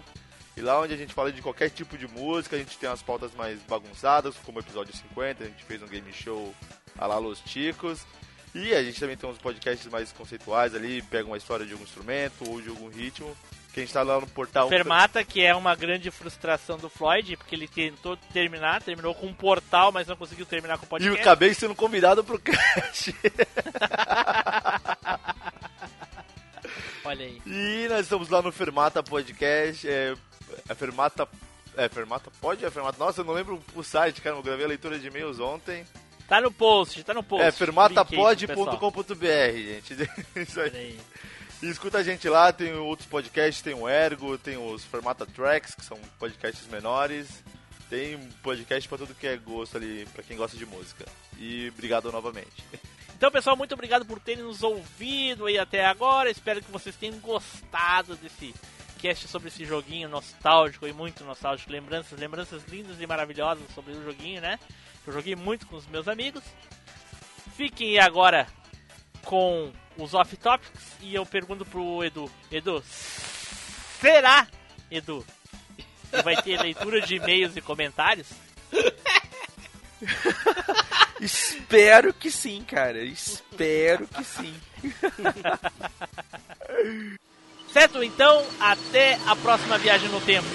E 0.56 0.62
lá 0.62 0.80
onde 0.80 0.94
a 0.94 0.98
gente 0.98 1.14
fala 1.14 1.30
de 1.30 1.42
qualquer 1.42 1.72
tipo 1.72 1.98
de 1.98 2.08
música, 2.08 2.56
a 2.56 2.60
gente 2.60 2.78
tem 2.78 2.88
as 2.88 3.02
pautas 3.02 3.36
mais 3.36 3.62
bagunçadas, 3.64 4.38
como 4.46 4.60
o 4.60 4.62
episódio 4.62 4.96
50, 4.96 5.44
a 5.44 5.48
gente 5.48 5.66
fez 5.66 5.84
um 5.84 5.88
game 5.88 6.14
show 6.14 6.56
a 6.98 7.06
lá 7.06 7.18
Los 7.18 7.42
Ticos. 7.42 8.06
E 8.56 8.74
a 8.74 8.82
gente 8.82 8.98
também 8.98 9.18
tem 9.18 9.30
uns 9.30 9.38
podcasts 9.38 9.86
mais 9.88 10.14
conceituais 10.14 10.74
ali, 10.74 11.02
pega 11.02 11.28
uma 11.28 11.36
história 11.38 11.66
de 11.66 11.74
algum 11.74 11.84
instrumento 11.84 12.50
ou 12.50 12.62
de 12.62 12.70
algum 12.70 12.88
ritmo, 12.88 13.36
que 13.74 13.82
a 13.82 13.84
gente 13.84 13.92
tá 13.92 14.02
lá 14.02 14.18
no 14.18 14.28
portal. 14.28 14.70
Fermata, 14.70 15.22
que 15.26 15.44
é 15.44 15.54
uma 15.54 15.76
grande 15.76 16.10
frustração 16.10 16.78
do 16.78 16.90
Floyd, 16.90 17.36
porque 17.36 17.54
ele 17.54 17.68
tentou 17.68 18.16
terminar, 18.32 18.82
terminou 18.82 19.14
com 19.14 19.28
um 19.28 19.34
portal, 19.34 19.92
mas 19.92 20.08
não 20.08 20.16
conseguiu 20.16 20.46
terminar 20.46 20.78
com 20.78 20.86
o 20.86 20.88
E 20.88 20.90
podcast. 20.90 21.14
eu 21.18 21.22
acabei 21.22 21.54
sendo 21.54 21.76
convidado 21.76 22.24
pro 22.24 22.40
cast. 22.40 23.14
Olha 27.04 27.26
aí. 27.26 27.42
E 27.46 27.88
nós 27.90 28.02
estamos 28.02 28.30
lá 28.30 28.42
no 28.42 28.52
Fermata 28.52 29.04
Podcast. 29.04 29.88
É, 29.88 30.16
é 30.70 30.76
Fermata. 30.76 31.28
É 31.78 31.90
Fermata 31.90 32.32
Pod? 32.42 32.64
É 32.66 32.72
Fermata. 32.72 32.98
Nossa, 32.98 33.22
eu 33.22 33.26
não 33.26 33.34
lembro 33.34 33.62
o 33.76 33.84
site, 33.84 34.22
cara. 34.22 34.36
Eu 34.36 34.42
gravei 34.44 34.66
a 34.66 34.70
leitura 34.70 34.98
de 34.98 35.08
e-mails 35.08 35.40
ontem. 35.40 35.86
Tá 36.28 36.42
no 36.42 36.52
post, 36.52 37.04
tá 37.04 37.14
no 37.14 37.24
post. 37.24 37.46
é 37.46 37.52
fermatapod.com.br, 37.52 39.26
gente. 39.56 39.96
Isso 40.36 40.60
aí. 40.60 41.00
E 41.62 41.68
escuta 41.68 42.00
a 42.00 42.04
gente 42.04 42.28
lá, 42.28 42.52
tem 42.52 42.74
outros 42.74 43.08
podcasts, 43.08 43.62
tem 43.62 43.74
o 43.74 43.88
Ergo, 43.88 44.38
tem 44.38 44.58
os 44.58 44.84
Fermata 44.84 45.26
Tracks, 45.26 45.76
que 45.76 45.86
são 45.86 45.98
podcasts 46.20 46.68
menores. 46.68 47.44
Tem 47.90 48.18
podcast 48.42 48.90
pra 48.90 48.98
tudo 48.98 49.14
que 49.14 49.28
é 49.28 49.38
gosto 49.38 49.78
ali, 49.78 50.08
pra 50.14 50.24
quem 50.24 50.36
gosta 50.36 50.58
de 50.58 50.66
música. 50.66 51.06
E 51.38 51.70
obrigado 51.70 52.12
novamente. 52.12 52.64
Então, 53.16 53.32
pessoal, 53.32 53.56
muito 53.56 53.74
obrigado 53.74 54.06
por 54.06 54.20
terem 54.20 54.44
nos 54.44 54.64
ouvido 54.64 55.46
aí 55.46 55.58
até 55.58 55.86
agora. 55.86 56.30
Espero 56.30 56.62
que 56.62 56.72
vocês 56.72 56.96
tenham 56.96 57.18
gostado 57.20 58.16
desse 58.16 58.54
cast 59.00 59.28
sobre 59.28 59.48
esse 59.48 59.64
joguinho 59.64 60.10
nostálgico 60.10 60.88
e 60.88 60.92
muito 60.92 61.24
nostálgico. 61.24 61.72
Lembranças, 61.72 62.20
lembranças 62.20 62.64
lindas 62.66 63.00
e 63.00 63.08
maravilhosas 63.08 63.64
sobre 63.74 63.94
o 63.94 64.04
joguinho, 64.04 64.42
né? 64.42 64.60
Eu 65.06 65.14
joguei 65.14 65.36
muito 65.36 65.68
com 65.68 65.76
os 65.76 65.86
meus 65.88 66.08
amigos. 66.08 66.44
Fiquem 67.56 68.00
agora 68.00 68.48
com 69.24 69.72
os 69.98 70.14
off-topics 70.14 70.96
e 71.02 71.16
eu 71.16 71.26
pergunto 71.26 71.66
pro 71.66 72.04
Edu: 72.04 72.32
Edu, 72.52 72.84
será, 74.02 74.48
Edu, 74.90 75.26
que 76.12 76.22
vai 76.22 76.42
ter 76.42 76.62
leitura 76.62 77.02
de 77.02 77.16
e-mails 77.16 77.56
e 77.56 77.62
comentários? 77.62 78.28
Espero 81.22 82.14
que 82.14 82.30
sim, 82.30 82.64
cara. 82.64 83.02
Espero 83.04 84.08
que 84.08 84.24
sim. 84.24 84.54
Certo? 87.72 88.04
Então, 88.04 88.46
até 88.60 89.18
a 89.26 89.36
próxima 89.36 89.78
viagem 89.78 90.10
no 90.10 90.22
tempo. 90.22 90.48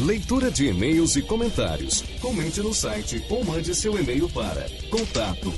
Leitura 0.00 0.50
de 0.50 0.66
e-mails 0.66 1.16
e 1.16 1.22
comentários. 1.22 2.04
Comente 2.20 2.60
no 2.60 2.74
site 2.74 3.24
ou 3.30 3.42
mande 3.44 3.74
seu 3.74 3.98
e-mail 3.98 4.28
para 4.28 4.66
contato 4.90 5.52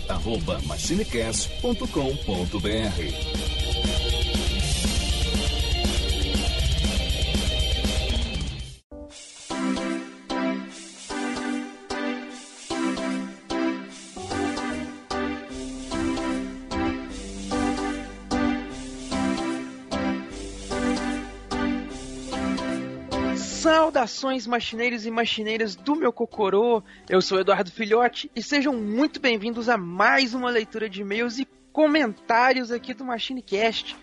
Saudações 23.98 24.46
machineiros 24.46 25.06
e 25.06 25.10
machineiras 25.10 25.74
do 25.74 25.96
meu 25.96 26.12
Cocorô, 26.12 26.84
eu 27.08 27.20
sou 27.20 27.40
Eduardo 27.40 27.68
Filhote 27.68 28.30
e 28.34 28.40
sejam 28.40 28.72
muito 28.72 29.18
bem-vindos 29.18 29.68
a 29.68 29.76
mais 29.76 30.34
uma 30.34 30.50
leitura 30.50 30.88
de 30.88 31.00
e-mails 31.00 31.40
e 31.40 31.48
comentários 31.72 32.70
aqui 32.70 32.94
do 32.94 33.04
MachineCast. 33.04 33.96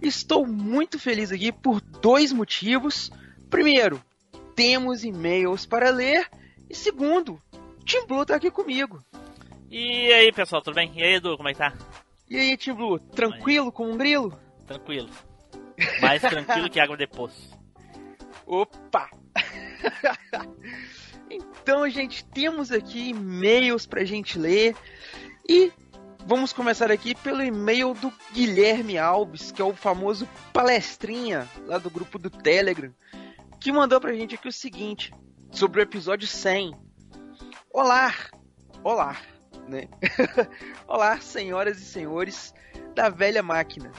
Estou 0.00 0.46
muito 0.46 0.98
feliz 0.98 1.30
aqui 1.30 1.52
por 1.52 1.82
dois 1.82 2.32
motivos. 2.32 3.12
Primeiro, 3.50 4.02
temos 4.56 5.04
e-mails 5.04 5.66
para 5.66 5.90
ler 5.90 6.26
e 6.70 6.74
segundo, 6.74 7.38
Tim 7.84 8.06
Blue 8.06 8.24
tá 8.24 8.36
aqui 8.36 8.50
comigo. 8.50 9.04
E 9.70 10.10
aí, 10.14 10.32
pessoal, 10.32 10.62
tudo 10.62 10.76
bem? 10.76 10.92
E 10.96 11.02
aí, 11.02 11.16
Edu, 11.16 11.36
como 11.36 11.50
é 11.50 11.52
que 11.52 11.58
tá? 11.58 11.74
E 12.26 12.38
aí, 12.38 12.56
Tim 12.56 12.72
Blue, 12.72 12.98
tranquilo 12.98 13.70
como 13.70 13.92
um 13.92 13.98
grilo? 13.98 14.32
Tranquilo. 14.66 15.10
Mais 16.00 16.22
tranquilo 16.22 16.70
que 16.70 16.80
água 16.80 16.96
de 16.96 17.06
poço. 17.06 17.59
Opa! 18.50 19.08
então, 21.30 21.88
gente, 21.88 22.24
temos 22.24 22.72
aqui 22.72 23.10
e-mails 23.10 23.86
pra 23.86 24.02
gente 24.02 24.36
ler 24.36 24.74
e 25.48 25.72
vamos 26.26 26.52
começar 26.52 26.90
aqui 26.90 27.14
pelo 27.14 27.44
e-mail 27.44 27.94
do 27.94 28.12
Guilherme 28.32 28.98
Alves, 28.98 29.52
que 29.52 29.62
é 29.62 29.64
o 29.64 29.72
famoso 29.72 30.28
palestrinha 30.52 31.48
lá 31.64 31.78
do 31.78 31.88
grupo 31.88 32.18
do 32.18 32.28
Telegram, 32.28 32.92
que 33.60 33.70
mandou 33.70 34.00
pra 34.00 34.14
gente 34.14 34.34
aqui 34.34 34.48
o 34.48 34.52
seguinte, 34.52 35.14
sobre 35.52 35.80
o 35.80 35.84
episódio 35.84 36.26
100. 36.26 36.74
Olá! 37.72 38.12
Olá, 38.82 39.16
né? 39.68 39.84
Olá, 40.88 41.20
senhoras 41.20 41.78
e 41.78 41.84
senhores 41.84 42.52
da 42.96 43.08
velha 43.08 43.44
máquina 43.44 43.92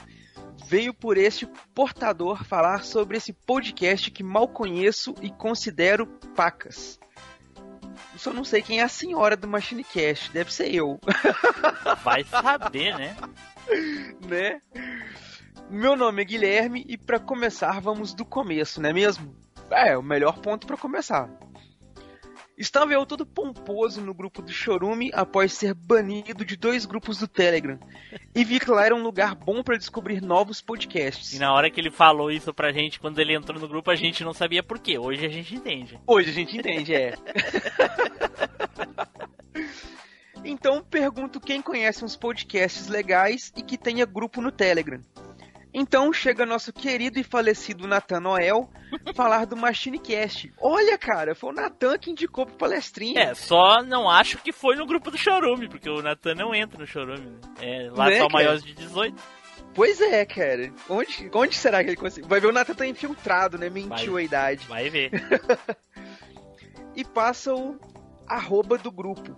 veio 0.66 0.94
por 0.94 1.16
este 1.16 1.46
portador 1.74 2.44
falar 2.44 2.84
sobre 2.84 3.16
esse 3.16 3.32
podcast 3.32 4.10
que 4.10 4.22
mal 4.22 4.48
conheço 4.48 5.14
e 5.20 5.30
considero 5.30 6.06
pacas. 6.34 6.98
Eu 8.12 8.18
só 8.18 8.32
não 8.32 8.44
sei 8.44 8.62
quem 8.62 8.80
é 8.80 8.82
a 8.82 8.88
senhora 8.88 9.36
do 9.36 9.48
MachineCast, 9.48 10.32
deve 10.32 10.52
ser 10.52 10.74
eu. 10.74 10.98
Vai 12.02 12.24
saber, 12.24 12.96
né? 12.96 13.16
né? 14.26 14.60
Meu 15.70 15.96
nome 15.96 16.22
é 16.22 16.24
Guilherme 16.24 16.84
e 16.86 16.98
para 16.98 17.18
começar 17.18 17.80
vamos 17.80 18.12
do 18.12 18.24
começo, 18.24 18.80
não 18.80 18.90
é 18.90 18.92
mesmo? 18.92 19.34
É, 19.70 19.96
o 19.96 20.02
melhor 20.02 20.38
ponto 20.38 20.66
para 20.66 20.76
começar. 20.76 21.30
Estava 22.56 22.92
eu 22.92 23.06
todo 23.06 23.24
pomposo 23.24 24.00
no 24.00 24.12
grupo 24.12 24.42
do 24.42 24.52
Chorume 24.52 25.10
após 25.14 25.52
ser 25.52 25.74
banido 25.74 26.44
de 26.44 26.56
dois 26.56 26.84
grupos 26.84 27.18
do 27.18 27.26
Telegram. 27.26 27.78
E 28.34 28.44
vi 28.44 28.60
que 28.60 28.70
lá 28.70 28.84
era 28.84 28.94
um 28.94 29.02
lugar 29.02 29.34
bom 29.34 29.62
para 29.62 29.76
descobrir 29.76 30.20
novos 30.20 30.60
podcasts. 30.60 31.32
E 31.32 31.38
na 31.38 31.52
hora 31.52 31.70
que 31.70 31.80
ele 31.80 31.90
falou 31.90 32.30
isso 32.30 32.52
pra 32.52 32.72
gente, 32.72 33.00
quando 33.00 33.18
ele 33.18 33.34
entrou 33.34 33.58
no 33.58 33.68
grupo, 33.68 33.90
a 33.90 33.96
gente 33.96 34.22
não 34.22 34.34
sabia 34.34 34.62
por 34.62 34.78
quê. 34.78 34.98
Hoje 34.98 35.24
a 35.24 35.28
gente 35.28 35.54
entende. 35.54 35.98
Hoje 36.06 36.30
a 36.30 36.32
gente 36.32 36.56
entende, 36.56 36.94
é. 36.94 37.14
então 40.44 40.84
pergunto 40.84 41.40
quem 41.40 41.62
conhece 41.62 42.04
uns 42.04 42.16
podcasts 42.16 42.86
legais 42.86 43.50
e 43.56 43.62
que 43.62 43.78
tenha 43.78 44.04
grupo 44.04 44.42
no 44.42 44.52
Telegram. 44.52 45.00
Então 45.74 46.12
chega 46.12 46.44
nosso 46.44 46.72
querido 46.72 47.18
e 47.18 47.22
falecido 47.24 47.86
Nathan 47.88 48.20
Noel 48.20 48.68
falar 49.14 49.46
do 49.46 49.56
MachineCast. 49.56 50.52
Olha, 50.60 50.98
cara, 50.98 51.34
foi 51.34 51.50
o 51.50 51.54
Nathan 51.54 51.96
que 51.98 52.10
indicou 52.10 52.44
pro 52.44 52.54
palestrinho. 52.56 53.18
É, 53.18 53.34
só 53.34 53.82
não 53.82 54.08
acho 54.10 54.38
que 54.38 54.52
foi 54.52 54.76
no 54.76 54.86
grupo 54.86 55.10
do 55.10 55.16
Chorume, 55.16 55.68
porque 55.68 55.88
o 55.88 56.02
Nathan 56.02 56.34
não 56.34 56.54
entra 56.54 56.78
no 56.78 56.86
Chorume. 56.86 57.20
Né? 57.26 57.38
É 57.86 57.90
lá 57.90 58.06
Né, 58.06 58.18
só 58.18 58.28
cara? 58.28 58.32
maiores 58.32 58.62
de 58.62 58.74
18. 58.74 59.22
Pois 59.74 60.00
é, 60.02 60.26
cara. 60.26 60.70
Onde, 60.90 61.30
onde 61.32 61.54
será 61.56 61.82
que 61.82 61.88
ele 61.88 61.96
conseguiu? 61.96 62.28
Vai 62.28 62.38
ver 62.40 62.48
o 62.48 62.52
Nathan 62.52 62.74
tá 62.74 62.86
infiltrado, 62.86 63.56
né? 63.56 63.70
Mentiu 63.70 64.12
Vai. 64.14 64.22
a 64.22 64.24
idade. 64.26 64.66
Vai 64.66 64.90
ver. 64.90 65.10
E 66.94 67.04
passa 67.06 67.54
o 67.54 67.78
arroba 68.28 68.76
do 68.76 68.92
grupo. 68.92 69.34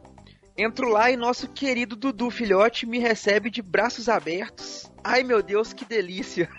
Entro 0.56 0.88
lá 0.88 1.10
e 1.10 1.16
nosso 1.16 1.48
querido 1.48 1.96
Dudu 1.96 2.30
Filhote 2.30 2.86
me 2.86 3.00
recebe 3.00 3.50
de 3.50 3.60
braços 3.60 4.08
abertos. 4.08 4.88
Ai 5.02 5.24
meu 5.24 5.42
Deus, 5.42 5.72
que 5.72 5.84
delícia! 5.84 6.48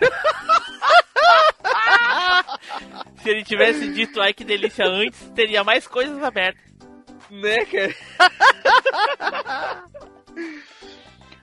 Se 3.22 3.30
ele 3.30 3.42
tivesse 3.42 3.88
dito 3.88 4.20
ai 4.20 4.34
que 4.34 4.44
delícia 4.44 4.84
antes, 4.86 5.30
teria 5.34 5.64
mais 5.64 5.86
coisas 5.86 6.22
abertas. 6.22 6.62
Né, 7.30 7.64
cara? 7.64 7.94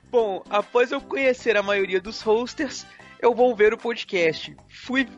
Bom, 0.08 0.44
após 0.48 0.92
eu 0.92 1.00
conhecer 1.00 1.56
a 1.56 1.62
maioria 1.62 2.00
dos 2.00 2.20
hosters, 2.22 2.86
eu 3.20 3.34
vou 3.34 3.56
ver 3.56 3.74
o 3.74 3.78
podcast. 3.78 4.56
Fui, 4.68 5.08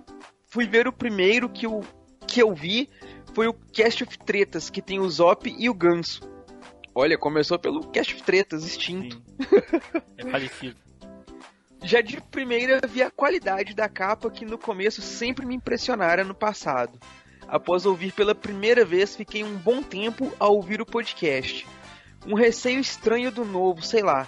fui 0.46 0.66
ver 0.66 0.88
o 0.88 0.92
primeiro 0.92 1.50
que 1.50 1.66
eu, 1.66 1.84
que 2.26 2.42
eu 2.42 2.54
vi, 2.54 2.88
foi 3.34 3.46
o 3.46 3.52
Cast 3.52 4.02
of 4.04 4.18
Tretas, 4.18 4.70
que 4.70 4.80
tem 4.80 4.98
o 4.98 5.10
Zop 5.10 5.54
e 5.56 5.68
o 5.68 5.74
Ganso. 5.74 6.35
Olha, 6.98 7.18
começou 7.18 7.58
pelo 7.58 7.86
Cast 7.88 8.14
of 8.14 8.22
Tretas, 8.22 8.64
extinto. 8.64 9.22
É 10.16 10.30
falecido. 10.30 10.78
Já 11.82 12.00
de 12.00 12.18
primeira 12.22 12.80
vi 12.88 13.02
a 13.02 13.10
qualidade 13.10 13.74
da 13.74 13.86
capa 13.86 14.30
que 14.30 14.46
no 14.46 14.56
começo 14.56 15.02
sempre 15.02 15.44
me 15.44 15.54
impressionara 15.54 16.24
no 16.24 16.34
passado. 16.34 16.98
Após 17.46 17.84
ouvir 17.84 18.12
pela 18.12 18.34
primeira 18.34 18.82
vez, 18.82 19.14
fiquei 19.14 19.44
um 19.44 19.58
bom 19.58 19.82
tempo 19.82 20.32
a 20.40 20.48
ouvir 20.48 20.80
o 20.80 20.86
podcast. 20.86 21.66
Um 22.26 22.32
receio 22.32 22.80
estranho 22.80 23.30
do 23.30 23.44
novo, 23.44 23.82
sei 23.82 24.02
lá. 24.02 24.26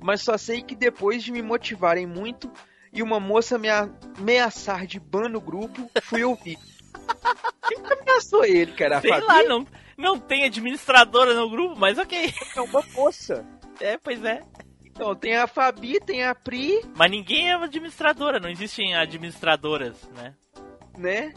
Mas 0.00 0.22
só 0.22 0.36
sei 0.36 0.62
que 0.62 0.74
depois 0.74 1.22
de 1.22 1.30
me 1.30 1.42
motivarem 1.42 2.08
muito 2.08 2.50
e 2.92 3.04
uma 3.04 3.20
moça 3.20 3.56
me 3.56 3.68
ameaçar 3.68 4.84
de 4.84 4.98
ban 4.98 5.28
no 5.28 5.40
grupo, 5.40 5.88
fui 6.02 6.24
ouvir. 6.24 6.58
Quem 7.68 7.80
que 7.80 7.92
ameaçou 7.92 8.44
ele, 8.44 8.72
cara? 8.72 9.00
Sei 9.00 9.10
lá, 9.10 9.44
não, 9.44 9.64
não 10.00 10.18
tem 10.18 10.44
administradora 10.44 11.34
no 11.34 11.48
grupo, 11.48 11.76
mas 11.78 11.98
ok. 11.98 12.32
É 12.56 12.60
uma 12.60 12.82
moça. 12.94 13.46
É, 13.82 13.96
pois 13.96 14.22
é. 14.22 14.42
Então, 14.84 15.14
tem 15.14 15.34
a 15.36 15.46
Fabi, 15.46 15.98
tem 16.00 16.22
a 16.22 16.34
Pri, 16.34 16.82
Mas 16.94 17.10
ninguém 17.10 17.48
é 17.48 17.54
administradora, 17.54 18.38
não 18.38 18.50
existem 18.50 18.94
administradoras, 18.94 19.96
né? 20.14 20.34
né? 20.98 21.32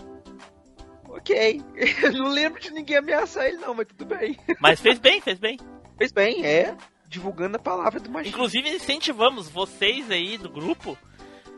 Ok. 1.08 1.62
Eu 2.04 2.12
não 2.20 2.30
lembro 2.30 2.60
de 2.60 2.72
ninguém 2.72 2.98
ameaçar 2.98 3.46
ele, 3.46 3.58
não, 3.58 3.74
mas 3.74 3.88
tudo 3.88 4.06
bem. 4.06 4.38
Mas 4.60 4.82
fez 4.82 5.00
bem, 5.00 5.22
fez 5.22 5.40
bem. 5.40 5.58
Fez 5.98 6.12
bem, 6.12 6.46
é. 6.46 6.76
Divulgando 7.08 7.56
a 7.56 7.60
palavra 7.60 8.00
do 8.00 8.10
machismo. 8.10 8.36
Inclusive, 8.36 8.70
incentivamos 8.70 9.50
vocês 9.50 10.12
aí 10.12 10.38
do 10.38 10.50
grupo, 10.50 10.98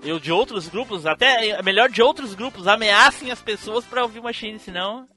eu 0.03 0.19
de 0.19 0.31
outros 0.31 0.67
grupos, 0.67 1.05
até 1.05 1.47
é 1.49 1.63
melhor 1.63 1.89
de 1.89 2.01
outros 2.01 2.35
grupos, 2.35 2.67
ameacem 2.67 3.31
as 3.31 3.41
pessoas 3.41 3.85
pra 3.85 4.03
ouvir 4.03 4.21
Machine, 4.21 4.59
senão. 4.59 5.07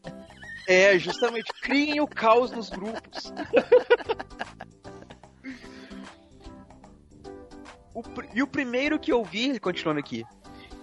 É, 0.68 0.98
justamente. 0.98 1.50
Criem 1.62 2.02
o 2.02 2.06
caos 2.06 2.50
nos 2.50 2.68
grupos. 2.68 3.32
O 7.94 8.02
e 8.34 8.42
o 8.42 8.46
primeiro 8.46 8.98
que 8.98 9.10
eu 9.10 9.24
vi, 9.24 9.58
continuando 9.58 9.98
aqui, 9.98 10.24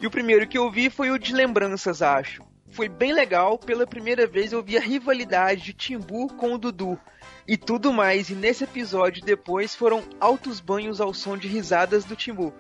E 0.02 0.08
o 0.08 0.12
primeiro 0.12 0.48
que 0.48 0.58
eu 0.58 0.72
vi 0.72 0.90
foi 0.90 1.12
o 1.12 1.20
de 1.20 1.34
lembranças, 1.34 2.02
acho. 2.02 2.42
Foi 2.72 2.90
bem 2.90 3.14
legal, 3.14 3.60
pela 3.60 3.86
primeira 3.86 4.28
vez 4.28 4.52
eu 4.52 4.62
vi 4.62 4.76
a 4.76 4.82
rivalidade 4.82 5.62
de 5.62 5.74
Timbu 5.74 6.28
com 6.34 6.54
o 6.54 6.58
Dudu. 6.58 7.00
E 7.48 7.56
tudo 7.56 7.94
mais, 7.94 8.30
e 8.30 8.36
nesse 8.36 8.64
episódio 8.64 9.24
depois 9.24 9.76
foram 9.76 10.04
altos 10.20 10.60
banhos 10.60 11.00
ao 11.00 11.14
som 11.14 11.38
de 11.38 11.48
risadas 11.48 12.04
do 12.04 12.16
Timbu. 12.16 12.52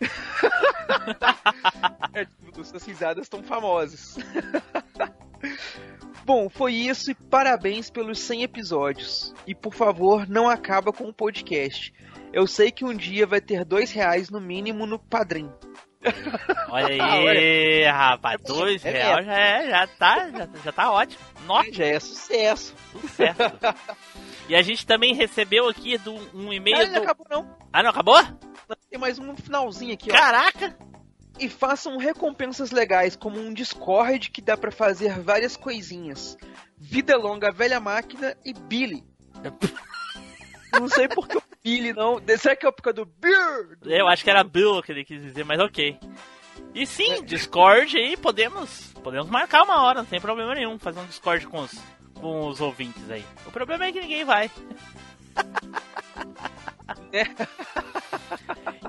é, 2.14 2.24
tipo, 2.24 2.60
essas 2.60 2.86
risadas 2.86 3.24
estão 3.24 3.42
famosas. 3.42 4.16
Bom, 6.28 6.50
foi 6.50 6.74
isso 6.74 7.10
e 7.10 7.14
parabéns 7.14 7.88
pelos 7.88 8.20
100 8.20 8.42
episódios. 8.42 9.34
E 9.46 9.54
por 9.54 9.72
favor, 9.72 10.28
não 10.28 10.46
acaba 10.46 10.92
com 10.92 11.04
o 11.04 11.12
podcast. 11.12 11.90
Eu 12.34 12.46
sei 12.46 12.70
que 12.70 12.84
um 12.84 12.94
dia 12.94 13.26
vai 13.26 13.40
ter 13.40 13.64
dois 13.64 13.90
reais 13.90 14.28
no 14.28 14.38
mínimo 14.38 14.84
no 14.84 14.98
Padrim. 14.98 15.50
Olha 16.68 16.86
aí, 17.02 17.82
rapaz, 17.84 18.42
dois 18.42 18.84
É 18.84 18.90
reais 18.90 19.24
já, 19.24 19.32
é, 19.32 19.70
já, 19.70 19.86
tá, 19.86 20.30
já, 20.30 20.48
já 20.64 20.70
tá 20.70 20.92
ótimo. 20.92 21.18
Nossa, 21.46 21.72
Já 21.72 21.86
é 21.86 21.98
sucesso. 21.98 22.74
certo. 23.16 23.40
e 24.50 24.54
a 24.54 24.60
gente 24.60 24.86
também 24.86 25.14
recebeu 25.14 25.66
aqui 25.66 25.96
do, 25.96 26.12
um 26.12 26.42
Não, 26.44 26.52
e-mail 26.52 26.88
não 26.88 26.92
do... 26.92 26.98
acabou 27.04 27.26
não. 27.30 27.56
Ah, 27.72 27.82
não, 27.82 27.88
acabou? 27.88 28.22
Tem 28.90 29.00
mais 29.00 29.18
um 29.18 29.34
finalzinho 29.34 29.94
aqui, 29.94 30.10
ó. 30.10 30.14
Caraca! 30.14 30.76
E 31.38 31.48
façam 31.48 31.96
recompensas 31.96 32.70
legais, 32.70 33.14
como 33.14 33.38
um 33.38 33.52
Discord 33.52 34.30
que 34.30 34.40
dá 34.40 34.56
pra 34.56 34.72
fazer 34.72 35.18
várias 35.20 35.56
coisinhas. 35.56 36.36
Vida 36.76 37.16
longa, 37.16 37.52
velha 37.52 37.80
máquina 37.80 38.36
e 38.44 38.52
Billy. 38.52 39.04
não 40.72 40.88
sei 40.88 41.08
por 41.08 41.28
que 41.28 41.38
o 41.38 41.42
Billy 41.62 41.92
não. 41.92 42.20
Será 42.38 42.56
que 42.56 42.66
é 42.66 42.70
por 42.70 42.82
causa 42.82 42.96
do 42.96 43.06
Beer? 43.06 43.78
Eu 43.84 44.08
acho 44.08 44.24
que 44.24 44.30
era 44.30 44.42
Bill 44.42 44.82
que 44.82 44.92
ele 44.92 45.04
quis 45.04 45.22
dizer, 45.22 45.44
mas 45.44 45.60
ok. 45.60 45.98
E 46.74 46.86
sim, 46.86 47.24
Discord 47.24 47.96
aí, 47.96 48.16
podemos, 48.16 48.92
podemos 49.02 49.28
marcar 49.28 49.62
uma 49.62 49.82
hora, 49.82 50.00
não 50.00 50.06
tem 50.06 50.20
problema 50.20 50.54
nenhum, 50.54 50.78
fazer 50.78 51.00
um 51.00 51.06
Discord 51.06 51.46
com 51.46 51.60
os, 51.60 51.72
com 52.14 52.48
os 52.48 52.60
ouvintes 52.60 53.10
aí. 53.10 53.24
O 53.46 53.50
problema 53.50 53.86
é 53.86 53.92
que 53.92 54.00
ninguém 54.00 54.24
vai. 54.24 54.50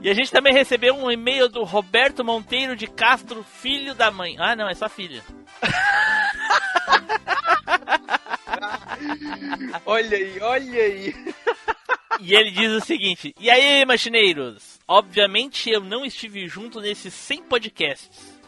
E 0.02 0.10
a 0.10 0.14
gente 0.14 0.32
também 0.32 0.54
recebeu 0.54 0.96
um 0.96 1.12
e-mail 1.12 1.50
do 1.50 1.64
Roberto 1.64 2.24
Monteiro 2.24 2.76
de 2.76 2.88
Castro, 2.88 3.44
filho 3.44 3.94
da 3.94 4.10
mãe. 4.10 4.36
Ah, 4.40 4.56
não, 4.56 4.70
é 4.70 4.74
só 4.74 4.88
filho. 4.88 5.22
Olha 9.86 10.18
aí, 10.18 10.40
olha 10.42 10.84
aí. 10.84 11.16
E 12.20 12.34
ele 12.34 12.52
diz 12.52 12.72
o 12.72 12.82
seguinte: 12.82 13.34
E 13.40 13.50
aí, 13.50 13.86
machineiros? 13.86 14.80
Obviamente 14.88 15.70
eu 15.70 15.82
não 15.82 16.06
estive 16.06 16.48
junto 16.48 16.82
nesses 16.82 17.14
100 17.14 17.44
podcasts. 17.44 18.40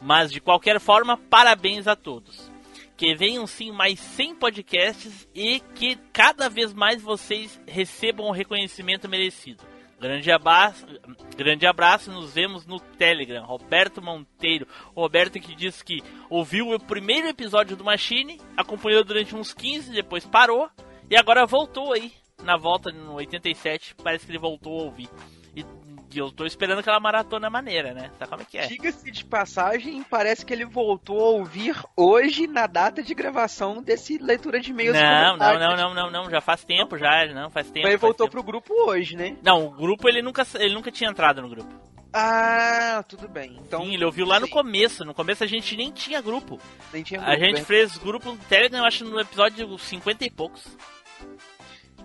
Mas 0.00 0.32
de 0.32 0.40
qualquer 0.40 0.80
forma, 0.80 1.16
parabéns 1.16 1.86
a 1.86 1.94
todos. 1.94 2.50
Que 2.96 3.14
venham 3.14 3.46
sim 3.46 3.70
mais 3.70 4.00
100 4.00 4.36
podcasts 4.36 5.28
e 5.34 5.60
que 5.74 5.96
cada 6.12 6.48
vez 6.48 6.72
mais 6.72 7.02
vocês 7.02 7.60
recebam 7.66 8.26
o 8.26 8.32
reconhecimento 8.32 9.08
merecido. 9.08 9.62
Grande 10.00 10.32
abraço, 10.32 10.86
grande 11.36 11.66
abraço, 11.66 12.10
nos 12.10 12.32
vemos 12.32 12.64
no 12.64 12.80
Telegram. 12.80 13.44
Roberto 13.44 14.00
Monteiro. 14.00 14.66
Roberto 14.96 15.38
que 15.38 15.54
disse 15.54 15.84
que 15.84 16.02
ouviu 16.30 16.70
o 16.70 16.80
primeiro 16.80 17.28
episódio 17.28 17.76
do 17.76 17.84
Machine, 17.84 18.40
acompanhou 18.56 19.04
durante 19.04 19.36
uns 19.36 19.52
15, 19.52 19.92
depois 19.92 20.24
parou 20.24 20.70
e 21.10 21.16
agora 21.16 21.44
voltou 21.44 21.92
aí. 21.92 22.14
Na 22.42 22.56
volta 22.56 22.90
no 22.90 23.16
87, 23.16 23.94
parece 24.02 24.24
que 24.24 24.32
ele 24.32 24.38
voltou 24.38 24.80
a 24.80 24.84
ouvir. 24.84 25.10
E, 25.54 25.66
e 26.12 26.18
eu 26.18 26.30
tô 26.30 26.44
esperando 26.44 26.80
aquela 26.80 26.98
maratona 26.98 27.48
maneira, 27.48 27.94
né? 27.94 28.10
Sabe 28.18 28.30
como 28.30 28.42
é 28.42 28.44
que 28.44 28.58
é? 28.58 28.66
Diga-se 28.66 29.10
de 29.10 29.24
passagem, 29.24 30.02
parece 30.02 30.44
que 30.44 30.52
ele 30.52 30.64
voltou 30.64 31.20
a 31.20 31.30
ouvir 31.30 31.76
hoje 31.96 32.46
na 32.46 32.66
data 32.66 33.02
de 33.02 33.14
gravação 33.14 33.82
desse 33.82 34.18
leitura 34.18 34.60
de 34.60 34.70
e-mails. 34.70 34.96
Não, 34.96 35.36
não, 35.36 35.58
não, 35.58 35.76
não, 35.76 35.94
não, 35.94 36.10
não, 36.10 36.30
já 36.30 36.40
faz 36.40 36.64
tempo 36.64 36.98
já, 36.98 37.26
não, 37.32 37.50
faz 37.50 37.66
tempo. 37.68 37.84
Mas 37.84 37.92
ele 37.92 37.96
voltou 37.96 38.26
tempo. 38.26 38.32
pro 38.32 38.42
grupo 38.42 38.72
hoje, 38.88 39.16
né? 39.16 39.36
Não, 39.42 39.66
o 39.66 39.70
grupo 39.70 40.08
ele 40.08 40.22
nunca, 40.22 40.46
ele 40.58 40.74
nunca 40.74 40.90
tinha 40.90 41.10
entrado 41.10 41.40
no 41.40 41.48
grupo. 41.48 41.90
Ah, 42.12 43.04
tudo 43.08 43.28
bem. 43.28 43.56
Então, 43.64 43.82
Sim, 43.84 43.94
ele 43.94 44.04
ouviu 44.04 44.26
lá 44.26 44.40
no 44.40 44.48
começo. 44.48 45.04
No 45.04 45.14
começo 45.14 45.44
a 45.44 45.46
gente 45.46 45.76
nem 45.76 45.92
tinha 45.92 46.20
grupo. 46.20 46.58
nem 46.92 47.04
tinha 47.04 47.20
A 47.20 47.26
grupo, 47.26 47.44
gente 47.44 47.58
né? 47.58 47.64
fez 47.64 47.96
grupo 47.98 48.32
no 48.32 48.38
Telegram, 48.38 48.80
eu 48.80 48.84
acho, 48.84 49.04
no 49.04 49.20
episódio 49.20 49.78
50 49.78 50.24
e 50.24 50.30
poucos. 50.30 50.76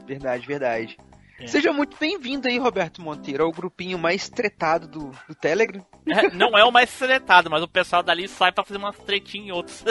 Verdade, 0.06 0.46
verdade. 0.46 0.98
É. 1.40 1.48
Seja 1.48 1.74
muito 1.74 1.98
bem-vindo 2.00 2.48
aí, 2.48 2.58
Roberto 2.58 3.02
Monteiro, 3.02 3.44
ao 3.44 3.52
grupinho 3.52 3.98
mais 3.98 4.30
tretado 4.30 4.88
do, 4.88 5.12
do 5.28 5.36
Telegram. 5.36 5.86
É, 6.08 6.30
não 6.32 6.58
é 6.58 6.64
o 6.64 6.72
mais 6.72 6.90
seletado, 6.90 7.50
mas 7.50 7.62
o 7.62 7.68
pessoal 7.68 8.02
dali 8.02 8.28
sai 8.28 8.52
pra 8.52 8.64
fazer 8.64 8.78
umas 8.78 8.98
tretinhas 8.98 9.48
em 9.48 9.52
outros. 9.52 9.84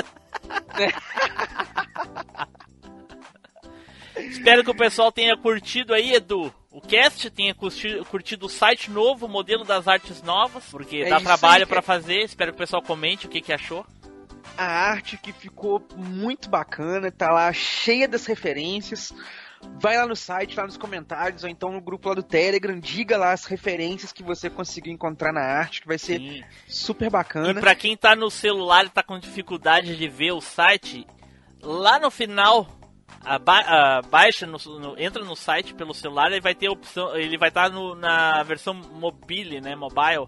Espero 4.16 4.62
que 4.64 4.70
o 4.70 4.74
pessoal 4.76 5.10
tenha 5.12 5.36
curtido 5.36 5.92
aí, 5.92 6.14
Edu, 6.14 6.52
o 6.70 6.80
cast, 6.80 7.28
tenha 7.30 7.54
curtido, 7.54 8.04
curtido 8.04 8.46
o 8.46 8.48
site 8.48 8.90
novo, 8.90 9.26
o 9.26 9.28
modelo 9.28 9.64
das 9.64 9.86
artes 9.88 10.22
novas, 10.22 10.64
porque 10.70 10.98
É 10.98 11.10
dá 11.10 11.20
trabalho 11.20 11.66
pra 11.66 11.82
cara. 11.82 11.86
fazer. 12.00 12.20
Espero 12.22 12.52
que 12.52 12.56
o 12.56 12.58
pessoal 12.58 12.82
comente 12.82 13.26
o 13.26 13.28
que, 13.28 13.40
que 13.40 13.52
achou. 13.52 13.84
A 14.56 14.64
arte 14.64 15.16
que 15.18 15.32
ficou 15.32 15.84
muito 15.96 16.48
bacana, 16.48 17.10
tá 17.10 17.30
lá 17.30 17.52
cheia 17.52 18.06
das 18.06 18.24
referências. 18.26 19.12
Vai 19.80 19.96
lá 19.98 20.06
no 20.06 20.16
site, 20.16 20.56
lá 20.56 20.64
nos 20.64 20.76
comentários, 20.76 21.42
ou 21.44 21.48
então 21.50 21.70
no 21.72 21.80
grupo 21.80 22.08
lá 22.08 22.14
do 22.14 22.22
Telegram, 22.22 22.78
diga 22.78 23.16
lá 23.18 23.32
as 23.32 23.44
referências 23.44 24.12
que 24.12 24.22
você 24.22 24.48
conseguiu 24.48 24.92
encontrar 24.92 25.32
na 25.32 25.40
arte, 25.42 25.80
que 25.82 25.86
vai 25.88 25.98
ser 25.98 26.18
Sim. 26.18 26.44
super 26.66 27.06
E 27.06 27.10
bacana. 27.10 27.60
pra 27.60 27.74
quem 27.74 27.96
tá 27.96 28.14
no 28.16 28.30
celular 28.30 28.86
e 28.86 28.90
tá 28.90 29.02
com 29.02 29.18
dificuldade 29.18 29.96
de 29.96 30.08
ver 30.08 30.32
o 30.32 30.40
site, 30.40 31.06
lá 31.62 31.98
no 31.98 32.10
final, 32.10 32.66
aba- 33.24 33.64
ah, 33.66 34.02
baixa, 34.08 34.46
no- 34.46 34.58
no- 34.78 34.98
entra 34.98 35.24
no 35.24 35.36
site 35.36 35.74
pelo 35.74 35.92
celular 35.92 36.32
e 36.32 36.40
vai 36.40 36.54
ter 36.54 36.68
a 36.68 36.72
opção, 36.72 37.14
ele 37.16 37.36
vai 37.36 37.48
estar 37.48 37.70
na 37.98 38.42
versão 38.42 38.74
mobile, 38.74 39.60
né, 39.60 39.74
mobile. 39.74 40.26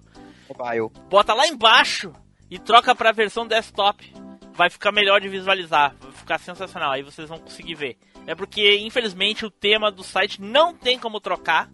Mobile. 0.48 0.90
Bota 1.08 1.32
lá 1.34 1.46
embaixo 1.46 2.12
e 2.50 2.58
troca 2.58 2.94
pra 2.94 3.10
versão 3.12 3.46
desktop. 3.46 4.12
Vai 4.54 4.70
ficar 4.70 4.90
melhor 4.92 5.20
de 5.20 5.28
visualizar, 5.28 5.94
vai 6.00 6.12
ficar 6.12 6.38
sensacional, 6.38 6.92
aí 6.92 7.02
vocês 7.02 7.28
vão 7.28 7.38
conseguir 7.38 7.74
ver. 7.74 7.98
É 8.27 8.35
porque, 8.35 8.78
infelizmente, 8.78 9.47
o 9.47 9.51
tema 9.51 9.90
do 9.90 10.03
site 10.03 10.43
não 10.43 10.74
tem 10.74 10.98
como 10.98 11.20
trocar, 11.20 11.70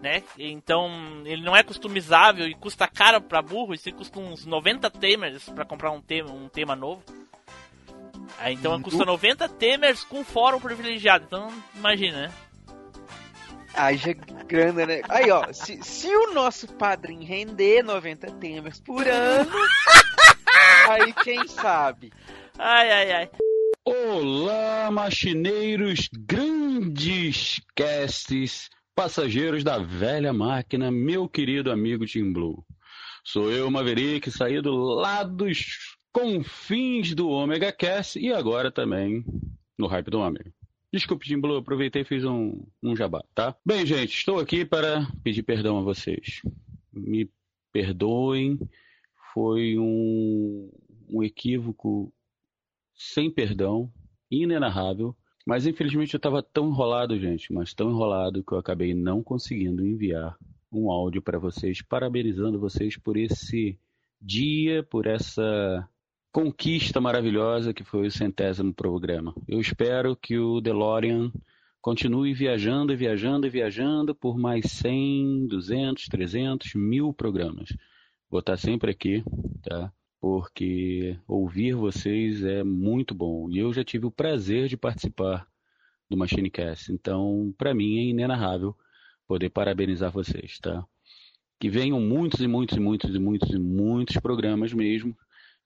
né? 0.00 0.22
Então, 0.38 1.22
ele 1.24 1.42
não 1.42 1.56
é 1.56 1.62
customizável 1.62 2.46
e 2.46 2.54
custa 2.54 2.86
caro 2.86 3.20
pra 3.20 3.42
burro, 3.42 3.74
e 3.74 3.78
se 3.78 3.90
custa 3.90 4.20
uns 4.20 4.46
90 4.46 4.90
temers 4.90 5.48
pra 5.48 5.64
comprar 5.64 5.90
um 5.90 6.00
tema, 6.00 6.30
um 6.30 6.48
tema 6.48 6.76
novo. 6.76 7.02
Aí, 8.38 8.54
então, 8.54 8.80
custa 8.80 9.04
90 9.04 9.48
temers 9.48 10.04
com 10.04 10.24
fórum 10.24 10.60
privilegiado, 10.60 11.24
então 11.26 11.48
imagina, 11.74 12.28
né? 12.28 12.32
Haja 13.74 14.12
grana, 14.12 14.86
né? 14.86 15.02
Aí, 15.08 15.30
ó, 15.30 15.52
se, 15.52 15.82
se 15.82 16.08
o 16.08 16.32
nosso 16.32 16.68
padrinho 16.74 17.26
render 17.26 17.82
90 17.82 18.30
temers 18.32 18.80
por 18.80 19.06
ano, 19.06 19.50
aí 20.88 21.12
quem 21.12 21.46
sabe? 21.48 22.12
Ai, 22.58 22.90
ai, 22.90 23.12
ai. 23.12 23.30
Olá, 23.90 24.90
machineiros, 24.90 26.10
grandes 26.12 27.58
castes, 27.74 28.68
passageiros 28.94 29.64
da 29.64 29.78
velha 29.78 30.30
máquina, 30.30 30.90
meu 30.90 31.26
querido 31.26 31.72
amigo 31.72 32.04
Tim 32.04 32.30
Blue. 32.30 32.62
Sou 33.24 33.50
eu, 33.50 33.70
Maverick, 33.70 34.30
saído 34.30 34.76
lá 34.76 35.22
dos 35.22 35.96
confins 36.12 37.14
do 37.14 37.30
Omega 37.30 37.72
Cast 37.72 38.18
e 38.18 38.30
agora 38.30 38.70
também 38.70 39.24
no 39.78 39.86
hype 39.86 40.10
do 40.10 40.20
Omega. 40.20 40.52
Desculpe, 40.92 41.26
Tim 41.26 41.40
Blue, 41.40 41.56
aproveitei 41.56 42.02
e 42.02 42.04
fiz 42.04 42.26
um, 42.26 42.62
um 42.82 42.94
jabá, 42.94 43.24
tá? 43.34 43.56
Bem, 43.64 43.86
gente, 43.86 44.12
estou 44.12 44.38
aqui 44.38 44.66
para 44.66 45.08
pedir 45.24 45.44
perdão 45.44 45.78
a 45.78 45.82
vocês. 45.82 46.42
Me 46.92 47.30
perdoem, 47.72 48.58
foi 49.32 49.78
um, 49.78 50.70
um 51.08 51.22
equívoco 51.22 52.12
sem 52.98 53.30
perdão, 53.30 53.90
inenarrável. 54.30 55.16
Mas 55.46 55.66
infelizmente 55.66 56.12
eu 56.12 56.18
estava 56.18 56.42
tão 56.42 56.68
enrolado, 56.68 57.18
gente, 57.18 57.52
mas 57.52 57.72
tão 57.72 57.90
enrolado 57.90 58.44
que 58.44 58.52
eu 58.52 58.58
acabei 58.58 58.92
não 58.92 59.22
conseguindo 59.22 59.86
enviar 59.86 60.36
um 60.70 60.90
áudio 60.90 61.22
para 61.22 61.38
vocês, 61.38 61.80
parabenizando 61.80 62.60
vocês 62.60 62.98
por 62.98 63.16
esse 63.16 63.78
dia, 64.20 64.82
por 64.82 65.06
essa 65.06 65.88
conquista 66.30 67.00
maravilhosa 67.00 67.72
que 67.72 67.82
foi 67.82 68.08
o 68.08 68.10
centésimo 68.10 68.74
programa. 68.74 69.34
Eu 69.46 69.60
espero 69.60 70.14
que 70.14 70.38
o 70.38 70.60
DeLorean 70.60 71.32
continue 71.80 72.34
viajando 72.34 72.92
e 72.92 72.96
viajando 72.96 73.46
e 73.46 73.50
viajando 73.50 74.14
por 74.14 74.36
mais 74.36 74.70
100, 74.70 75.46
200, 75.46 76.04
300, 76.06 76.74
mil 76.74 77.14
programas. 77.14 77.70
Vou 78.28 78.40
estar 78.40 78.58
sempre 78.58 78.90
aqui, 78.90 79.24
tá? 79.62 79.90
Porque 80.20 81.18
ouvir 81.26 81.74
vocês 81.74 82.44
é 82.44 82.62
muito 82.62 83.14
bom. 83.14 83.50
E 83.50 83.58
eu 83.58 83.72
já 83.72 83.84
tive 83.84 84.06
o 84.06 84.10
prazer 84.10 84.68
de 84.68 84.76
participar 84.76 85.46
do 86.08 86.16
MachineCast. 86.16 86.92
Então, 86.92 87.54
para 87.56 87.74
mim 87.74 87.98
é 87.98 88.02
inenarrável 88.04 88.76
poder 89.26 89.50
parabenizar 89.50 90.10
vocês, 90.10 90.58
tá? 90.58 90.86
que 91.58 91.68
venham 91.68 92.00
muitos 92.00 92.40
e 92.40 92.46
muitos 92.46 92.76
e 92.76 92.80
muitos 92.80 93.14
e 93.14 93.18
muitos 93.18 93.50
e 93.50 93.58
muitos 93.58 94.16
programas 94.18 94.72
mesmo. 94.72 95.16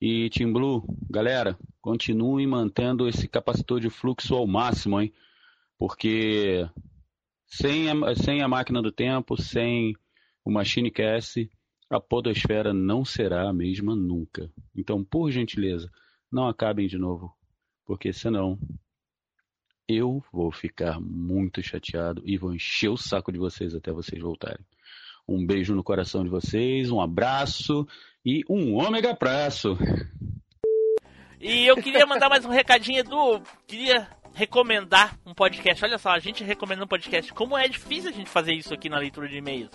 E 0.01 0.31
Team 0.31 0.53
Blue, 0.53 0.85
galera, 1.09 1.57
continue 1.81 2.47
mantendo 2.47 3.09
esse 3.09 3.29
capacitor 3.29 3.79
de 3.79 3.91
fluxo 3.91 4.35
ao 4.35 4.47
máximo, 4.47 5.01
hein? 5.01 5.12
Porque 5.79 6.69
sem 7.47 7.89
a, 7.89 8.15
sem 8.15 8.43
a 8.43 8.49
máquina 8.49 8.83
do 8.83 8.91
tempo, 8.91 9.41
sem 9.41 9.95
o 10.45 10.51
Machine 10.51 10.91
Cast, 10.91 11.49
a 11.93 12.01
podosfera 12.01 12.73
não 12.73 13.05
será 13.05 13.51
a 13.51 13.52
mesma 13.52 13.94
nunca. 13.94 14.51
Então, 14.74 15.05
por 15.05 15.31
gentileza, 15.31 15.90
não 16.31 16.48
acabem 16.48 16.89
de 16.89 16.97
novo, 16.97 17.36
porque 17.85 18.14
senão 18.14 18.59
eu 19.86 20.24
vou 20.32 20.51
ficar 20.51 20.98
muito 20.98 21.62
chateado 21.62 22.23
e 22.24 22.39
vou 22.39 22.55
encher 22.55 22.89
o 22.89 22.97
saco 22.97 23.31
de 23.31 23.39
vocês 23.39 23.74
até 23.74 23.93
vocês 23.93 24.23
voltarem. 24.23 24.64
Um 25.28 25.44
beijo 25.44 25.74
no 25.74 25.85
coração 25.85 26.24
de 26.24 26.31
vocês, 26.31 26.90
um 26.90 26.98
abraço 26.98 27.86
e 28.24 28.43
um 28.48 28.74
ômega 28.74 29.14
praço. 29.14 29.77
E 31.39 31.66
eu 31.66 31.77
queria 31.77 32.06
mandar 32.06 32.31
mais 32.31 32.44
um 32.47 32.51
recadinho, 32.51 33.01
Edu. 33.01 33.43
Queria 33.66 34.09
recomendar 34.32 35.19
um 35.27 35.35
podcast. 35.35 35.85
Olha 35.85 35.98
só, 35.98 36.10
a 36.10 36.19
gente 36.19 36.43
recomenda 36.43 36.85
um 36.85 36.89
podcast. 36.89 37.35
Como 37.35 37.59
é 37.59 37.69
difícil 37.69 38.09
a 38.09 38.12
gente 38.12 38.31
fazer 38.31 38.55
isso 38.55 38.73
aqui 38.73 38.89
na 38.89 38.98
leitura 38.98 39.28
de 39.28 39.36
e-mails. 39.36 39.70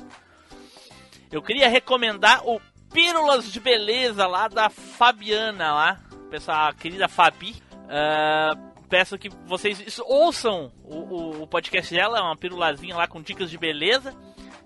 Eu 1.31 1.41
queria 1.41 1.67
recomendar 1.67 2.47
o 2.47 2.59
Pílulas 2.93 3.51
de 3.51 3.59
Beleza 3.59 4.25
lá 4.25 4.47
da 4.47 4.69
Fabiana 4.69 5.73
lá. 5.73 5.99
Pessoal, 6.29 6.69
a 6.69 6.73
querida 6.73 7.07
Fabi. 7.09 7.55
Uh, 7.83 8.77
peço 8.87 9.17
que 9.17 9.29
vocês 9.45 9.99
ouçam 9.99 10.71
o, 10.83 10.95
o, 10.95 11.43
o, 11.43 11.47
podcast 11.47 11.93
dela, 11.93 12.21
uma 12.21 12.37
pílulazinha 12.37 12.95
lá 12.95 13.07
com 13.07 13.21
dicas 13.21 13.49
de 13.49 13.57
beleza. 13.57 14.15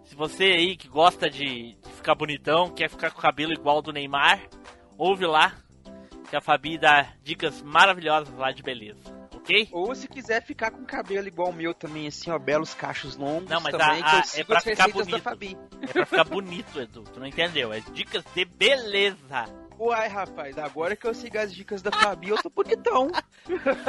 Se 0.03 0.15
você 0.15 0.43
aí 0.43 0.75
que 0.75 0.87
gosta 0.87 1.29
de, 1.29 1.75
de 1.75 1.89
ficar 1.95 2.13
bonitão, 2.13 2.69
quer 2.69 2.89
ficar 2.89 3.11
com 3.11 3.17
o 3.17 3.21
cabelo 3.21 3.53
igual 3.53 3.81
do 3.81 3.91
Neymar, 3.91 4.41
ouve 4.97 5.25
lá 5.25 5.55
que 6.29 6.35
a 6.35 6.41
Fabi 6.41 6.77
dá 6.77 7.13
dicas 7.23 7.61
maravilhosas 7.61 8.33
lá 8.35 8.51
de 8.51 8.61
beleza. 8.61 9.20
Ok? 9.41 9.69
Ou 9.71 9.93
se 9.93 10.07
quiser 10.07 10.41
ficar 10.41 10.71
com 10.71 10.85
cabelo 10.85 11.27
igual 11.27 11.49
o 11.49 11.53
meu 11.53 11.73
também, 11.73 12.07
assim, 12.07 12.29
ó, 12.31 12.39
belos 12.39 12.73
cachos 12.73 13.15
longos. 13.15 13.49
Não, 13.49 13.59
mas 13.59 13.71
também, 13.71 14.01
a, 14.01 14.19
a, 14.19 14.23
é 14.35 14.43
pra 14.43 14.61
ficar 14.61 14.87
bonito. 14.89 15.11
da 15.11 15.19
Fabi. 15.19 15.57
É 15.81 15.87
pra 15.87 16.05
ficar 16.05 16.23
bonito, 16.23 16.79
Edu. 16.79 17.03
Tu 17.03 17.19
não 17.19 17.27
entendeu? 17.27 17.73
É 17.73 17.81
dicas 17.91 18.23
de 18.33 18.45
beleza. 18.45 19.45
Uai, 19.77 20.07
rapaz, 20.07 20.57
agora 20.57 20.95
que 20.95 21.07
eu 21.07 21.13
sigo 21.13 21.39
as 21.39 21.53
dicas 21.53 21.81
da 21.81 21.91
Fabi, 21.91 22.29
eu 22.29 22.37
tô 22.37 22.49
bonitão. 22.49 23.09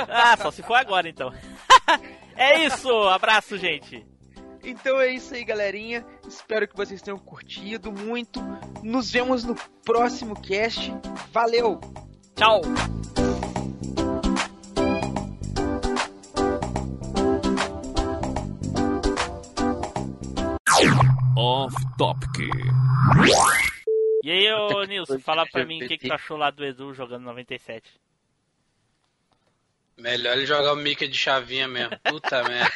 Ah, 0.09 0.37
só 0.37 0.51
se 0.51 0.63
for 0.63 0.75
agora 0.75 1.09
então. 1.09 1.33
é 2.35 2.65
isso, 2.65 2.91
abraço, 3.09 3.59
gente. 3.59 4.05
Então 4.65 5.01
é 5.01 5.13
isso 5.13 5.35
aí, 5.35 5.45
galerinha. 5.45 6.05
Espero 6.27 6.67
que 6.67 6.77
vocês 6.77 7.03
tenham 7.03 7.19
curtido 7.19 7.93
muito. 7.93 8.41
Nos 8.83 9.11
vemos 9.11 9.45
no 9.45 9.55
próximo 9.85 10.41
cast. 10.41 10.93
Valeu! 11.33 11.81
Tchau! 12.35 12.63
Off 21.37 21.75
Topic. 21.97 22.51
E 24.23 24.31
aí, 24.31 24.53
ô 24.53 24.85
Nilson, 24.85 25.19
fala 25.19 25.47
pra 25.47 25.65
mim 25.65 25.83
o 25.83 25.89
que, 25.89 25.99
que 25.99 26.09
tu 26.09 26.13
achou 26.15 26.37
lá 26.37 26.51
do 26.51 26.65
Edu 26.65 26.93
jogando 26.95 27.25
97. 27.25 28.01
Melhor 29.99 30.37
ele 30.37 30.47
jogar 30.47 30.73
o 30.73 30.77
Mickey 30.77 31.09
de 31.09 31.17
chavinha 31.19 31.67
mesmo. 31.69 31.99
Puta 32.01 32.43
merda. 32.49 32.73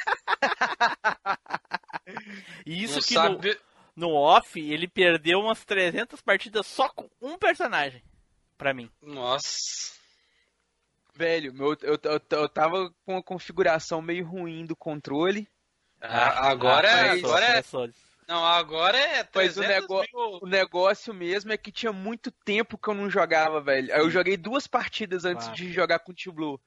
E 2.64 2.82
isso 2.82 2.94
Não 2.96 3.02
que 3.02 3.14
sabe- 3.14 3.58
no, 3.94 4.08
no 4.08 4.14
off 4.14 4.58
ele 4.60 4.88
perdeu 4.88 5.40
umas 5.40 5.64
300 5.64 6.20
partidas 6.20 6.66
só 6.66 6.88
com 6.88 7.08
um 7.20 7.36
personagem. 7.38 8.02
Pra 8.58 8.72
mim. 8.72 8.90
Nossa. 9.02 9.94
Velho, 11.14 11.52
meu, 11.54 11.76
eu, 11.82 11.98
eu, 12.02 12.20
eu 12.30 12.48
tava 12.48 12.90
com 13.04 13.12
uma 13.14 13.22
configuração 13.22 14.00
meio 14.02 14.24
ruim 14.26 14.64
do 14.64 14.74
controle. 14.76 15.48
Ah, 16.00 16.48
agora, 16.50 16.88
Ah, 16.88 16.98
é, 16.98 17.08
começou, 17.10 17.30
agora 17.30 17.44
é. 17.46 17.50
começou. 17.62 17.90
Não, 18.28 18.44
agora 18.44 18.98
é 18.98 19.28
Mas 19.34 19.56
o, 19.56 19.60
300 19.60 19.66
nego- 19.88 20.00
mil. 20.00 20.38
o 20.42 20.46
negócio 20.46 21.14
mesmo 21.14 21.52
é 21.52 21.56
que 21.56 21.70
tinha 21.70 21.92
muito 21.92 22.30
tempo 22.44 22.76
que 22.76 22.88
eu 22.88 22.94
não 22.94 23.08
jogava, 23.08 23.60
velho. 23.60 23.92
Aí 23.94 24.00
eu 24.00 24.10
joguei 24.10 24.36
duas 24.36 24.66
partidas 24.66 25.24
antes 25.24 25.46
Claro. 25.46 25.56
de 25.56 25.72
jogar 25.72 26.00
com 26.00 26.10
o 26.10 26.14
Team 26.14 26.34
Blue. 26.34 26.60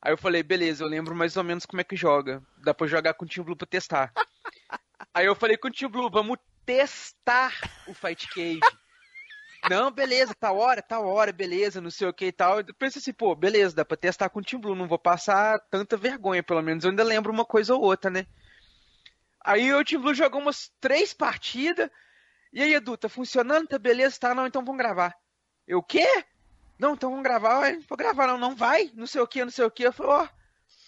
Aí 0.00 0.12
eu 0.12 0.16
falei, 0.16 0.42
beleza, 0.42 0.84
eu 0.84 0.88
lembro 0.88 1.14
mais 1.14 1.36
ou 1.36 1.42
menos 1.44 1.66
como 1.66 1.80
é 1.80 1.84
que 1.84 1.96
joga. 1.96 2.40
Dá 2.58 2.72
pra 2.72 2.86
jogar 2.86 3.14
com 3.14 3.24
o 3.24 3.28
Team 3.28 3.44
Blue 3.44 3.56
pra 3.56 3.66
testar. 3.66 4.12
Aí 5.12 5.26
eu 5.26 5.34
falei 5.34 5.56
com 5.56 5.68
o 5.68 5.72
Team 5.72 5.90
Blue, 5.90 6.08
vamos 6.10 6.38
testar 6.64 7.52
o 7.88 7.92
Fight 7.94 8.28
Cage. 8.28 8.60
Não, 9.68 9.90
beleza, 9.90 10.32
tá 10.38 10.52
hora, 10.52 10.80
tá 10.80 11.00
hora, 11.00 11.32
beleza, 11.32 11.80
não 11.82 11.90
sei 11.90 12.08
o 12.08 12.12
que 12.14 12.26
e 12.26 12.32
tal. 12.32 12.60
Eu 12.60 12.74
pensei 12.78 13.00
assim, 13.00 13.12
pô, 13.12 13.34
beleza, 13.34 13.74
dá 13.76 13.84
pra 13.84 13.96
testar 13.96 14.28
com 14.30 14.38
o 14.40 14.42
Team 14.42 14.60
Blue, 14.60 14.74
não 14.74 14.88
vou 14.88 14.98
passar 14.98 15.58
tanta 15.70 15.96
vergonha, 15.98 16.42
pelo 16.42 16.62
menos 16.62 16.84
eu 16.84 16.90
ainda 16.90 17.02
lembro 17.04 17.30
uma 17.30 17.44
coisa 17.44 17.74
ou 17.74 17.82
outra, 17.82 18.10
né? 18.10 18.26
Aí 19.44 19.72
o 19.72 19.84
Team 19.84 20.02
Blue 20.02 20.14
jogou 20.14 20.40
umas 20.40 20.70
três 20.80 21.12
partidas. 21.12 21.90
E 22.52 22.62
aí, 22.62 22.74
Edu, 22.74 22.96
tá 22.96 23.08
funcionando? 23.08 23.68
Tá 23.68 23.78
beleza? 23.78 24.18
Tá, 24.18 24.34
não, 24.34 24.46
então 24.46 24.64
vamos 24.64 24.78
gravar. 24.78 25.14
Eu, 25.66 25.78
o 25.78 25.82
quê? 25.82 26.06
Não, 26.78 26.94
então 26.94 27.10
vamos 27.10 27.22
gravar. 27.24 27.72
Não 27.72 27.80
vou 27.88 27.96
gravar, 27.96 28.26
não, 28.26 28.38
não 28.38 28.56
vai, 28.56 28.90
não 28.94 29.06
sei 29.06 29.20
o 29.20 29.26
que, 29.26 29.44
não 29.44 29.52
sei 29.52 29.64
o 29.64 29.70
que. 29.70 29.84
Eu 29.84 29.92
falei, 29.92 30.12
ó, 30.12 30.28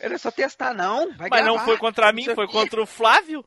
era 0.00 0.18
só 0.18 0.30
testar, 0.30 0.74
não. 0.74 1.12
Vai 1.16 1.28
Mas 1.30 1.44
não 1.44 1.54
gravar, 1.54 1.64
foi 1.64 1.78
contra 1.78 2.06
não 2.06 2.14
mim, 2.14 2.24
foi 2.34 2.46
quê. 2.46 2.52
contra 2.52 2.82
o 2.82 2.86
Flávio. 2.86 3.44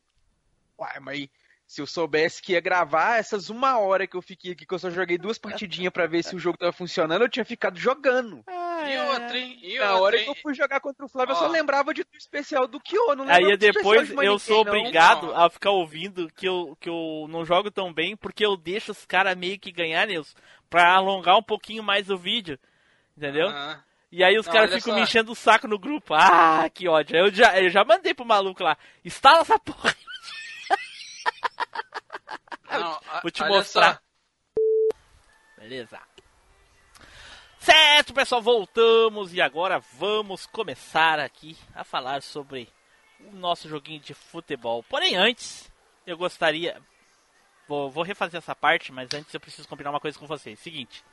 Uai, 0.77 0.99
mas 0.99 1.27
se 1.67 1.81
eu 1.81 1.87
soubesse 1.87 2.41
que 2.41 2.53
ia 2.53 2.61
gravar, 2.61 3.17
essas 3.17 3.49
uma 3.49 3.77
hora 3.79 4.05
que 4.05 4.15
eu 4.15 4.21
fiquei 4.21 4.51
aqui, 4.51 4.65
que 4.65 4.73
eu 4.73 4.79
só 4.79 4.89
joguei 4.89 5.17
duas 5.17 5.37
partidinhas 5.37 5.91
pra 5.91 6.05
ver 6.07 6.23
se 6.23 6.35
o 6.35 6.39
jogo 6.39 6.57
tava 6.57 6.71
funcionando, 6.71 7.23
eu 7.23 7.29
tinha 7.29 7.45
ficado 7.45 7.77
jogando. 7.77 8.43
E 8.89 8.97
outra, 8.97 9.37
hein? 9.37 9.59
E 9.61 9.77
Na 9.79 9.85
outra, 9.91 10.01
hora 10.03 10.17
hein? 10.17 10.23
que 10.25 10.29
eu 10.29 10.35
fui 10.35 10.53
jogar 10.53 10.79
contra 10.79 11.05
o 11.05 11.09
Flávio, 11.09 11.33
eu 11.33 11.37
só 11.37 11.47
lembrava 11.47 11.93
de 11.93 12.03
do 12.03 12.15
especial 12.17 12.67
do 12.67 12.79
Kyo, 12.79 13.15
não 13.15 13.27
Aí 13.27 13.55
depois 13.57 14.07
de 14.07 14.13
eu 14.13 14.19
ninguém, 14.21 14.39
sou 14.39 14.61
obrigado 14.61 15.27
não. 15.27 15.37
a 15.45 15.49
ficar 15.49 15.71
ouvindo 15.71 16.29
que 16.35 16.47
eu, 16.47 16.77
que 16.79 16.89
eu 16.89 17.25
não 17.29 17.45
jogo 17.45 17.69
tão 17.71 17.91
bem, 17.93 18.15
porque 18.15 18.45
eu 18.45 18.55
deixo 18.57 18.91
os 18.91 19.05
caras 19.05 19.35
meio 19.35 19.59
que 19.59 19.71
ganhar, 19.71 20.05
Nilson, 20.07 20.35
pra 20.69 20.93
alongar 20.93 21.37
um 21.37 21.43
pouquinho 21.43 21.83
mais 21.83 22.09
o 22.09 22.17
vídeo. 22.17 22.59
Entendeu? 23.17 23.47
Aham. 23.47 23.83
E 24.11 24.23
aí 24.23 24.37
os 24.37 24.47
caras 24.47 24.69
ficam 24.73 24.93
só. 24.93 24.95
me 24.95 25.01
enchendo 25.01 25.31
o 25.31 25.35
saco 25.35 25.67
no 25.67 25.77
grupo. 25.77 26.13
Ah, 26.13 26.69
que 26.73 26.87
ódio. 26.87 27.17
Eu 27.17 27.33
já, 27.33 27.59
eu 27.59 27.69
já 27.69 27.83
mandei 27.83 28.13
pro 28.13 28.23
maluco 28.25 28.63
lá. 28.63 28.77
Instala 29.03 29.39
essa 29.41 29.59
porra. 29.59 29.93
Não, 32.71 32.99
Vou 33.21 33.31
te 33.31 33.43
mostrar. 33.45 33.95
só. 33.95 33.99
Beleza. 35.61 35.99
Certo, 37.65 38.13
pessoal, 38.13 38.41
voltamos 38.43 39.33
e 39.33 39.41
agora 39.41 39.79
vamos 39.79 40.45
começar 40.45 41.19
aqui 41.19 41.57
a 41.73 41.83
falar 41.83 42.21
sobre 42.21 42.69
o 43.19 43.31
nosso 43.35 43.67
joguinho 43.67 43.99
de 43.99 44.13
futebol. 44.13 44.83
Porém, 44.83 45.15
antes, 45.15 45.71
eu 46.05 46.15
gostaria. 46.15 46.79
Vou, 47.67 47.89
vou 47.89 48.03
refazer 48.03 48.37
essa 48.37 48.53
parte, 48.53 48.91
mas 48.91 49.11
antes 49.15 49.33
eu 49.33 49.39
preciso 49.39 49.67
combinar 49.67 49.89
uma 49.89 49.99
coisa 49.99 50.17
com 50.19 50.27
vocês. 50.27 50.59
Seguinte: 50.59 51.03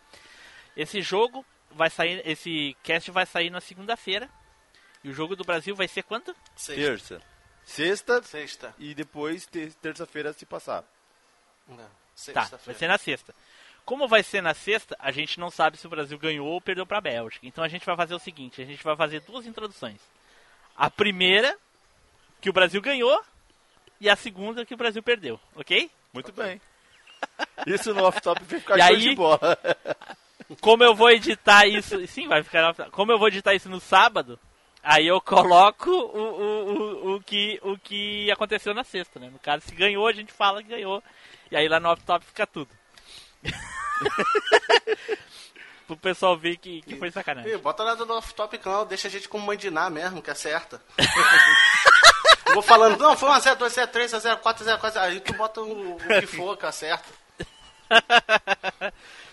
esse 0.77 1.01
jogo 1.01 1.43
vai 1.71 1.89
sair. 1.89 2.21
Esse 2.29 2.77
cast 2.83 3.11
vai 3.11 3.25
sair 3.25 3.49
na 3.49 3.61
segunda-feira. 3.61 4.29
E 5.03 5.09
o 5.09 5.15
jogo 5.15 5.35
do 5.35 5.45
Brasil 5.45 5.75
vai 5.75 5.89
ser 5.89 6.03
quando? 6.03 6.37
Sexta. 6.55 6.75
Terça. 6.83 7.23
Sexta 7.65 8.23
Sexta. 8.23 8.75
e 8.79 8.95
depois 8.95 9.47
ter- 9.47 9.73
terça-feira 9.75 10.33
se 10.35 10.45
passar. 10.45 10.85
Não, 11.67 11.77
Tá, 11.79 11.89
sexta-feira. 12.15 12.63
vai 12.67 12.75
ser 12.75 12.89
na 12.89 12.99
sexta. 12.99 13.35
Como 13.85 14.07
vai 14.07 14.23
ser 14.23 14.41
na 14.43 14.55
sexta, 14.55 14.97
a 14.99 15.11
gente 15.11 15.41
não 15.41 15.51
sabe 15.51 15.77
se 15.77 15.87
o 15.87 15.91
Brasil 15.91 16.19
ganhou 16.19 16.47
ou 16.47 16.61
perdeu 16.61 16.87
pra 16.87 17.01
Bélgica. 17.01 17.47
Então 17.47 17.65
a 17.65 17.69
gente 17.69 17.85
vai 17.85 17.97
fazer 17.97 18.15
o 18.15 18.19
seguinte, 18.19 18.63
a 18.63 18.65
gente 18.65 18.83
vai 18.83 18.97
fazer 18.97 19.21
duas 19.21 19.45
introduções. 19.47 20.01
A 20.77 20.89
primeira, 20.89 21.57
que 22.41 22.49
o 22.49 22.53
Brasil 22.53 22.81
ganhou, 22.81 23.21
e 24.01 24.09
a 24.09 24.17
segunda, 24.17 24.65
que 24.65 24.75
o 24.75 24.77
Brasil 24.77 25.03
perdeu, 25.03 25.39
ok? 25.57 25.91
Muito 26.13 26.33
bem. 26.33 26.61
Isso 27.67 27.93
no 27.95 28.05
off-top 28.05 28.43
vai 28.45 28.61
ficar 28.61 28.77
E 28.79 28.83
show 28.83 28.89
aí- 28.89 29.01
de 29.01 29.15
bola. 29.15 29.59
Como 30.61 30.83
eu 30.85 30.95
vou 30.95 31.11
editar 31.11 31.67
isso... 31.67 32.05
Sim, 32.07 32.29
vai 32.29 32.43
ficar... 32.43 32.75
Como 32.91 33.11
eu 33.13 33.19
vou 33.19 33.29
editar 33.29 33.55
isso 33.55 33.69
no 33.69 33.81
sábado, 33.81 34.39
aí 34.83 35.07
eu 35.07 35.21
coloco 35.21 35.91
o, 35.91 36.19
o, 36.19 36.75
o, 37.13 37.15
o 37.17 37.23
que, 37.23 37.59
o 37.63 37.79
que 37.79 38.31
aconteceu 38.31 38.75
na 38.75 38.85
sexta, 38.85 39.19
né? 39.21 39.31
No 39.31 39.39
caso, 39.39 39.65
se 39.67 39.75
ganhou, 39.75 40.07
a 40.07 40.13
gente 40.13 40.33
fala 40.33 40.63
que 40.63 40.69
ganhou. 40.69 41.03
E 41.51 41.57
aí 41.57 41.69
lá 41.69 41.79
no 41.81 41.89
off-top 41.91 42.25
fica 42.27 42.47
tudo. 42.47 42.69
Pro 45.87 45.97
pessoal 45.97 46.37
ver 46.37 46.57
que, 46.57 46.83
que 46.83 46.97
foi 46.97 47.11
sacanagem. 47.11 47.53
Ih, 47.53 47.59
bota 47.59 47.85
nada 47.85 48.05
no 48.05 48.15
off-topic 48.15 48.65
não, 48.65 48.87
deixa 48.87 49.09
a 49.09 49.11
gente 49.11 49.29
como 49.29 49.47
mandinar 49.47 49.91
mesmo, 49.91 50.23
que 50.23 50.31
acerta. 50.31 50.81
Eu 52.47 52.55
vou 52.55 52.63
falando, 52.63 52.99
não, 52.99 53.17
foi 53.17 53.29
1x0, 53.31 53.57
2x0, 53.57 53.89
3x0, 53.89 54.41
4x0, 54.41 54.79
4x0, 54.79 54.97
aí 54.99 55.21
tu 55.21 55.33
bota 55.35 55.61
o, 55.61 55.97
o 55.97 55.99
que 55.99 56.27
for, 56.37 56.57
que 56.57 56.67
acerta. 56.67 57.09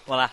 Vamos 0.06 0.23
lá. 0.23 0.31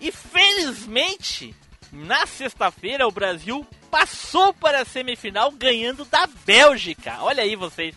E 0.00 0.12
felizmente, 0.12 1.54
na 1.90 2.26
sexta-feira, 2.26 3.06
o 3.06 3.12
Brasil 3.12 3.66
passou 3.90 4.54
para 4.54 4.82
a 4.82 4.84
semifinal 4.84 5.50
ganhando 5.50 6.04
da 6.04 6.26
Bélgica. 6.44 7.16
Olha 7.20 7.42
aí 7.42 7.56
vocês. 7.56 7.94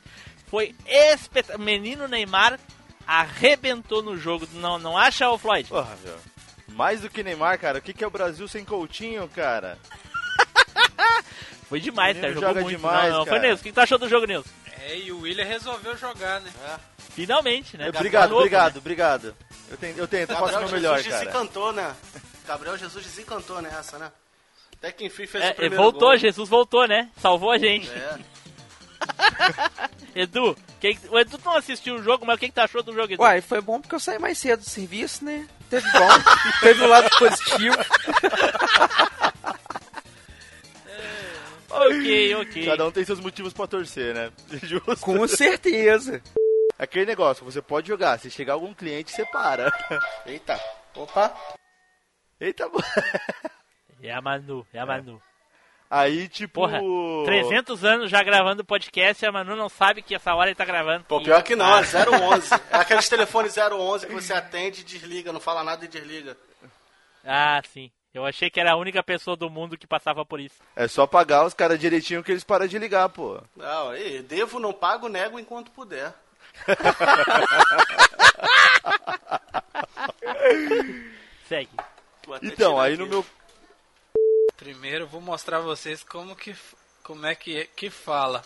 foi 0.47 0.75
espetacular. 0.87 1.63
Menino 1.63 2.07
Neymar 2.07 2.59
arrebentou 3.05 4.01
no 4.01 4.17
jogo. 4.17 4.47
Não, 4.53 4.77
não 4.79 4.97
acha, 4.97 5.29
o 5.29 5.37
Floyd? 5.37 5.67
Porra, 5.69 5.97
meu. 6.03 6.17
Mais 6.69 7.01
do 7.01 7.09
que 7.09 7.23
Neymar, 7.23 7.59
cara. 7.59 7.79
O 7.79 7.81
que, 7.81 7.93
que 7.93 8.03
é 8.03 8.07
o 8.07 8.11
Brasil 8.11 8.47
sem 8.47 8.63
Coutinho, 8.63 9.27
cara? 9.29 9.77
Foi 11.67 11.79
demais, 11.79 12.17
cara. 12.17 12.33
Jogou 12.33 12.49
joga 12.49 12.61
muito. 12.61 12.77
demais, 12.77 13.11
não, 13.11 13.19
não. 13.19 13.25
Foi. 13.25 13.39
Nilson. 13.39 13.61
O 13.61 13.63
que 13.63 13.71
tu 13.71 13.79
achou 13.81 13.97
do 13.97 14.09
jogo, 14.09 14.25
Nilson? 14.25 14.49
É, 14.83 14.97
e 14.97 15.11
o 15.11 15.21
William 15.21 15.45
resolveu 15.45 15.95
jogar, 15.97 16.39
né? 16.41 16.51
Finalmente, 17.13 17.77
né? 17.77 17.89
Obrigado, 17.89 18.29
Novo, 18.29 18.39
obrigado, 18.39 18.73
né? 18.73 18.79
obrigado. 18.79 19.35
Eu 19.69 19.77
tento, 19.77 19.97
eu 19.97 20.07
tento, 20.07 20.29
eu 20.31 20.35
faço 20.37 20.43
o 20.43 20.47
Gabriel 20.47 20.69
meu 20.69 20.79
melhor, 20.79 20.97
Jesus 20.97 21.13
cara. 21.13 21.25
desencantou, 21.25 21.73
né? 21.73 21.95
Gabriel 22.47 22.77
Jesus 22.77 23.05
desencantou 23.05 23.61
nessa, 23.61 23.97
né? 23.99 24.11
Até 24.77 24.91
que 24.91 25.05
enfim 25.05 25.27
fez 25.27 25.43
o 25.43 25.47
É, 25.47 25.53
primeiro 25.53 25.83
voltou, 25.83 26.09
gol. 26.09 26.17
Jesus 26.17 26.49
voltou, 26.49 26.87
né? 26.87 27.09
Salvou 27.21 27.51
a 27.51 27.57
gente. 27.57 27.89
É. 27.89 28.17
Edu, 30.15 30.57
quem- 30.79 30.99
o 31.09 31.19
Edu 31.19 31.39
não 31.45 31.55
assistiu 31.55 31.95
o 31.95 32.03
jogo, 32.03 32.25
mas 32.25 32.35
o 32.35 32.39
que, 32.39 32.47
que 32.49 32.53
tu 32.53 32.59
achou 32.59 32.83
do 32.83 32.93
jogo, 32.93 33.13
Edu? 33.13 33.21
Uai, 33.21 33.41
foi 33.41 33.61
bom 33.61 33.79
porque 33.79 33.95
eu 33.95 33.99
saí 33.99 34.19
mais 34.19 34.37
cedo 34.37 34.61
do 34.61 34.69
serviço, 34.69 35.23
né? 35.23 35.47
Teve 35.69 35.89
bom, 35.91 36.09
teve 36.61 36.83
um 36.83 36.87
lado 36.87 37.09
positivo. 37.17 37.75
ok, 41.69 42.35
ok. 42.35 42.65
Cada 42.65 42.87
um 42.87 42.91
tem 42.91 43.05
seus 43.05 43.19
motivos 43.19 43.53
pra 43.53 43.67
torcer, 43.67 44.13
né? 44.13 44.31
Justo. 44.63 44.97
Com 44.97 45.27
certeza. 45.27 46.21
Aquele 46.77 47.05
negócio, 47.05 47.45
você 47.45 47.61
pode 47.61 47.87
jogar, 47.87 48.19
se 48.19 48.29
chegar 48.31 48.53
algum 48.53 48.73
cliente, 48.73 49.11
você 49.11 49.25
para. 49.25 49.71
Eita. 50.25 50.59
Opa. 50.95 51.33
Eita, 52.39 52.69
É 54.01 54.11
a 54.11 54.21
Manu, 54.21 54.65
é 54.73 54.79
a 54.79 54.85
Manu. 54.85 55.21
Aí, 55.93 56.29
tipo... 56.29 56.61
Porra, 56.61 56.79
300 57.25 57.83
anos 57.83 58.09
já 58.09 58.23
gravando 58.23 58.63
podcast 58.63 59.25
e 59.25 59.27
a 59.27 59.31
Manu 59.31 59.57
não 59.57 59.67
sabe 59.67 60.01
que 60.01 60.15
essa 60.15 60.33
hora 60.33 60.47
ele 60.49 60.55
tá 60.55 60.63
gravando. 60.63 61.03
Pô, 61.03 61.19
E- 61.19 61.25
pior 61.25 61.43
que 61.43 61.53
não, 61.53 61.65
Ah, 61.65 61.81
é 61.81 62.09
011. 62.09 62.49
É 62.71 62.77
aqueles 62.77 63.09
telefones 63.09 63.57
011 63.57 64.07
que 64.07 64.13
você 64.13 64.31
atende 64.33 64.79
e 64.79 64.83
desliga, 64.85 65.33
não 65.33 65.41
fala 65.41 65.65
nada 65.65 65.83
e 65.83 65.89
desliga. 65.89 66.37
Ah, 67.25 67.61
sim. 67.73 67.91
Eu 68.13 68.25
achei 68.25 68.49
que 68.49 68.57
era 68.59 68.71
a 68.71 68.77
única 68.77 69.03
pessoa 69.03 69.35
do 69.35 69.49
mundo 69.49 69.77
que 69.77 69.85
passava 69.85 70.25
por 70.25 70.39
isso. 70.39 70.55
É 70.77 70.87
só 70.87 71.05
pagar 71.05 71.45
os 71.45 71.53
caras 71.53 71.77
direitinho 71.77 72.23
que 72.23 72.31
eles 72.31 72.43
param 72.45 72.67
de 72.67 72.79
ligar, 72.79 73.09
pô. 73.09 73.41
Não, 73.55 73.89
aí, 73.89 74.21
devo, 74.21 74.59
não 74.61 74.71
pago, 74.71 75.09
nego 75.09 75.37
enquanto 75.39 75.71
puder. 75.71 76.13
Segue. 81.49 81.69
Então, 82.41 82.79
aí 82.79 82.93
aqui. 82.93 83.01
no 83.03 83.09
meu... 83.09 83.25
Primeiro 84.61 85.05
eu 85.05 85.07
vou 85.07 85.19
mostrar 85.21 85.57
a 85.57 85.61
vocês 85.61 86.03
como 86.03 86.35
que 86.35 86.55
como 87.01 87.25
é 87.25 87.33
que 87.33 87.65
que 87.75 87.89
fala. 87.89 88.43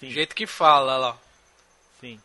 Sim. 0.00 0.08
O 0.08 0.10
jeito 0.10 0.34
que 0.34 0.44
fala 0.44 0.96
lá. 0.96 1.16
Sim. 2.00 2.20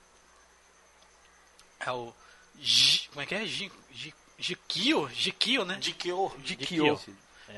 É 1.80 1.92
o 1.92 2.12
Gi- 2.60 3.08
como 3.10 3.22
é 3.22 3.26
que 3.28 3.36
é? 3.36 3.46
Jikio, 3.46 5.08
Jikio, 5.14 5.66
né? 5.66 5.76
Dikyo. 5.80 6.32
Dikyo. 6.40 7.00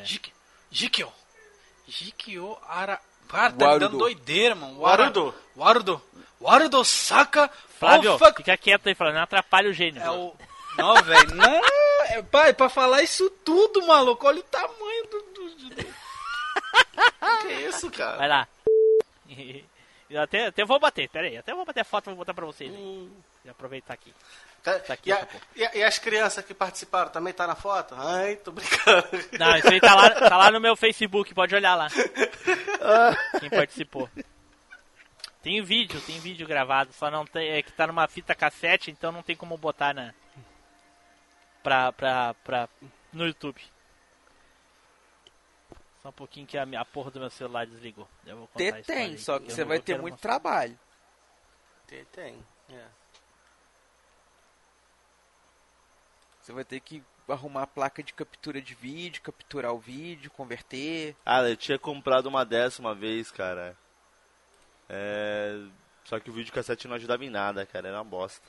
Jik- 0.03 0.33
Jikio. 0.69 1.13
Jikio 1.87 2.57
Ara 2.67 2.99
Cara, 3.29 3.53
tá 3.53 3.73
me 3.73 3.79
dando 3.79 3.97
doideira, 3.97 4.55
mano. 4.55 4.79
Warudo. 4.81 5.33
Warudo. 5.55 6.01
Warudo 6.41 6.83
Saka. 6.83 7.49
Flávio, 7.79 8.15
Oh, 8.15 8.19
fuck. 8.19 8.35
fica 8.37 8.57
quieto 8.57 8.87
aí, 8.87 8.95
Flávio. 8.95 9.15
Não 9.15 9.21
atrapalha 9.23 9.69
o 9.69 9.73
gênio. 9.73 10.01
É 10.01 10.11
o. 10.11 10.35
Não, 10.77 10.93
velho. 11.03 11.35
Não, 11.35 11.61
é, 12.07 12.21
pai, 12.23 12.53
pra 12.53 12.67
falar 12.69 13.01
isso 13.01 13.29
tudo, 13.45 13.85
maluco. 13.87 14.27
Olha 14.27 14.39
o 14.39 14.43
tamanho 14.43 15.07
do- 15.07 15.28
Que 17.41 17.53
isso, 17.53 17.89
cara? 17.91 18.17
Vai 18.17 18.27
lá. 18.27 18.47
Eu 20.09 20.21
até, 20.21 20.47
até 20.47 20.65
vou 20.65 20.79
bater, 20.79 21.07
pera 21.09 21.27
aí. 21.27 21.37
Até 21.37 21.53
vou 21.53 21.65
bater 21.65 21.81
a 21.81 21.85
foto 21.85 22.05
e 22.07 22.09
vou 22.09 22.17
botar 22.17 22.33
pra 22.33 22.45
vocês. 22.45 22.71
aí. 22.73 22.77
Hum. 22.79 23.11
Vou 23.43 23.51
aproveitar 23.51 23.93
aqui. 23.93 24.13
Tá 24.63 24.73
aqui, 24.93 25.09
e, 25.09 25.13
a- 25.13 25.25
tá 25.25 25.37
e 25.55 25.77
e 25.79 25.83
as 25.83 25.97
crianças 25.99 26.43
que 26.43 26.53
participaram 26.53 27.09
também 27.09 27.31
tá 27.33 27.47
na 27.47 27.55
foto? 27.55 27.95
Ai, 27.97 28.35
tô 28.37 28.51
brincando. 28.51 29.07
Não, 29.39 29.55
isso 29.55 29.69
aí 29.69 29.79
tá 29.79 29.95
lá, 29.95 30.09
tá 30.09 30.35
lá 30.37 30.51
no 30.51 30.59
meu 30.59 30.75
Facebook, 30.75 31.33
pode 31.33 31.55
olhar 31.55 31.75
lá. 31.75 31.87
Quem 33.39 33.49
participou. 33.49 34.09
Tem 35.41 35.61
vídeo, 35.63 36.01
tem 36.01 36.19
vídeo 36.19 36.45
gravado, 36.45 36.91
só 36.91 37.09
não 37.09 37.25
tem. 37.25 37.51
É 37.51 37.61
que 37.63 37.71
tá 37.71 37.87
numa 37.87 38.05
fita 38.09 38.35
cassete, 38.35 38.91
então 38.91 39.11
não 39.13 39.23
tem 39.23 39.35
como 39.35 39.57
botar 39.57 39.93
na. 39.93 40.13
Pra. 41.63 41.93
pra. 41.93 42.33
pra. 42.43 42.69
no 43.13 43.25
YouTube. 43.25 43.61
Só 46.09 46.11
um 46.11 46.13
pouquinho 46.13 46.47
que 46.47 46.57
a, 46.57 46.65
minha- 46.65 46.81
a 46.81 46.85
porra 46.85 47.11
do 47.11 47.19
meu 47.19 47.29
celular 47.29 47.67
desligou. 47.67 48.07
Eu 48.25 48.37
vou 48.37 48.47
contar 48.47 48.81
tem, 48.83 49.15
só 49.17 49.37
que 49.37 49.47
não- 49.47 49.55
você 49.55 49.63
vai 49.63 49.79
ter 49.79 49.99
muito 50.01 50.13
mostrar. 50.13 50.39
trabalho. 50.39 50.79
Tem, 51.85 52.03
tem. 52.05 52.43
É. 52.71 52.87
Você 56.41 56.51
vai 56.51 56.63
ter 56.65 56.79
que 56.79 57.03
arrumar 57.27 57.61
a 57.63 57.67
placa 57.67 58.01
de 58.01 58.11
captura 58.11 58.59
de 58.59 58.73
vídeo, 58.73 59.21
capturar 59.21 59.71
o 59.71 59.77
vídeo, 59.77 60.31
converter. 60.31 61.15
Ah, 61.23 61.43
eu 61.43 61.55
tinha 61.55 61.77
comprado 61.77 62.25
uma 62.25 62.43
dessa 62.43 62.81
uma 62.81 62.95
vez, 62.95 63.29
cara. 63.29 63.77
É... 64.89 65.59
Só 66.05 66.19
que 66.19 66.31
o 66.31 66.33
videocassete 66.33 66.87
não 66.87 66.95
ajudava 66.95 67.23
em 67.23 67.29
nada, 67.29 67.67
cara. 67.67 67.89
Era 67.89 67.97
uma 67.97 68.03
bosta. 68.03 68.47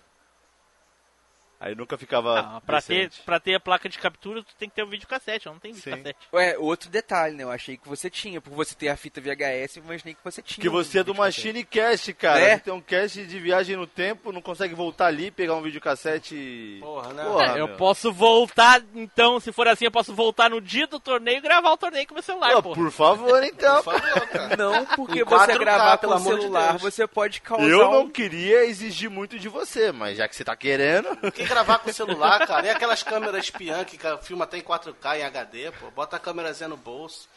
Aí 1.60 1.74
nunca 1.74 1.98
ficava 1.98 2.40
Ah, 2.40 2.60
pra, 2.64 2.80
ter, 2.80 3.10
pra 3.26 3.38
ter 3.38 3.54
a 3.54 3.60
placa 3.60 3.86
de 3.86 3.98
captura, 3.98 4.42
tu 4.42 4.54
tem 4.58 4.66
que 4.68 4.74
ter 4.74 4.82
o 4.82 4.86
videocassete, 4.86 5.46
eu 5.46 5.52
não 5.52 5.60
tenho 5.60 5.74
Sim. 5.74 5.82
videocassete. 5.82 6.18
Ué, 6.32 6.56
outro 6.58 6.88
detalhe, 6.88 7.34
né? 7.36 7.42
Eu 7.44 7.50
achei 7.50 7.76
que 7.76 7.86
você 7.86 8.08
tinha. 8.08 8.40
Por 8.40 8.52
você 8.54 8.74
ter 8.74 8.88
a 8.88 8.96
fita 8.96 9.20
VHS, 9.20 9.76
eu 9.76 9.84
imaginei 9.84 10.14
que 10.14 10.24
você 10.24 10.40
tinha. 10.40 10.62
Que 10.62 10.68
um 10.68 10.72
você 10.72 11.00
é 11.00 11.02
do 11.04 11.12
videocassete. 11.12 11.46
Machine 11.48 11.64
Cast, 11.64 12.12
cara. 12.14 12.40
É? 12.40 12.58
Tem 12.58 12.72
um 12.72 12.80
cast 12.80 13.24
de 13.26 13.38
viagem 13.38 13.76
no 13.76 13.86
tempo, 13.86 14.32
não 14.32 14.40
consegue 14.40 14.74
voltar 14.74 15.06
ali, 15.06 15.30
pegar 15.30 15.54
um 15.54 15.60
videocassete 15.62 16.34
e... 16.34 16.78
Porra, 16.80 17.12
né? 17.12 17.24
Porra, 17.24 17.44
É, 17.44 17.60
eu 17.60 17.68
meu. 17.68 17.76
posso 17.76 18.10
voltar, 18.10 18.82
então, 18.94 19.38
se 19.38 19.52
for 19.52 19.68
assim, 19.68 19.84
eu 19.84 19.90
posso 19.90 20.14
voltar 20.14 20.48
no 20.48 20.60
dia 20.62 20.86
do 20.86 20.98
torneio 20.98 21.38
e 21.38 21.40
gravar 21.42 21.72
o 21.72 21.76
torneio 21.76 22.06
com 22.06 22.14
meu 22.14 22.22
celular, 22.22 22.52
Pô, 22.54 22.62
porra. 22.62 22.74
por 22.76 22.90
favor, 22.90 23.42
então. 23.44 23.82
Por 23.82 24.00
favor, 24.00 24.26
cara. 24.28 24.56
Não, 24.56 24.86
porque 24.86 25.24
você 25.24 25.52
4K, 25.52 25.58
gravar 25.58 25.98
pelo 25.98 26.14
o 26.14 26.18
de 26.18 26.24
celular, 26.24 26.70
Deus. 26.70 26.82
você 26.82 27.06
pode 27.06 27.40
causar 27.42 27.64
Eu 27.68 27.90
não 27.90 28.02
um... 28.04 28.10
queria 28.10 28.64
exigir 28.64 29.10
muito 29.10 29.38
de 29.38 29.48
você, 29.48 29.92
mas 29.92 30.16
já 30.16 30.26
que 30.26 30.34
você 30.34 30.42
tá 30.44 30.56
querendo... 30.56 31.08
Gravar 31.50 31.78
com 31.80 31.90
o 31.90 31.92
celular, 31.92 32.46
cara, 32.46 32.66
e 32.66 32.70
aquelas 32.70 33.02
câmeras 33.02 33.44
espiã 33.44 33.84
que 33.84 33.98
filma 34.22 34.44
até 34.44 34.56
em 34.58 34.62
4K 34.62 35.18
em 35.18 35.22
HD, 35.24 35.72
pô, 35.72 35.90
bota 35.90 36.16
a 36.16 36.20
câmerazinha 36.20 36.68
no 36.68 36.76
bolso. 36.76 37.28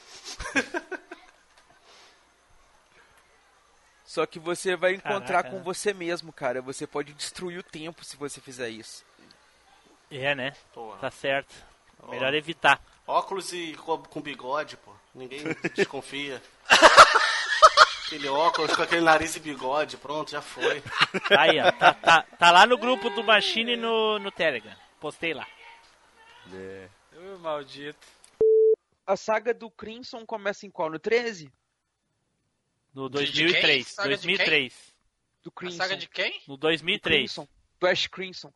Só 4.05 4.25
que 4.27 4.37
você 4.37 4.75
vai 4.75 4.93
encontrar 4.93 5.41
Caraca, 5.41 5.49
com 5.49 5.57
né? 5.57 5.63
você 5.63 5.93
mesmo, 5.93 6.31
cara. 6.31 6.61
Você 6.61 6.85
pode 6.85 7.13
destruir 7.13 7.57
o 7.57 7.63
tempo 7.63 8.05
se 8.05 8.15
você 8.15 8.39
fizer 8.39 8.69
isso. 8.69 9.03
É, 10.11 10.35
né? 10.35 10.53
Porra. 10.73 10.99
Tá 10.99 11.09
certo. 11.09 11.55
Melhor 12.09 12.33
evitar. 12.35 12.79
Óculos 13.07 13.51
e 13.53 13.73
co- 13.83 13.97
com 13.97 14.21
bigode, 14.21 14.77
pô. 14.77 14.91
Ninguém 15.15 15.43
desconfia. 15.73 16.41
Aquele 18.05 18.27
óculos 18.27 18.75
com 18.75 18.81
aquele 18.83 19.01
nariz 19.01 19.35
e 19.35 19.39
bigode, 19.39 19.97
pronto, 19.97 20.29
já 20.31 20.41
foi. 20.41 20.83
Aí, 21.37 21.59
ó. 21.59 21.71
Tá, 21.71 21.93
tá, 21.93 22.23
tá 22.23 22.51
lá 22.51 22.65
no 22.65 22.77
grupo 22.77 23.09
do 23.09 23.23
Machine 23.23 23.75
no, 23.75 24.19
no 24.19 24.31
Telegram. 24.31 24.75
Postei 24.99 25.33
lá. 25.33 25.47
Ô, 27.15 27.37
maldito. 27.39 28.05
A 29.05 29.15
saga 29.15 29.53
do 29.53 29.69
Crimson 29.71 30.25
começa 30.25 30.65
em 30.65 30.69
qual? 30.71 30.89
No 30.89 30.99
13? 30.99 31.51
No 32.93 33.09
De- 33.09 33.25
de 33.25 33.43
2003. 33.43 33.61
quem? 33.75 33.83
Saga 33.83 34.09
de 34.09 34.15
2003. 34.15 34.93
Do 35.43 35.49
A 35.49 35.51
Crimson. 35.59 35.77
saga 35.77 35.97
de 35.97 36.07
quem? 36.09 36.41
No 36.47 36.55
Do 36.57 36.61
2003. 36.61 37.19
Crimson. 37.33 37.47
Do 37.79 37.87
Ash 37.87 38.07
Crimson. 38.07 38.53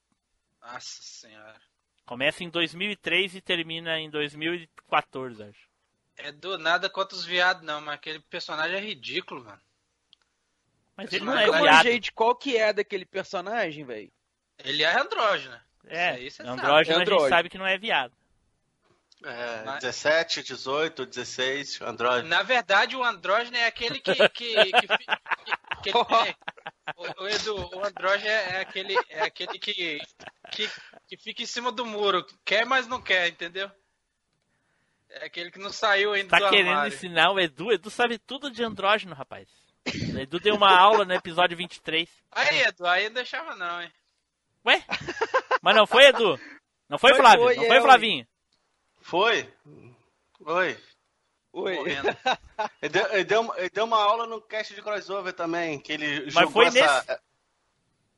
Nossa 0.62 1.02
senhora. 1.02 1.60
Começa 2.06 2.44
em 2.44 2.50
2003 2.50 3.36
e 3.36 3.42
termina 3.42 4.00
em 4.00 4.10
2014, 4.10 5.44
acho. 5.44 5.68
É 6.18 6.32
do 6.32 6.58
nada 6.58 6.90
contra 6.90 7.16
os 7.16 7.24
viados, 7.26 7.64
não, 7.64 7.80
mas 7.82 7.96
aquele 7.96 8.20
personagem 8.20 8.76
é 8.78 8.80
ridículo, 8.82 9.44
mano. 9.44 9.62
Mas 10.96 11.14
ele 11.14 11.26
não 11.26 11.38
é 11.38 11.46
Nunca 11.46 11.62
viado. 11.62 12.00
de 12.00 12.12
qual 12.12 12.36
que 12.36 12.58
é 12.58 12.74
daquele 12.74 13.06
personagem, 13.06 13.86
velho. 13.86 14.12
Ele 14.64 14.82
é 14.84 15.00
andrógeno. 15.00 15.60
É, 15.86 16.20
Isso 16.20 16.42
aí 16.42 16.48
sabe. 16.48 16.50
andrógeno 16.50 16.76
É 16.76 16.80
a 16.80 16.84
gente 16.84 17.02
andrógeno. 17.04 17.30
sabe 17.30 17.50
que 17.50 17.58
não 17.58 17.68
é 17.68 17.78
viado. 17.78 18.14
É, 19.24 19.64
Mas- 19.64 19.80
17, 19.84 20.44
18, 20.44 21.06
16, 21.06 21.82
Android. 21.82 22.28
Na 22.28 22.44
verdade, 22.44 22.96
o 22.96 23.04
andrógeno 23.04 23.58
é 23.58 23.66
aquele 23.66 24.00
que. 24.00 24.14
que, 24.30 24.30
que, 24.30 24.72
que- 24.88 24.88
que. 25.84 25.92
O, 26.96 27.24
o 27.24 27.28
Edu, 27.30 27.56
o 27.76 27.86
andrógeno 27.86 28.30
é 28.30 28.58
é 28.58 28.62
aquele, 28.62 28.96
é 29.10 29.22
aquele 29.24 29.60
que, 29.60 30.00
que, 30.52 30.70
que 31.08 31.18
fica 31.18 31.42
em 31.44 31.46
cima 31.48 31.72
do 31.72 31.86
muro. 31.86 32.26
Quer, 32.46 32.66
mas 32.66 32.88
não 32.88 33.02
quer, 33.02 33.28
entendeu? 33.28 33.70
É 35.22 35.26
aquele 35.26 35.52
que 35.52 35.60
não 35.60 35.72
saiu 35.72 36.14
ainda 36.14 36.30
Tá 36.30 36.40
do 36.40 36.50
querendo 36.50 36.70
armário. 36.70 36.94
ensinar 36.94 37.32
o 37.32 37.40
Edu? 37.40 37.72
Edu 37.72 37.90
sabe 37.90 38.18
tudo 38.18 38.50
de 38.52 38.64
andrógeno, 38.64 39.16
rapaz. 39.16 39.48
O 40.14 40.18
Edu 40.18 40.40
deu 40.40 40.56
uma 40.56 40.76
aula 40.78 41.06
no 41.06 41.14
episódio 41.14 41.56
23. 41.58 42.10
Aí, 42.32 42.62
Edu, 42.64 42.86
aí 42.86 43.06
não 43.06 43.14
deixava 43.14 43.56
não, 43.56 43.82
hein? 43.82 43.92
Ué? 44.66 44.84
Mas 45.62 45.76
não 45.76 45.88
foi, 45.88 46.06
Edu? 46.06 46.40
Não 46.90 46.98
foi, 46.98 47.12
Foi, 47.12 47.20
Flávio? 47.20 47.44
foi, 47.44 47.56
não 47.56 47.64
é, 47.64 47.68
foi, 47.68 47.76
ué. 47.78 47.82
Flavinho? 47.82 48.28
Foi? 49.02 49.54
Oi. 50.42 50.78
Oi. 51.54 51.76
Morrendo. 51.76 52.08
Ele 52.82 52.90
deu, 52.90 53.14
ele, 53.14 53.24
deu, 53.24 53.54
ele 53.58 53.70
deu 53.70 53.84
uma 53.86 54.02
aula 54.02 54.28
no 54.28 54.42
cast 54.42 54.74
de 54.76 54.82
crossover 54.82 55.34
também, 55.34 55.80
que 55.80 55.94
ele 55.94 56.26
Mas 56.26 56.34
jogou 56.34 56.52
foi 56.52 56.66
essa... 56.68 57.04
nesse? 57.08 57.22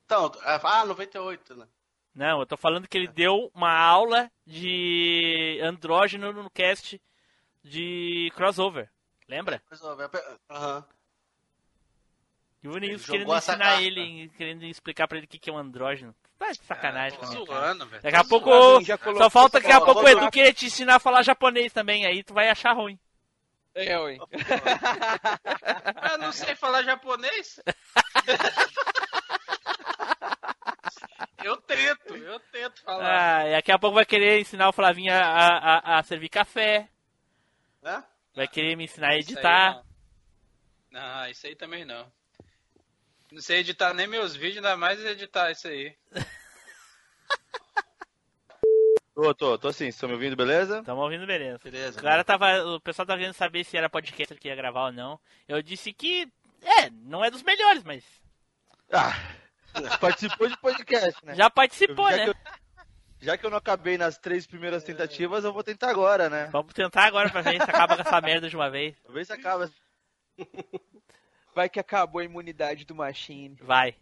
Então, 0.06 0.32
ah, 0.44 0.86
98, 0.86 1.56
né? 1.56 1.68
Não, 2.14 2.40
eu 2.40 2.46
tô 2.46 2.58
falando 2.58 2.88
que 2.88 2.98
ele 2.98 3.08
deu 3.08 3.52
uma 3.54 3.72
aula 3.72 4.30
de 4.46 5.60
andrógeno 5.64 6.34
no 6.34 6.50
cast 6.50 7.02
de 7.64 8.32
crossover. 8.36 8.90
Lembra? 9.28 9.60
Crossover, 9.68 10.10
Aham. 10.50 10.86
E 12.62 12.68
o 12.68 12.74
Vinícius 12.74 13.06
querendo 13.06 13.34
ensinar 13.34 13.82
ele, 13.82 14.30
querendo 14.36 14.66
explicar 14.66 15.08
pra 15.08 15.18
ele 15.18 15.26
o 15.26 15.30
que 15.30 15.40
que 15.40 15.50
é 15.50 15.54
um 15.54 15.58
andrógeno. 15.58 16.14
Tá 16.38 16.52
de 16.52 16.58
sacanagem 16.66 17.18
minha 17.20 17.46
cara. 17.46 17.46
zoando, 17.46 17.86
velho. 17.86 18.02
Daqui 18.04 18.18
a 18.18 18.24
Tô 18.24 18.30
pouco. 18.30 18.50
zoando. 18.52 18.86
já 18.86 18.98
Só 18.98 19.30
falta 19.30 19.60
daqui 19.62 19.72
a 19.72 19.80
pouco 19.80 20.02
o 20.02 20.08
Edu 20.08 20.30
querer 20.30 20.54
te 20.54 20.66
ensinar 20.66 20.96
a 20.96 21.00
falar 21.00 21.22
japonês 21.24 21.72
também, 21.72 22.06
aí 22.06 22.22
tu 22.24 22.34
vai 22.34 22.50
achar 22.50 22.74
ruim. 22.74 23.00
É, 23.74 23.98
oi. 24.00 24.18
Eu 26.12 26.18
não 26.18 26.34
sei 26.34 26.54
falar 26.56 26.84
japonês. 26.84 27.62
eu 31.44 31.58
tento, 31.58 32.16
eu 32.16 32.40
tento 32.52 32.82
falar. 32.82 33.40
Ah, 33.40 33.48
e 33.48 33.52
daqui 33.52 33.72
a 33.72 33.80
pouco 33.80 33.96
vai 33.96 34.06
querer 34.06 34.40
ensinar 34.40 34.70
o 34.70 34.74
Flavinho 34.74 35.14
a, 35.14 35.18
a, 35.20 36.00
a 36.00 36.04
servir 36.04 36.30
café. 36.30 36.90
Né? 37.82 38.04
Vai 38.36 38.48
querer 38.48 38.76
me 38.76 38.86
ensinar 38.86 39.10
a 39.10 39.18
editar. 39.18 39.84
não. 40.92 41.02
não, 41.02 41.30
isso 41.30 41.48
aí 41.48 41.56
também 41.56 41.86
não. 41.86 42.12
Não 43.32 43.42
sei 43.42 43.60
editar 43.60 43.94
nem 43.94 44.08
meus 44.08 44.36
vídeos, 44.36 44.58
ainda 44.58 44.76
mais 44.76 45.04
editar 45.04 45.52
isso 45.52 45.68
aí. 45.68 45.96
Tô, 49.22 49.36
tô, 49.36 49.58
tô 49.58 49.74
sim. 49.74 49.80
Vocês 49.80 49.96
estão 49.96 50.08
me 50.08 50.16
ouvindo, 50.16 50.38
beleza? 50.38 50.82
Tamo 50.82 51.02
ouvindo, 51.02 51.28
beleza. 51.28 51.60
Beleza. 51.62 52.00
O 52.00 52.02
cara 52.02 52.24
tava. 52.24 52.64
O 52.76 52.80
pessoal 52.80 53.06
tava 53.06 53.20
querendo 53.20 53.34
saber 53.34 53.66
se 53.66 53.76
era 53.76 53.90
podcast 53.90 54.34
que 54.36 54.48
ia 54.48 54.56
gravar 54.56 54.86
ou 54.86 54.92
não. 54.94 55.20
Eu 55.46 55.62
disse 55.62 55.92
que. 55.92 56.26
É, 56.62 56.90
não 56.90 57.24
é 57.24 57.30
dos 57.30 57.44
melhores, 57.44 57.84
mas. 57.84 58.02
Ah, 58.90 59.14
participou 60.00 60.48
de 60.48 60.58
podcast, 60.58 61.26
né? 61.26 61.36
Já 61.36 61.50
participou, 61.50 62.10
já 62.10 62.18
né? 62.18 62.24
Que 62.24 62.30
eu, 62.30 62.36
já 63.22 63.38
que 63.38 63.46
eu 63.46 63.50
não 63.50 63.58
acabei 63.58 63.98
nas 63.98 64.18
três 64.18 64.48
primeiras 64.48 64.84
tentativas, 64.84 65.44
eu 65.44 65.54
vou 65.54 65.64
tentar 65.64 65.90
agora, 65.90 66.30
né? 66.30 66.48
Vamos 66.52 66.74
tentar 66.74 67.06
agora 67.06 67.30
pra 67.30 67.42
ver 67.42 67.58
se 67.58 67.70
acaba 67.70 67.96
com 67.96 68.02
essa 68.02 68.22
merda 68.22 68.50
de 68.50 68.56
uma 68.56 68.70
vez. 68.70 68.96
Talvez 69.04 69.28
se 69.28 69.34
acaba. 69.34 69.70
Vai 71.54 71.68
que 71.68 71.80
acabou 71.80 72.22
a 72.22 72.24
imunidade 72.24 72.86
do 72.86 72.96
Machine. 72.96 73.58
Vai. 73.62 73.96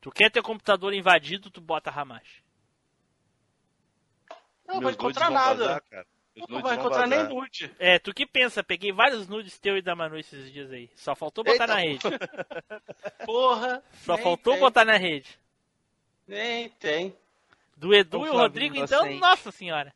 Tu 0.00 0.10
quer 0.10 0.30
ter 0.30 0.42
computador 0.42 0.94
invadido, 0.94 1.50
tu 1.50 1.60
bota 1.60 1.90
Hamashi. 1.90 2.42
Não 4.66 4.80
Meus 4.80 4.84
vai 4.84 4.92
encontrar 4.92 5.30
nada. 5.30 5.66
vazar, 5.66 5.82
cara. 5.90 6.06
Não 6.48 6.60
vai 6.60 6.76
encontrar 6.76 7.06
nem 7.06 7.24
nude. 7.24 7.70
É, 7.78 7.98
tu 7.98 8.12
que 8.12 8.26
pensa? 8.26 8.62
Peguei 8.62 8.92
vários 8.92 9.28
nudes 9.28 9.58
teu 9.58 9.76
e 9.76 9.82
da 9.82 9.94
Manu 9.94 10.18
esses 10.18 10.52
dias 10.52 10.70
aí. 10.70 10.90
Só 10.94 11.14
faltou 11.14 11.44
botar 11.44 11.64
Eita, 11.64 11.66
na 11.66 11.80
rede. 11.80 12.02
Porra. 13.24 13.82
Só 14.04 14.14
nem 14.14 14.22
faltou 14.22 14.52
tem, 14.54 14.60
botar 14.60 14.84
na 14.84 14.96
rede. 14.96 15.38
Nem 16.26 16.68
tem. 16.70 17.16
Do 17.76 17.94
Edu 17.94 18.26
e 18.26 18.30
o 18.30 18.32
Rodrigo, 18.32 18.76
então, 18.76 19.10
nossa 19.18 19.50
senhora. 19.50 19.94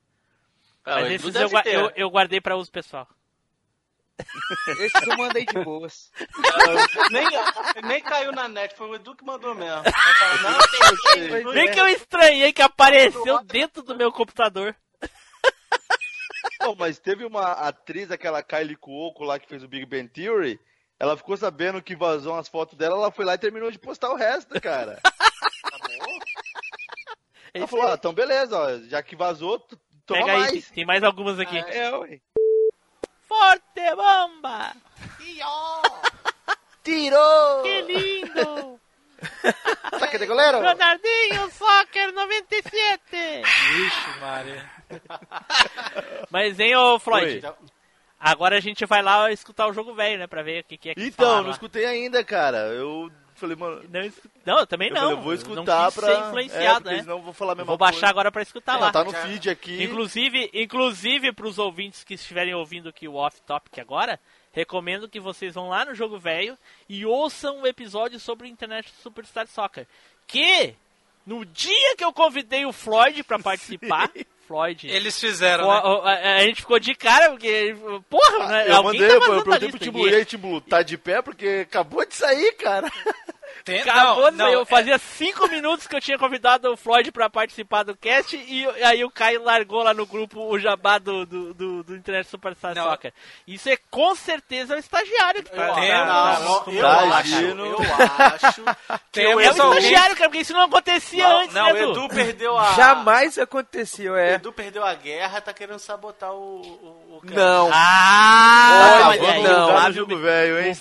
Ah, 0.85 1.01
Mas 1.01 1.12
esses 1.12 1.35
eu, 1.35 1.48
eu, 1.64 1.93
eu 1.94 2.10
guardei 2.10 2.40
pra 2.40 2.56
uso 2.56 2.70
pessoal. 2.70 3.09
Esse 4.78 5.10
eu 5.10 5.16
mandei 5.16 5.44
de 5.44 5.59
boas. 5.64 6.10
nem, 7.10 7.27
nem 7.82 8.01
caiu 8.02 8.32
na 8.32 8.48
net, 8.48 8.74
foi 8.74 8.89
o 8.89 8.94
Edu 8.94 9.14
que 9.14 9.24
mandou 9.24 9.55
mesmo. 9.55 9.82
Falou, 9.82 10.43
não, 10.43 10.59
tem, 11.14 11.28
tem, 11.31 11.44
tem, 11.44 11.55
Bem 11.55 11.70
que 11.70 11.81
eu 11.81 11.89
estranhei 11.89 12.52
que 12.52 12.62
apareceu 12.62 13.43
dentro 13.44 13.82
do 13.82 13.97
meu 13.97 14.12
computador. 14.12 14.77
Pô, 16.62 16.74
mas 16.76 16.98
teve 16.98 17.24
uma 17.24 17.52
atriz, 17.52 18.10
aquela 18.10 18.43
Kylie 18.43 18.76
Cuoco 18.76 19.24
lá 19.24 19.39
que 19.39 19.48
fez 19.48 19.62
o 19.62 19.68
Big 19.68 19.84
Bang 19.84 20.09
Theory. 20.09 20.60
Ela 20.98 21.16
ficou 21.16 21.36
sabendo 21.36 21.82
que 21.82 21.97
vazou 21.97 22.34
umas 22.34 22.48
fotos 22.48 22.78
dela, 22.78 22.94
ela 22.94 23.10
foi 23.10 23.24
lá 23.24 23.34
e 23.34 23.39
terminou 23.39 23.70
de 23.70 23.78
postar 23.78 24.10
o 24.10 24.16
resto, 24.16 24.60
cara. 24.60 25.01
Ela 27.52 27.66
falou, 27.66 27.89
ah, 27.89 27.94
então 27.94 28.14
beleza, 28.14 28.56
ó, 28.56 28.78
já 28.89 29.02
que 29.02 29.16
vazou, 29.16 29.59
toma 30.06 30.20
Pega 30.20 30.32
aí, 30.32 30.40
mais. 30.40 30.52
tem, 30.52 30.62
tem 30.74 30.86
mais 30.86 31.02
algumas 31.02 31.39
aqui. 31.39 31.59
É, 31.59 31.90
ué. 31.97 32.20
Forte 33.26 33.94
bomba! 33.97 34.72
Tirou! 36.84 37.62
Que 37.62 37.82
lindo! 37.82 38.80
Saca 39.98 40.18
de 40.18 40.26
goleiro? 40.26 40.59
Ronaldinho 40.59 41.51
Soccer 41.52 42.12
97! 42.12 43.01
Vixe, 43.74 44.20
Maria. 44.20 44.70
Mas, 46.31 46.59
hein, 46.60 46.74
ô 46.77 46.98
Floyd? 46.98 47.44
Oi. 47.47 47.52
Agora 48.19 48.56
a 48.56 48.60
gente 48.60 48.86
vai 48.86 49.02
lá 49.02 49.31
escutar 49.32 49.66
o 49.66 49.73
jogo 49.73 49.94
velho, 49.94 50.19
né? 50.19 50.27
Pra 50.27 50.43
ver 50.43 50.60
o 50.60 50.64
que, 50.64 50.77
que 50.77 50.90
é 50.90 50.94
que 50.94 51.02
Então, 51.05 51.39
não 51.39 51.44
lá. 51.47 51.51
escutei 51.51 51.85
ainda, 51.85 52.23
cara. 52.24 52.59
Eu 52.69 53.10
falei, 53.35 53.56
mano. 53.56 53.82
Não, 53.90 54.12
não, 54.47 54.59
eu 54.60 54.66
também 54.66 54.89
Eu, 54.90 54.94
não. 54.94 55.01
falei, 55.01 55.16
eu 55.16 55.23
vou 55.23 55.32
não 55.32 55.35
escutar 55.35 55.86
quis 55.86 55.94
pra. 55.97 56.06
ser 56.06 56.14
é, 56.23 56.27
influenciado, 56.28 56.82
porque 56.82 56.97
né? 56.97 57.02
senão 57.02 57.16
eu 57.16 57.23
vou 57.23 57.32
falar 57.32 57.52
a 57.52 57.55
mesma 57.56 57.66
Vou 57.66 57.77
baixar 57.78 57.98
coisa. 57.98 58.10
agora 58.10 58.31
pra 58.31 58.43
escutar 58.43 58.74
Não, 58.74 58.81
lá. 58.82 58.93
tá 58.93 59.02
no 59.02 59.12
feed 59.12 59.51
aqui. 59.51 59.82
Inclusive, 59.82 60.51
inclusive 60.55 61.32
para 61.32 61.47
os 61.48 61.59
ouvintes 61.59 62.05
que 62.05 62.14
estiverem 62.14 62.55
ouvindo 62.55 62.89
aqui 62.90 63.09
o 63.09 63.16
Off 63.16 63.40
Topic 63.43 63.77
agora, 63.81 64.20
recomendo 64.52 65.09
que 65.09 65.19
vocês 65.19 65.55
vão 65.55 65.69
lá 65.69 65.85
no 65.85 65.93
Jogo 65.93 66.16
Velho 66.16 66.56
e 66.89 67.05
ouçam 67.05 67.62
o 67.62 67.66
episódio 67.66 68.20
sobre 68.20 68.47
o 68.47 68.51
Internet 68.51 68.89
Superstar 69.02 69.48
Soccer. 69.48 69.85
Que 70.28 70.77
no 71.27 71.44
dia 71.44 71.97
que 71.97 72.05
eu 72.05 72.12
convidei 72.12 72.64
o 72.64 72.73
Floyd 72.73 73.24
para 73.24 73.39
participar, 73.43 74.09
Floyd, 74.47 74.86
Eles 74.89 75.19
fizeram, 75.19 75.64
Pô, 75.64 75.73
né? 75.73 75.81
a, 76.10 76.10
a- 76.10 76.36
a 76.36 76.40
gente 76.43 76.60
ficou 76.60 76.78
de 76.78 76.94
cara 76.94 77.31
porque 77.31 77.74
porra, 78.09 78.48
né? 78.48 78.69
Eu 78.69 78.77
Alguém 78.77 79.01
mandei, 79.01 79.09
tá 79.09 79.14
eu 79.14 79.20
perguntei 79.44 79.69
pro. 79.70 79.78
Timbu, 79.78 80.09
e 80.09 80.14
aí, 80.14 80.24
Timbu, 80.24 80.60
tá 80.60 80.82
de 80.82 80.97
pé? 80.98 81.20
Porque 81.23 81.66
acabou 81.69 82.05
de 82.06 82.14
sair, 82.14 82.52
cara. 82.55 82.90
Tem, 83.64 83.80
Acabou 83.80 84.30
não, 84.32 84.39
não, 84.39 84.48
eu 84.48 84.62
é- 84.62 84.64
fazia 84.64 84.98
cinco 84.98 85.48
minutos 85.48 85.86
que 85.86 85.94
eu 85.94 86.01
tinha 86.01 86.18
convidado 86.18 86.72
o 86.72 86.76
Floyd 86.76 87.12
pra 87.12 87.30
participar 87.30 87.82
do 87.84 87.97
cast 87.97 88.36
e, 88.36 88.64
e 88.64 88.82
aí 88.84 89.05
o 89.05 89.10
Caio 89.10 89.43
largou 89.44 89.82
lá 89.82 89.94
no 89.94 90.05
grupo 90.06 90.40
o 90.48 90.59
jabá 90.59 90.98
do, 90.98 91.24
do, 91.24 91.55
do, 91.55 91.82
do 91.84 91.97
Internet 91.97 92.28
Superstar 92.28 92.74
Não. 92.74 92.84
Soccer. 92.90 93.12
Isso 93.47 93.68
é 93.68 93.76
com 93.90 94.14
certeza 94.14 94.74
o 94.74 94.78
estagiário 94.78 95.43
que 95.44 95.51
tá, 95.51 95.62
Eu, 95.62 95.68
tá- 95.68 95.74
Tem, 95.80 95.90
tá- 95.90 96.05
não, 96.05 96.60
tá- 96.64 96.70
eu, 96.72 96.86
acho, 96.86 97.36
eu 97.40 97.78
acho 98.34 98.62
É 99.16 99.34
o 99.34 99.40
estagiário, 99.40 100.16
cara, 100.16 100.28
porque 100.28 100.43
isso 100.43 100.52
não 100.52 100.62
acontecia 100.62 101.28
Não, 101.28 101.40
antes, 101.40 101.55
não, 101.55 101.66
né, 101.66 101.72
o 101.72 101.76
Edu? 101.76 101.90
Edu 101.93 102.09
perdeu 102.09 102.59
a. 102.59 102.72
Jamais 102.72 103.39
aconteceu, 103.39 104.14
O 104.14 104.16
é. 104.16 104.34
Edu 104.34 104.52
perdeu 104.52 104.84
a 104.84 104.94
guerra, 104.94 105.40
tá 105.40 105.52
querendo 105.52 105.78
sabotar 105.78 106.32
o. 106.32 106.60
o, 106.60 107.18
o. 107.18 107.20
Não. 107.24 107.70
Ah, 107.72 109.09
Olha, 109.09 109.22
não. 109.22 109.40
o 109.40 109.43
no 109.66 109.68
Flávio, 109.72 109.93
jogo 109.94 110.18
velho, 110.18 110.60
hein? 110.60 110.76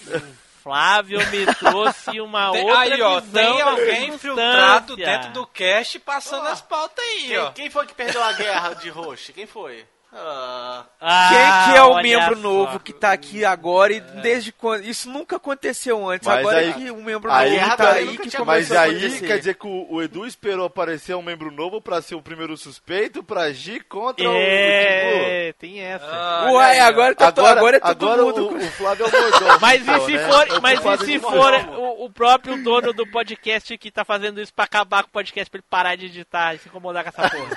Flávio 0.61 1.19
me 1.31 1.45
trouxe 1.55 2.21
uma 2.21 2.51
Tem- 2.51 2.63
outra 2.65 2.79
aí, 2.81 3.01
ó, 3.01 3.19
visão 3.19 3.31
tem 3.53 3.61
alguém 3.61 4.07
infiltrado 4.09 4.95
dentro 4.95 5.31
do 5.31 5.47
cast 5.47 5.97
passando 5.99 6.45
Ó, 6.45 6.49
as 6.51 6.61
pautas 6.61 7.03
aí, 7.03 7.27
Quem, 7.27 7.37
ó. 7.39 7.51
quem 7.51 7.69
foi 7.69 7.85
que 7.87 7.95
perdeu 7.95 8.23
a 8.23 8.31
guerra 8.33 8.73
de 8.73 8.89
roxo? 8.89 9.33
Quem 9.33 9.47
foi? 9.47 9.85
Ah, 10.13 10.85
Ah, 10.99 11.29
Quem 11.65 11.73
que 11.73 11.79
é 11.79 11.83
o 11.83 11.95
membro 12.01 12.35
só. 12.35 12.41
novo 12.41 12.79
que 12.81 12.91
tá 12.91 13.11
aqui 13.13 13.45
agora 13.45 13.93
e 13.93 13.99
desde 14.01 14.51
quando. 14.51 14.83
Isso 14.83 15.09
nunca 15.09 15.37
aconteceu 15.37 16.07
antes. 16.09 16.27
Mas 16.27 16.39
agora 16.39 16.57
aí- 16.57 16.73
que 16.73 16.91
o 16.91 16.97
membro 17.01 17.31
aí 17.31 17.55
novo 17.57 17.69
tá 17.69 17.77
tá 17.77 17.91
aí 17.93 18.09
aí 18.09 18.17
que 18.17 18.23
Mas 18.25 18.35
começou 18.35 18.77
a 18.77 18.81
aí 18.81 18.97
acontecer. 18.97 19.25
quer 19.27 19.37
dizer 19.39 19.55
que 19.55 19.65
o, 19.67 19.87
o 19.89 20.01
Edu 20.01 20.25
esperou 20.27 20.65
aparecer 20.65 21.15
um 21.15 21.21
membro 21.21 21.49
novo 21.49 21.81
pra 21.81 22.01
ser 22.01 22.15
o 22.15 22.21
primeiro 22.21 22.57
suspeito 22.57 23.23
pra 23.23 23.43
agir 23.43 23.83
contra 23.85 24.23
o 24.29 24.33
Timbu. 24.33 24.37
É, 24.37 25.53
tem 25.57 25.79
essa. 25.81 26.05
Olha 26.43 26.51
Uai, 26.53 26.71
aí, 26.71 26.79
agora, 26.81 27.15
tá, 27.15 27.27
Agora, 27.29 27.51
agora 27.59 27.77
é 27.77 27.79
todo 27.79 28.09
agora 28.11 28.23
mundo. 28.23 28.47
o, 28.49 28.57
o 28.57 28.71
Flávio 28.71 29.05
é 29.05 29.07
o 29.07 29.11
mordomo. 29.21 29.59
Mas 29.61 29.81
então, 29.81 29.95
e 29.97 30.05
se 30.05 30.11
né? 30.17 30.27
for, 30.29 30.47
É 30.49 30.53
o 30.57 30.61
mas 30.61 30.79
e 31.01 31.05
se 31.05 31.19
for 31.19 31.53
o, 31.77 32.05
o 32.05 32.09
próprio 32.11 32.61
dono 32.63 32.91
do 32.93 33.07
podcast 33.07 33.77
que 33.77 33.89
tá 33.89 34.03
fazendo 34.03 34.41
isso 34.41 34.53
pra 34.53 34.65
acabar 34.65 35.03
com 35.03 35.09
o 35.09 35.13
podcast 35.13 35.49
pra 35.49 35.57
ele 35.59 35.65
parar 35.69 35.95
de 35.95 36.07
editar 36.07 36.53
e 36.53 36.57
se 36.59 36.67
incomodar 36.67 37.03
com 37.03 37.09
essa 37.09 37.29
porra? 37.29 37.49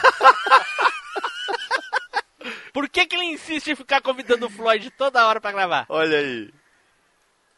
Por 2.72 2.88
que 2.88 3.06
que 3.06 3.16
ele 3.16 3.24
insiste 3.24 3.68
em 3.68 3.76
ficar 3.76 4.00
convidando 4.00 4.46
o 4.46 4.50
Floyd 4.50 4.90
toda 4.92 5.26
hora 5.26 5.40
pra 5.40 5.52
gravar? 5.52 5.86
Olha 5.88 6.18
aí. 6.18 6.50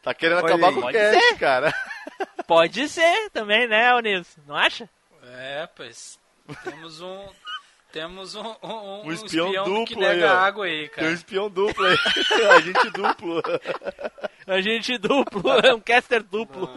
Tá 0.02 0.12
querendo 0.14 0.38
Olha 0.42 0.46
acabar 0.46 0.68
aí. 0.68 0.72
com 0.74 0.80
o 0.80 0.82
Pode 0.82 0.98
cast, 0.98 1.34
cara. 1.36 1.74
Pode 2.46 2.88
ser 2.88 3.30
também, 3.30 3.68
né, 3.68 3.94
Onilson? 3.94 4.40
Não 4.46 4.56
acha? 4.56 4.88
É, 5.22 5.68
pois. 5.76 6.18
Temos 6.64 7.00
um. 7.00 7.28
Temos 7.92 8.34
um, 8.34 8.56
um, 8.62 9.06
Um 9.06 9.12
espião 9.12 9.52
que 9.84 9.94
duplo 9.94 10.00
nega 10.00 10.32
aí, 10.32 10.36
água 10.48 10.64
aí, 10.64 10.88
Tem 10.88 10.88
um 10.88 10.94
cara. 10.94 11.10
espião 11.12 11.50
duplo 11.50 11.86
aí. 11.86 11.96
Agente 12.56 12.90
duplo. 12.90 13.42
Agente 14.46 14.98
duplo, 14.98 15.52
é 15.62 15.74
um 15.74 15.80
caster 15.80 16.22
duplo. 16.22 16.68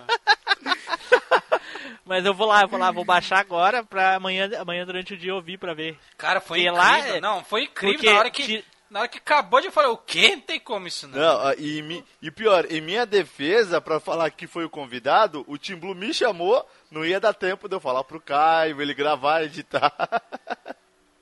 Mas 2.05 2.23
eu 2.25 2.33
vou 2.33 2.47
lá, 2.47 2.61
eu 2.61 2.67
vou 2.67 2.79
lá, 2.79 2.91
vou 2.91 3.03
baixar 3.03 3.39
agora 3.39 3.83
pra 3.83 4.15
amanhã, 4.15 4.49
amanhã 4.59 4.85
durante 4.85 5.13
o 5.13 5.17
dia 5.17 5.33
ouvir 5.33 5.57
pra 5.57 5.73
ver. 5.73 5.97
Cara, 6.17 6.39
foi 6.39 6.63
Porque 6.63 6.69
incrível. 6.79 7.13
lá 7.13 7.19
Não, 7.21 7.43
foi 7.43 7.63
incrível. 7.63 8.11
Na 8.13 8.19
hora, 8.19 8.29
que, 8.29 8.43
ti- 8.43 8.65
na 8.91 8.99
hora 8.99 9.07
que 9.09 9.17
acabou 9.17 9.59
de 9.59 9.71
falar, 9.71 9.89
o 9.89 9.97
quê? 9.97 10.35
Não 10.35 10.41
tem 10.41 10.59
como 10.59 10.87
isso, 10.87 11.07
não. 11.07 11.17
Não, 11.19 11.53
e, 11.53 11.81
mi- 11.81 12.05
e 12.21 12.29
pior, 12.29 12.65
em 12.71 12.79
minha 12.79 13.07
defesa, 13.07 13.81
pra 13.81 13.99
falar 13.99 14.29
que 14.29 14.45
foi 14.45 14.63
o 14.63 14.69
convidado, 14.69 15.43
o 15.47 15.57
Tim 15.57 15.75
Blue 15.75 15.95
me 15.95 16.13
chamou, 16.13 16.63
não 16.91 17.03
ia 17.03 17.19
dar 17.19 17.33
tempo 17.33 17.67
de 17.67 17.75
eu 17.75 17.79
falar 17.79 18.03
pro 18.03 18.21
Caio, 18.21 18.79
ele 18.81 18.93
gravar, 18.93 19.43
editar. 19.43 19.91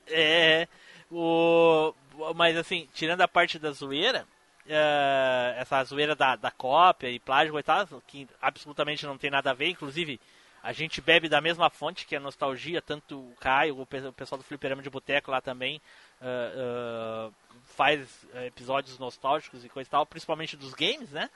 É. 0.07 0.68
O... 1.10 1.93
mas 2.35 2.57
assim, 2.57 2.88
tirando 2.93 3.22
a 3.22 3.27
parte 3.27 3.57
da 3.57 3.72
zoeira, 3.72 4.27
eh, 4.68 5.55
essa 5.57 5.84
zoeira 5.85 6.14
da, 6.15 6.35
da 6.35 6.51
cópia 6.51 7.10
e 7.10 7.19
plágio 7.19 7.57
e 7.57 7.64
tal, 7.64 7.88
que 8.05 8.27
absolutamente 8.41 9.05
não 9.05 9.18
tem 9.18 9.31
nada 9.31 9.51
a 9.51 9.53
ver, 9.53 9.69
inclusive 9.69 10.19
a 10.64 10.72
gente 10.72 11.02
bebe 11.02 11.27
da 11.27 11.41
mesma 11.41 11.69
fonte, 11.69 12.06
que 12.07 12.15
é 12.15 12.18
a 12.18 12.22
nostalgia, 12.22 12.81
tanto 12.81 13.19
o 13.19 13.35
Caio, 13.40 13.77
o 13.80 13.85
pe- 13.85 13.99
o 13.99 14.14
pessoal 14.14 14.40
do 14.40 14.45
Fliperama 14.45 14.81
de 14.81 14.90
Boteco 14.90 15.30
lá 15.30 15.41
também 15.41 15.81
eh, 16.22 16.53
eh, 16.56 17.30
faz 17.76 18.26
eh, 18.34 18.45
episódios 18.48 18.98
nostálgicos 18.98 19.65
e 19.65 19.69
coisa 19.69 19.88
e 19.88 19.91
tal, 19.91 20.06
principalmente 20.06 20.56
dos 20.56 20.73
games, 20.73 21.10
né? 21.11 21.30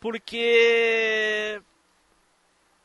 Porque 0.00 1.60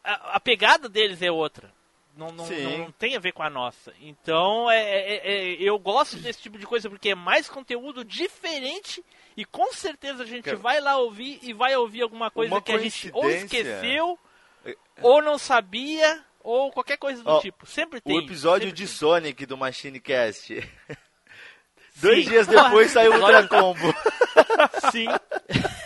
a, 0.04 0.36
a 0.36 0.40
pegada 0.40 0.90
deles 0.90 1.22
é 1.22 1.32
outra. 1.32 1.72
Não, 2.16 2.28
não, 2.32 2.46
não- 2.78 2.92
tem 2.92 3.16
a 3.16 3.20
ver 3.20 3.32
com 3.32 3.42
a 3.42 3.50
nossa. 3.50 3.92
Então, 4.00 4.70
é, 4.70 4.84
é- 4.84 5.32
é- 5.34 5.54
eu 5.62 5.80
gosto 5.80 6.18
desse 6.18 6.42
tipo 6.42 6.60
de 6.60 6.66
coisa 6.68 6.90
porque 6.90 7.10
é 7.10 7.16
mais 7.16 7.50
conteúdo 7.50 8.04
diferente 8.06 9.04
e 9.36 9.44
com 9.46 9.72
certeza 9.74 10.22
a 10.24 10.26
gente 10.26 10.44
vai 10.58 10.80
lá 10.80 10.98
ouvir 10.98 11.40
e 11.42 11.54
vai 11.54 11.76
ouvir 11.76 12.04
alguma 12.04 12.30
coisa 12.30 12.54
uma 12.54 12.62
que 12.62 12.72
a 12.72 12.76
gente 12.78 13.10
ou 13.16 13.24
esqueceu, 13.46 14.20
ou 15.02 15.22
não 15.22 15.38
sabia, 15.38 16.24
ou 16.42 16.72
qualquer 16.72 16.98
coisa 16.98 17.24
do 17.24 17.30
Ó, 17.30 17.40
tipo. 17.40 17.66
Sempre 17.66 18.02
tem. 18.02 18.16
O 18.16 18.22
episódio 18.22 18.72
de 18.72 18.88
Sonic 18.88 19.46
do 19.46 19.58
Machine 19.58 20.00
Cast. 20.00 20.54
Dois 21.96 22.24
Sim. 22.24 22.32
dias 22.32 22.48
depois 22.48 22.92
saiu 22.92 23.14
o 23.14 23.20
Ultra 23.20 23.48
Combo. 23.48 23.94
Sim. 24.92 25.08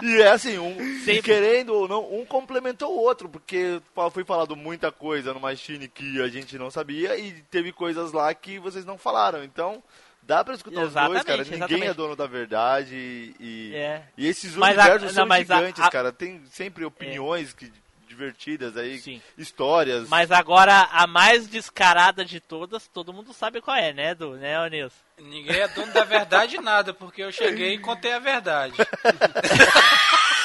E 0.00 0.22
é 0.22 0.30
assim, 0.30 0.58
um, 0.58 0.76
e 1.08 1.20
querendo 1.20 1.74
ou 1.74 1.88
não, 1.88 2.14
um 2.14 2.24
complementou 2.24 2.92
o 2.94 3.02
outro, 3.02 3.28
porque 3.28 3.82
foi 4.12 4.22
falado 4.22 4.54
muita 4.54 4.92
coisa 4.92 5.34
no 5.34 5.40
Machine 5.40 5.88
que 5.88 6.22
a 6.22 6.28
gente 6.28 6.56
não 6.56 6.70
sabia 6.70 7.18
e 7.18 7.42
teve 7.50 7.72
coisas 7.72 8.12
lá 8.12 8.32
que 8.32 8.60
vocês 8.60 8.84
não 8.84 8.96
falaram. 8.96 9.42
Então, 9.42 9.82
dá 10.28 10.44
pra 10.44 10.54
escutar 10.54 10.82
os 10.82 10.92
dois, 10.92 10.92
Exatamente, 10.92 11.24
cara. 11.24 11.38
Ninguém 11.42 11.56
exatamente. 11.56 11.86
é 11.88 11.94
dono 11.94 12.14
da 12.14 12.26
verdade 12.26 13.34
e, 13.40 13.74
É. 13.74 14.02
e 14.16 14.26
esses 14.28 14.54
Mas 14.54 14.76
universos 14.76 15.12
são 15.12 15.26
mas 15.26 15.50
a- 15.50 15.56
gigantes, 15.56 15.82
a- 15.82 15.90
cara. 15.90 16.12
Tem 16.12 16.42
sempre 16.50 16.84
opiniões 16.84 17.52
que, 17.54 17.72
divertidas 18.06 18.76
aí, 18.76 18.98
Sim. 18.98 19.22
histórias. 19.36 20.08
Mas 20.08 20.30
agora, 20.30 20.88
a 20.92 21.06
mais 21.06 21.46
descarada 21.48 22.24
de 22.24 22.40
todas, 22.40 22.86
todo 22.88 23.12
mundo 23.12 23.32
sabe 23.32 23.60
qual 23.60 23.76
é, 23.76 23.92
né, 23.92 24.10
Edu? 24.10 24.32
Né, 24.36 24.60
ô 24.60 24.66
Nilson? 24.66 24.96
Ninguém 25.18 25.56
é 25.60 25.68
dono 25.68 25.92
da 25.92 26.04
verdade 26.04 26.58
nada, 26.60 26.92
porque 26.94 27.22
eu 27.22 27.32
cheguei 27.32 27.74
e 27.74 27.78
contei 27.78 28.12
a 28.12 28.18
verdade. 28.18 28.74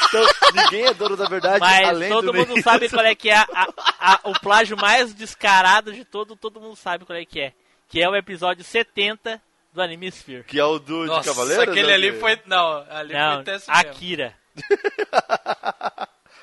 Então, 0.07 0.25
ninguém 0.53 0.85
é 0.85 0.93
dono 0.93 1.17
da 1.17 1.27
verdade 1.27 1.59
Mas 1.59 1.87
além 1.89 2.09
todo 2.09 2.25
do 2.25 2.33
mundo 2.33 2.49
Nilson. 2.49 2.61
sabe 2.61 2.87
qual 2.89 3.05
é 3.05 3.15
que 3.15 3.29
é 3.29 3.35
a- 3.37 3.47
a- 3.53 3.67
a- 3.99 4.19
o 4.25 4.39
plágio 4.39 4.77
mais 4.77 5.13
descarado 5.13 5.91
de 5.91 6.05
todo, 6.05 6.35
todo 6.35 6.61
mundo 6.61 6.75
sabe 6.75 7.03
qual 7.05 7.17
é 7.17 7.25
que 7.25 7.39
é. 7.41 7.53
Que 7.89 8.01
é 8.01 8.07
o 8.09 8.15
episódio 8.15 8.63
70 8.63 9.41
do 9.73 9.81
Anime 9.81 10.07
Sphere. 10.11 10.43
Que 10.43 10.59
é 10.59 10.63
o 10.65 10.77
do 10.79 11.01
de 11.01 11.07
Nossa, 11.07 11.29
Cavaleiros? 11.29 11.67
aquele 11.67 11.87
né? 11.87 11.93
ali 11.93 12.11
foi. 12.19 12.39
Não, 12.45 12.85
ali 12.89 13.13
Não, 13.13 13.35
foi 13.35 13.43
teste 13.43 13.69
mesmo. 13.71 13.89
Akira. 13.91 14.35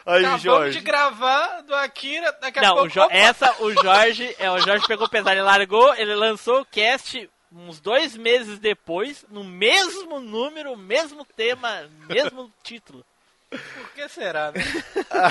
Aí, 0.06 0.20
Acabamos 0.24 0.42
Jorge. 0.42 0.78
de 0.78 0.84
gravar 0.84 1.60
do 1.62 1.74
Akira, 1.74 2.32
daqui 2.40 2.58
a 2.58 2.62
Não, 2.62 2.68
pouco. 2.74 2.86
o 2.86 2.88
Jo- 2.88 3.02
opa, 3.02 3.14
essa 3.14 3.54
o 3.62 3.70
Jorge, 3.72 4.34
é, 4.38 4.50
o 4.50 4.58
Jorge 4.58 4.84
pegou 4.88 5.08
pesado, 5.08 5.30
ele 5.36 5.42
largou, 5.42 5.94
ele 5.94 6.14
lançou 6.14 6.62
o 6.62 6.64
cast 6.64 7.28
uns 7.52 7.80
dois 7.80 8.16
meses 8.16 8.58
depois, 8.58 9.24
no 9.28 9.44
mesmo 9.44 10.18
número, 10.18 10.74
mesmo 10.76 11.24
tema, 11.36 11.88
mesmo 12.08 12.50
título. 12.62 13.04
Por 13.50 13.90
que 13.94 14.08
será, 14.08 14.52
né? 14.52 14.62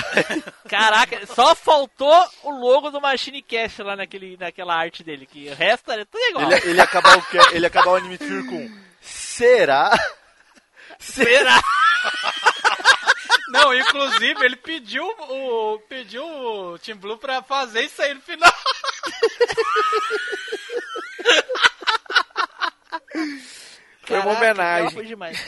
Caraca, 0.68 1.26
só 1.26 1.56
faltou 1.56 2.30
o 2.44 2.52
logo 2.52 2.91
do 2.91 3.00
Machine 3.00 3.41
Cast 3.41 3.82
lá 3.82 3.96
naquele, 3.96 4.36
naquela 4.36 4.76
arte 4.76 5.04
dele, 5.04 5.26
que 5.26 5.50
o 5.50 5.56
resto 5.56 5.90
era 5.90 6.06
tudo 6.06 6.22
igual. 6.26 6.52
Ele, 6.52 6.70
ele, 6.70 6.78
ia 6.78 6.84
acabar 6.84 7.18
o, 7.18 7.24
ele 7.54 7.66
acabar 7.66 7.91
o 7.91 7.96
Anime 7.96 8.16
Sphere 8.16 8.46
com 8.46 8.70
Será? 9.02 9.91
Será? 11.00 11.62
Não, 13.50 13.74
inclusive 13.74 14.46
ele 14.46 14.58
pediu 14.58 15.04
o 15.06 15.80
pediu 15.88 16.24
o 16.24 16.78
Team 16.78 16.98
Blue 16.98 17.18
pra 17.18 17.41
fazer 17.41 17.82
isso 17.84 18.02
aí 18.02 18.14
no 18.14 18.22
final. 18.22 18.54
Foi 24.02 24.18
uma 24.18 24.26
Caraca, 24.26 24.38
homenagem. 24.38 24.91
Foi 24.91 25.06
demais. 25.06 25.40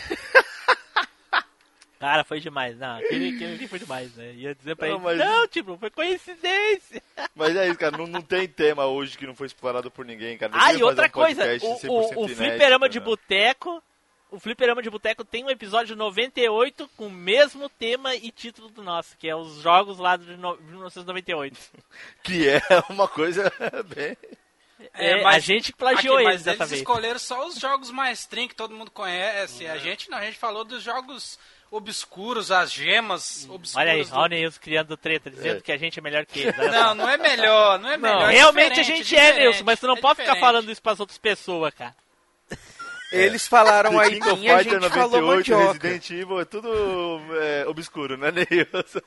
Cara, 2.01 2.23
foi 2.23 2.39
demais. 2.39 2.75
Não, 2.79 2.97
aquele, 2.97 3.35
aquele 3.35 3.53
ali 3.53 3.67
foi 3.67 3.77
demais, 3.77 4.13
né? 4.15 4.33
Ia 4.33 4.55
dizer 4.55 4.75
pra 4.75 4.87
Não, 4.87 4.95
ele, 4.95 5.03
mas- 5.03 5.17
não, 5.19 5.47
tipo, 5.47 5.77
foi 5.77 5.89
coincidência. 5.91 7.01
Mas 7.35 7.55
é 7.55 7.67
isso, 7.69 7.77
cara. 7.77 7.95
Não, 7.95 8.07
não 8.07 8.21
tem 8.23 8.47
tema 8.47 8.85
hoje 8.87 9.15
que 9.17 9.27
não 9.27 9.35
foi 9.35 9.45
explorado 9.45 9.91
por 9.91 10.03
ninguém, 10.03 10.35
cara. 10.37 10.51
Ah, 10.55 10.67
Ninguém 10.69 10.79
e 10.79 10.83
outra 10.83 11.05
um 11.05 11.09
coisa, 11.11 11.43
o, 11.43 11.47
100% 11.47 11.87
o, 11.87 11.93
o 11.93 12.25
inédito, 12.25 12.35
Fliperama 12.35 12.89
de 12.89 12.99
né? 12.99 13.05
Boteco, 13.05 13.83
o 14.31 14.39
Fliperama 14.39 14.81
de 14.81 14.89
Boteco 14.89 15.23
tem 15.23 15.43
um 15.43 15.49
episódio 15.51 15.95
98 15.95 16.89
com 16.97 17.05
o 17.05 17.11
mesmo 17.11 17.69
tema 17.69 18.15
e 18.15 18.31
título 18.31 18.69
do 18.69 18.81
nosso, 18.81 19.15
que 19.17 19.27
é 19.29 19.35
os 19.35 19.61
jogos 19.61 19.99
lá 19.99 20.17
de 20.17 20.35
no- 20.37 20.57
1998. 20.57 21.55
Que 22.23 22.49
é 22.49 22.61
uma 22.89 23.07
coisa 23.07 23.51
bem... 23.95 24.17
É, 24.95 25.23
a 25.23 25.37
gente 25.37 25.71
que 25.71 25.77
plagiou 25.77 26.15
aqui, 26.15 26.25
eles 26.25 26.33
mas 26.37 26.43
dessa 26.43 26.63
eles 26.63 26.69
vez. 26.71 26.81
escolheram 26.81 27.19
só 27.19 27.45
os 27.47 27.55
jogos 27.59 27.91
mais 27.91 28.25
trin 28.25 28.47
que 28.47 28.55
todo 28.55 28.73
mundo 28.73 28.89
conhece. 28.89 29.67
A 29.67 29.77
gente 29.77 30.09
não, 30.09 30.17
a 30.17 30.25
gente 30.25 30.39
falou 30.39 30.63
dos 30.65 30.81
jogos 30.81 31.37
obscuros, 31.71 32.51
as 32.51 32.71
gemas 32.71 33.47
obscuras. 33.49 33.75
Olha 33.77 33.93
aí, 33.93 34.03
do- 34.03 34.15
olha 34.15 34.35
o 34.35 34.39
Nilson 34.41 34.59
criando 34.59 34.97
treta, 34.97 35.31
dizendo 35.31 35.57
É. 35.57 35.61
que 35.61 35.71
a 35.71 35.77
gente 35.77 35.97
é 35.97 36.01
melhor 36.01 36.25
que 36.25 36.41
eles. 36.41 36.55
Não, 36.71 36.93
não 36.93 37.09
é 37.09 37.17
melhor, 37.17 37.79
não 37.79 37.89
é 37.89 37.97
melhor. 37.97 38.29
é 38.29 38.33
Realmente 38.33 38.79
a 38.79 38.83
gente 38.83 39.15
é, 39.15 39.39
Nilson, 39.39 39.63
mas 39.63 39.79
tu 39.79 39.87
não 39.87 39.95
é 39.95 40.01
pode 40.01 40.15
ficar 40.17 40.33
diferente. 40.33 40.41
falando 40.41 40.69
isso 40.71 40.81
pras 40.81 40.99
outras 40.99 41.17
pessoas, 41.17 41.73
cara. 41.73 41.95
Eles 43.13 43.47
falaram 43.47 43.91
The 43.97 43.99
aí 44.03 44.09
King 44.19 44.29
of 44.29 44.41
e 44.43 44.49
a 44.51 44.57
Fighter 44.59 44.81
gente 44.81 44.89
falou 44.93 45.21
98, 45.21 45.51
mandioca. 45.59 45.87
Resident 45.87 46.09
Evil, 46.11 46.39
é 46.41 46.45
tudo 46.45 46.69
é, 47.41 47.65
obscuro, 47.67 48.17
né, 48.17 48.31
Neilson? 48.31 48.99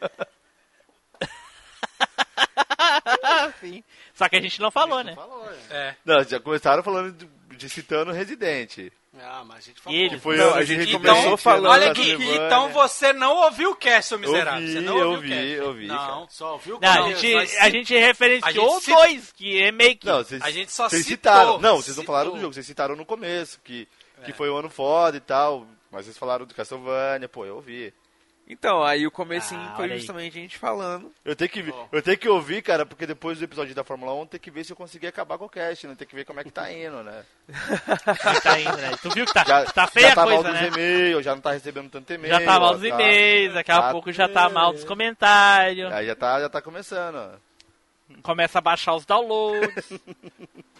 Sim. 3.60 3.84
Só 4.14 4.28
que 4.28 4.36
a 4.36 4.40
gente 4.40 4.60
não 4.60 4.70
falou, 4.70 5.02
né? 5.02 5.14
Falou, 5.14 5.48
é. 5.70 5.76
É. 5.76 5.96
Não, 6.04 6.22
já 6.24 6.38
começaram 6.40 6.82
falando 6.82 7.12
de, 7.12 7.56
de 7.56 7.68
citando 7.68 8.12
Resident. 8.12 8.90
Ah, 9.22 9.44
mas 9.46 9.58
a 9.58 9.60
gente 9.60 9.80
falou. 9.80 9.98
E 9.98 10.02
eles? 10.02 10.22
Foi 10.22 10.36
Não, 10.36 10.54
a 10.54 10.64
gente 10.64 10.92
começo 10.92 11.14
começou 11.14 11.36
falando 11.36 11.70
Olha 11.70 11.90
aqui, 11.92 12.10
Castlevania. 12.10 12.46
então 12.46 12.68
você 12.70 13.12
não 13.12 13.36
ouviu 13.44 13.70
o 13.70 13.76
cast, 13.76 14.08
seu 14.08 14.18
miserável. 14.18 14.60
Ouvi, 14.60 14.72
você 14.72 14.80
não 14.80 14.98
eu 14.98 15.10
ouviu 15.10 15.16
ouvi, 15.16 15.26
o 15.26 15.30
cast. 15.36 15.50
eu 15.52 15.66
ouvi, 15.66 15.86
Não, 15.86 16.26
Só 16.30 16.56
viu 16.56 16.78
Não, 16.80 16.88
a 16.90 16.96
quando- 16.96 17.16
gente, 17.16 17.34
mas 17.34 17.56
a 17.58 17.70
gente 17.70 17.94
referenciou 17.98 18.70
a 18.76 18.80
gente 18.80 18.90
dois, 18.90 19.32
que 19.32 19.60
é 19.60 19.64
remake. 19.66 20.06
Não, 20.06 20.18
vocês, 20.18 20.42
A 20.42 20.50
gente 20.50 20.72
só 20.72 20.88
vocês 20.88 21.04
citou, 21.06 21.32
citaram. 21.32 21.58
Não, 21.60 21.76
vocês 21.76 21.96
não 21.96 22.04
falaram 22.04 22.32
do 22.32 22.40
jogo, 22.40 22.52
vocês 22.54 22.66
citaram 22.66 22.96
no 22.96 23.04
começo, 23.06 23.60
que, 23.62 23.86
que 24.24 24.32
foi 24.32 24.50
um 24.50 24.56
ano 24.56 24.68
foda 24.70 25.16
e 25.16 25.20
tal. 25.20 25.66
Mas 25.90 26.06
vocês 26.06 26.18
falaram 26.18 26.44
do 26.44 26.52
Castlevania, 26.54 27.28
pô, 27.28 27.46
eu 27.46 27.54
ouvi. 27.56 27.94
Então, 28.46 28.82
aí 28.84 29.06
o 29.06 29.10
comecinho 29.10 29.58
Ah, 29.72 29.74
foi 29.74 29.88
justamente 29.96 30.38
a 30.38 30.42
gente 30.42 30.58
falando. 30.58 31.10
Eu 31.24 31.34
tenho 31.34 31.48
que 31.50 31.62
vi- 31.62 31.72
eu 31.90 32.02
tenho 32.02 32.18
que 32.18 32.28
ouvir, 32.28 32.60
cara, 32.60 32.84
porque 32.84 33.06
depois 33.06 33.38
do 33.38 33.44
episódio 33.44 33.74
da 33.74 33.82
Fórmula 33.82 34.12
1 34.14 34.26
tem 34.26 34.38
que 34.40 34.50
ver 34.50 34.64
se 34.64 34.70
eu 34.72 34.76
consegui 34.76 35.06
acabar 35.06 35.38
com 35.38 35.46
o 35.46 35.48
cast, 35.48 35.86
né? 35.86 35.94
Tem 35.96 36.06
que 36.06 36.14
ver 36.14 36.26
como 36.26 36.40
é 36.40 36.44
que 36.44 36.50
tá 36.50 36.70
indo, 36.70 37.02
né? 37.02 37.24
Como 38.22 38.40
tá 38.42 38.60
indo, 38.60 38.76
né? 38.76 38.90
Tu 39.00 39.10
viu 39.10 39.24
que 39.24 39.32
tá, 39.32 39.44
Já, 39.44 39.64
tá 39.64 39.86
feia 39.86 40.08
já 40.10 40.14
tá 40.14 40.22
a 40.22 40.24
coisa, 40.26 40.42
mal 40.42 40.52
dos 40.52 40.60
né? 40.60 40.68
e-mails, 40.68 41.24
já 41.24 41.34
não 41.34 41.40
tá 41.40 41.52
recebendo 41.52 41.88
tanto 41.88 42.12
e-mail. 42.12 42.34
Já 42.34 42.40
tá 42.44 42.60
mal 42.60 42.74
dos 42.74 42.84
e-mails, 42.84 43.54
daqui 43.54 43.72
a 43.72 43.80
tá- 43.80 43.90
pouco 43.92 44.12
já 44.12 44.28
tá 44.28 44.48
mal 44.50 44.72
dos 44.74 44.84
comentários. 44.84 45.90
Aí 45.90 46.06
já 46.06 46.14
tá, 46.14 46.38
já 46.40 46.48
tá 46.50 46.60
começando, 46.60 47.14
ó. 47.16 47.30
Começa 48.22 48.58
a 48.58 48.60
baixar 48.60 48.94
os 48.94 49.06
downloads. 49.06 49.88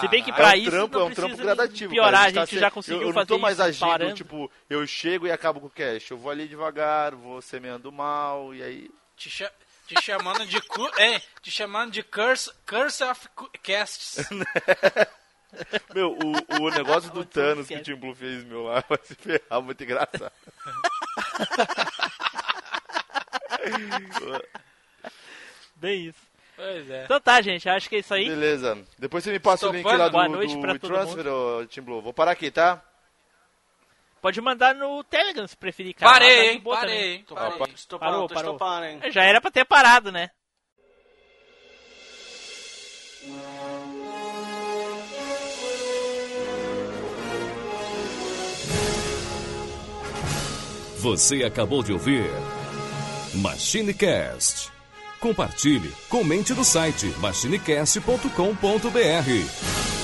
Se 0.00 0.08
bem 0.08 0.22
que 0.22 0.30
É 0.30 0.34
pra 0.34 0.48
um 0.50 0.54
isso 0.54 0.70
trampo, 0.70 0.98
não 0.98 1.00
é 1.00 1.04
um 1.10 1.14
trampo 1.14 1.36
precisa 1.36 1.54
gradativo. 1.54 1.90
piorar, 1.92 2.12
cara. 2.12 2.26
a 2.26 2.30
gente, 2.46 2.54
tá 2.54 2.60
já 2.60 2.68
se- 2.68 2.74
conseguiu 2.74 3.00
eu, 3.02 3.08
eu 3.08 3.14
fazer 3.14 3.18
não 3.30 3.36
tô 3.36 3.38
mais 3.42 3.54
isso 3.56 3.62
agindo, 3.66 3.86
parando. 3.88 4.14
tipo, 4.14 4.50
eu 4.68 4.86
chego 4.86 5.26
e 5.26 5.32
acabo 5.32 5.60
com 5.60 5.66
o 5.66 5.70
cast. 5.70 6.10
Eu 6.10 6.18
vou 6.18 6.30
ali 6.30 6.46
devagar, 6.48 7.14
vou 7.14 7.40
semeando 7.42 7.90
mal, 7.92 8.54
e 8.54 8.62
aí... 8.62 8.90
Te, 9.16 9.28
cha- 9.30 9.52
te 9.86 10.00
chamando 10.02 10.46
de 10.46 10.60
cu- 10.60 10.90
é, 11.00 11.20
te 11.42 11.50
chamando 11.50 11.90
de 11.92 12.02
curse, 12.02 12.50
curse 12.68 13.02
of 13.02 13.28
casts. 13.62 14.18
Meu, 15.94 16.12
o, 16.12 16.62
o 16.64 16.70
negócio 16.70 17.10
do 17.10 17.24
Thanos 17.26 17.66
que 17.66 17.74
o? 17.74 17.82
Tim 17.82 17.94
Blue 17.94 18.14
fez, 18.14 18.44
meu, 18.44 18.64
lá 18.64 18.84
vai 18.86 18.98
se 19.02 19.14
ferrar, 19.14 19.62
muito 19.62 19.82
engraçado. 19.82 20.30
Bem 25.76 26.06
isso. 26.08 26.27
Pois 26.58 26.90
é. 26.90 27.04
Então 27.04 27.20
tá, 27.20 27.40
gente, 27.40 27.68
acho 27.68 27.88
que 27.88 27.94
é 27.94 27.98
isso 28.00 28.12
aí. 28.12 28.28
Beleza. 28.28 28.76
Depois 28.98 29.22
você 29.22 29.30
me 29.30 29.38
passa 29.38 29.68
o 29.68 29.72
link 29.72 29.84
lá 29.84 30.08
do, 30.08 30.12
Boa 30.12 30.28
noite 30.28 30.56
do 30.56 30.60
pra 30.60 30.76
todo 30.76 30.92
WeTransfer, 30.92 31.26
ô, 31.32 31.64
Tim 31.66 31.80
Blue. 31.82 32.02
Vou 32.02 32.12
parar 32.12 32.32
aqui, 32.32 32.50
tá? 32.50 32.82
Pode 34.20 34.40
mandar 34.40 34.74
no 34.74 35.04
Telegram 35.04 35.46
se 35.46 35.56
preferir, 35.56 35.94
cara. 35.94 36.12
Tá 36.14 36.18
Parei, 36.18 36.36
de 36.36 36.48
hein? 36.56 36.60
Parei, 36.60 36.80
também. 36.80 37.12
hein? 37.12 37.24
Parei. 37.28 37.50
Parou, 37.58 37.68
estou 37.74 37.98
Parou, 38.00 38.28
parou. 38.28 38.40
estou 38.40 38.58
parando. 38.58 39.04
É, 39.06 39.10
Já 39.12 39.22
era 39.22 39.40
pra 39.40 39.52
ter 39.52 39.64
parado, 39.64 40.10
né? 40.10 40.30
Você 50.98 51.44
acabou 51.44 51.82
de 51.82 51.92
ouvir 51.92 52.24
Machine 53.34 53.94
Cast, 53.94 54.70
Compartilhe, 55.20 55.92
comente 56.08 56.54
no 56.54 56.64
site 56.64 57.12
machinecast.com.br. 57.18 59.97